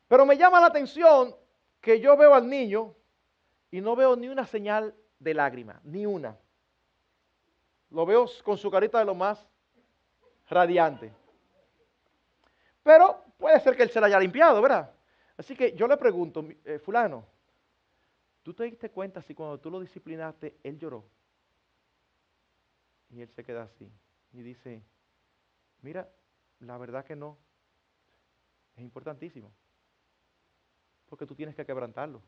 Pero 0.07 0.25
me 0.25 0.35
llama 0.37 0.59
la 0.59 0.65
atención 0.65 1.35
que 1.79 1.99
yo 1.99 2.17
veo 2.17 2.33
al 2.33 2.49
niño 2.49 2.95
y 3.69 3.79
no 3.79 3.95
veo 3.95 4.15
ni 4.15 4.27
una 4.27 4.47
señal 4.47 4.95
de 5.19 5.35
lágrima, 5.35 5.79
ni 5.83 6.07
una. 6.07 6.35
Lo 7.91 8.07
veo 8.07 8.25
con 8.43 8.57
su 8.57 8.71
carita 8.71 8.97
de 8.97 9.05
lo 9.05 9.13
más 9.13 9.47
radiante. 10.49 11.13
Pero 12.81 13.23
puede 13.37 13.59
ser 13.59 13.77
que 13.77 13.83
él 13.83 13.91
se 13.91 14.01
la 14.01 14.07
haya 14.07 14.19
limpiado, 14.19 14.63
¿verdad? 14.63 14.91
Así 15.37 15.55
que 15.55 15.73
yo 15.73 15.87
le 15.87 15.97
pregunto, 15.97 16.43
eh, 16.65 16.79
fulano, 16.79 17.36
¿tú 18.47 18.53
te 18.53 18.63
diste 18.63 18.89
cuenta 18.89 19.21
si 19.21 19.35
cuando 19.35 19.59
tú 19.59 19.69
lo 19.69 19.81
disciplinaste, 19.81 20.55
él 20.63 20.79
lloró? 20.79 21.03
Y 23.09 23.19
él 23.19 23.27
se 23.27 23.43
queda 23.43 23.63
así 23.63 23.91
y 24.31 24.41
dice, 24.41 24.81
mira, 25.81 26.09
la 26.61 26.77
verdad 26.77 27.03
que 27.03 27.17
no. 27.17 27.37
Es 28.77 28.83
importantísimo. 28.83 29.51
Porque 31.09 31.25
tú 31.25 31.35
tienes 31.35 31.55
que 31.55 31.65
quebrantarlo. 31.65 32.21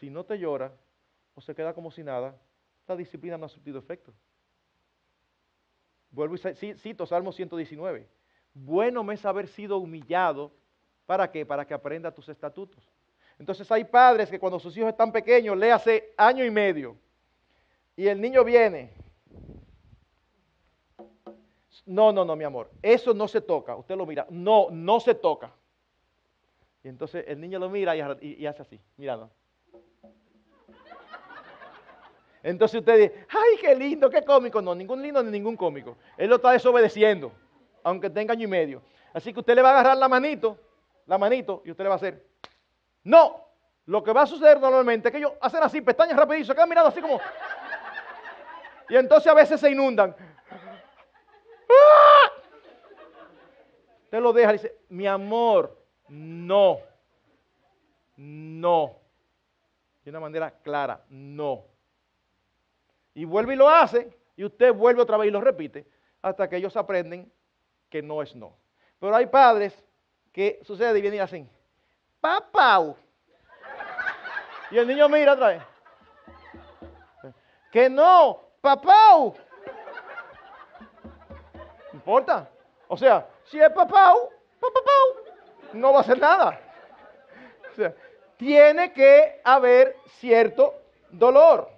Si 0.00 0.08
no 0.08 0.24
te 0.24 0.38
llora 0.38 0.74
o 1.34 1.42
se 1.42 1.54
queda 1.54 1.74
como 1.74 1.90
si 1.90 2.02
nada, 2.02 2.34
la 2.88 2.96
disciplina 2.96 3.36
no 3.36 3.44
ha 3.44 3.50
surtido 3.50 3.78
efecto. 3.78 4.14
Vuelvo 6.10 6.36
y 6.36 6.74
cito 6.78 7.04
Salmo 7.04 7.32
119. 7.32 8.08
Bueno 8.54 9.04
me 9.04 9.12
es 9.12 9.26
haber 9.26 9.48
sido 9.48 9.76
humillado. 9.76 10.56
¿Para 11.04 11.30
qué? 11.30 11.44
Para 11.44 11.66
que 11.66 11.74
aprenda 11.74 12.14
tus 12.14 12.30
estatutos. 12.30 12.95
Entonces 13.38 13.70
hay 13.70 13.84
padres 13.84 14.30
que 14.30 14.38
cuando 14.38 14.58
sus 14.58 14.76
hijos 14.76 14.90
están 14.90 15.12
pequeños, 15.12 15.56
le 15.56 15.70
hace 15.70 16.14
año 16.16 16.44
y 16.44 16.50
medio, 16.50 16.96
y 17.96 18.06
el 18.06 18.20
niño 18.20 18.44
viene. 18.44 18.92
No, 21.86 22.12
no, 22.12 22.24
no, 22.24 22.34
mi 22.34 22.44
amor, 22.44 22.70
eso 22.82 23.14
no 23.14 23.28
se 23.28 23.40
toca. 23.40 23.76
Usted 23.76 23.96
lo 23.96 24.04
mira. 24.06 24.26
No, 24.28 24.68
no 24.70 24.98
se 24.98 25.14
toca. 25.14 25.52
Y 26.82 26.88
entonces 26.88 27.24
el 27.28 27.40
niño 27.40 27.58
lo 27.58 27.68
mira 27.68 27.96
y, 27.96 28.46
hace 28.46 28.62
así, 28.62 28.80
mirando. 28.96 29.30
Entonces 32.42 32.78
usted 32.78 32.96
dice, 32.96 33.26
ay, 33.28 33.56
qué 33.60 33.74
lindo, 33.74 34.08
qué 34.08 34.22
cómico. 34.22 34.62
No, 34.62 34.74
ningún 34.74 35.02
lindo 35.02 35.22
ni 35.22 35.30
ningún 35.30 35.56
cómico. 35.56 35.96
Él 36.16 36.30
lo 36.30 36.36
está 36.36 36.52
desobedeciendo, 36.52 37.32
aunque 37.82 38.10
tenga 38.10 38.32
año 38.32 38.44
y 38.44 38.50
medio. 38.50 38.82
Así 39.12 39.32
que 39.32 39.40
usted 39.40 39.54
le 39.54 39.62
va 39.62 39.70
a 39.70 39.72
agarrar 39.72 39.96
la 39.96 40.08
manito, 40.08 40.58
la 41.06 41.18
manito, 41.18 41.62
y 41.64 41.70
usted 41.70 41.84
le 41.84 41.88
va 41.88 41.94
a 41.94 41.96
hacer, 41.96 42.24
no. 43.06 43.46
Lo 43.86 44.02
que 44.02 44.12
va 44.12 44.22
a 44.22 44.26
suceder 44.26 44.60
normalmente 44.60 45.08
es 45.08 45.12
que 45.12 45.18
ellos 45.18 45.32
hacen 45.40 45.62
así, 45.62 45.80
pestañas 45.80 46.16
rapidito, 46.16 46.46
se 46.46 46.54
quedan 46.54 46.68
mirando 46.68 46.88
así 46.88 47.00
como... 47.00 47.20
Y 48.88 48.96
entonces 48.96 49.30
a 49.30 49.34
veces 49.34 49.60
se 49.60 49.70
inundan. 49.70 50.14
¡Ah! 51.70 52.32
Usted 54.02 54.20
lo 54.20 54.32
deja 54.32 54.50
y 54.50 54.52
dice, 54.54 54.78
mi 54.88 55.06
amor, 55.06 55.80
no. 56.08 56.80
No. 58.16 58.96
De 60.04 60.10
una 60.10 60.20
manera 60.20 60.50
clara, 60.50 61.04
no. 61.08 61.64
Y 63.14 63.24
vuelve 63.24 63.54
y 63.54 63.56
lo 63.56 63.68
hace, 63.68 64.16
y 64.36 64.44
usted 64.44 64.74
vuelve 64.74 65.02
otra 65.02 65.16
vez 65.16 65.28
y 65.28 65.32
lo 65.32 65.40
repite, 65.40 65.86
hasta 66.22 66.48
que 66.48 66.56
ellos 66.56 66.76
aprenden 66.76 67.32
que 67.88 68.02
no 68.02 68.20
es 68.20 68.34
no. 68.34 68.56
Pero 68.98 69.14
hay 69.14 69.26
padres 69.26 69.84
que 70.32 70.58
sucede 70.62 70.98
y 70.98 71.02
vienen 71.02 71.18
y 71.18 71.22
hacen, 71.22 71.55
papá. 72.26 72.94
Y 74.70 74.78
el 74.78 74.88
niño 74.88 75.08
mira 75.08 75.34
otra 75.34 75.48
vez. 75.48 75.62
Que 77.70 77.88
no, 77.88 78.42
papá. 78.60 79.12
No 79.12 79.34
importa. 81.92 82.48
O 82.88 82.96
sea, 82.96 83.26
si 83.44 83.60
es 83.60 83.70
papá, 83.70 84.14
papá, 84.60 84.90
no 85.72 85.92
va 85.92 85.98
a 85.98 86.00
hacer 86.00 86.18
nada. 86.18 86.60
Tiene 88.36 88.92
que 88.92 89.40
haber 89.44 89.96
cierto 90.18 90.74
dolor. 91.10 91.70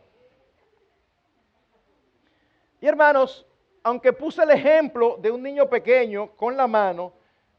Y 2.81 2.87
hermanos, 2.87 3.45
aunque 3.83 4.13
puse 4.13 4.43
el 4.43 4.51
ejemplo 4.51 5.17
de 5.19 5.31
un 5.31 5.43
niño 5.43 5.69
pequeño 5.69 6.31
con 6.37 6.57
la 6.57 6.67
mano, 6.67 7.13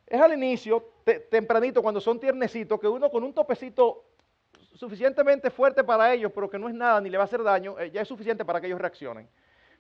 es 0.08 0.20
al 0.20 0.34
inicio, 0.34 0.84
tempranito, 1.16 1.82
cuando 1.82 2.02
son 2.02 2.20
tiernecitos, 2.20 2.80
que 2.80 2.88
uno 2.88 3.10
con 3.10 3.24
un 3.24 3.34
topecito 3.34 4.06
suficientemente 4.74 5.50
fuerte 5.50 5.84
para 5.84 6.14
ellos, 6.14 6.32
pero 6.34 6.50
que 6.50 6.58
no 6.58 6.70
es 6.70 6.76
nada 6.76 7.02
ni 7.02 7.10
le 7.10 7.18
va 7.18 7.24
a 7.24 7.26
hacer 7.26 7.44
daño, 7.44 7.78
eh, 7.80 7.92
ya 7.92 8.02
es 8.02 8.08
suficiente 8.08 8.46
para 8.46 8.62
que 8.62 8.68
ellos 8.68 8.80
reaccionen. 8.80 9.30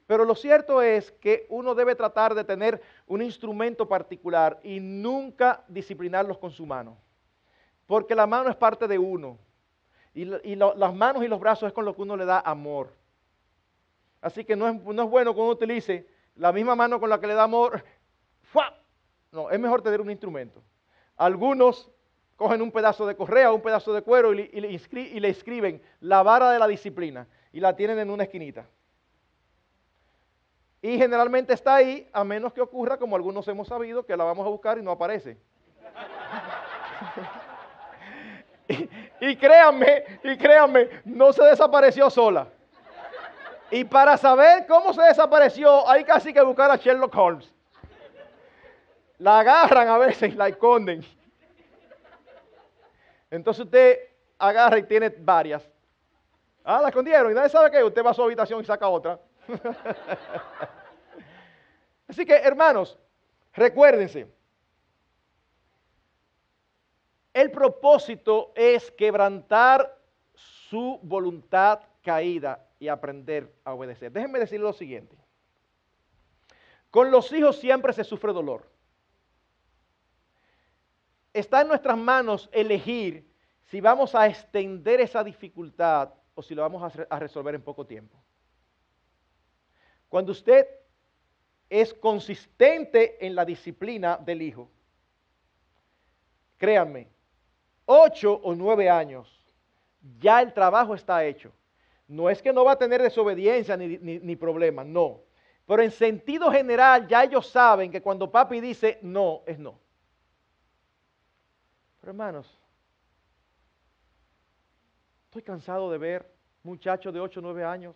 Pero 0.10 0.26
lo 0.26 0.34
cierto 0.34 0.82
es 0.82 1.12
que 1.12 1.46
uno 1.50 1.76
debe 1.76 1.94
tratar 1.96 2.34
de 2.34 2.44
tener 2.44 2.82
un 3.06 3.22
instrumento 3.22 3.88
particular 3.88 4.60
y 4.64 4.80
nunca 4.80 5.64
disciplinarlos 5.68 6.40
con 6.40 6.50
su 6.50 6.66
mano. 6.66 6.98
Porque 7.86 8.16
la 8.16 8.26
mano 8.26 8.50
es 8.50 8.56
parte 8.56 8.88
de 8.88 8.98
uno. 8.98 9.38
Y, 10.16 10.26
las 10.26 10.94
manos 10.96 11.24
y 11.24 11.28
los 11.28 11.40
brazos 11.40 11.68
es 11.68 11.74
con 11.74 11.86
lo 11.86 11.96
que 11.96 12.02
uno 12.02 12.18
le 12.18 12.26
da 12.26 12.40
amor. 12.40 12.92
Así 14.20 14.44
que 14.44 14.56
no 14.56 14.68
es, 14.68 14.84
no 14.84 15.04
es 15.04 15.10
bueno 15.10 15.34
que 15.34 15.42
uno 15.42 15.52
utilice 15.52 16.08
la 16.36 16.52
misma 16.52 16.76
mano 16.76 17.00
con 17.00 17.10
la 17.10 17.20
que 17.20 17.28
le 17.28 17.36
da 17.36 17.44
amor. 17.44 17.84
No, 19.32 19.52
es 19.52 19.60
mejor 19.60 19.84
tener 19.84 20.02
un 20.02 20.10
instrumento. 20.10 20.60
Algunos 21.20 21.92
cogen 22.38 22.62
un 22.62 22.72
pedazo 22.72 23.06
de 23.06 23.14
correa, 23.14 23.52
un 23.52 23.62
pedazo 23.62 23.92
de 23.92 24.02
cuero 24.02 24.34
y, 24.34 24.48
le 24.48 25.30
escriben 25.30 25.82
la 26.00 26.24
vara 26.24 26.50
de 26.52 26.60
la 26.60 26.66
disciplina 26.66 27.28
y 27.52 27.60
la 27.60 27.76
tienen 27.76 28.00
en 28.00 28.10
una 28.10 28.24
esquinita. 28.24 28.66
Y 30.82 30.98
generalmente 30.98 31.54
está 31.54 31.76
ahí, 31.76 32.08
a 32.14 32.24
menos 32.24 32.54
que 32.54 32.62
ocurra, 32.62 32.96
como 32.96 33.18
algunos 33.18 33.46
hemos 33.50 33.68
sabido, 33.68 34.06
que 34.06 34.16
la 34.16 34.24
vamos 34.24 34.48
a 34.48 34.50
buscar 34.50 34.78
y 34.78 34.82
no 34.82 34.92
aparece. 34.92 35.38
y, 39.20 39.36
créanme, 39.36 40.06
y 40.24 40.38
créanme, 40.38 40.88
no 41.04 41.34
se 41.34 41.44
desapareció 41.44 42.10
sola. 42.10 42.48
Y 43.70 43.84
para 43.84 44.16
saber 44.16 44.66
cómo 44.68 44.94
se 44.94 45.02
desapareció, 45.02 45.86
hay 45.90 46.06
casi 46.06 46.34
que 46.34 46.42
buscar 46.42 46.72
a 46.72 46.78
Sherlock 46.78 47.14
Holmes. 47.14 47.54
La 49.20 49.40
agarran 49.40 49.88
a 49.88 49.98
veces 49.98 50.34
y 50.34 50.36
la 50.36 50.48
esconden. 50.48 51.06
Entonces 53.30 53.66
usted 53.66 54.00
agarra 54.38 54.80
y 54.80 54.84
tiene 54.84 55.10
varias. 55.10 55.70
Ah, 56.64 56.82
la 56.82 56.88
escondieron. 56.88 57.32
Y 57.32 57.36
nadie 57.36 57.50
sabe 57.50 57.70
qué. 57.70 57.84
Usted 57.84 58.04
va 58.04 58.12
a 58.12 58.14
su 58.14 58.24
habitación 58.24 58.62
y 58.62 58.66
saca 58.66 58.88
otra. 58.88 59.20
Así 62.08 62.26
que, 62.26 62.36
hermanos, 62.36 62.98
recuérdense. 63.54 64.28
El 67.34 67.52
propósito 67.52 68.52
es 68.56 68.90
quebrantar 68.92 69.98
su 70.34 71.00
voluntad 71.04 71.82
caída 72.04 72.66
y 72.80 72.88
aprender 72.88 73.54
a 73.64 73.74
obedecer. 73.74 74.12
Déjenme 74.12 74.40
decir 74.40 74.60
lo 74.60 74.74
siguiente. 74.74 75.16
Con 76.90 77.12
los 77.12 77.32
hijos 77.32 77.60
siempre 77.60 77.94
se 77.94 78.04
sufre 78.04 78.34
dolor. 78.34 78.68
Está 81.34 81.62
en 81.62 81.68
nuestras 81.68 81.98
manos 81.98 82.50
elegir 82.52 83.30
si 83.66 83.82
vamos 83.82 84.16
a 84.16 84.28
extender 84.28 85.00
esa 85.02 85.24
dificultad 85.24 86.14
o 86.34 86.42
si 86.42 86.56
lo 86.56 86.62
vamos 86.62 86.94
a 87.10 87.20
resolver 87.20 87.56
en 87.56 87.62
poco 87.62 87.86
tiempo. 87.86 88.18
Cuando 90.10 90.32
usted 90.32 90.68
es 91.70 91.94
consistente 91.94 93.24
en 93.26 93.36
la 93.36 93.46
disciplina 93.46 94.18
del 94.18 94.42
hijo, 94.42 94.70
créanme, 96.58 97.08
ocho 97.86 98.34
o 98.44 98.56
nueve 98.56 98.90
años, 98.90 99.40
ya 100.20 100.42
el 100.42 100.54
trabajo 100.54 100.96
está 100.96 101.24
hecho. 101.24 101.52
No 102.08 102.30
es 102.30 102.42
que 102.42 102.52
no 102.52 102.66
va 102.66 102.72
a 102.72 102.78
tener 102.78 103.02
desobediencia 103.02 103.78
ni, 103.78 103.98
ni, 103.98 104.36
problema, 104.36 104.84
no. 104.84 105.22
Pero 105.68 105.84
en 105.84 105.92
sentido 105.92 106.52
general 106.52 107.08
ya 107.08 107.24
ellos 107.24 107.48
saben 107.48 107.92
que 107.92 108.02
cuando 108.02 108.32
papi 108.32 108.60
dice 108.60 108.98
no, 109.04 109.44
es 109.46 109.60
no. 109.60 109.80
Pero 112.00 112.12
hermanos, 112.12 112.58
estoy 115.26 115.42
cansado 115.44 115.92
de 115.92 115.98
ver 115.98 116.32
muchachos 116.64 117.14
de 117.14 117.20
8 117.20 117.40
o 117.40 117.44
9 117.44 117.64
años 117.64 117.96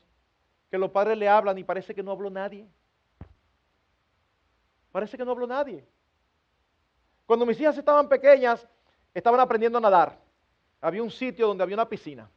que 0.69 0.77
los 0.77 0.91
padres 0.91 1.17
le 1.17 1.29
hablan 1.29 1.57
y 1.57 1.63
parece 1.63 1.93
que 1.93 2.03
no 2.03 2.11
habló 2.11 2.29
nadie. 2.29 2.67
Parece 4.91 5.17
que 5.17 5.25
no 5.25 5.31
habló 5.31 5.47
nadie. 5.47 5.85
Cuando 7.25 7.45
mis 7.45 7.59
hijas 7.59 7.77
estaban 7.77 8.09
pequeñas, 8.09 8.67
estaban 9.13 9.39
aprendiendo 9.39 9.77
a 9.77 9.81
nadar. 9.81 10.19
Había 10.81 11.03
un 11.03 11.11
sitio 11.11 11.47
donde 11.47 11.63
había 11.63 11.75
una 11.75 11.87
piscina. 11.87 12.29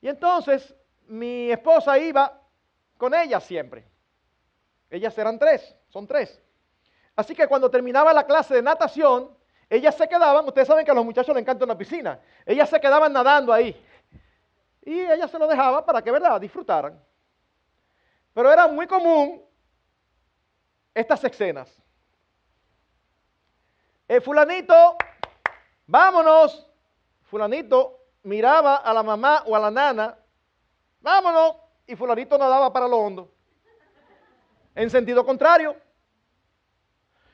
Y 0.00 0.08
entonces 0.08 0.74
mi 1.06 1.50
esposa 1.50 1.98
iba 1.98 2.40
con 2.96 3.14
ellas 3.14 3.44
siempre. 3.44 3.84
Ellas 4.90 5.16
eran 5.18 5.38
tres, 5.38 5.76
son 5.88 6.06
tres. 6.06 6.40
Así 7.16 7.34
que 7.34 7.46
cuando 7.46 7.70
terminaba 7.70 8.12
la 8.12 8.26
clase 8.26 8.54
de 8.54 8.62
natación, 8.62 9.36
ellas 9.68 9.94
se 9.96 10.08
quedaban, 10.08 10.46
ustedes 10.46 10.68
saben 10.68 10.84
que 10.84 10.90
a 10.90 10.94
los 10.94 11.04
muchachos 11.04 11.34
les 11.34 11.42
encanta 11.42 11.64
una 11.64 11.76
piscina, 11.76 12.20
ellas 12.44 12.68
se 12.68 12.80
quedaban 12.80 13.12
nadando 13.12 13.52
ahí. 13.52 13.74
y 14.82 15.00
ella 15.00 15.26
se 15.26 15.38
lo 15.38 15.46
dejaba 15.46 15.84
para 15.84 16.02
que, 16.02 16.10
¿verdad?, 16.10 16.40
disfrutaran. 16.40 17.02
Pero 18.34 18.52
era 18.52 18.66
muy 18.68 18.86
común 18.86 19.42
estas 20.92 21.24
escenas. 21.24 21.74
El 24.06 24.20
fulanito, 24.20 24.96
vámonos. 25.86 26.68
Fulanito 27.22 28.00
miraba 28.24 28.76
a 28.76 28.92
la 28.92 29.02
mamá 29.02 29.44
o 29.46 29.56
a 29.56 29.58
la 29.58 29.70
nana, 29.70 30.18
vámonos. 31.00 31.56
Y 31.86 31.96
fulanito 31.96 32.36
nadaba 32.36 32.72
para 32.72 32.88
lo 32.88 32.98
hondo. 32.98 33.32
En 34.74 34.90
sentido 34.90 35.24
contrario. 35.24 35.76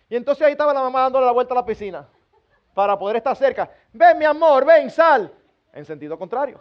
Y 0.09 0.17
entonces 0.17 0.47
ahí 0.47 0.53
estaba 0.53 0.75
la 0.75 0.83
mamá 0.83 1.03
dándole 1.03 1.27
la 1.27 1.33
vuelta 1.33 1.55
a 1.55 1.57
la 1.57 1.67
piscina 1.67 2.09
para 2.75 2.99
poder 2.99 3.17
estar 3.17 3.37
cerca. 3.37 3.71
Ven, 3.93 4.19
mi 4.19 4.25
amor, 4.25 4.65
ven, 4.65 4.91
sal. 4.91 5.33
En 5.73 5.85
sentido 5.85 6.19
contrario. 6.19 6.61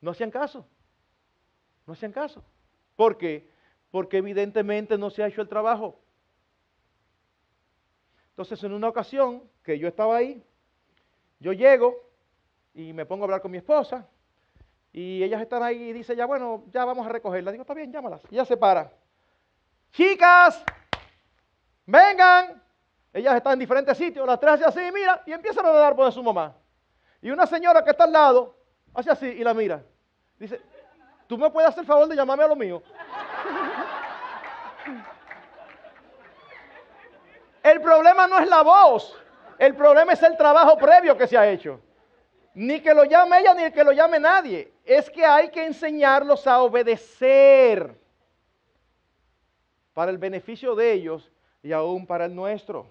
No 0.00 0.10
hacían 0.10 0.30
caso. 0.30 0.66
No 1.86 1.92
hacían 1.92 2.12
caso. 2.12 2.44
¿Por 2.96 3.16
qué? 3.16 3.48
Porque 3.90 4.18
evidentemente 4.18 4.98
no 4.98 5.10
se 5.10 5.22
ha 5.22 5.28
hecho 5.28 5.42
el 5.42 5.48
trabajo. 5.48 5.98
Entonces, 8.30 8.62
en 8.64 8.72
una 8.72 8.88
ocasión 8.88 9.42
que 9.62 9.78
yo 9.78 9.88
estaba 9.88 10.16
ahí, 10.16 10.42
yo 11.38 11.52
llego 11.52 11.94
y 12.74 12.92
me 12.92 13.06
pongo 13.06 13.24
a 13.24 13.26
hablar 13.26 13.42
con 13.42 13.50
mi 13.50 13.58
esposa 13.58 14.08
y 14.92 15.22
ellas 15.22 15.40
están 15.40 15.62
ahí 15.62 15.90
y 15.90 15.92
dice 15.92 16.16
ya, 16.16 16.26
bueno, 16.26 16.64
ya 16.70 16.84
vamos 16.84 17.06
a 17.06 17.10
recogerla. 17.10 17.52
Digo, 17.52 17.62
está 17.62 17.74
bien, 17.74 17.92
llámalas. 17.92 18.22
Y 18.30 18.34
ella 18.34 18.44
se 18.44 18.56
para 18.56 18.92
chicas, 19.92 20.64
vengan. 21.86 22.62
Ellas 23.12 23.36
están 23.36 23.54
en 23.54 23.58
diferentes 23.58 23.98
sitios, 23.98 24.26
las 24.26 24.40
tres 24.40 24.62
así, 24.62 24.80
mira, 24.92 25.22
y 25.26 25.32
empiezan 25.32 25.66
a 25.66 25.70
dar 25.70 25.94
por 25.94 26.10
su 26.10 26.22
mamá. 26.22 26.54
Y 27.20 27.30
una 27.30 27.46
señora 27.46 27.84
que 27.84 27.90
está 27.90 28.04
al 28.04 28.12
lado, 28.12 28.56
hace 28.94 29.10
así 29.10 29.26
y 29.26 29.44
la 29.44 29.52
mira. 29.52 29.82
Dice, 30.38 30.60
¿tú 31.26 31.36
me 31.36 31.50
puedes 31.50 31.68
hacer 31.68 31.82
el 31.82 31.86
favor 31.86 32.08
de 32.08 32.16
llamarme 32.16 32.44
a 32.44 32.48
lo 32.48 32.56
mío? 32.56 32.82
El 37.62 37.80
problema 37.80 38.26
no 38.26 38.38
es 38.38 38.48
la 38.48 38.62
voz, 38.62 39.16
el 39.58 39.76
problema 39.76 40.14
es 40.14 40.22
el 40.22 40.36
trabajo 40.36 40.76
previo 40.76 41.16
que 41.16 41.26
se 41.26 41.36
ha 41.36 41.48
hecho. 41.48 41.80
Ni 42.54 42.80
que 42.80 42.92
lo 42.92 43.04
llame 43.04 43.40
ella, 43.40 43.54
ni 43.54 43.70
que 43.70 43.84
lo 43.84 43.92
llame 43.92 44.18
nadie. 44.18 44.72
Es 44.84 45.08
que 45.08 45.24
hay 45.24 45.50
que 45.50 45.64
enseñarlos 45.64 46.46
a 46.46 46.60
obedecer 46.62 47.98
para 49.94 50.10
el 50.10 50.18
beneficio 50.18 50.74
de 50.74 50.92
ellos 50.92 51.30
y 51.62 51.72
aún 51.72 52.06
para 52.06 52.26
el 52.26 52.34
nuestro. 52.34 52.86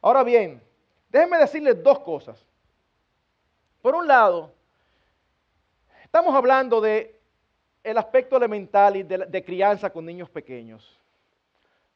Ahora 0.00 0.22
bien, 0.24 0.60
déjenme 1.08 1.38
decirles 1.38 1.82
dos 1.82 2.00
cosas. 2.00 2.44
Por 3.80 3.94
un 3.94 4.06
lado, 4.06 4.52
estamos 6.02 6.34
hablando 6.34 6.80
de 6.80 7.18
el 7.82 7.96
aspecto 7.96 8.36
elemental 8.36 8.96
y 8.96 9.02
de, 9.02 9.44
crianza 9.44 9.90
con 9.90 10.04
niños 10.04 10.28
pequeños. 10.28 10.98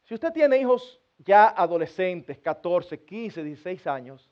Si 0.04 0.14
usted 0.14 0.32
tiene 0.32 0.58
hijos 0.58 1.00
ya 1.18 1.48
adolescentes, 1.48 2.38
14, 2.38 3.00
15, 3.04 3.42
16 3.42 3.86
años, 3.86 4.30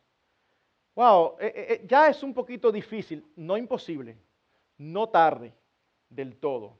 wow, 0.94 1.36
eh, 1.38 1.52
eh, 1.54 1.66
eh, 1.68 1.84
ya 1.86 2.08
es 2.08 2.22
un 2.22 2.32
poquito 2.32 2.72
difícil, 2.72 3.24
no 3.36 3.56
imposible, 3.56 4.16
no 4.78 5.08
tarde 5.08 5.52
del 6.08 6.36
todo, 6.36 6.76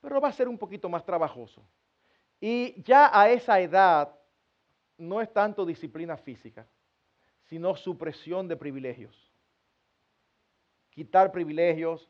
pero 0.00 0.20
va 0.20 0.28
a 0.28 0.32
ser 0.32 0.48
un 0.48 0.58
poquito 0.58 0.88
más 0.88 1.04
trabajoso. 1.04 1.62
Y 2.40 2.80
ya 2.82 3.10
a 3.12 3.30
esa 3.30 3.60
edad 3.60 4.14
no 4.96 5.20
es 5.20 5.32
tanto 5.32 5.64
disciplina 5.64 6.16
física, 6.16 6.66
sino 7.44 7.74
supresión 7.76 8.48
de 8.48 8.56
privilegios. 8.56 9.32
Quitar 10.90 11.32
privilegios, 11.32 12.08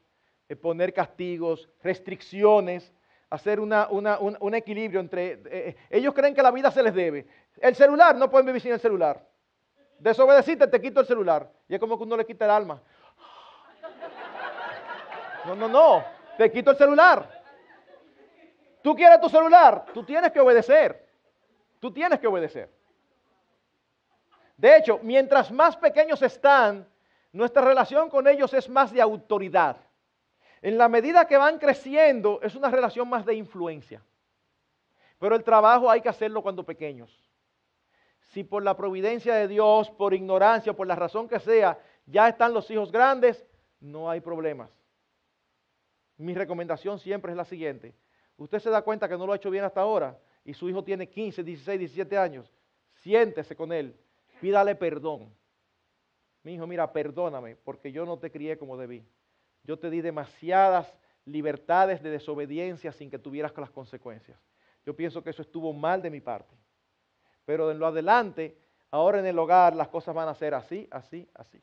eh, 0.48 0.56
poner 0.56 0.92
castigos, 0.92 1.68
restricciones, 1.82 2.92
hacer 3.30 3.60
un, 3.60 4.54
equilibrio 4.54 5.00
entre... 5.00 5.32
Eh, 5.32 5.42
eh, 5.44 5.76
ellos 5.90 6.14
creen 6.14 6.34
que 6.34 6.42
la 6.42 6.50
vida 6.50 6.70
se 6.70 6.82
les 6.82 6.94
debe. 6.94 7.26
El 7.60 7.74
celular, 7.74 8.16
no 8.16 8.30
pueden 8.30 8.46
vivir 8.46 8.62
sin 8.62 8.72
el 8.72 8.80
celular. 8.80 9.26
Desobedeciste, 9.98 10.66
te 10.68 10.80
quito 10.80 11.00
el 11.00 11.06
celular. 11.06 11.50
Y 11.68 11.74
es 11.74 11.80
como 11.80 11.98
que 11.98 12.04
uno 12.04 12.16
le 12.16 12.24
quita 12.24 12.44
el 12.44 12.50
alma. 12.50 12.82
No, 15.44 15.54
no, 15.54 15.68
no. 15.68 16.04
Te 16.36 16.50
quito 16.50 16.70
el 16.70 16.76
celular. 16.76 17.37
Tú 18.88 18.96
quieres 18.96 19.20
tu 19.20 19.28
celular, 19.28 19.84
tú 19.92 20.02
tienes 20.02 20.32
que 20.32 20.40
obedecer. 20.40 21.06
Tú 21.78 21.92
tienes 21.92 22.18
que 22.18 22.26
obedecer. 22.26 22.72
De 24.56 24.78
hecho, 24.78 24.98
mientras 25.02 25.52
más 25.52 25.76
pequeños 25.76 26.22
están, 26.22 26.88
nuestra 27.30 27.60
relación 27.60 28.08
con 28.08 28.26
ellos 28.26 28.54
es 28.54 28.66
más 28.66 28.90
de 28.90 29.02
autoridad. 29.02 29.76
En 30.62 30.78
la 30.78 30.88
medida 30.88 31.26
que 31.26 31.36
van 31.36 31.58
creciendo, 31.58 32.40
es 32.42 32.54
una 32.54 32.70
relación 32.70 33.06
más 33.10 33.26
de 33.26 33.34
influencia. 33.34 34.02
Pero 35.18 35.36
el 35.36 35.44
trabajo 35.44 35.90
hay 35.90 36.00
que 36.00 36.08
hacerlo 36.08 36.40
cuando 36.40 36.64
pequeños. 36.64 37.14
Si 38.30 38.42
por 38.42 38.62
la 38.62 38.74
providencia 38.74 39.34
de 39.34 39.48
Dios, 39.48 39.90
por 39.90 40.14
ignorancia, 40.14 40.72
por 40.72 40.86
la 40.86 40.96
razón 40.96 41.28
que 41.28 41.40
sea, 41.40 41.78
ya 42.06 42.26
están 42.26 42.54
los 42.54 42.70
hijos 42.70 42.90
grandes, 42.90 43.44
no 43.80 44.08
hay 44.08 44.22
problemas. 44.22 44.70
Mi 46.16 46.32
recomendación 46.32 46.98
siempre 46.98 47.32
es 47.32 47.36
la 47.36 47.44
siguiente 47.44 47.94
usted 48.38 48.58
se 48.58 48.70
da 48.70 48.82
cuenta 48.82 49.08
que 49.08 49.18
no 49.18 49.26
lo 49.26 49.32
ha 49.32 49.36
hecho 49.36 49.50
bien 49.50 49.64
hasta 49.64 49.82
ahora 49.82 50.18
y 50.44 50.54
su 50.54 50.68
hijo 50.68 50.82
tiene 50.82 51.08
15, 51.08 51.42
16, 51.44 51.78
17 51.78 52.16
años, 52.16 52.50
siéntese 53.02 53.54
con 53.54 53.72
él, 53.72 53.94
pídale 54.40 54.74
perdón. 54.74 55.30
Mi 56.42 56.54
hijo, 56.54 56.66
mira, 56.66 56.90
perdóname 56.90 57.56
porque 57.56 57.92
yo 57.92 58.06
no 58.06 58.18
te 58.18 58.30
crié 58.30 58.56
como 58.56 58.76
debí. 58.76 59.04
Yo 59.64 59.78
te 59.78 59.90
di 59.90 60.00
demasiadas 60.00 60.96
libertades 61.26 62.02
de 62.02 62.10
desobediencia 62.10 62.92
sin 62.92 63.10
que 63.10 63.18
tuvieras 63.18 63.52
las 63.56 63.70
consecuencias. 63.70 64.40
Yo 64.86 64.96
pienso 64.96 65.22
que 65.22 65.30
eso 65.30 65.42
estuvo 65.42 65.72
mal 65.74 66.00
de 66.00 66.10
mi 66.10 66.20
parte. 66.20 66.56
Pero 67.44 67.70
en 67.70 67.78
lo 67.78 67.86
adelante, 67.86 68.56
ahora 68.90 69.18
en 69.18 69.26
el 69.26 69.38
hogar 69.38 69.76
las 69.76 69.88
cosas 69.88 70.14
van 70.14 70.28
a 70.28 70.34
ser 70.34 70.54
así, 70.54 70.88
así, 70.90 71.28
así. 71.34 71.62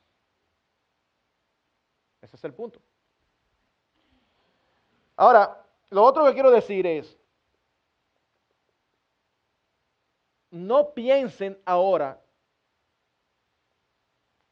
Ese 2.21 2.35
es 2.35 2.43
el 2.43 2.53
punto. 2.53 2.79
Ahora, 5.15 5.64
lo 5.89 6.03
otro 6.03 6.25
que 6.25 6.33
quiero 6.33 6.51
decir 6.51 6.85
es, 6.85 7.17
no 10.51 10.93
piensen 10.93 11.59
ahora 11.65 12.21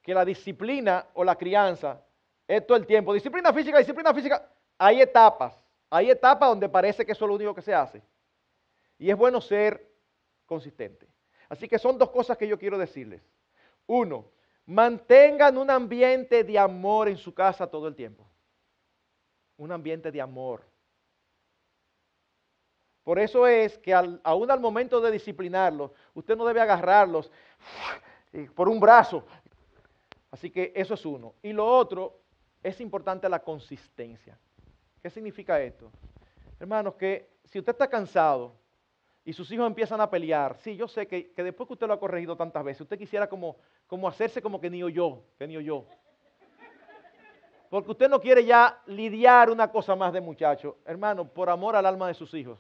que 0.02 0.14
la 0.14 0.26
disciplina 0.26 1.08
o 1.14 1.24
la 1.24 1.36
crianza 1.36 2.04
es 2.48 2.68
todo 2.68 2.78
el 2.78 2.86
tiempo. 2.86 3.14
Disciplina 3.14 3.54
física, 3.54 3.78
disciplina 3.78 4.14
física. 4.14 4.50
Hay 4.78 5.02
etapas. 5.02 5.56
Hay 5.90 6.10
etapas 6.10 6.50
donde 6.50 6.68
parece 6.68 7.06
que 7.06 7.14
eso 7.14 7.26
es 7.26 7.30
lo 7.30 7.36
único 7.36 7.56
que 7.56 7.62
se 7.62 7.74
hace. 7.74 8.02
Y 8.98 9.10
es 9.10 9.16
bueno 9.16 9.40
ser 9.40 9.90
consistente. 10.46 11.08
Así 11.48 11.68
que 11.68 11.80
son 11.80 11.98
dos 11.98 12.10
cosas 12.10 12.38
que 12.38 12.48
yo 12.48 12.60
quiero 12.60 12.78
decirles. 12.78 13.22
Uno, 13.88 14.26
mantengan 14.66 15.58
un 15.58 15.70
ambiente 15.70 16.44
de 16.44 16.60
amor 16.60 17.08
en 17.08 17.18
su 17.18 17.34
casa 17.34 17.68
todo 17.68 17.88
el 17.88 17.96
tiempo. 17.96 18.28
Un 19.58 19.72
ambiente 19.72 20.12
de 20.12 20.20
amor. 20.20 20.73
Por 23.04 23.20
eso 23.20 23.46
es 23.48 23.78
que 23.80 23.94
aún 23.94 24.50
al 24.50 24.60
momento 24.62 25.02
de 25.02 25.12
disciplinarlos, 25.12 25.92
usted 26.14 26.38
no 26.38 26.46
debe 26.46 26.62
agarrarlos 26.62 27.30
por 28.56 28.70
un 28.70 28.80
brazo. 28.80 29.26
Así 30.32 30.50
que 30.50 30.72
eso 30.74 30.94
es 30.94 31.06
uno. 31.06 31.36
Y 31.42 31.52
lo 31.52 31.66
otro, 31.66 32.22
es 32.64 32.80
importante 32.80 33.28
la 33.28 33.40
consistencia. 33.40 34.40
¿Qué 35.02 35.10
significa 35.10 35.62
esto? 35.62 35.92
Hermanos, 36.60 36.96
que 36.96 37.30
si 37.44 37.60
usted 37.60 37.74
está 37.74 37.90
cansado 37.90 38.56
y 39.26 39.34
sus 39.34 39.52
hijos 39.52 39.68
empiezan 39.68 40.00
a 40.00 40.10
pelear, 40.10 40.56
sí, 40.60 40.78
yo 40.78 40.88
sé 40.88 41.06
que, 41.06 41.34
después 41.36 41.68
que 41.68 41.74
usted 41.74 41.88
lo 41.88 41.94
ha 41.94 42.00
corregido 42.00 42.38
tantas 42.38 42.64
veces, 42.64 42.82
usted 42.82 42.98
quisiera 42.98 43.28
como, 43.28 43.58
hacerse 44.08 44.42
como 44.42 44.62
que 44.62 44.70
ni 44.70 44.80
yo, 44.94 45.24
que 45.38 45.46
ni 45.46 45.62
yo. 45.62 45.86
Porque 47.70 47.92
usted 47.92 48.08
no 48.08 48.22
quiere 48.22 48.46
ya 48.46 48.82
lidiar 48.86 49.50
una 49.50 49.70
cosa 49.70 49.94
más 49.94 50.14
de 50.14 50.22
muchacho. 50.22 50.78
Hermano, 50.86 51.28
por 51.28 51.50
amor 51.50 51.76
al 51.76 51.86
alma 51.86 52.08
de 52.08 52.14
sus 52.14 52.34
hijos 52.34 52.60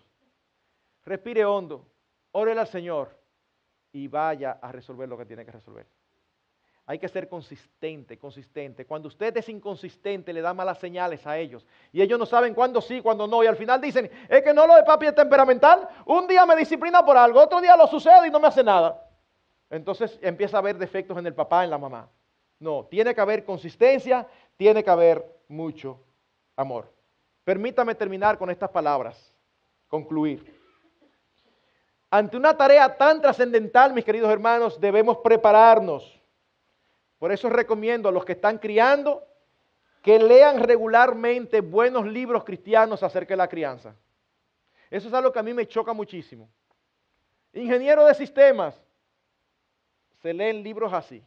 respire 1.06 1.46
hondo, 1.46 1.86
órele 2.32 2.62
al 2.62 2.68
Señor 2.68 3.18
y 3.92 4.08
vaya 4.08 4.60
a 4.62 4.72
resolver 4.72 5.08
lo 5.08 5.18
que 5.18 5.26
tiene 5.26 5.46
que 5.46 5.52
resolver. 5.52 5.86
Hay 6.86 7.00
que 7.00 7.08
ser 7.08 7.30
consistente, 7.30 8.18
consistente. 8.18 8.86
Cuando 8.86 9.08
usted 9.08 9.36
es 9.38 9.48
inconsistente, 9.48 10.34
le 10.34 10.42
da 10.42 10.54
malas 10.54 10.80
señales 10.80 11.26
a 11.26 11.38
ellos. 11.38 11.66
Y 11.94 12.02
ellos 12.02 12.20
no 12.20 12.26
saben 12.26 12.54
cuándo 12.54 12.82
sí, 12.82 13.00
cuándo 13.00 13.26
no. 13.26 13.42
Y 13.42 13.48
al 13.48 13.56
final 13.56 13.80
dicen, 13.80 14.12
es 14.28 14.42
que 14.42 14.54
no 14.54 14.68
lo 14.68 14.76
de 14.76 14.84
papi 14.84 15.06
es 15.06 15.16
temperamental. 15.16 15.88
Un 16.06 16.28
día 16.28 16.46
me 16.46 16.58
disciplina 16.58 17.06
por 17.06 17.16
algo, 17.16 17.42
otro 17.42 17.62
día 17.62 17.78
lo 17.78 17.88
sucede 17.88 18.28
y 18.28 18.32
no 18.32 18.40
me 18.40 18.48
hace 18.48 18.64
nada. 18.64 19.10
Entonces 19.70 20.20
empieza 20.22 20.58
a 20.58 20.60
haber 20.60 20.78
defectos 20.78 21.18
en 21.18 21.26
el 21.26 21.34
papá, 21.34 21.64
en 21.64 21.70
la 21.70 21.78
mamá. 21.78 22.10
No, 22.60 22.86
tiene 22.86 23.16
que 23.16 23.22
haber 23.22 23.46
consistencia, 23.46 24.28
tiene 24.58 24.84
que 24.84 24.90
haber 24.90 25.26
mucho 25.48 26.00
amor. 26.58 26.92
Permítame 27.46 27.96
terminar 27.96 28.38
con 28.38 28.50
estas 28.50 28.70
palabras, 28.70 29.34
concluir. 29.88 30.63
Ante 32.14 32.38
una 32.38 32.56
tarea 32.56 32.96
tan 32.96 33.22
trascendental, 33.22 33.92
mis 33.92 34.06
queridos 34.06 34.32
hermanos, 34.32 34.80
debemos 34.80 35.18
prepararnos. 35.24 36.22
Por 37.18 37.32
eso 37.32 37.50
recomiendo 37.50 38.08
a 38.08 38.12
los 38.12 38.24
que 38.24 38.34
están 38.34 38.60
criando 38.60 39.28
que 40.04 40.20
lean 40.20 40.60
regularmente 40.60 41.62
buenos 41.62 42.06
libros 42.06 42.44
cristianos 42.44 43.02
acerca 43.02 43.34
de 43.34 43.38
la 43.38 43.48
crianza. 43.48 43.96
Eso 44.92 45.08
es 45.08 45.14
algo 45.16 45.34
que 45.34 45.40
a 45.40 45.42
mí 45.42 45.56
me 45.56 45.68
choca 45.68 45.92
muchísimo. 45.92 46.48
Ingeniero 47.52 48.06
de 48.06 48.14
sistemas, 48.14 48.80
se 50.22 50.36
leen 50.36 50.62
libros 50.62 50.94
así. 50.94 51.26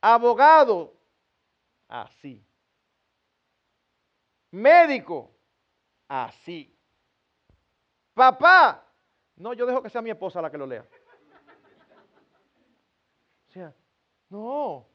Abogado, 0.00 0.94
así. 1.88 2.42
Médico, 4.50 5.30
así. 6.08 6.74
Papá, 8.14 8.83
no, 9.36 9.52
yo 9.52 9.66
dejo 9.66 9.82
que 9.82 9.90
sea 9.90 10.02
mi 10.02 10.10
esposa 10.10 10.40
la 10.40 10.50
que 10.50 10.58
lo 10.58 10.66
lea. 10.66 10.84
O 13.48 13.52
sea, 13.52 13.72
no. 14.28 14.86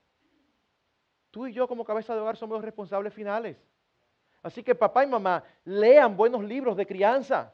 Tú 1.31 1.47
y 1.47 1.53
yo 1.53 1.67
como 1.67 1.85
cabeza 1.85 2.13
de 2.13 2.21
hogar 2.21 2.37
somos 2.37 2.55
los 2.55 2.65
responsables 2.65 3.13
finales. 3.13 3.57
Así 4.41 4.63
que 4.63 4.73
papá 4.73 5.03
y 5.03 5.07
mamá, 5.07 5.43
lean 5.65 6.15
buenos 6.15 6.43
libros 6.43 6.77
de 6.77 6.85
crianza. 6.85 7.53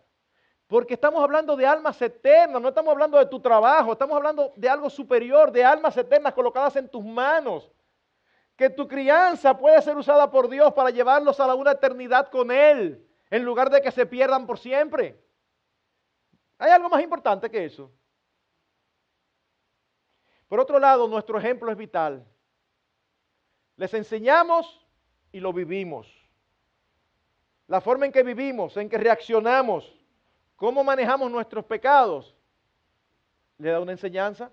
Porque 0.68 0.96
estamos 0.96 1.22
hablando 1.22 1.56
de 1.56 1.66
almas 1.66 2.02
eternas, 2.02 2.62
no 2.62 2.70
estamos 2.70 2.92
hablando 2.92 3.18
de 3.18 3.26
tu 3.28 3.40
trabajo, 3.40 3.92
estamos 3.92 4.16
hablando 4.16 4.52
de 4.56 4.70
algo 4.70 4.90
superior, 4.90 5.52
de 5.52 5.64
almas 5.64 5.96
eternas 5.98 6.34
colocadas 6.34 6.76
en 6.76 6.90
tus 6.90 7.04
manos. 7.04 7.72
Que 8.56 8.70
tu 8.70 8.88
crianza 8.88 9.58
puede 9.58 9.82
ser 9.82 9.98
usada 9.98 10.32
por 10.32 10.50
Dios 10.50 10.74
para 10.74 10.90
llevarlos 10.90 11.40
a 11.40 11.48
la 11.48 11.56
una 11.56 11.72
eternidad 11.72 12.30
con 12.30 12.52
Él, 12.52 13.06
en 13.30 13.44
lugar 13.44 13.70
de 13.70 13.82
que 13.82 13.92
se 13.92 14.06
pierdan 14.06 14.48
por 14.48 14.58
siempre. 14.58 15.20
¿Hay 16.58 16.72
algo 16.72 16.90
más 16.90 17.02
importante 17.04 17.50
que 17.50 17.66
eso? 17.66 17.92
Por 20.48 20.60
otro 20.60 20.80
lado, 20.80 21.08
nuestro 21.08 21.38
ejemplo 21.38 21.72
es 21.72 21.78
vital. 21.78 22.26
Les 23.76 23.94
enseñamos 23.94 24.86
y 25.32 25.40
lo 25.40 25.52
vivimos. 25.52 26.08
La 27.68 27.82
forma 27.82 28.06
en 28.06 28.12
que 28.12 28.24
vivimos, 28.24 28.78
en 28.78 28.88
que 28.88 28.98
reaccionamos, 28.98 29.92
cómo 30.56 30.84
manejamos 30.84 31.30
nuestros 31.32 31.66
pecados, 31.66 32.36
le 33.58 33.72
da 33.72 33.80
una 33.80 33.92
enseñanza. 33.92 34.52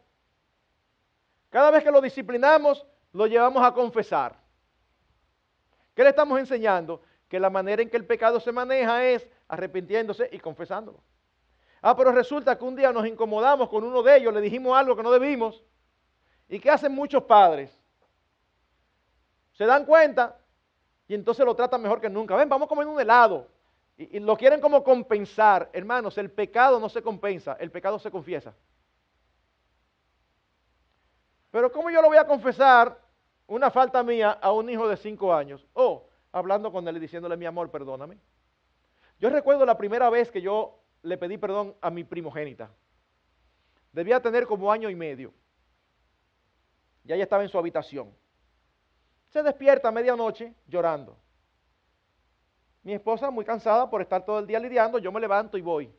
Cada 1.51 1.70
vez 1.70 1.85
que 1.85 1.91
lo 1.91 2.01
disciplinamos, 2.01 2.85
lo 3.12 3.27
llevamos 3.27 3.62
a 3.62 3.73
confesar. 3.73 4.41
¿Qué 5.95 6.03
le 6.03 6.09
estamos 6.09 6.39
enseñando? 6.39 7.03
Que 7.29 7.39
la 7.39 7.51
manera 7.51 7.83
en 7.83 7.91
que 7.91 7.97
el 7.97 8.07
pecado 8.07 8.41
se 8.41 8.51
maneja 8.51 9.05
es 9.05 9.29
arrepintiéndose 9.47 10.29
y 10.33 10.39
confesándolo. 10.39 11.03
Ah, 11.85 11.97
pero 11.97 12.13
resulta 12.13 12.57
que 12.57 12.65
un 12.65 12.77
día 12.77 12.93
nos 12.93 13.05
incomodamos 13.07 13.69
con 13.69 13.83
uno 13.83 14.05
de 14.05 14.17
ellos, 14.17 14.33
le 14.33 14.41
dijimos 14.41 14.79
algo 14.79 14.95
que 14.95 15.03
no 15.03 15.11
debimos. 15.11 15.61
¿Y 16.49 16.61
qué 16.61 16.71
hacen 16.71 16.93
muchos 16.93 17.25
padres? 17.25 17.77
Se 19.55 19.67
dan 19.67 19.85
cuenta 19.85 20.39
y 21.09 21.15
entonces 21.15 21.45
lo 21.45 21.57
tratan 21.57 21.83
mejor 21.83 22.01
que 22.01 22.09
nunca. 22.09 22.37
Ven, 22.37 22.49
vamos 22.49 22.67
a 22.67 22.69
comer 22.69 22.87
un 22.87 23.01
helado. 23.01 23.49
Y, 23.97 24.21
lo 24.21 24.37
quieren 24.37 24.61
como 24.61 24.85
compensar. 24.85 25.71
Hermanos, 25.73 26.17
el 26.19 26.31
pecado 26.31 26.79
no 26.79 26.89
se 26.89 27.03
compensa, 27.03 27.57
el 27.59 27.73
pecado 27.73 27.99
se 27.99 28.11
confiesa. 28.13 28.55
Pero 31.51 31.71
¿cómo 31.73 31.91
yo 31.91 32.01
lo 32.01 32.09
voy 32.09 32.17
a 32.17 32.27
confesar 32.27 32.99
una 33.49 33.71
falta 33.71 34.03
mía 34.05 34.39
a 34.41 34.53
un 34.53 34.71
hijo 34.71 34.89
de 34.89 34.97
cinco 34.97 35.35
años? 35.35 35.67
O 35.75 36.09
hablando 36.31 36.71
con 36.71 36.87
él 36.87 36.97
y 36.97 37.01
diciéndole, 37.01 37.37
mi 37.37 37.45
amor, 37.45 37.71
perdóname. 37.71 38.19
Yo 39.19 39.31
recuerdo 39.31 39.67
la 39.67 39.77
primera 39.77 40.09
vez 40.11 40.31
que 40.31 40.41
yo 40.41 40.82
le 41.03 41.19
pedí 41.19 41.37
perdón 41.37 41.74
a 41.81 41.91
mi 41.91 42.05
primogénita. 42.05 42.70
Debía 43.93 44.20
tener 44.20 44.47
como 44.47 44.73
año 44.73 44.89
y 44.89 44.95
medio. 44.95 45.33
Ya 47.05 47.15
ella 47.15 47.24
estaba 47.24 47.43
en 47.43 47.49
su 47.49 47.59
habitación. 47.59 48.15
Se 49.29 49.43
despierta 49.43 49.89
a 49.89 49.93
medianoche 49.93 50.55
llorando. 50.66 51.16
Mi 52.83 52.95
esposa, 52.95 53.31
muy 53.31 53.45
cansada 53.45 53.89
por 53.89 54.01
estar 54.01 54.24
todo 54.24 54.39
el 54.39 54.47
día 54.47 54.59
lidiando, 54.59 54.99
yo 54.99 55.12
me 55.12 55.20
levanto 55.20 55.57
y 55.57 55.62
voy. 55.62 55.93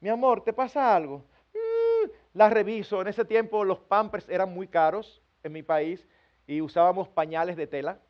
Mi 0.00 0.08
amor, 0.08 0.42
¿te 0.42 0.52
pasa 0.52 0.94
algo? 0.94 1.24
Mm, 1.52 2.10
la 2.34 2.50
reviso. 2.50 3.00
En 3.00 3.08
ese 3.08 3.24
tiempo 3.24 3.64
los 3.64 3.78
pampers 3.78 4.28
eran 4.28 4.52
muy 4.52 4.68
caros 4.68 5.22
en 5.42 5.52
mi 5.52 5.62
país 5.62 6.06
y 6.46 6.60
usábamos 6.60 7.08
pañales 7.08 7.56
de 7.56 7.66
tela 7.66 8.00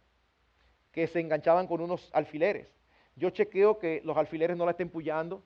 que 0.92 1.06
se 1.06 1.20
enganchaban 1.20 1.66
con 1.66 1.80
unos 1.80 2.08
alfileres. 2.12 2.68
Yo 3.16 3.30
chequeo 3.30 3.78
que 3.78 4.00
los 4.04 4.16
alfileres 4.16 4.56
no 4.56 4.64
la 4.64 4.72
estén 4.72 4.88
pullando, 4.88 5.42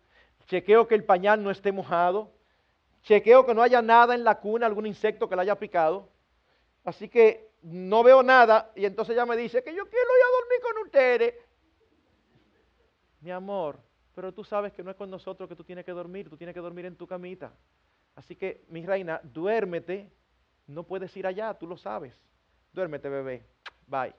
chequeo 0.49 0.89
que 0.89 0.95
el 0.95 1.05
pañal 1.05 1.43
no 1.43 1.51
esté 1.51 1.71
mojado, 1.73 2.33
chequeo 3.03 3.47
que 3.47 3.55
no 3.55 3.63
haya 3.63 3.81
nada 3.81 4.15
en 4.15 4.25
la 4.25 4.41
cuna, 4.41 4.67
algún 4.67 4.87
insecto 4.87 5.29
que 5.29 5.37
la 5.37 5.43
haya 5.43 5.59
picado. 5.59 6.09
Así 6.85 7.09
que 7.09 7.51
no 7.63 8.03
veo 8.03 8.23
nada 8.23 8.73
y 8.75 8.87
entonces 8.87 9.15
ella 9.15 9.27
me 9.27 9.37
dice 9.37 9.63
que 9.63 9.75
yo 9.75 9.85
quiero 9.89 10.09
ir 10.17 10.23
a 10.23 10.41
dormir 10.41 10.61
con 10.63 10.85
ustedes. 10.85 11.35
Mi 13.21 13.31
amor, 13.31 13.79
pero 14.15 14.33
tú 14.33 14.43
sabes 14.43 14.73
que 14.73 14.83
no 14.83 14.91
es 14.91 14.97
con 14.97 15.11
nosotros 15.11 15.49
que 15.49 15.57
tú 15.57 15.65
tienes 15.65 15.85
que 15.85 15.93
dormir, 15.93 16.31
tú 16.31 16.37
tienes 16.37 16.55
que 16.55 16.61
dormir 16.61 16.87
en 16.87 16.97
tu 16.97 17.07
camita. 17.07 17.53
Así 18.15 18.35
que, 18.35 18.65
mi 18.69 18.85
reina, 18.85 19.21
duérmete, 19.23 20.11
no 20.67 20.83
puedes 20.83 21.15
ir 21.17 21.27
allá, 21.27 21.55
tú 21.55 21.67
lo 21.67 21.77
sabes. 21.77 22.15
Duérmete, 22.73 23.09
bebé. 23.09 23.45
Bye. 23.87 24.15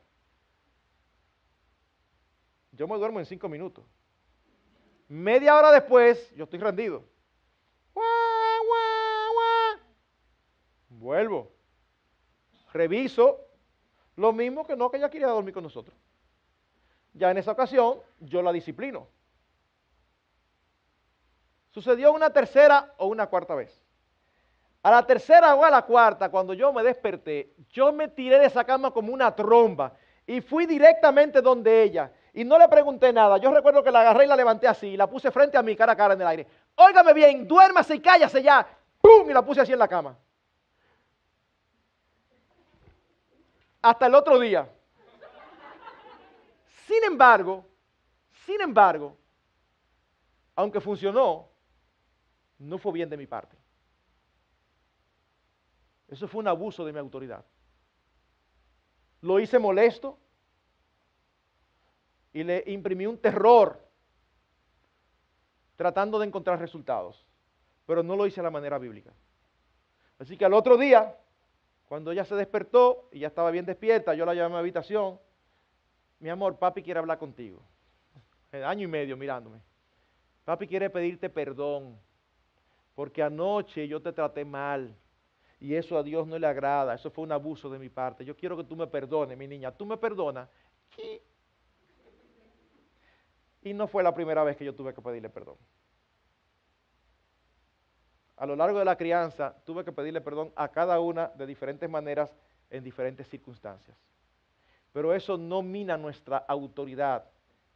Yo 2.72 2.88
me 2.88 2.98
duermo 2.98 3.20
en 3.20 3.26
cinco 3.26 3.50
minutos. 3.50 3.84
Media 5.10 5.58
hora 5.58 5.72
después, 5.72 6.32
yo 6.36 6.44
estoy 6.44 6.60
rendido. 6.60 7.04
Vuelvo. 10.88 11.52
Reviso. 12.72 13.46
Lo 14.16 14.32
mismo 14.32 14.68
que 14.68 14.76
no 14.76 14.92
que 14.92 14.98
ella 14.98 15.10
quería 15.10 15.28
dormir 15.28 15.54
con 15.54 15.64
nosotros. 15.64 15.98
Ya 17.14 17.32
en 17.32 17.40
esa 17.40 17.52
ocasión, 17.52 18.00
yo 18.20 18.44
la 18.44 18.52
disciplino. 18.52 19.08
Sucedió 21.72 22.14
una 22.14 22.32
tercera 22.32 22.94
o 22.98 23.08
una 23.08 23.28
cuarta 23.28 23.56
vez. 23.56 23.82
A 24.84 24.92
la 24.92 25.08
tercera 25.08 25.56
o 25.56 25.66
a 25.66 25.72
la 25.72 25.82
cuarta, 25.82 26.30
cuando 26.30 26.54
yo 26.54 26.72
me 26.72 26.84
desperté, 26.84 27.56
yo 27.70 27.92
me 27.92 28.10
tiré 28.10 28.38
de 28.38 28.46
esa 28.46 28.64
cama 28.64 28.92
como 28.92 29.12
una 29.12 29.36
tromba 29.36 29.96
y 30.28 30.42
fui 30.42 30.68
directamente 30.68 31.42
donde 31.42 31.82
ella. 31.82 32.14
Y 32.34 32.44
no 32.44 32.58
le 32.58 32.68
pregunté 32.68 33.12
nada. 33.12 33.38
Yo 33.38 33.52
recuerdo 33.52 33.84
que 33.84 33.92
la 33.92 34.02
agarré 34.02 34.26
y 34.26 34.28
la 34.28 34.36
levanté 34.36 34.68
así 34.68 34.88
y 34.88 34.98
la 34.98 35.08
puse 35.08 35.32
frente 35.32 35.58
a 35.58 35.64
mí, 35.64 35.76
cara 35.76 35.94
a 35.94 35.96
cara 35.96 36.14
en 36.14 36.22
el 36.22 36.28
aire. 36.28 36.48
Óigame 36.76 37.14
bien, 37.14 37.48
duérmase 37.48 37.96
y 37.96 38.00
cállase 38.00 38.42
ya. 38.42 38.68
¡Pum! 39.02 39.30
Y 39.30 39.34
la 39.34 39.42
puse 39.42 39.62
así 39.62 39.74
en 39.74 39.80
la 39.80 39.88
cama. 39.88 40.18
Hasta 43.82 44.06
el 44.08 44.16
otro 44.16 44.40
día. 44.40 44.70
Sin 46.86 47.04
embargo, 47.04 47.66
sin 48.46 48.62
embargo, 48.62 49.16
aunque 50.56 50.82
funcionó, 50.82 51.48
no 52.58 52.78
fue 52.78 52.92
bien 52.92 53.10
de 53.10 53.18
mi 53.18 53.28
parte. 53.28 53.56
Eso 56.08 56.28
fue 56.28 56.40
un 56.40 56.48
abuso 56.48 56.84
de 56.84 56.92
mi 56.92 57.00
autoridad. 57.00 57.46
Lo 59.22 59.40
hice 59.40 59.60
molesto 59.60 60.18
y 62.34 62.44
le 62.44 62.64
imprimí 62.68 63.06
un 63.06 63.18
terror 63.18 63.80
tratando 65.76 66.20
de 66.20 66.28
encontrar 66.28 66.60
resultados, 66.60 67.26
pero 67.86 68.04
no 68.04 68.16
lo 68.16 68.28
hice 68.28 68.42
de 68.42 68.44
la 68.44 68.52
manera 68.52 68.78
bíblica. 68.78 69.12
Así 70.20 70.38
que 70.38 70.46
al 70.46 70.54
otro 70.54 70.78
día, 70.78 71.16
cuando 71.88 72.12
ella 72.12 72.26
se 72.26 72.36
despertó 72.36 73.08
y 73.12 73.20
ya 73.20 73.28
estaba 73.28 73.52
bien 73.52 73.66
despierta, 73.66 74.14
yo 74.14 74.26
la 74.26 74.34
llevé 74.34 74.46
a 74.46 74.50
mi 74.50 74.56
habitación. 74.56 75.20
Mi 76.20 76.30
amor, 76.30 76.58
papi 76.58 76.84
quiere 76.84 77.00
hablar 77.00 77.18
contigo. 77.18 77.62
Año 78.52 78.84
y 78.84 78.88
medio 78.88 79.16
mirándome. 79.16 79.62
Papi 80.44 80.68
quiere 80.68 80.90
pedirte 80.90 81.30
perdón 81.30 81.98
porque 83.00 83.24
anoche 83.24 83.88
yo 83.88 84.02
te 84.02 84.12
traté 84.12 84.44
mal 84.44 84.94
y 85.62 85.74
eso 85.74 85.98
a 85.98 86.04
Dios 86.04 86.28
no 86.28 86.38
le 86.38 86.48
agrada. 86.48 86.96
Eso 86.96 87.10
fue 87.10 87.24
un 87.24 87.32
abuso 87.32 87.70
de 87.70 87.80
mi 87.80 87.88
parte. 87.88 88.26
Yo 88.26 88.36
quiero 88.36 88.58
que 88.58 88.66
tú 88.66 88.76
me 88.76 88.88
perdones, 88.88 89.38
mi 89.38 89.48
niña. 89.48 89.72
¿Tú 89.72 89.86
me 89.86 89.96
perdonas? 89.96 90.50
Y 93.62 93.74
no 93.74 93.88
fue 93.88 94.04
la 94.04 94.14
primera 94.14 94.44
vez 94.44 94.58
que 94.58 94.66
yo 94.66 94.74
tuve 94.74 94.94
que 94.94 95.02
pedirle 95.02 95.30
perdón. 95.30 95.58
A 98.38 98.46
lo 98.46 98.56
largo 98.56 98.80
de 98.80 98.86
la 98.86 98.96
crianza 98.96 99.54
tuve 99.66 99.84
que 99.84 99.92
pedirle 99.92 100.22
perdón 100.22 100.54
a 100.56 100.70
cada 100.70 101.00
una 101.02 101.28
de 101.28 101.46
diferentes 101.46 101.90
maneras 101.90 102.34
en 102.70 102.84
diferentes 102.84 103.28
circunstancias. 103.28 103.98
Pero 104.94 105.14
eso 105.14 105.38
no 105.38 105.62
mina 105.62 105.98
nuestra 105.98 106.38
autoridad, 106.38 107.26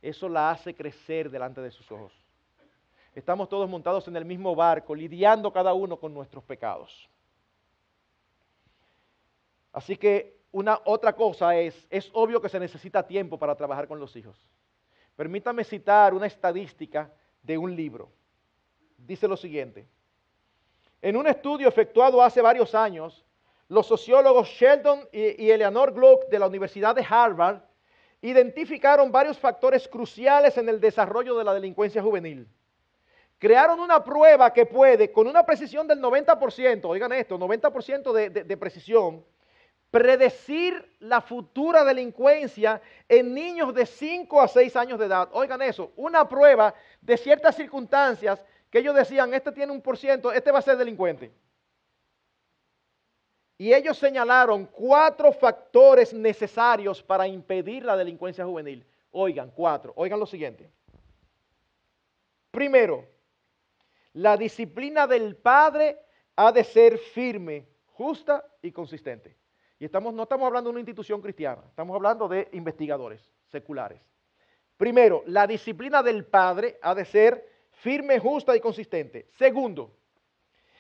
eso 0.01 0.29
la 0.29 0.51
hace 0.51 0.73
crecer 0.73 1.29
delante 1.29 1.61
de 1.61 1.69
sus 1.69 1.91
ojos. 1.91 2.13
Estamos 3.13 3.49
todos 3.49 3.69
montados 3.69 4.07
en 4.07 4.15
el 4.15 4.25
mismo 4.25 4.55
barco, 4.55 4.95
lidiando 4.95 5.51
cada 5.51 5.73
uno 5.73 5.99
con 5.99 6.13
nuestros 6.13 6.43
pecados. 6.43 7.09
Así 9.71 9.97
que 9.97 10.39
una 10.51 10.79
otra 10.85 11.13
cosa 11.13 11.55
es, 11.55 11.87
es 11.89 12.09
obvio 12.13 12.41
que 12.41 12.49
se 12.49 12.59
necesita 12.59 13.05
tiempo 13.05 13.37
para 13.37 13.55
trabajar 13.55 13.87
con 13.87 13.99
los 13.99 14.15
hijos. 14.15 14.39
Permítame 15.15 15.63
citar 15.63 16.13
una 16.13 16.25
estadística 16.25 17.11
de 17.41 17.57
un 17.57 17.75
libro. 17.75 18.11
Dice 18.97 19.27
lo 19.27 19.37
siguiente. 19.37 19.87
En 21.01 21.17
un 21.17 21.27
estudio 21.27 21.67
efectuado 21.67 22.21
hace 22.23 22.41
varios 22.41 22.73
años, 22.73 23.25
los 23.67 23.85
sociólogos 23.85 24.47
Sheldon 24.47 25.07
y, 25.11 25.49
Eleanor 25.49 25.93
Gluck 25.93 26.27
de 26.29 26.39
la 26.39 26.47
Universidad 26.47 26.95
de 26.95 27.05
Harvard 27.07 27.61
identificaron 28.21 29.11
varios 29.11 29.37
factores 29.37 29.87
cruciales 29.87 30.57
en 30.57 30.69
el 30.69 30.79
desarrollo 30.79 31.37
de 31.37 31.43
la 31.43 31.53
delincuencia 31.53 32.01
juvenil. 32.01 32.47
Crearon 33.37 33.81
una 33.81 34.01
prueba 34.03 34.53
que 34.53 34.65
puede, 34.65 35.11
con 35.11 35.27
una 35.27 35.45
precisión 35.45 35.85
del 35.87 35.99
90%, 35.99 36.85
oigan 36.85 37.11
esto, 37.11 37.37
90% 37.37 38.13
de, 38.13 38.29
de, 38.29 38.43
de 38.45 38.57
precisión, 38.57 39.25
predecir 39.93 40.97
la 41.01 41.21
futura 41.21 41.83
delincuencia 41.85 42.81
en 43.07 43.31
niños 43.31 43.75
de 43.75 43.85
5 43.85 44.41
a 44.41 44.47
6 44.47 44.75
años 44.75 44.97
de 44.97 45.05
edad. 45.05 45.29
Oigan 45.33 45.61
eso, 45.61 45.91
una 45.97 46.27
prueba 46.27 46.73
de 46.99 47.15
ciertas 47.15 47.55
circunstancias 47.55 48.43
que 48.71 48.79
ellos 48.79 48.95
decían, 48.95 49.31
este 49.35 49.51
tiene 49.51 49.71
un 49.71 49.83
por 49.83 49.95
ciento, 49.95 50.31
este 50.31 50.51
va 50.51 50.57
a 50.57 50.63
ser 50.63 50.77
delincuente. 50.77 51.31
Y 53.59 53.71
ellos 53.71 53.95
señalaron 53.99 54.65
cuatro 54.65 55.31
factores 55.31 56.11
necesarios 56.11 57.03
para 57.03 57.27
impedir 57.27 57.85
la 57.85 57.95
delincuencia 57.95 58.45
juvenil. 58.45 58.83
Oigan, 59.11 59.51
cuatro. 59.51 59.93
Oigan 59.95 60.19
lo 60.19 60.25
siguiente. 60.25 60.71
Primero, 62.49 63.07
la 64.13 64.37
disciplina 64.37 65.05
del 65.05 65.35
padre 65.35 65.99
ha 66.35 66.51
de 66.51 66.63
ser 66.63 66.97
firme, 66.97 67.67
justa 67.85 68.43
y 68.63 68.71
consistente. 68.71 69.42
Y 69.79 69.85
estamos, 69.85 70.13
no 70.13 70.23
estamos 70.23 70.47
hablando 70.47 70.69
de 70.69 70.71
una 70.71 70.79
institución 70.79 71.21
cristiana, 71.21 71.61
estamos 71.67 71.95
hablando 71.95 72.27
de 72.27 72.47
investigadores 72.53 73.29
seculares. 73.47 74.01
Primero, 74.77 75.23
la 75.27 75.47
disciplina 75.47 76.01
del 76.01 76.25
padre 76.25 76.77
ha 76.81 76.95
de 76.95 77.05
ser 77.05 77.49
firme, 77.71 78.19
justa 78.19 78.55
y 78.55 78.59
consistente. 78.59 79.27
Segundo, 79.37 79.91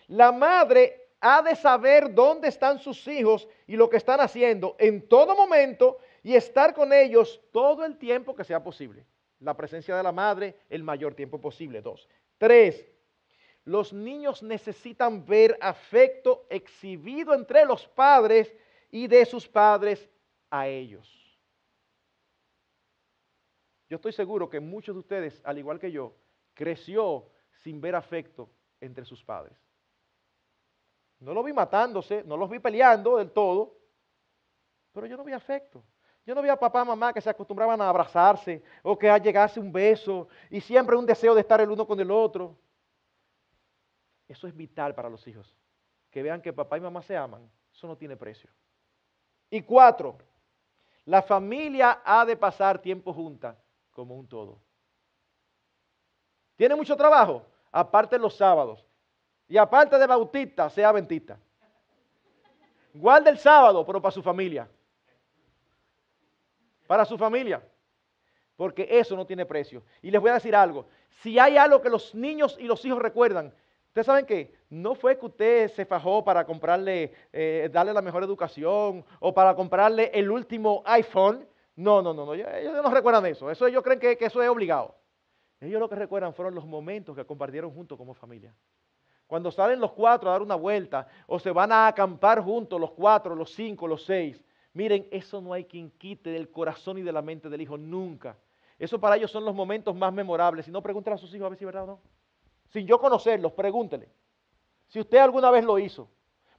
la 0.07 0.31
madre 0.31 1.03
ha 1.19 1.41
de 1.41 1.55
saber 1.55 2.13
dónde 2.13 2.49
están 2.49 2.79
sus 2.79 3.07
hijos 3.07 3.47
y 3.65 3.75
lo 3.75 3.89
que 3.89 3.97
están 3.97 4.19
haciendo 4.19 4.75
en 4.77 5.07
todo 5.07 5.35
momento 5.35 5.99
y 6.21 6.35
estar 6.35 6.73
con 6.73 6.91
ellos 6.91 7.41
todo 7.51 7.85
el 7.85 7.97
tiempo 7.97 8.35
que 8.35 8.43
sea 8.43 8.63
posible. 8.63 9.05
La 9.39 9.55
presencia 9.55 9.95
de 9.95 10.03
la 10.03 10.11
madre 10.11 10.55
el 10.69 10.83
mayor 10.83 11.13
tiempo 11.13 11.39
posible. 11.39 11.81
Dos. 11.81 12.07
Tres. 12.37 12.85
Los 13.65 13.93
niños 13.93 14.43
necesitan 14.43 15.25
ver 15.25 15.57
afecto 15.61 16.45
exhibido 16.49 17.33
entre 17.33 17.65
los 17.65 17.87
padres 17.87 18.53
y 18.93 19.07
de 19.07 19.25
sus 19.25 19.47
padres 19.47 20.07
a 20.51 20.67
ellos. 20.67 21.09
Yo 23.89 23.95
estoy 23.95 24.13
seguro 24.13 24.47
que 24.47 24.59
muchos 24.59 24.95
de 24.95 24.99
ustedes, 24.99 25.41
al 25.43 25.57
igual 25.57 25.79
que 25.79 25.91
yo, 25.91 26.13
creció 26.53 27.27
sin 27.63 27.81
ver 27.81 27.95
afecto 27.95 28.51
entre 28.79 29.03
sus 29.03 29.23
padres. 29.23 29.57
No 31.19 31.33
lo 31.33 31.41
vi 31.41 31.53
matándose, 31.53 32.23
no 32.23 32.37
los 32.37 32.51
vi 32.51 32.59
peleando 32.59 33.17
del 33.17 33.31
todo, 33.31 33.75
pero 34.91 35.07
yo 35.07 35.17
no 35.17 35.23
vi 35.23 35.33
afecto. 35.33 35.83
Yo 36.23 36.35
no 36.35 36.43
vi 36.43 36.49
a 36.49 36.55
papá 36.55 36.83
y 36.83 36.87
mamá 36.87 37.13
que 37.13 37.21
se 37.21 37.31
acostumbraban 37.31 37.81
a 37.81 37.89
abrazarse 37.89 38.61
o 38.83 38.95
que 38.95 39.09
a 39.09 39.19
un 39.57 39.71
beso 39.71 40.27
y 40.51 40.61
siempre 40.61 40.95
un 40.95 41.07
deseo 41.07 41.33
de 41.33 41.41
estar 41.41 41.59
el 41.59 41.71
uno 41.71 41.87
con 41.87 41.99
el 41.99 42.11
otro. 42.11 42.55
Eso 44.27 44.45
es 44.45 44.55
vital 44.55 44.93
para 44.93 45.09
los 45.09 45.27
hijos. 45.27 45.57
Que 46.11 46.21
vean 46.21 46.43
que 46.43 46.53
papá 46.53 46.77
y 46.77 46.81
mamá 46.81 47.01
se 47.01 47.17
aman. 47.17 47.49
Eso 47.73 47.87
no 47.87 47.97
tiene 47.97 48.15
precio. 48.15 48.51
Y 49.53 49.61
cuatro, 49.61 50.17
la 51.05 51.21
familia 51.21 52.01
ha 52.03 52.25
de 52.25 52.35
pasar 52.35 52.81
tiempo 52.81 53.13
junta 53.13 53.55
como 53.91 54.15
un 54.15 54.27
todo. 54.27 54.59
¿Tiene 56.55 56.73
mucho 56.73 56.97
trabajo? 56.97 57.45
Aparte 57.71 58.17
los 58.17 58.35
sábados. 58.35 58.83
Y 59.47 59.55
aparte 59.57 59.99
de 59.99 60.07
bautista, 60.07 60.71
sea 60.71 60.89
adventista. 60.89 61.37
Guarde 62.95 63.29
el 63.29 63.37
sábado, 63.37 63.85
pero 63.85 64.01
para 64.01 64.11
su 64.11 64.23
familia. 64.23 64.67
Para 66.87 67.05
su 67.05 67.15
familia. 67.15 67.61
Porque 68.55 68.87
eso 68.89 69.15
no 69.15 69.27
tiene 69.27 69.45
precio. 69.45 69.83
Y 70.01 70.09
les 70.09 70.19
voy 70.19 70.31
a 70.31 70.35
decir 70.35 70.55
algo. 70.55 70.87
Si 71.21 71.37
hay 71.37 71.57
algo 71.57 71.79
que 71.79 71.91
los 71.91 72.15
niños 72.15 72.57
y 72.59 72.63
los 72.63 72.83
hijos 72.85 72.99
recuerdan, 72.99 73.53
ustedes 73.93 74.07
saben 74.07 74.25
que 74.25 74.51
no 74.71 74.95
fue 74.95 75.19
que 75.19 75.27
usted 75.27 75.67
se 75.69 75.85
fajó 75.85 76.25
para 76.25 76.43
comprarle, 76.45 77.13
eh, 77.31 77.69
darle 77.71 77.93
la 77.93 78.01
mejor 78.01 78.23
educación 78.23 79.05
o 79.19 79.33
para 79.35 79.53
comprarle 79.53 80.09
el 80.15 80.31
último 80.31 80.81
iPhone. 80.83 81.47
No, 81.75 82.01
no, 82.01 82.11
no, 82.11 82.25
no. 82.25 82.33
Ellos 82.33 82.73
no 82.73 82.89
recuerdan 82.89 83.23
eso. 83.27 83.51
Eso 83.51 83.67
ellos 83.67 83.83
creen 83.83 83.99
que, 83.99 84.17
que 84.17 84.25
eso 84.25 84.41
es 84.41 84.49
obligado. 84.49 84.95
Ellos 85.61 85.79
lo 85.79 85.87
que 85.87 85.93
recuerdan 85.93 86.33
fueron 86.33 86.55
los 86.55 86.65
momentos 86.65 87.15
que 87.15 87.23
compartieron 87.23 87.69
juntos 87.69 87.95
como 87.95 88.15
familia. 88.15 88.55
Cuando 89.27 89.51
salen 89.51 89.79
los 89.79 89.91
cuatro 89.91 90.27
a 90.29 90.31
dar 90.33 90.41
una 90.41 90.55
vuelta 90.55 91.07
o 91.27 91.37
se 91.37 91.51
van 91.51 91.71
a 91.71 91.85
acampar 91.85 92.41
juntos 92.41 92.81
los 92.81 92.93
cuatro, 92.93 93.35
los 93.35 93.53
cinco, 93.53 93.87
los 93.87 94.03
seis. 94.05 94.43
Miren, 94.73 95.07
eso 95.11 95.39
no 95.39 95.53
hay 95.53 95.65
quien 95.65 95.91
quite 95.91 96.31
del 96.31 96.49
corazón 96.49 96.97
y 96.97 97.03
de 97.03 97.11
la 97.11 97.21
mente 97.21 97.47
del 97.47 97.61
hijo 97.61 97.77
nunca. 97.77 98.37
Eso 98.79 98.99
para 98.99 99.17
ellos 99.17 99.29
son 99.29 99.45
los 99.45 99.53
momentos 99.53 99.95
más 99.95 100.11
memorables. 100.11 100.65
Si 100.65 100.71
no, 100.71 100.81
pregúntele 100.81 101.13
a 101.13 101.19
sus 101.19 101.31
hijos 101.35 101.45
a 101.45 101.49
ver 101.49 101.59
si 101.59 101.63
es 101.63 101.67
verdad 101.67 101.83
o 101.83 101.87
no. 101.87 102.22
Sin 102.73 102.87
yo 102.87 102.99
conocerlos, 102.99 103.51
pregúntele. 103.51 104.09
Si 104.87 104.99
usted 104.99 105.19
alguna 105.19 105.51
vez 105.51 105.63
lo 105.63 105.77
hizo. 105.77 106.09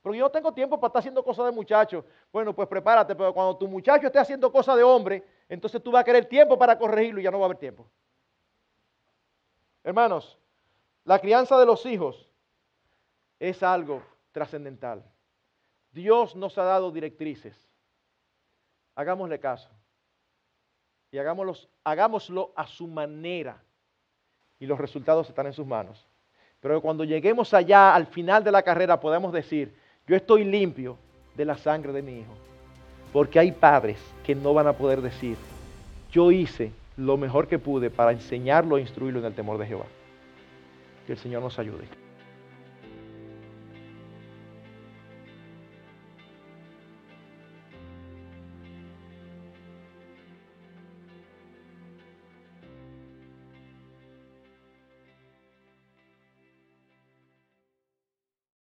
Porque 0.00 0.18
yo 0.18 0.24
no 0.24 0.30
tengo 0.30 0.54
tiempo 0.54 0.78
para 0.78 0.88
estar 0.88 1.00
haciendo 1.00 1.24
cosas 1.24 1.46
de 1.46 1.50
muchacho. 1.50 2.04
Bueno, 2.32 2.54
pues 2.54 2.68
prepárate, 2.68 3.16
pero 3.16 3.34
cuando 3.34 3.56
tu 3.56 3.66
muchacho 3.66 4.06
esté 4.06 4.20
haciendo 4.20 4.52
cosas 4.52 4.76
de 4.76 4.84
hombre, 4.84 5.26
entonces 5.48 5.82
tú 5.82 5.90
vas 5.90 6.02
a 6.02 6.04
querer 6.04 6.26
tiempo 6.26 6.56
para 6.56 6.78
corregirlo 6.78 7.20
y 7.20 7.24
ya 7.24 7.32
no 7.32 7.40
va 7.40 7.46
a 7.46 7.48
haber 7.48 7.58
tiempo. 7.58 7.90
Hermanos, 9.82 10.38
la 11.02 11.18
crianza 11.18 11.58
de 11.58 11.66
los 11.66 11.84
hijos 11.84 12.30
es 13.40 13.60
algo 13.64 14.00
trascendental. 14.30 15.04
Dios 15.90 16.36
nos 16.36 16.56
ha 16.58 16.64
dado 16.64 16.92
directrices. 16.92 17.68
Hagámosle 18.94 19.40
caso. 19.40 19.68
Y 21.10 21.18
hagámoslo 21.18 22.52
a 22.54 22.66
su 22.68 22.86
manera. 22.86 23.60
Y 24.64 24.66
los 24.66 24.78
resultados 24.78 25.28
están 25.28 25.44
en 25.44 25.52
sus 25.52 25.66
manos. 25.66 26.06
Pero 26.62 26.80
cuando 26.80 27.04
lleguemos 27.04 27.52
allá, 27.52 27.94
al 27.94 28.06
final 28.06 28.42
de 28.42 28.50
la 28.50 28.62
carrera, 28.62 28.98
podemos 28.98 29.30
decir, 29.30 29.74
yo 30.06 30.16
estoy 30.16 30.42
limpio 30.42 30.96
de 31.36 31.44
la 31.44 31.58
sangre 31.58 31.92
de 31.92 32.00
mi 32.00 32.20
hijo. 32.20 32.32
Porque 33.12 33.38
hay 33.38 33.52
padres 33.52 33.98
que 34.24 34.34
no 34.34 34.54
van 34.54 34.66
a 34.66 34.72
poder 34.72 35.02
decir, 35.02 35.36
yo 36.10 36.30
hice 36.30 36.72
lo 36.96 37.18
mejor 37.18 37.46
que 37.46 37.58
pude 37.58 37.90
para 37.90 38.12
enseñarlo 38.12 38.78
e 38.78 38.80
instruirlo 38.80 39.20
en 39.20 39.26
el 39.26 39.34
temor 39.34 39.58
de 39.58 39.66
Jehová. 39.66 39.84
Que 41.06 41.12
el 41.12 41.18
Señor 41.18 41.42
nos 41.42 41.58
ayude. 41.58 41.84